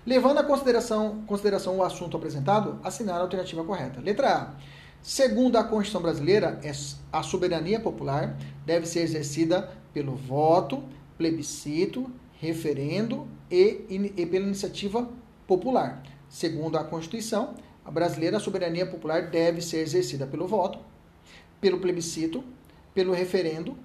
Levando 0.06 0.40
a 0.40 0.44
consideração, 0.44 1.24
consideração 1.26 1.78
o 1.78 1.84
assunto 1.84 2.18
apresentado, 2.18 2.80
assinar 2.84 3.18
a 3.18 3.22
alternativa 3.22 3.64
correta. 3.64 4.02
Letra 4.02 4.36
A. 4.36 4.54
Segundo 5.02 5.58
a 5.58 5.64
Constituição 5.64 6.02
brasileira, 6.02 6.60
é 6.64 6.72
a 7.12 7.24
soberania 7.24 7.80
popular 7.80 8.38
deve 8.66 8.86
ser 8.86 9.02
exercida 9.02 9.72
pelo 9.94 10.16
voto, 10.16 10.84
plebiscito, 11.18 12.10
referendo 12.40 13.28
e, 13.52 14.12
e 14.18 14.26
pela 14.26 14.46
iniciativa 14.46 15.10
popular. 15.48 16.04
Segundo 16.30 16.78
a 16.78 16.84
Constituição 16.84 17.56
a 17.86 17.92
brasileira, 17.92 18.38
a 18.38 18.40
soberania 18.40 18.86
popular 18.86 19.30
deve 19.30 19.62
ser 19.62 19.80
exercida 19.80 20.26
pelo 20.26 20.48
voto, 20.48 20.80
pelo 21.60 21.80
plebiscito, 21.80 22.44
pelo 22.94 23.14
referendo 23.14 23.78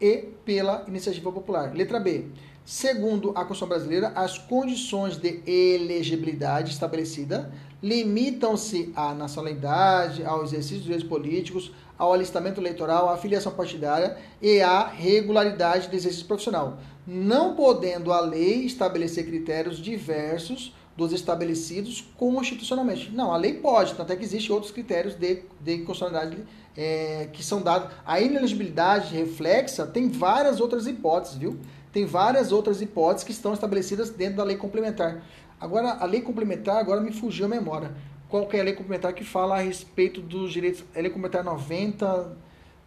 e 0.00 0.28
pela 0.44 0.84
iniciativa 0.86 1.32
popular. 1.32 1.74
Letra 1.74 1.98
B. 1.98 2.26
Segundo 2.68 3.30
a 3.30 3.46
Constituição 3.46 3.66
brasileira, 3.66 4.12
as 4.14 4.36
condições 4.36 5.16
de 5.16 5.40
elegibilidade 5.46 6.70
estabelecida 6.70 7.50
limitam-se 7.82 8.92
à 8.94 9.14
nacionalidade, 9.14 10.22
ao 10.22 10.44
exercício 10.44 10.76
dos 10.76 10.84
direitos 10.84 11.08
políticos, 11.08 11.72
ao 11.96 12.12
alistamento 12.12 12.60
eleitoral, 12.60 13.08
à 13.08 13.16
filiação 13.16 13.52
partidária 13.52 14.18
e 14.42 14.60
à 14.60 14.86
regularidade 14.86 15.88
do 15.88 15.96
exercício 15.96 16.26
profissional, 16.26 16.78
não 17.06 17.56
podendo 17.56 18.12
a 18.12 18.20
lei 18.20 18.66
estabelecer 18.66 19.24
critérios 19.24 19.78
diversos 19.78 20.74
dos 20.94 21.14
estabelecidos 21.14 22.06
constitucionalmente. 22.18 23.10
Não, 23.10 23.32
a 23.32 23.38
lei 23.38 23.54
pode, 23.54 23.94
tanto 23.94 24.12
é 24.12 24.16
que 24.16 24.24
existem 24.24 24.52
outros 24.52 24.72
critérios 24.72 25.14
de, 25.14 25.42
de 25.58 25.78
constitucionalidade 25.78 26.44
é, 26.76 27.30
que 27.32 27.42
são 27.42 27.62
dados. 27.62 27.90
A 28.04 28.20
inelegibilidade 28.20 29.16
reflexa 29.16 29.86
tem 29.86 30.10
várias 30.10 30.60
outras 30.60 30.86
hipóteses, 30.86 31.38
viu? 31.38 31.58
Tem 31.92 32.04
várias 32.04 32.52
outras 32.52 32.80
hipóteses 32.80 33.24
que 33.24 33.32
estão 33.32 33.52
estabelecidas 33.52 34.10
dentro 34.10 34.36
da 34.36 34.44
lei 34.44 34.56
complementar. 34.56 35.22
Agora, 35.60 35.98
a 36.00 36.04
lei 36.04 36.20
complementar, 36.20 36.76
agora 36.76 37.00
me 37.00 37.12
fugiu 37.12 37.46
a 37.46 37.48
memória. 37.48 37.92
Qual 38.28 38.46
que 38.46 38.56
é 38.56 38.60
a 38.60 38.64
lei 38.64 38.74
complementar 38.74 39.12
que 39.12 39.24
fala 39.24 39.56
a 39.56 39.62
respeito 39.62 40.20
dos 40.20 40.52
direitos? 40.52 40.84
A 40.94 41.00
lei 41.00 41.10
complementar 41.10 41.42
90, 41.42 42.36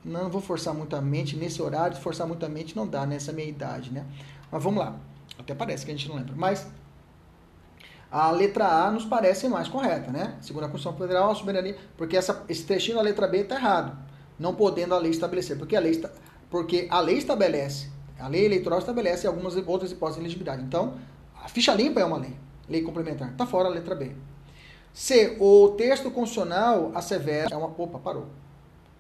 não 0.06 0.30
vou 0.30 0.41
forçar 0.41 0.74
muito 0.74 0.95
a 0.95 1.02
mente, 1.02 1.36
nesse 1.36 1.62
horário, 1.62 1.97
forçar 1.97 2.28
muito 2.28 2.45
a 2.45 2.49
mente 2.49 2.76
não 2.76 2.88
dá 2.88 3.06
nessa 3.06 3.32
minha 3.32 3.47
idade, 3.47 3.91
né? 3.91 4.06
Mas 4.52 4.64
vamos 4.64 4.80
lá. 4.80 4.95
Até 5.38 5.56
parece 5.56 5.86
que 5.86 5.91
a 5.91 5.95
gente 5.95 6.08
não 6.08 6.16
lembra. 6.16 6.34
Mas 6.36 6.68
a 8.12 8.30
letra 8.32 8.68
A 8.68 8.91
nos 8.91 9.06
parece 9.06 9.47
mais 9.47 9.68
correta, 9.68 10.12
né? 10.12 10.38
Segundo 10.41 10.66
a 10.66 10.70
Constituição 10.70 10.99
Federal, 10.99 11.32
a 11.32 11.36
soberania, 11.36 11.78
porque 11.97 12.18
essa, 12.18 12.43
esse 12.49 12.66
trechinho 12.66 12.97
da 12.97 13.04
letra 13.04 13.28
B 13.28 13.39
está 13.39 13.56
errado, 13.56 13.97
não 14.38 14.54
podendo 14.54 14.93
a 14.93 14.97
lei 14.97 15.12
estabelecer, 15.12 15.58
porque 15.58 15.76
a 15.76 15.80
lei, 15.80 15.99
porque 16.49 16.88
a 16.89 16.99
lei 16.99 17.18
estabelece 17.18 17.89
a 18.22 18.28
lei 18.28 18.45
eleitoral 18.45 18.80
estabelece 18.80 19.28
algumas 19.28 19.55
outras 19.55 19.91
hipóteses 19.91 20.15
de 20.15 20.22
elegibilidade. 20.22 20.61
Então, 20.63 20.95
a 21.43 21.47
ficha 21.47 21.74
limpa 21.74 21.99
é 21.99 22.05
uma 22.05 22.17
lei, 22.17 22.34
lei 22.69 22.82
complementar. 22.82 23.32
Está 23.32 23.45
fora 23.45 23.67
a 23.67 23.72
letra 23.72 23.95
B. 23.95 24.11
C. 24.93 25.38
O 25.39 25.69
texto 25.69 26.11
constitucional 26.11 26.91
assevera. 26.93 27.49
É 27.51 27.57
uma. 27.57 27.67
Opa, 27.67 27.99
parou. 27.99 28.28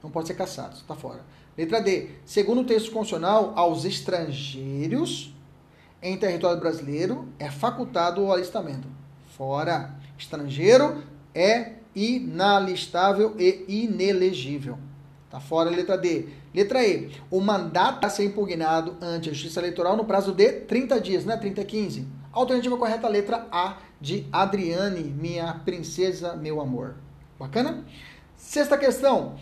Não 0.01 0.09
pode 0.09 0.27
ser 0.27 0.33
caçado, 0.33 0.75
está 0.75 0.95
fora. 0.95 1.21
Letra 1.57 1.81
D. 1.81 2.09
Segundo 2.25 2.61
o 2.61 2.65
texto 2.65 2.91
constitucional, 2.91 3.53
aos 3.55 3.85
estrangeiros 3.85 5.33
em 6.01 6.17
território 6.17 6.59
brasileiro 6.59 7.27
é 7.37 7.49
facultado 7.49 8.23
o 8.23 8.31
alistamento. 8.31 8.87
Fora. 9.37 9.95
Estrangeiro 10.17 11.03
é 11.33 11.73
inalistável 11.95 13.35
e 13.37 13.65
inelegível. 13.67 14.77
Está 15.25 15.39
fora 15.39 15.69
a 15.69 15.73
letra 15.73 15.97
D. 15.97 16.27
Letra 16.53 16.85
E. 16.85 17.09
O 17.29 17.39
mandato 17.39 18.05
a 18.05 18.09
ser 18.09 18.25
impugnado 18.25 18.97
ante 19.01 19.29
a 19.29 19.33
Justiça 19.33 19.59
Eleitoral 19.59 19.95
no 19.95 20.05
prazo 20.05 20.33
de 20.33 20.51
30 20.51 20.99
dias, 20.99 21.25
né? 21.25 21.37
30 21.37 21.63
15. 21.63 22.07
Alternativa 22.31 22.77
correta, 22.77 23.07
letra 23.07 23.47
A 23.51 23.77
de 23.99 24.25
Adriane, 24.31 25.03
minha 25.03 25.53
princesa, 25.65 26.35
meu 26.35 26.59
amor. 26.61 26.95
Bacana? 27.39 27.85
Sexta 28.35 28.77
questão. 28.77 29.35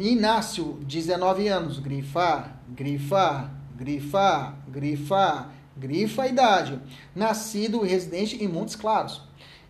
Inácio, 0.00 0.78
19 0.82 1.48
anos. 1.48 1.78
Grifa, 1.78 2.50
grifa, 2.68 3.50
grifa, 3.76 4.54
grifa, 4.68 5.50
grifa 5.76 6.22
a 6.22 6.28
idade. 6.28 6.80
Nascido 7.14 7.84
e 7.84 7.88
residente 7.88 8.42
em 8.42 8.48
Montes 8.48 8.74
Claros. 8.74 9.22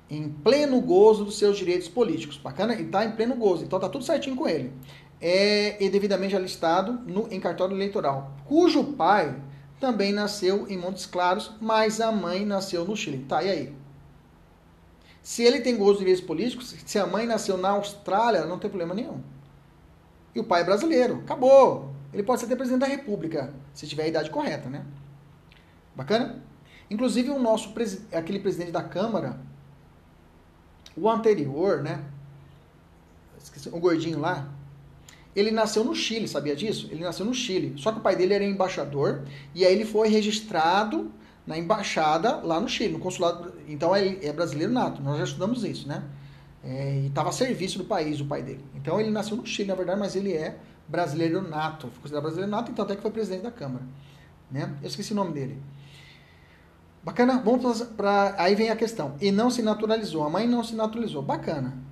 Em 0.09 0.29
pleno 0.29 0.81
gozo 0.81 1.25
dos 1.25 1.39
seus 1.39 1.59
direitos 1.59 1.89
políticos. 1.89 2.39
Bacana? 2.39 2.75
E 2.75 2.85
tá 2.85 3.05
em 3.05 3.13
pleno 3.13 3.35
gozo. 3.35 3.65
Então 3.65 3.81
tá 3.81 3.89
tudo 3.89 4.05
certinho 4.05 4.37
com 4.37 4.49
ele 4.49 4.73
é, 5.21 5.77
devidamente 5.89 6.37
alistado 6.37 6.93
no, 7.07 7.33
em 7.33 7.41
cartório 7.41 7.77
eleitoral, 7.77 8.33
cujo 8.45 8.93
pai 8.93 9.35
também 9.81 10.13
nasceu 10.13 10.67
em 10.69 10.79
Montes 10.79 11.07
Claros, 11.07 11.53
mas 11.61 12.01
a 12.01 12.11
mãe 12.11 12.45
nasceu 12.45 12.85
no 12.85 12.97
Chile. 12.97 13.25
Tá, 13.29 13.43
e 13.43 13.51
aí? 13.51 13.77
Se 15.23 15.43
ele 15.43 15.61
tem 15.61 15.77
gosto 15.77 15.99
de 15.99 16.05
direitos 16.05 16.25
políticos, 16.25 16.75
se 16.85 16.99
a 16.99 17.07
mãe 17.07 17.27
nasceu 17.27 17.57
na 17.59 17.71
Austrália, 17.71 18.47
não 18.47 18.59
tem 18.59 18.71
problema 18.71 18.95
nenhum. 18.95 19.21
E 20.35 20.41
o 20.41 20.45
pai 20.45 20.63
é 20.63 20.65
brasileiro. 20.65 21.21
Acabou. 21.25 21.91
Ele 22.13 22.23
pode 22.23 22.41
ser 22.41 22.47
até 22.47 22.57
presidente 22.57 22.81
da 22.81 22.87
República, 22.87 23.53
se 23.75 23.87
tiver 23.87 24.05
a 24.05 24.09
idade 24.09 24.31
correta, 24.31 24.69
né? 24.71 24.87
Bacana? 25.95 26.43
Inclusive 26.91 27.31
o 27.31 27.39
nosso 27.39 27.75
aquele 28.13 28.39
presidente 28.39 28.71
da 28.71 28.83
Câmara, 28.83 29.39
o 30.97 31.11
anterior, 31.11 31.83
né? 31.83 32.05
Esqueci, 33.43 33.69
o 33.69 33.79
gordinho 33.79 34.19
lá, 34.19 34.49
ele 35.37 35.51
nasceu 35.51 35.85
no 35.85 35.95
Chile, 35.95 36.27
sabia 36.27 36.57
disso? 36.57 36.89
Ele 36.91 37.05
nasceu 37.05 37.27
no 37.27 37.35
Chile. 37.35 37.75
Só 37.77 37.93
que 37.93 37.99
o 37.99 38.01
pai 38.01 38.17
dele 38.17 38.33
era 38.33 38.43
embaixador 38.43 39.23
e 39.55 39.67
aí 39.67 39.73
ele 39.75 39.85
foi 39.85 40.09
registrado 40.09 41.13
na 41.47 41.59
embaixada 41.59 42.37
lá 42.39 42.59
no 42.59 42.67
Chile, 42.67 42.95
no 42.95 42.99
consulado. 42.99 43.53
Então 43.69 43.95
ele 43.95 44.27
é 44.27 44.33
brasileiro 44.33 44.73
nato. 44.73 45.03
Nós 45.03 45.19
já 45.19 45.25
estudamos 45.25 45.63
isso, 45.63 45.87
né? 45.87 46.03
É, 46.65 47.01
e 47.01 47.07
estava 47.09 47.29
a 47.29 47.33
serviço 47.33 47.77
do 47.77 47.85
país, 47.85 48.19
o 48.19 48.25
pai 48.25 48.43
dele. 48.43 48.65
Então 48.75 48.99
ele 48.99 49.11
nasceu 49.11 49.37
no 49.37 49.47
Chile, 49.47 49.69
na 49.69 49.75
verdade, 49.75 50.01
mas 50.01 50.17
ele 50.17 50.33
é 50.33 50.59
brasileiro 50.89 51.47
nato. 51.47 51.89
Foi 51.89 52.01
considerado 52.01 52.23
brasileiro 52.23 52.51
nato, 52.51 52.71
então 52.73 52.85
até 52.87 52.97
que 52.97 53.03
foi 53.03 53.11
presidente 53.11 53.43
da 53.43 53.51
Câmara. 53.51 53.85
Né? 54.51 54.75
Eu 54.81 54.89
esqueci 54.89 55.13
o 55.13 55.17
nome 55.17 55.35
dele. 55.35 55.61
Bacana, 57.05 57.43
vamos 57.45 57.83
para. 57.83 58.35
Aí 58.39 58.55
vem 58.55 58.71
a 58.71 58.75
questão. 58.75 59.15
E 59.21 59.31
não 59.31 59.51
se 59.51 59.61
naturalizou. 59.61 60.25
A 60.25 60.31
mãe 60.31 60.49
não 60.49 60.65
se 60.65 60.75
naturalizou. 60.75 61.23
Bacana 61.23 61.86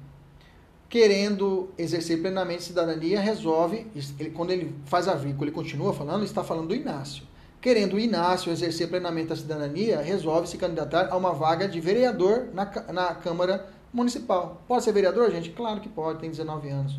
querendo 0.89 1.70
exercer 1.77 2.20
plenamente 2.20 2.62
cidadania, 2.62 3.20
resolve, 3.20 3.86
ele, 4.19 4.31
quando 4.31 4.51
ele 4.51 4.74
faz 4.86 5.09
a 5.09 5.15
vírgula, 5.15 5.47
ele 5.47 5.55
continua 5.55 5.93
falando, 5.93 6.24
está 6.24 6.44
falando 6.44 6.69
do 6.69 6.74
Inácio. 6.74 7.24
Querendo 7.61 7.94
o 7.94 7.98
Inácio 7.98 8.52
exercer 8.52 8.89
plenamente 8.89 9.32
a 9.32 9.36
cidadania, 9.36 10.01
resolve 10.01 10.47
se 10.47 10.59
candidatar 10.59 11.09
a 11.11 11.16
uma 11.16 11.32
vaga 11.32 11.66
de 11.66 11.81
vereador 11.81 12.48
na, 12.52 12.70
na 12.93 13.15
Câmara 13.15 13.66
Municipal. 13.93 14.62
Pode 14.69 14.85
ser 14.85 14.93
vereador, 14.93 15.31
gente? 15.31 15.51
Claro 15.51 15.81
que 15.81 15.89
pode, 15.89 16.19
tem 16.19 16.31
19 16.31 16.69
anos. 16.69 16.98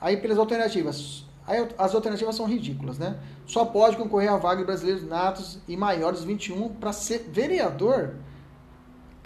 Aí 0.00 0.16
pelas 0.16 0.38
alternativas. 0.38 1.24
Aí 1.46 1.66
as 1.78 1.94
alternativas 1.94 2.36
são 2.36 2.46
ridículas, 2.46 2.98
né? 2.98 3.18
Só 3.46 3.64
pode 3.64 3.96
concorrer 3.96 4.30
à 4.30 4.36
vaga 4.36 4.60
de 4.60 4.66
brasileiros 4.66 5.04
natos 5.04 5.58
e 5.66 5.76
maiores 5.76 6.20
de 6.20 6.26
21 6.26 6.68
para 6.70 6.92
ser 6.92 7.28
vereador. 7.30 8.14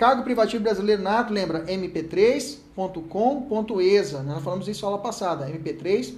Cargo 0.00 0.22
privativo 0.22 0.62
brasileiro 0.62 1.02
nato, 1.02 1.30
lembra? 1.30 1.66
MP3, 1.66 2.56
.com.esa, 2.74 4.22
nós 4.22 4.42
falamos 4.42 4.66
isso 4.66 4.86
aula 4.86 4.98
passada, 4.98 5.46
mp3 5.46 6.14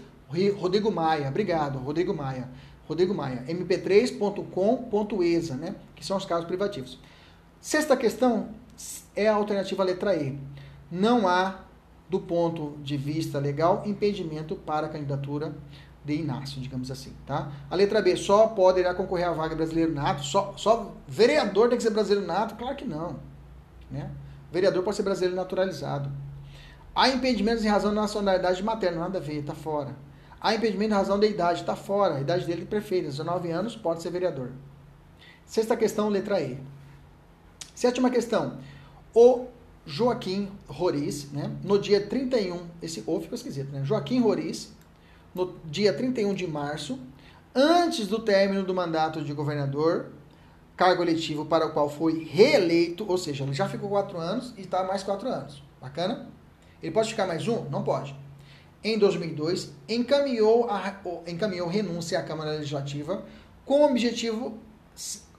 Rodrigo 0.57 0.93
Maia, 0.93 1.29
obrigado, 1.29 1.81
Rodrigo 1.81 2.15
Maia. 2.15 2.49
Rodrigo 2.87 3.13
Maia, 3.13 3.45
mp3.com.esa, 3.49 5.57
né? 5.57 5.75
Que 5.97 6.07
são 6.07 6.17
os 6.17 6.25
casos 6.25 6.45
privativos. 6.45 6.97
Sexta 7.61 7.97
questão 7.97 8.51
é 9.17 9.27
a 9.27 9.35
alternativa 9.35 9.83
letra 9.83 10.15
E. 10.15 10.39
Não 10.89 11.27
há, 11.27 11.63
do 12.09 12.21
ponto 12.21 12.77
de 12.85 12.97
vista 12.97 13.41
legal, 13.41 13.83
impedimento 13.85 14.55
para 14.55 14.87
a 14.87 14.91
candidatura 14.91 15.57
de 16.05 16.15
Inácio, 16.15 16.61
digamos 16.61 16.89
assim, 16.89 17.13
tá? 17.27 17.51
A 17.69 17.75
letra 17.75 18.01
B, 18.01 18.17
só 18.17 18.47
poderá 18.47 18.95
concorrer 18.95 19.27
à 19.27 19.33
vaga 19.33 19.57
brasileiro 19.57 19.93
nato, 19.93 20.23
só, 20.23 20.55
só 20.57 20.95
vereador 21.09 21.69
tem 21.69 21.77
que 21.77 21.83
ser 21.83 21.91
brasileiro 21.91 22.25
nato? 22.25 22.55
Claro 22.55 22.77
que 22.77 22.85
não, 22.85 23.32
né? 23.93 24.11
Vereador 24.51 24.83
pode 24.83 24.97
ser 24.97 25.03
brasileiro 25.03 25.37
naturalizado. 25.37 26.11
Há 26.95 27.09
impedimentos 27.09 27.65
em 27.65 27.69
razão 27.69 27.95
da 27.95 28.03
nacionalidade 28.03 28.63
materna, 28.63 29.01
nada 29.01 29.19
a 29.19 29.21
ver, 29.21 29.43
tá 29.43 29.55
fora. 29.55 29.95
Há 30.41 30.55
impedimento 30.55 30.93
em 30.93 30.97
razão 30.97 31.19
da 31.19 31.27
idade, 31.27 31.61
está 31.61 31.77
fora. 31.77 32.17
A 32.17 32.21
idade 32.21 32.45
dele 32.45 32.63
é 32.63 32.67
perfeita, 32.67 33.09
19 33.09 33.51
anos, 33.51 33.77
pode 33.77 34.03
ser 34.03 34.11
vereador. 34.11 34.51
Sexta 35.47 35.77
questão, 35.77 36.09
letra 36.09 36.41
E. 36.41 36.59
Sétima 37.75 38.11
questão. 38.11 38.59
O 39.15 39.47
Joaquim 39.87 40.51
Roriz, 40.67 41.31
né, 41.33 41.51
no 41.63 41.79
dia 41.79 42.01
31, 42.07 42.61
esse 42.81 43.03
O 43.07 43.21
ficou 43.21 43.35
esquisito, 43.35 43.71
né? 43.73 43.85
Joaquim 43.85 44.21
Roriz, 44.21 44.73
no 45.35 45.55
dia 45.65 45.93
31 45.93 46.35
de 46.35 46.47
março, 46.47 46.99
antes 47.55 48.07
do 48.07 48.19
término 48.19 48.63
do 48.63 48.75
mandato 48.75 49.23
de 49.23 49.33
governador, 49.33 50.11
cargo 50.77 51.03
eletivo 51.03 51.45
para 51.45 51.67
o 51.67 51.73
qual 51.73 51.89
foi 51.89 52.25
reeleito, 52.25 53.05
ou 53.09 53.19
seja, 53.19 53.45
ele 53.45 53.53
já 53.53 53.69
ficou 53.69 53.89
quatro 53.89 54.19
anos 54.19 54.55
e 54.57 54.63
está 54.63 54.85
mais 54.85 55.03
quatro 55.03 55.29
anos. 55.29 55.63
Bacana? 55.81 56.29
Ele 56.83 56.93
pode 56.93 57.11
ficar 57.11 57.27
mais 57.27 57.47
um? 57.47 57.65
Não 57.71 57.83
pode 57.83 58.15
em 58.85 58.99
2002, 58.99 59.73
encaminhou, 59.89 60.69
a, 60.69 61.01
encaminhou 61.27 61.69
renúncia 61.69 62.19
à 62.19 62.23
Câmara 62.23 62.53
Legislativa 62.53 63.25
com 63.65 63.83
o 63.83 63.91
objetivo 63.91 64.59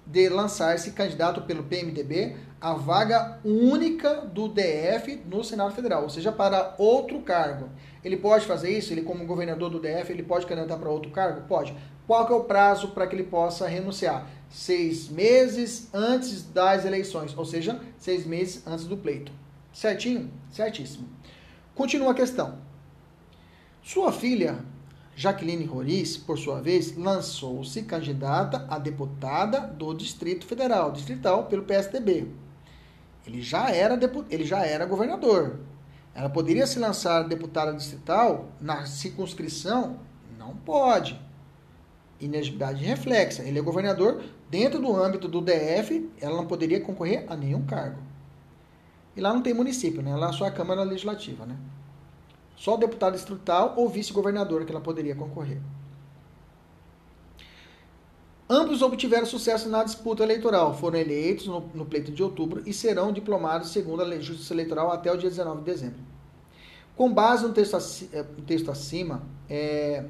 de 0.06 0.30
lançar-se 0.30 0.92
candidato 0.92 1.42
pelo 1.42 1.64
PMDB 1.64 2.38
à 2.60 2.74
vaga 2.74 3.40
única 3.44 4.22
do 4.22 4.48
DF 4.48 5.24
no 5.26 5.44
Senado 5.44 5.74
Federal, 5.74 6.04
ou 6.04 6.10
seja, 6.10 6.32
para 6.32 6.74
outro 6.78 7.22
cargo. 7.22 7.70
Ele 8.04 8.18
pode 8.18 8.46
fazer 8.46 8.78
isso? 8.78 8.92
Ele, 8.92 9.02
como 9.02 9.26
governador 9.26 9.70
do 9.70 9.80
DF, 9.80 10.12
ele 10.12 10.24
pode 10.24 10.46
candidatar 10.46 10.78
para 10.78 10.90
outro 10.90 11.10
cargo? 11.12 11.48
Pode. 11.48 11.74
Qual 12.06 12.28
é 12.28 12.34
o 12.34 12.44
prazo 12.44 12.90
para 12.90 13.08
que 13.08 13.16
ele 13.16 13.24
possa 13.24 13.68
renunciar? 13.68 14.28
Seis 14.50 15.08
meses 15.08 15.88
antes 15.94 16.44
das 16.44 16.86
eleições, 16.86 17.36
ou 17.38 17.46
seja, 17.46 17.80
seis 17.98 18.26
meses 18.26 18.66
antes 18.68 18.86
do 18.86 18.98
pleito. 18.98 19.32
Certinho? 19.72 20.30
Certíssimo. 20.52 21.08
Continua 21.74 22.12
a 22.12 22.16
questão. 22.16 22.60
Sua 23.82 24.12
filha, 24.12 24.60
Jaqueline 25.16 25.66
Roriz, 25.66 26.18
por 26.18 26.38
sua 26.38 26.62
vez, 26.62 26.96
lançou-se 26.96 27.82
candidata 27.84 28.66
a 28.70 28.78
deputada 28.78 29.62
do 29.62 29.94
Distrito 29.94 30.46
Federal, 30.46 30.92
distrital, 30.92 31.46
pelo 31.46 31.64
PSDB. 31.64 32.28
Ele 33.26 33.42
já 33.42 33.70
era, 33.70 33.98
ele 34.30 34.44
já 34.44 34.66
era 34.66 34.86
governador. 34.86 35.60
Ela 36.16 36.30
poderia 36.30 36.68
se 36.68 36.78
lançar 36.78 37.24
deputada 37.24 37.74
distrital 37.74 38.50
na 38.62 38.86
circunscrição? 38.86 40.00
Não 40.38 40.56
pode. 40.56 41.20
Inegibilidade 42.20 42.84
reflexa. 42.84 43.44
Ele 43.44 43.60
é 43.60 43.62
governador 43.62 44.24
dentro 44.50 44.80
do 44.80 44.96
âmbito 44.96 45.28
do 45.28 45.42
DF, 45.42 46.12
ela 46.22 46.38
não 46.38 46.46
poderia 46.46 46.80
concorrer 46.80 47.26
a 47.28 47.36
nenhum 47.36 47.66
cargo. 47.66 48.00
E 49.16 49.22
lá 49.22 49.34
não 49.34 49.42
tem 49.42 49.54
município, 49.54 50.02
né? 50.02 50.16
Lá 50.16 50.32
só 50.32 50.46
a 50.46 50.52
Câmara 50.52 50.84
Legislativa, 50.84 51.46
né? 51.46 51.58
Só 52.56 52.76
o 52.76 52.78
deputado 52.78 53.14
distrital 53.14 53.74
ou 53.76 53.90
vice-governador 53.90 54.64
que 54.66 54.72
ela 54.72 54.82
poderia 54.82 55.16
concorrer. 55.16 55.60
Ambos 58.54 58.84
obtiveram 58.84 59.26
sucesso 59.26 59.68
na 59.68 59.84
disputa 59.84 60.22
eleitoral, 60.22 60.78
foram 60.78 61.00
eleitos 61.00 61.48
no, 61.48 61.72
no, 61.74 61.88
pleito 61.88 62.12
de 62.12 62.22
outubro 62.22 62.62
e 62.68 62.72
serão 62.72 63.12
diplomados 63.12 63.72
segundo 63.72 64.04
a 64.04 64.20
Justiça 64.20 64.54
Eleitoral 64.54 64.92
até 64.92 65.12
o 65.12 65.18
dia 65.18 65.28
19 65.28 65.62
de 65.62 65.66
dezembro. 65.66 66.00
Com 66.96 67.12
base 67.12 67.48
no 67.48 67.52
texto, 67.52 67.76
eh, 68.14 68.24
no 68.38 68.44
texto 68.44 68.70
acima 68.70 69.24
é, 69.50 70.06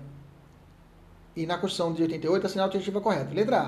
e 1.34 1.45
na 1.45 1.57
Constituição 1.57 1.94
de 1.94 2.02
88, 2.02 2.60
a 2.60 2.64
alternativa 2.64 2.99
correta. 2.99 3.34
Letra 3.34 3.61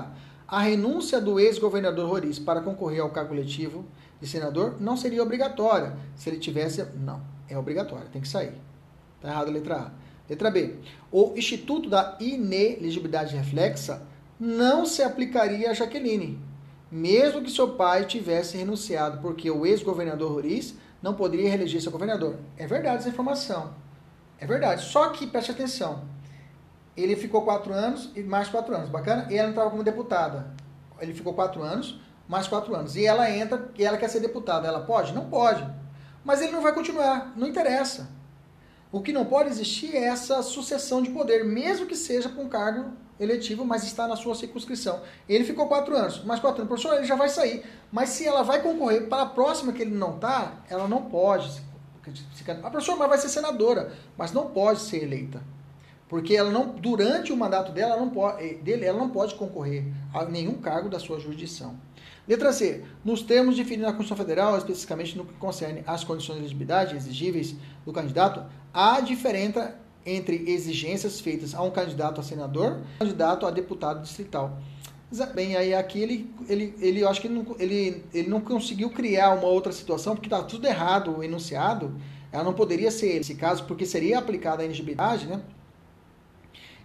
A. 0.46 0.56
A 0.58 0.60
renúncia 0.60 1.22
do 1.22 1.40
ex-governador 1.40 2.06
Roriz 2.10 2.38
para 2.38 2.60
concorrer 2.60 3.00
ao 3.00 3.08
cargo 3.08 3.32
letivo 3.32 3.82
de 4.20 4.28
senador 4.28 4.76
não 4.78 4.94
seria 4.94 5.22
obrigatória 5.22 5.96
se 6.14 6.28
ele 6.28 6.38
tivesse. 6.38 6.84
Não, 6.96 7.22
é 7.48 7.56
obrigatória, 7.56 8.08
tem 8.12 8.20
que 8.20 8.28
sair. 8.28 8.52
Está 9.16 9.30
errado 9.30 9.48
a 9.48 9.52
letra 9.52 9.76
A. 9.76 9.90
Letra 10.28 10.50
B. 10.50 10.74
O 11.10 11.32
Instituto 11.34 11.88
da 11.88 12.18
Ineligibilidade 12.20 13.34
Reflexa 13.34 14.02
não 14.38 14.84
se 14.84 15.02
aplicaria 15.02 15.70
a 15.70 15.74
Jaqueline, 15.74 16.38
mesmo 16.90 17.42
que 17.42 17.50
seu 17.50 17.70
pai 17.74 18.04
tivesse 18.04 18.56
renunciado, 18.56 19.18
porque 19.20 19.50
o 19.50 19.66
ex-governador 19.66 20.30
Roriz 20.30 20.74
não 21.02 21.14
poderia 21.14 21.48
reeleger 21.48 21.80
seu 21.80 21.92
governador. 21.92 22.36
É 22.56 22.66
verdade 22.66 22.98
essa 22.98 23.08
informação. 23.08 23.74
É 24.38 24.46
verdade. 24.46 24.82
Só 24.82 25.08
que, 25.10 25.26
preste 25.26 25.50
atenção, 25.50 26.04
ele 26.96 27.16
ficou 27.16 27.42
quatro 27.42 27.72
anos 27.72 28.10
e 28.14 28.22
mais 28.22 28.48
quatro 28.48 28.74
anos. 28.74 28.88
Bacana? 28.88 29.26
E 29.30 29.36
ela 29.36 29.50
entrava 29.50 29.70
como 29.70 29.82
deputada. 29.82 30.54
Ele 31.00 31.14
ficou 31.14 31.34
quatro 31.34 31.62
anos, 31.62 32.00
mais 32.28 32.48
quatro 32.48 32.74
anos. 32.74 32.96
E 32.96 33.06
ela 33.06 33.30
entra 33.30 33.70
e 33.76 33.84
ela 33.84 33.98
quer 33.98 34.08
ser 34.08 34.20
deputada. 34.20 34.66
Ela 34.66 34.80
pode? 34.80 35.12
Não 35.12 35.26
pode. 35.26 35.66
Mas 36.24 36.40
ele 36.40 36.52
não 36.52 36.62
vai 36.62 36.72
continuar. 36.74 37.32
Não 37.36 37.46
interessa. 37.46 38.08
O 38.92 39.00
que 39.00 39.12
não 39.12 39.24
pode 39.24 39.50
existir 39.50 39.94
é 39.94 40.04
essa 40.04 40.42
sucessão 40.42 41.02
de 41.02 41.10
poder, 41.10 41.44
mesmo 41.44 41.86
que 41.86 41.96
seja 41.96 42.28
para 42.28 42.42
um 42.42 42.48
cargo 42.48 42.92
eletivo, 43.18 43.64
mas 43.64 43.82
está 43.84 44.06
na 44.06 44.16
sua 44.16 44.34
circunscrição. 44.34 45.00
Ele 45.28 45.44
ficou 45.44 45.66
quatro 45.66 45.96
anos, 45.96 46.22
mais 46.24 46.40
quatro 46.40 46.60
anos, 46.60 46.68
professor, 46.68 46.96
ele 46.96 47.06
já 47.06 47.16
vai 47.16 47.28
sair. 47.28 47.64
Mas 47.90 48.10
se 48.10 48.26
ela 48.26 48.42
vai 48.42 48.62
concorrer 48.62 49.08
para 49.08 49.22
a 49.22 49.26
próxima 49.26 49.72
que 49.72 49.82
ele 49.82 49.94
não 49.94 50.14
está, 50.16 50.62
ela 50.68 50.86
não 50.86 51.02
pode. 51.02 51.62
A 52.62 52.70
professora 52.70 52.98
mas 52.98 53.08
vai 53.08 53.18
ser 53.18 53.28
senadora, 53.28 53.92
mas 54.16 54.32
não 54.32 54.50
pode 54.50 54.80
ser 54.80 55.02
eleita. 55.02 55.42
Porque 56.08 56.36
ela 56.36 56.50
não, 56.50 56.68
durante 56.68 57.32
o 57.32 57.36
mandato 57.36 57.72
dela, 57.72 57.94
ela 57.94 58.00
não 58.00 58.10
pode, 58.10 58.44
eh, 58.44 58.54
dele, 58.54 58.84
ela 58.84 58.98
não 58.98 59.10
pode 59.10 59.34
concorrer 59.34 59.84
a 60.14 60.24
nenhum 60.24 60.54
cargo 60.54 60.88
da 60.88 61.00
sua 61.00 61.18
jurisdição. 61.18 61.74
Letra 62.28 62.52
C. 62.52 62.82
Nos 63.04 63.22
termos 63.22 63.56
definidos 63.56 63.86
na 63.86 63.92
Constituição 63.92 64.16
Federal, 64.16 64.58
especificamente 64.58 65.16
no 65.16 65.24
que 65.24 65.34
concerne 65.34 65.84
às 65.86 66.02
condições 66.02 66.36
de 66.36 66.42
elegibilidade 66.42 66.96
exigíveis 66.96 67.54
do 67.84 67.92
candidato, 67.92 68.42
há 68.74 69.00
diferença 69.00 69.76
entre 70.04 70.48
exigências 70.50 71.20
feitas 71.20 71.54
a 71.54 71.62
um 71.62 71.70
candidato 71.70 72.20
a 72.20 72.24
senador 72.24 72.80
e 72.96 72.98
candidato 72.98 73.46
a 73.46 73.50
deputado 73.50 74.02
distrital. 74.02 74.58
Bem, 75.34 75.56
aí 75.56 75.72
aqui 75.72 76.00
ele, 76.00 76.30
ele, 76.48 76.74
ele 76.80 77.00
eu 77.00 77.08
acho 77.08 77.20
que 77.20 77.28
não, 77.28 77.46
ele, 77.60 78.04
ele 78.12 78.28
não 78.28 78.40
conseguiu 78.40 78.90
criar 78.90 79.34
uma 79.34 79.46
outra 79.46 79.72
situação, 79.72 80.14
porque 80.14 80.26
está 80.26 80.42
tudo 80.42 80.66
errado 80.66 81.18
o 81.18 81.22
enunciado. 81.22 81.94
Ela 82.32 82.42
não 82.42 82.52
poderia 82.52 82.90
ser 82.90 83.20
esse 83.20 83.36
caso, 83.36 83.64
porque 83.64 83.86
seria 83.86 84.18
aplicada 84.18 84.62
a 84.62 84.64
elegibilidade, 84.64 85.26
né? 85.26 85.40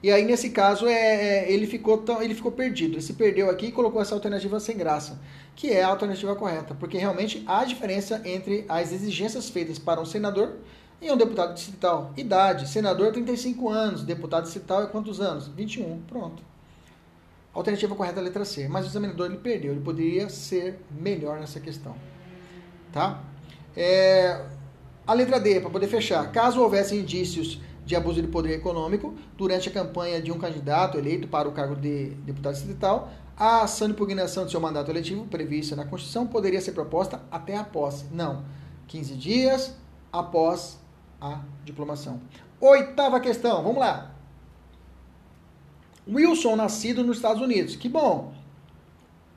E 0.03 0.11
aí, 0.11 0.25
nesse 0.25 0.49
caso, 0.49 0.87
é, 0.87 0.93
é, 0.93 1.51
ele, 1.51 1.67
ficou 1.67 1.99
tão, 1.99 2.21
ele 2.21 2.33
ficou 2.33 2.51
perdido. 2.51 2.95
Ele 2.95 3.01
se 3.01 3.13
perdeu 3.13 3.49
aqui 3.49 3.67
e 3.67 3.71
colocou 3.71 4.01
essa 4.01 4.15
alternativa 4.15 4.59
sem 4.59 4.75
graça, 4.75 5.19
que 5.55 5.71
é 5.71 5.83
a 5.83 5.87
alternativa 5.87 6.35
correta, 6.35 6.73
porque 6.73 6.97
realmente 6.97 7.43
há 7.45 7.63
diferença 7.63 8.21
entre 8.25 8.65
as 8.67 8.91
exigências 8.91 9.49
feitas 9.49 9.77
para 9.77 10.01
um 10.01 10.05
senador 10.05 10.55
e 10.99 11.11
um 11.11 11.17
deputado 11.17 11.53
distrital. 11.53 12.11
Idade: 12.17 12.67
senador 12.67 13.11
35 13.11 13.69
anos, 13.69 14.03
deputado 14.03 14.43
distrital 14.43 14.83
é 14.83 14.87
quantos 14.87 15.21
anos? 15.21 15.47
21. 15.47 16.01
Pronto. 16.07 16.43
Alternativa 17.53 17.93
correta 17.93 18.21
letra 18.21 18.45
C. 18.45 18.67
Mas 18.67 18.85
o 18.85 18.89
examinador 18.89 19.27
ele 19.27 19.37
perdeu, 19.37 19.71
ele 19.71 19.81
poderia 19.81 20.29
ser 20.29 20.79
melhor 20.89 21.39
nessa 21.39 21.59
questão. 21.59 21.95
Tá? 22.91 23.21
É, 23.75 24.45
a 25.05 25.13
letra 25.13 25.39
D, 25.39 25.59
para 25.59 25.69
poder 25.69 25.87
fechar. 25.87 26.31
Caso 26.31 26.61
houvesse 26.61 26.95
indícios 26.95 27.59
de 27.85 27.95
abuso 27.95 28.21
de 28.21 28.27
poder 28.27 28.53
econômico 28.53 29.13
durante 29.37 29.69
a 29.69 29.71
campanha 29.71 30.21
de 30.21 30.31
um 30.31 30.37
candidato 30.37 30.97
eleito 30.97 31.27
para 31.27 31.47
o 31.47 31.51
cargo 31.51 31.75
de 31.75 32.11
deputado 32.25 32.53
distrital, 32.53 33.11
a 33.35 33.63
ação 33.63 33.87
de 33.87 33.93
impugnação 33.93 34.45
de 34.45 34.51
seu 34.51 34.59
mandato 34.59 34.91
eletivo 34.91 35.25
prevista 35.25 35.75
na 35.75 35.85
Constituição 35.85 36.27
poderia 36.27 36.61
ser 36.61 36.73
proposta 36.73 37.21
até 37.31 37.57
a 37.57 37.63
posse. 37.63 38.05
Não, 38.11 38.43
15 38.87 39.15
dias 39.15 39.75
após 40.11 40.79
a 41.19 41.41
diplomação. 41.63 42.21
Oitava 42.59 43.19
questão, 43.19 43.63
vamos 43.63 43.79
lá. 43.79 44.11
Wilson, 46.07 46.55
nascido 46.55 47.03
nos 47.03 47.17
Estados 47.17 47.41
Unidos. 47.41 47.75
Que 47.75 47.87
bom. 47.87 48.33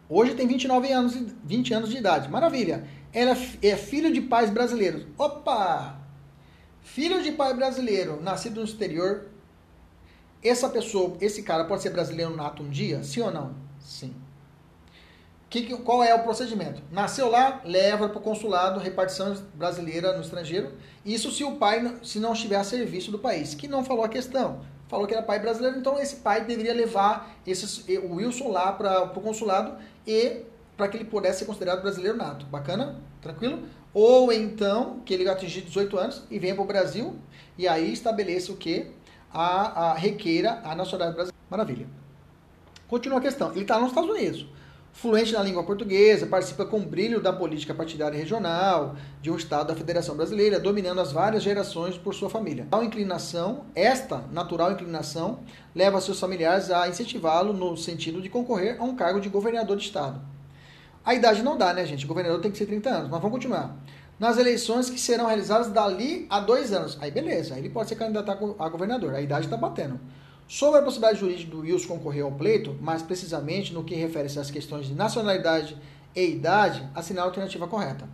Hoje 0.09 0.35
tem 0.35 0.47
29 0.47 0.93
anos, 0.93 1.15
20 1.45 1.75
anos 1.75 1.91
de 1.91 1.97
idade. 1.97 2.29
Maravilha. 2.29 2.87
Ela 3.13 3.37
é 3.63 3.77
filho 3.77 4.13
de 4.13 4.21
pais 4.21 4.51
brasileiros. 4.51 5.07
Opa! 5.17 6.04
Filho 6.85 7.23
de 7.23 7.33
pai 7.33 7.55
brasileiro, 7.55 8.21
nascido 8.23 8.61
no 8.61 8.67
exterior, 8.67 9.27
essa 10.43 10.69
pessoa, 10.69 11.17
esse 11.19 11.43
cara 11.43 11.65
pode 11.65 11.81
ser 11.83 11.89
brasileiro 11.89 12.37
nato 12.37 12.63
um 12.63 12.69
dia? 12.69 13.03
Sim 13.03 13.23
ou 13.23 13.33
não? 13.33 13.55
Sim. 13.81 14.15
Que, 15.49 15.75
qual 15.79 16.05
é 16.05 16.15
o 16.15 16.23
procedimento? 16.23 16.83
Nasceu 16.93 17.31
lá, 17.31 17.63
leva 17.65 18.09
para 18.09 18.19
o 18.19 18.21
consulado, 18.21 18.79
repartição 18.79 19.35
brasileira 19.55 20.13
no 20.13 20.21
estrangeiro. 20.21 20.75
Isso 21.07 21.31
se 21.31 21.43
o 21.43 21.57
pai 21.57 21.97
se 22.03 22.21
não 22.21 22.35
estiver 22.35 22.57
a 22.57 22.65
serviço 22.65 23.11
do 23.11 23.19
país, 23.19 23.55
que 23.55 23.67
não 23.67 23.83
falou 23.83 24.05
a 24.05 24.09
questão. 24.09 24.61
falou 24.87 25.07
que 25.07 25.15
era 25.15 25.23
pai 25.23 25.39
brasileiro, 25.39 25.79
então 25.79 25.99
esse 25.99 26.17
pai 26.17 26.45
deveria 26.45 26.75
levar 26.75 27.35
esses, 27.47 27.83
o 28.05 28.17
Wilson 28.17 28.49
lá 28.49 28.73
para 28.73 29.05
o 29.05 29.21
consulado 29.23 29.79
e 30.07 30.43
para 30.77 30.87
que 30.87 30.99
ele 30.99 31.05
pudesse 31.07 31.41
ser 31.41 31.45
considerado 31.47 31.81
brasileiro 31.81 32.19
nato. 32.19 32.45
Bacana? 32.47 33.01
Tranquilo? 33.23 33.63
Ou 33.95 34.33
então 34.33 35.01
que 35.05 35.15
ele 35.15 35.29
atingir 35.29 35.63
18 35.63 35.97
anos 35.97 36.23
e 36.31 36.39
venha 36.39 36.55
para 36.55 36.65
o 36.65 36.67
Brasil 36.67 37.17
e 37.57 37.67
aí 37.67 37.93
estabeleça 37.93 38.53
o 38.53 38.57
que? 38.57 38.87
A, 39.33 39.91
a 39.91 39.95
requeira 39.95 40.61
a 40.65 40.75
nacionalidade 40.75 41.15
brasileira. 41.15 41.39
Maravilha. 41.49 41.87
Continua 42.89 43.19
a 43.19 43.23
questão. 43.23 43.53
Ele 43.53 43.63
está 43.63 43.79
nos 43.79 43.91
Estados 43.91 44.11
Unidos 44.11 44.47
fluente 44.95 45.33
na 45.33 45.43
língua 45.43 45.65
portuguesa, 45.65 46.25
participa 46.25 46.65
com 46.65 46.81
brilho 46.81 47.21
da 47.21 47.33
política 47.33 47.75
partidária 47.75 48.17
regional 48.17 48.95
de 49.21 49.31
um 49.31 49.37
estado 49.37 49.67
da 49.67 49.75
Federação 49.75 50.17
Brasileira, 50.17 50.61
dominando 50.61 51.01
as 51.01 51.11
várias 51.11 51.43
gerações 51.43 51.99
por 51.99 52.15
sua 52.15 52.31
família. 52.31 52.67
Tal 52.71 52.85
inclinação, 52.85 53.65
esta 53.75 54.19
natural 54.31 54.73
inclinação, 54.73 55.41
leva 55.75 56.01
seus 56.01 56.21
familiares 56.21 56.71
a 56.71 56.89
incentivá-lo 56.89 57.53
no 57.53 57.77
sentido 57.77 58.23
de 58.23 58.29
concorrer 58.29 58.81
a 58.81 58.85
um 58.85 58.95
cargo 58.95 59.21
de 59.21 59.29
governador 59.29 59.77
de 59.77 59.85
estado. 59.85 60.21
A 61.05 61.15
idade 61.15 61.43
não 61.43 61.57
dá, 61.59 61.75
né, 61.75 61.85
gente? 61.85 62.05
O 62.05 62.09
governador 62.09 62.41
tem 62.41 62.51
que 62.51 62.57
ser 62.57 62.67
30 62.67 62.89
anos, 62.89 63.11
mas 63.11 63.21
vamos 63.21 63.33
continuar. 63.33 63.77
Nas 64.19 64.39
eleições 64.39 64.89
que 64.89 64.99
serão 64.99 65.27
realizadas 65.27 65.69
dali 65.69 66.27
a 66.31 66.41
dois 66.41 66.73
anos. 66.73 66.97
Aí 67.01 67.11
beleza, 67.11 67.59
ele 67.59 67.69
pode 67.69 67.89
ser 67.89 67.97
candidato 67.97 68.57
a 68.59 68.69
governador, 68.69 69.15
a 69.15 69.21
idade 69.21 69.47
está 69.47 69.57
batendo. 69.57 70.01
Sobre 70.47 70.81
a 70.81 70.83
possibilidade 70.83 71.21
jurídica 71.21 71.51
do 71.51 71.61
Wilson 71.61 71.89
concorrer 71.89 72.23
ao 72.23 72.33
pleito, 72.33 72.77
mais 72.81 73.03
precisamente 73.03 73.73
no 73.73 73.83
que 73.83 73.95
refere-se 73.95 74.39
às 74.39 74.51
questões 74.51 74.87
de 74.87 74.95
nacionalidade 74.95 75.77
e 76.15 76.31
idade, 76.31 76.89
assinar 76.95 77.25
a 77.25 77.27
alternativa 77.27 77.67
correta. 77.67 78.09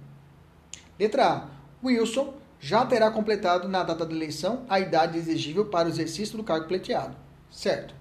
Letra 0.99 1.29
A. 1.29 1.49
Wilson 1.85 2.35
já 2.61 2.85
terá 2.87 3.11
completado 3.11 3.69
na 3.69 3.83
data 3.83 4.05
da 4.05 4.15
eleição 4.15 4.65
a 4.69 4.79
idade 4.79 5.19
exigível 5.19 5.67
para 5.67 5.89
o 5.89 5.91
exercício 5.91 6.37
do 6.37 6.45
cargo 6.45 6.67
pleiteado. 6.67 7.17
Certo. 7.51 7.95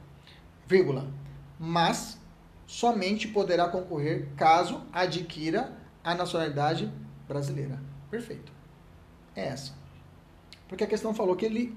Vírgula. 0.68 1.08
Mas 1.58 2.19
somente 2.70 3.28
poderá 3.28 3.68
concorrer 3.68 4.28
caso 4.38 4.84
adquira 4.94 5.76
a 6.04 6.14
nacionalidade 6.14 6.88
brasileira. 7.28 7.82
Perfeito. 8.12 8.52
É 9.36 9.48
essa. 9.48 9.74
Porque 10.68 10.84
a 10.84 10.88
questão 10.88 11.12
falou 11.12 11.36
que 11.36 11.48
ele 11.48 11.76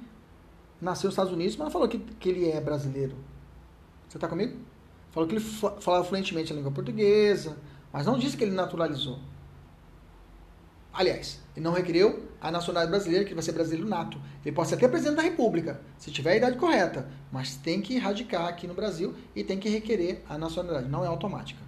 nasceu 0.78 1.08
nos 1.08 1.14
Estados 1.14 1.32
Unidos, 1.32 1.56
mas 1.56 1.64
não 1.64 1.70
falou 1.70 1.88
que, 1.88 1.98
que 1.98 2.28
ele 2.28 2.50
é 2.50 2.60
brasileiro. 2.60 3.16
Você 4.06 4.18
está 4.18 4.28
comigo? 4.28 4.58
Falou 5.12 5.26
que 5.26 5.34
ele 5.34 5.42
falava 5.42 6.04
fluentemente 6.04 6.52
a 6.52 6.56
língua 6.56 6.70
portuguesa, 6.70 7.56
mas 7.90 8.04
não 8.04 8.18
disse 8.18 8.36
que 8.36 8.44
ele 8.44 8.52
naturalizou. 8.54 9.18
Aliás, 10.92 11.40
ele 11.56 11.64
não 11.64 11.72
requeriu 11.72 12.28
a 12.40 12.50
nacionalidade 12.50 12.90
brasileira, 12.90 13.24
que 13.24 13.34
vai 13.34 13.42
ser 13.42 13.52
brasileiro 13.52 13.88
nato. 13.88 14.20
Ele 14.44 14.54
pode 14.54 14.68
ser 14.68 14.74
até 14.74 14.86
presidente 14.88 15.16
da 15.16 15.22
República, 15.22 15.80
se 15.96 16.10
tiver 16.10 16.32
a 16.32 16.36
idade 16.36 16.58
correta, 16.58 17.08
mas 17.30 17.56
tem 17.56 17.80
que 17.80 17.96
radicar 17.98 18.46
aqui 18.46 18.66
no 18.66 18.74
Brasil 18.74 19.14
e 19.34 19.42
tem 19.42 19.58
que 19.58 19.68
requerer 19.68 20.22
a 20.28 20.36
nacionalidade, 20.36 20.90
não 20.90 21.04
é 21.04 21.08
automática. 21.08 21.60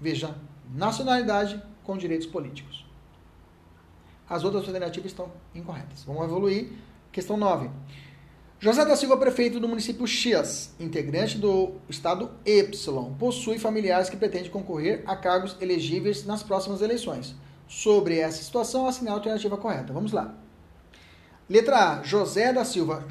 Veja, 0.00 0.34
nacionalidade 0.74 1.62
com 1.84 1.96
direitos 1.96 2.26
políticos. 2.26 2.84
As 4.28 4.42
outras 4.42 4.66
alternativas 4.66 5.10
estão 5.10 5.30
incorretas. 5.54 6.02
Vamos 6.04 6.24
evoluir 6.24 6.72
Questão 7.12 7.36
9. 7.36 7.70
José 8.58 8.84
da 8.84 8.96
Silva, 8.96 9.16
prefeito 9.16 9.60
do 9.60 9.68
município 9.68 10.06
X, 10.06 10.74
integrante 10.78 11.36
do 11.36 11.74
estado 11.88 12.30
Y, 12.46 13.14
possui 13.18 13.58
familiares 13.58 14.08
que 14.08 14.16
pretendem 14.16 14.50
concorrer 14.50 15.02
a 15.04 15.16
cargos 15.16 15.56
elegíveis 15.60 16.24
nas 16.24 16.42
próximas 16.42 16.80
eleições. 16.80 17.34
Sobre 17.72 18.18
essa 18.18 18.42
situação, 18.42 18.86
assinale 18.86 19.14
a 19.14 19.18
alternativa 19.18 19.56
correta. 19.56 19.94
Vamos 19.94 20.12
lá. 20.12 20.34
Letra 21.48 21.94
A. 21.94 22.02
José 22.02 22.52
da 22.52 22.66
Silva 22.66 23.08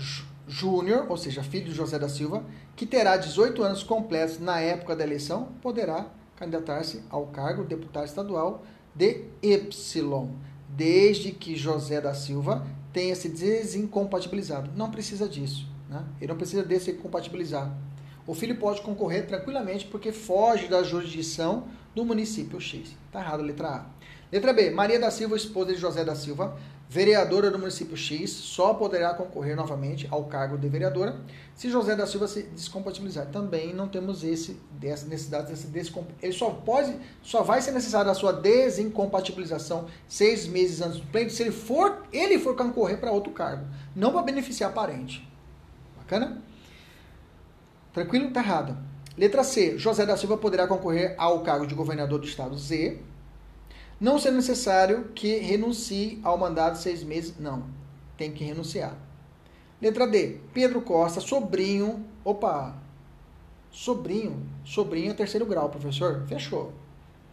Júnior, 0.47 1.07
ou 1.09 1.17
seja, 1.17 1.41
filho 1.41 1.65
de 1.65 1.73
José 1.73 1.97
da 1.97 2.07
Silva, 2.07 2.45
que 2.75 2.85
terá 2.85 3.17
18 3.17 3.63
anos 3.63 3.81
completos 3.81 4.39
na 4.39 4.59
época 4.59 4.95
da 4.95 5.03
eleição, 5.03 5.49
poderá 5.63 6.05
candidatar-se 6.35 7.03
ao 7.09 7.25
cargo 7.25 7.63
de 7.63 7.69
deputado 7.69 8.05
estadual 8.05 8.63
de 8.93 9.25
Y, 9.41 10.29
desde 10.69 11.31
que 11.31 11.55
José 11.55 11.99
da 11.99 12.13
Silva 12.13 12.67
tenha 12.93 13.15
se 13.15 13.29
desincompatibilizado. 13.29 14.69
Não 14.75 14.91
precisa 14.91 15.27
disso. 15.27 15.67
Né? 15.89 16.05
Ele 16.21 16.31
não 16.31 16.37
precisa 16.37 16.61
desse 16.61 16.93
compatibilizar. 16.93 17.75
O 18.27 18.35
filho 18.35 18.55
pode 18.57 18.81
concorrer 18.81 19.25
tranquilamente 19.25 19.87
porque 19.87 20.11
foge 20.11 20.67
da 20.67 20.83
jurisdição 20.83 21.67
do 21.95 22.05
município 22.05 22.61
X. 22.61 22.95
Está 23.07 23.21
errado 23.21 23.39
a 23.39 23.43
letra 23.43 23.67
A. 23.67 24.00
Letra 24.31 24.53
B. 24.53 24.71
Maria 24.71 24.97
da 24.97 25.11
Silva, 25.11 25.35
esposa 25.35 25.73
de 25.73 25.77
José 25.77 26.05
da 26.05 26.15
Silva, 26.15 26.57
vereadora 26.87 27.51
do 27.51 27.59
município 27.59 27.97
X, 27.97 28.29
só 28.29 28.73
poderá 28.73 29.13
concorrer 29.13 29.57
novamente 29.57 30.07
ao 30.09 30.23
cargo 30.23 30.57
de 30.57 30.69
vereadora 30.69 31.19
se 31.53 31.69
José 31.69 31.97
da 31.97 32.07
Silva 32.07 32.29
se 32.29 32.43
descompatibilizar. 32.43 33.25
Também 33.25 33.73
não 33.73 33.89
temos 33.89 34.23
esse 34.23 34.57
dessa 34.71 35.05
necessidade 35.05 35.49
desse 35.49 35.67
descompatibilização. 35.67 36.21
Ele 36.21 36.33
só 36.33 36.49
pode, 36.49 36.95
só 37.21 37.43
vai 37.43 37.61
ser 37.61 37.71
necessário 37.71 38.09
a 38.09 38.13
sua 38.13 38.31
desincompatibilização 38.31 39.87
seis 40.07 40.47
meses 40.47 40.81
antes 40.81 41.01
do 41.01 41.07
pleito 41.07 41.33
se 41.33 41.43
ele 41.43 41.51
for, 41.51 42.05
ele 42.13 42.39
for 42.39 42.55
concorrer 42.55 42.99
para 43.01 43.11
outro 43.11 43.33
cargo, 43.33 43.65
não 43.93 44.13
para 44.13 44.21
beneficiar 44.21 44.73
parente. 44.73 45.29
Bacana? 45.97 46.41
Tranquilo? 47.93 48.31
Tá 48.31 48.39
errado. 48.39 48.77
Letra 49.17 49.43
C. 49.43 49.77
José 49.77 50.05
da 50.05 50.15
Silva 50.15 50.37
poderá 50.37 50.67
concorrer 50.67 51.15
ao 51.17 51.41
cargo 51.41 51.67
de 51.67 51.75
governador 51.75 52.19
do 52.19 52.25
estado 52.25 52.57
Z, 52.57 52.97
não 54.01 54.17
sendo 54.17 54.37
necessário 54.37 55.09
que 55.13 55.37
renuncie 55.37 56.19
ao 56.23 56.35
mandato 56.35 56.73
de 56.73 56.81
seis 56.81 57.03
meses. 57.03 57.35
Não, 57.39 57.65
tem 58.17 58.31
que 58.31 58.43
renunciar. 58.43 58.97
Letra 59.79 60.07
D. 60.07 60.39
Pedro 60.51 60.81
Costa, 60.81 61.21
sobrinho. 61.21 62.03
Opa! 62.25 62.75
Sobrinho. 63.69 64.43
Sobrinho 64.65 65.11
é 65.11 65.13
terceiro 65.13 65.45
grau, 65.45 65.69
professor. 65.69 66.25
Fechou. 66.27 66.73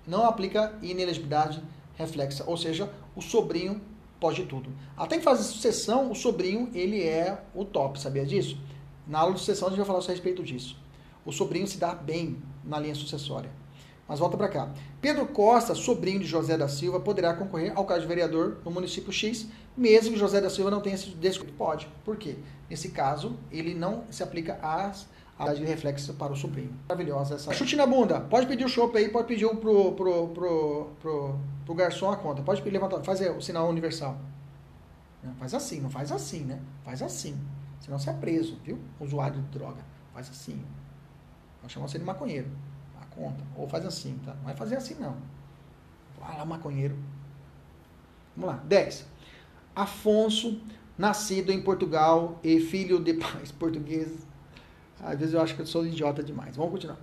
Não 0.06 0.26
aplica 0.26 0.74
inelegibilidade 0.82 1.62
reflexa. 1.96 2.44
Ou 2.46 2.56
seja, 2.56 2.92
o 3.16 3.22
sobrinho 3.22 3.80
pode 4.20 4.44
tudo. 4.44 4.70
Até 4.94 5.18
fase 5.20 5.44
de 5.44 5.48
sucessão, 5.48 6.10
o 6.10 6.14
sobrinho 6.14 6.70
ele 6.74 7.02
é 7.02 7.42
o 7.54 7.64
top. 7.64 7.98
Sabia 7.98 8.26
disso? 8.26 8.60
Na 9.06 9.20
aula 9.20 9.32
de 9.32 9.40
sucessão 9.40 9.68
a 9.68 9.70
gente 9.70 9.78
vai 9.78 9.86
falar 9.86 10.00
a 10.00 10.06
respeito 10.06 10.42
disso. 10.42 10.76
O 11.24 11.32
sobrinho 11.32 11.66
se 11.66 11.78
dá 11.78 11.94
bem 11.94 12.36
na 12.62 12.78
linha 12.78 12.94
sucessória. 12.94 13.50
Mas 14.08 14.18
volta 14.18 14.38
para 14.38 14.48
cá. 14.48 14.70
Pedro 15.02 15.26
Costa, 15.26 15.74
sobrinho 15.74 16.18
de 16.18 16.24
José 16.24 16.56
da 16.56 16.66
Silva, 16.66 16.98
poderá 16.98 17.34
concorrer 17.34 17.72
ao 17.76 17.84
cargo 17.84 18.00
de 18.00 18.08
vereador 18.08 18.56
no 18.64 18.70
município 18.70 19.12
X, 19.12 19.46
mesmo 19.76 20.14
que 20.14 20.18
José 20.18 20.40
da 20.40 20.48
Silva 20.48 20.70
não 20.70 20.80
tenha 20.80 20.96
sido 20.96 21.14
descoberto. 21.16 21.58
Pode. 21.58 21.88
Por 22.04 22.16
quê? 22.16 22.36
Nesse 22.70 22.88
caso, 22.88 23.38
ele 23.52 23.74
não 23.74 24.04
se 24.10 24.22
aplica 24.22 24.58
às 24.62 25.06
a 25.38 25.52
de 25.52 25.64
reflexo 25.64 26.14
para 26.14 26.32
o 26.32 26.36
sobrinho. 26.36 26.74
Maravilhosa 26.88 27.34
essa. 27.34 27.52
Chute 27.52 27.76
na 27.76 27.86
bunda. 27.86 28.18
Pode 28.20 28.46
pedir 28.46 28.64
o 28.64 28.68
chopp 28.68 28.96
aí, 28.96 29.08
pode 29.08 29.28
pedir 29.28 29.46
pro, 29.56 29.92
pro, 29.92 30.28
pro, 30.28 30.90
pro, 31.00 31.38
pro 31.64 31.74
garçom 31.74 32.10
a 32.10 32.16
conta. 32.16 32.42
Pode 32.42 32.60
pedir, 32.62 32.72
levantar, 32.72 33.00
o 33.36 33.40
sinal 33.40 33.68
universal. 33.68 34.18
Não, 35.22 35.34
faz 35.34 35.54
assim, 35.54 35.80
não 35.80 35.90
faz 35.90 36.10
assim, 36.10 36.40
né? 36.40 36.58
Faz 36.82 37.02
assim. 37.02 37.38
Senão 37.80 37.98
você 37.98 38.10
é 38.10 38.14
preso, 38.14 38.58
viu? 38.64 38.78
Usuário 38.98 39.40
de 39.40 39.58
droga. 39.58 39.84
Faz 40.12 40.28
assim. 40.28 40.60
Nós 41.62 41.70
chamamos 41.70 41.92
você 41.92 41.98
de 41.98 42.04
maconheiro 42.04 42.48
conta. 43.18 43.44
Ou 43.56 43.68
faz 43.68 43.84
assim, 43.84 44.16
tá? 44.24 44.32
Não 44.34 44.44
vai 44.44 44.54
fazer 44.54 44.76
assim, 44.76 44.94
não. 45.00 45.16
Vai 46.20 46.38
lá, 46.38 46.44
maconheiro. 46.44 46.96
Vamos 48.36 48.54
lá. 48.54 48.62
10. 48.64 49.04
Afonso, 49.74 50.60
nascido 50.96 51.50
em 51.50 51.60
Portugal 51.60 52.38
e 52.42 52.60
filho 52.60 53.02
de 53.02 53.14
pais 53.18 53.50
portugueses. 53.50 54.26
Às 55.02 55.18
vezes 55.18 55.34
eu 55.34 55.40
acho 55.40 55.54
que 55.54 55.62
eu 55.62 55.66
sou 55.66 55.84
idiota 55.84 56.22
demais. 56.22 56.56
Vamos 56.56 56.72
continuar. 56.72 56.98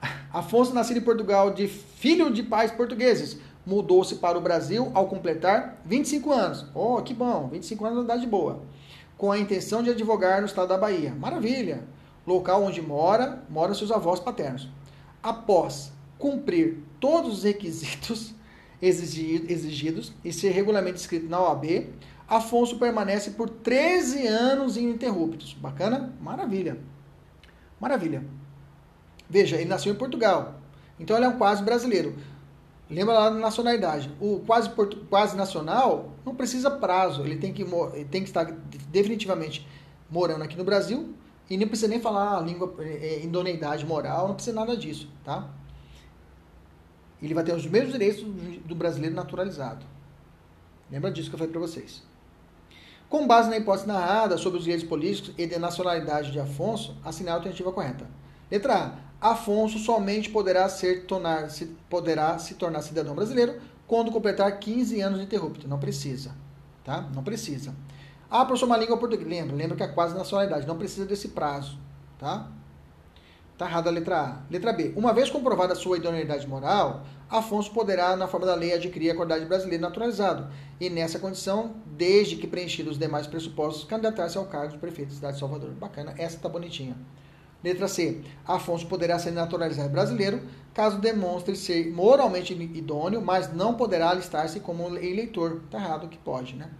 Afonso, 0.32 0.74
nascido 0.74 0.98
em 0.98 1.02
Portugal, 1.02 1.52
de 1.52 1.68
filho 1.68 2.32
de 2.32 2.42
pais 2.42 2.70
portugueses, 2.70 3.38
mudou-se 3.64 4.16
para 4.16 4.38
o 4.38 4.40
Brasil 4.40 4.90
ao 4.94 5.06
completar 5.06 5.80
25 5.84 6.32
anos. 6.32 6.66
Oh, 6.74 7.00
que 7.02 7.12
bom! 7.12 7.48
25 7.48 7.84
anos 7.84 7.98
de 7.98 8.04
idade 8.04 8.26
boa. 8.26 8.62
Com 9.16 9.30
a 9.30 9.38
intenção 9.38 9.82
de 9.82 9.90
advogar 9.90 10.40
no 10.40 10.46
estado 10.46 10.68
da 10.68 10.78
Bahia. 10.78 11.14
Maravilha! 11.14 11.82
Local 12.26 12.62
onde 12.62 12.80
mora, 12.80 13.42
moram 13.48 13.74
seus 13.74 13.90
avós 13.90 14.20
paternos 14.20 14.68
após 15.22 15.92
cumprir 16.18 16.78
todos 16.98 17.38
os 17.38 17.44
requisitos 17.44 18.34
exigidos 18.80 20.12
e 20.24 20.32
ser 20.32 20.50
regularmente 20.50 20.98
inscrito 20.98 21.28
na 21.28 21.40
OAB, 21.40 21.88
Afonso 22.28 22.78
permanece 22.78 23.32
por 23.32 23.50
13 23.50 24.24
anos 24.26 24.76
ininterruptos. 24.76 25.52
Bacana? 25.52 26.14
Maravilha. 26.20 26.78
Maravilha. 27.80 28.24
Veja, 29.28 29.56
ele 29.56 29.68
nasceu 29.68 29.92
em 29.92 29.96
Portugal. 29.96 30.54
Então 30.98 31.16
ele 31.16 31.26
é 31.26 31.28
um 31.28 31.38
quase 31.38 31.62
brasileiro. 31.62 32.14
Lembra 32.88 33.14
lá 33.14 33.30
da 33.30 33.36
nacionalidade. 33.36 34.14
O 34.20 34.40
quase, 34.46 34.70
quase 35.08 35.36
nacional 35.36 36.12
não 36.24 36.34
precisa 36.34 36.70
prazo. 36.70 37.22
Ele 37.22 37.36
tem 37.36 37.52
que, 37.52 37.62
ele 37.62 38.04
tem 38.04 38.22
que 38.22 38.28
estar 38.28 38.44
definitivamente 38.92 39.66
morando 40.08 40.42
aqui 40.42 40.56
no 40.56 40.64
Brasil 40.64 41.12
e 41.50 41.56
nem 41.56 41.66
precisa 41.66 41.88
nem 41.88 42.00
falar 42.00 42.38
a 42.38 42.40
língua, 42.40 42.72
é, 42.78 42.84
é, 42.84 43.24
idoneidade 43.24 43.84
moral, 43.84 44.28
não 44.28 44.34
precisa 44.36 44.54
nada 44.54 44.76
disso, 44.76 45.10
tá? 45.24 45.50
Ele 47.20 47.34
vai 47.34 47.42
ter 47.42 47.52
os 47.52 47.66
mesmos 47.66 47.92
direitos 47.92 48.22
do 48.64 48.74
brasileiro 48.74 49.14
naturalizado. 49.14 49.84
Lembra 50.90 51.10
disso 51.10 51.28
que 51.28 51.34
eu 51.34 51.38
falei 51.38 51.52
para 51.52 51.60
vocês. 51.60 52.02
Com 53.08 53.26
base 53.26 53.50
na 53.50 53.56
hipótese 53.56 53.88
narrada 53.88 54.38
sobre 54.38 54.58
os 54.58 54.64
direitos 54.64 54.88
políticos 54.88 55.34
e 55.36 55.44
de 55.44 55.58
nacionalidade 55.58 56.30
de 56.30 56.38
Afonso, 56.38 56.96
assinale 57.04 57.32
a 57.32 57.34
alternativa 57.34 57.72
correta. 57.72 58.06
Letra 58.48 58.96
A. 59.20 59.32
Afonso 59.32 59.78
somente 59.78 60.30
poderá, 60.30 60.68
ser, 60.68 61.04
tornar, 61.04 61.50
se, 61.50 61.66
poderá 61.90 62.38
se 62.38 62.54
tornar 62.54 62.80
cidadão 62.82 63.14
brasileiro 63.14 63.60
quando 63.86 64.12
completar 64.12 64.58
15 64.58 65.00
anos 65.00 65.18
de 65.18 65.24
interrupto. 65.24 65.68
Não 65.68 65.78
precisa. 65.78 66.34
Tá? 66.84 67.02
Não 67.14 67.22
precisa. 67.22 67.74
Ah, 68.30 68.44
professor, 68.44 68.66
uma 68.66 68.76
língua 68.76 68.96
portuguesa. 68.96 69.28
Lembra, 69.28 69.56
lembra 69.56 69.76
que 69.76 69.82
é 69.82 69.88
quase 69.88 70.16
nacionalidade. 70.16 70.66
Não 70.66 70.78
precisa 70.78 71.04
desse 71.04 71.28
prazo. 71.28 71.76
Tá? 72.18 72.48
Tá 73.58 73.66
errada 73.66 73.90
a 73.90 73.92
letra 73.92 74.20
A. 74.20 74.38
Letra 74.50 74.72
B. 74.72 74.92
Uma 74.96 75.12
vez 75.12 75.28
comprovada 75.28 75.72
a 75.72 75.76
sua 75.76 75.96
idoneidade 75.96 76.46
moral, 76.46 77.02
Afonso 77.28 77.72
poderá, 77.72 78.16
na 78.16 78.26
forma 78.26 78.46
da 78.46 78.54
lei, 78.54 78.72
adquirir 78.72 79.10
a 79.10 79.14
qualidade 79.14 79.44
brasileira 79.44 79.82
naturalizado. 79.82 80.48
E 80.80 80.88
nessa 80.88 81.18
condição, 81.18 81.74
desde 81.86 82.36
que 82.36 82.46
preenchidos 82.46 82.92
os 82.92 82.98
demais 82.98 83.26
pressupostos, 83.26 83.84
candidatar-se 83.84 84.38
ao 84.38 84.46
cargo 84.46 84.72
de 84.72 84.78
prefeito 84.78 85.08
da 85.10 85.14
cidade 85.14 85.34
de 85.34 85.40
Salvador. 85.40 85.70
Bacana, 85.72 86.14
essa 86.16 86.38
tá 86.38 86.48
bonitinha. 86.48 86.96
Letra 87.62 87.88
C. 87.88 88.22
Afonso 88.46 88.86
poderá 88.86 89.18
ser 89.18 89.32
naturalizado 89.32 89.90
brasileiro 89.90 90.40
caso 90.72 90.98
demonstre 90.98 91.54
ser 91.56 91.90
moralmente 91.92 92.54
idôneo, 92.54 93.20
mas 93.20 93.52
não 93.52 93.74
poderá 93.74 94.10
alistar-se 94.10 94.60
como 94.60 94.96
eleitor. 94.96 95.60
Tá 95.70 95.78
errado 95.78 96.08
que 96.08 96.16
pode, 96.16 96.56
né? 96.56 96.70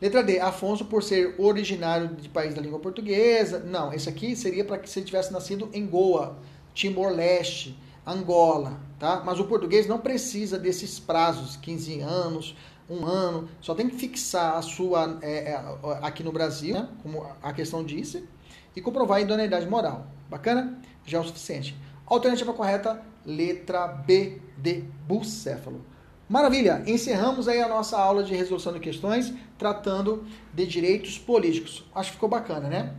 Letra 0.00 0.22
D. 0.22 0.38
Afonso, 0.38 0.84
por 0.84 1.02
ser 1.02 1.34
originário 1.38 2.08
de 2.08 2.28
país 2.28 2.54
da 2.54 2.60
língua 2.60 2.78
portuguesa. 2.78 3.60
Não, 3.60 3.92
esse 3.92 4.08
aqui 4.08 4.36
seria 4.36 4.64
para 4.64 4.78
que 4.78 4.88
você 4.88 5.00
tivesse 5.00 5.32
nascido 5.32 5.70
em 5.72 5.86
Goa, 5.86 6.36
Timor-Leste, 6.74 7.78
Angola, 8.06 8.78
tá? 8.98 9.22
Mas 9.24 9.40
o 9.40 9.44
português 9.44 9.86
não 9.86 9.98
precisa 9.98 10.58
desses 10.58 11.00
prazos, 11.00 11.56
15 11.56 12.00
anos, 12.00 12.56
um 12.88 13.04
ano. 13.04 13.48
Só 13.60 13.74
tem 13.74 13.88
que 13.88 13.96
fixar 13.96 14.56
a 14.56 14.62
sua 14.62 15.18
é, 15.22 15.52
é, 15.52 15.64
aqui 16.02 16.22
no 16.22 16.30
Brasil, 16.30 16.74
né? 16.74 16.88
como 17.02 17.26
a 17.42 17.52
questão 17.52 17.82
disse, 17.82 18.28
e 18.76 18.80
comprovar 18.80 19.18
a 19.18 19.20
idoneidade 19.22 19.66
moral. 19.66 20.06
Bacana? 20.28 20.78
Já 21.04 21.18
é 21.18 21.20
o 21.20 21.24
suficiente. 21.24 21.76
Alternativa 22.06 22.52
correta, 22.52 23.02
letra 23.24 23.88
B 23.88 24.40
de 24.58 24.84
bucéfalo. 25.06 25.84
Maravilha! 26.28 26.82
Encerramos 26.86 27.46
aí 27.46 27.60
a 27.60 27.68
nossa 27.68 27.96
aula 27.96 28.24
de 28.24 28.34
resolução 28.34 28.72
de 28.72 28.80
questões 28.80 29.32
tratando 29.56 30.26
de 30.52 30.66
direitos 30.66 31.18
políticos. 31.18 31.84
Acho 31.94 32.10
que 32.10 32.14
ficou 32.16 32.28
bacana, 32.28 32.68
né? 32.68 32.94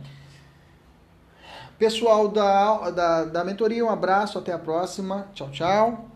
Pessoal 1.78 2.28
da, 2.28 2.90
da, 2.90 3.24
da 3.24 3.44
mentoria, 3.44 3.84
um 3.84 3.90
abraço, 3.90 4.38
até 4.38 4.52
a 4.52 4.58
próxima. 4.58 5.28
Tchau, 5.34 5.50
tchau. 5.50 6.10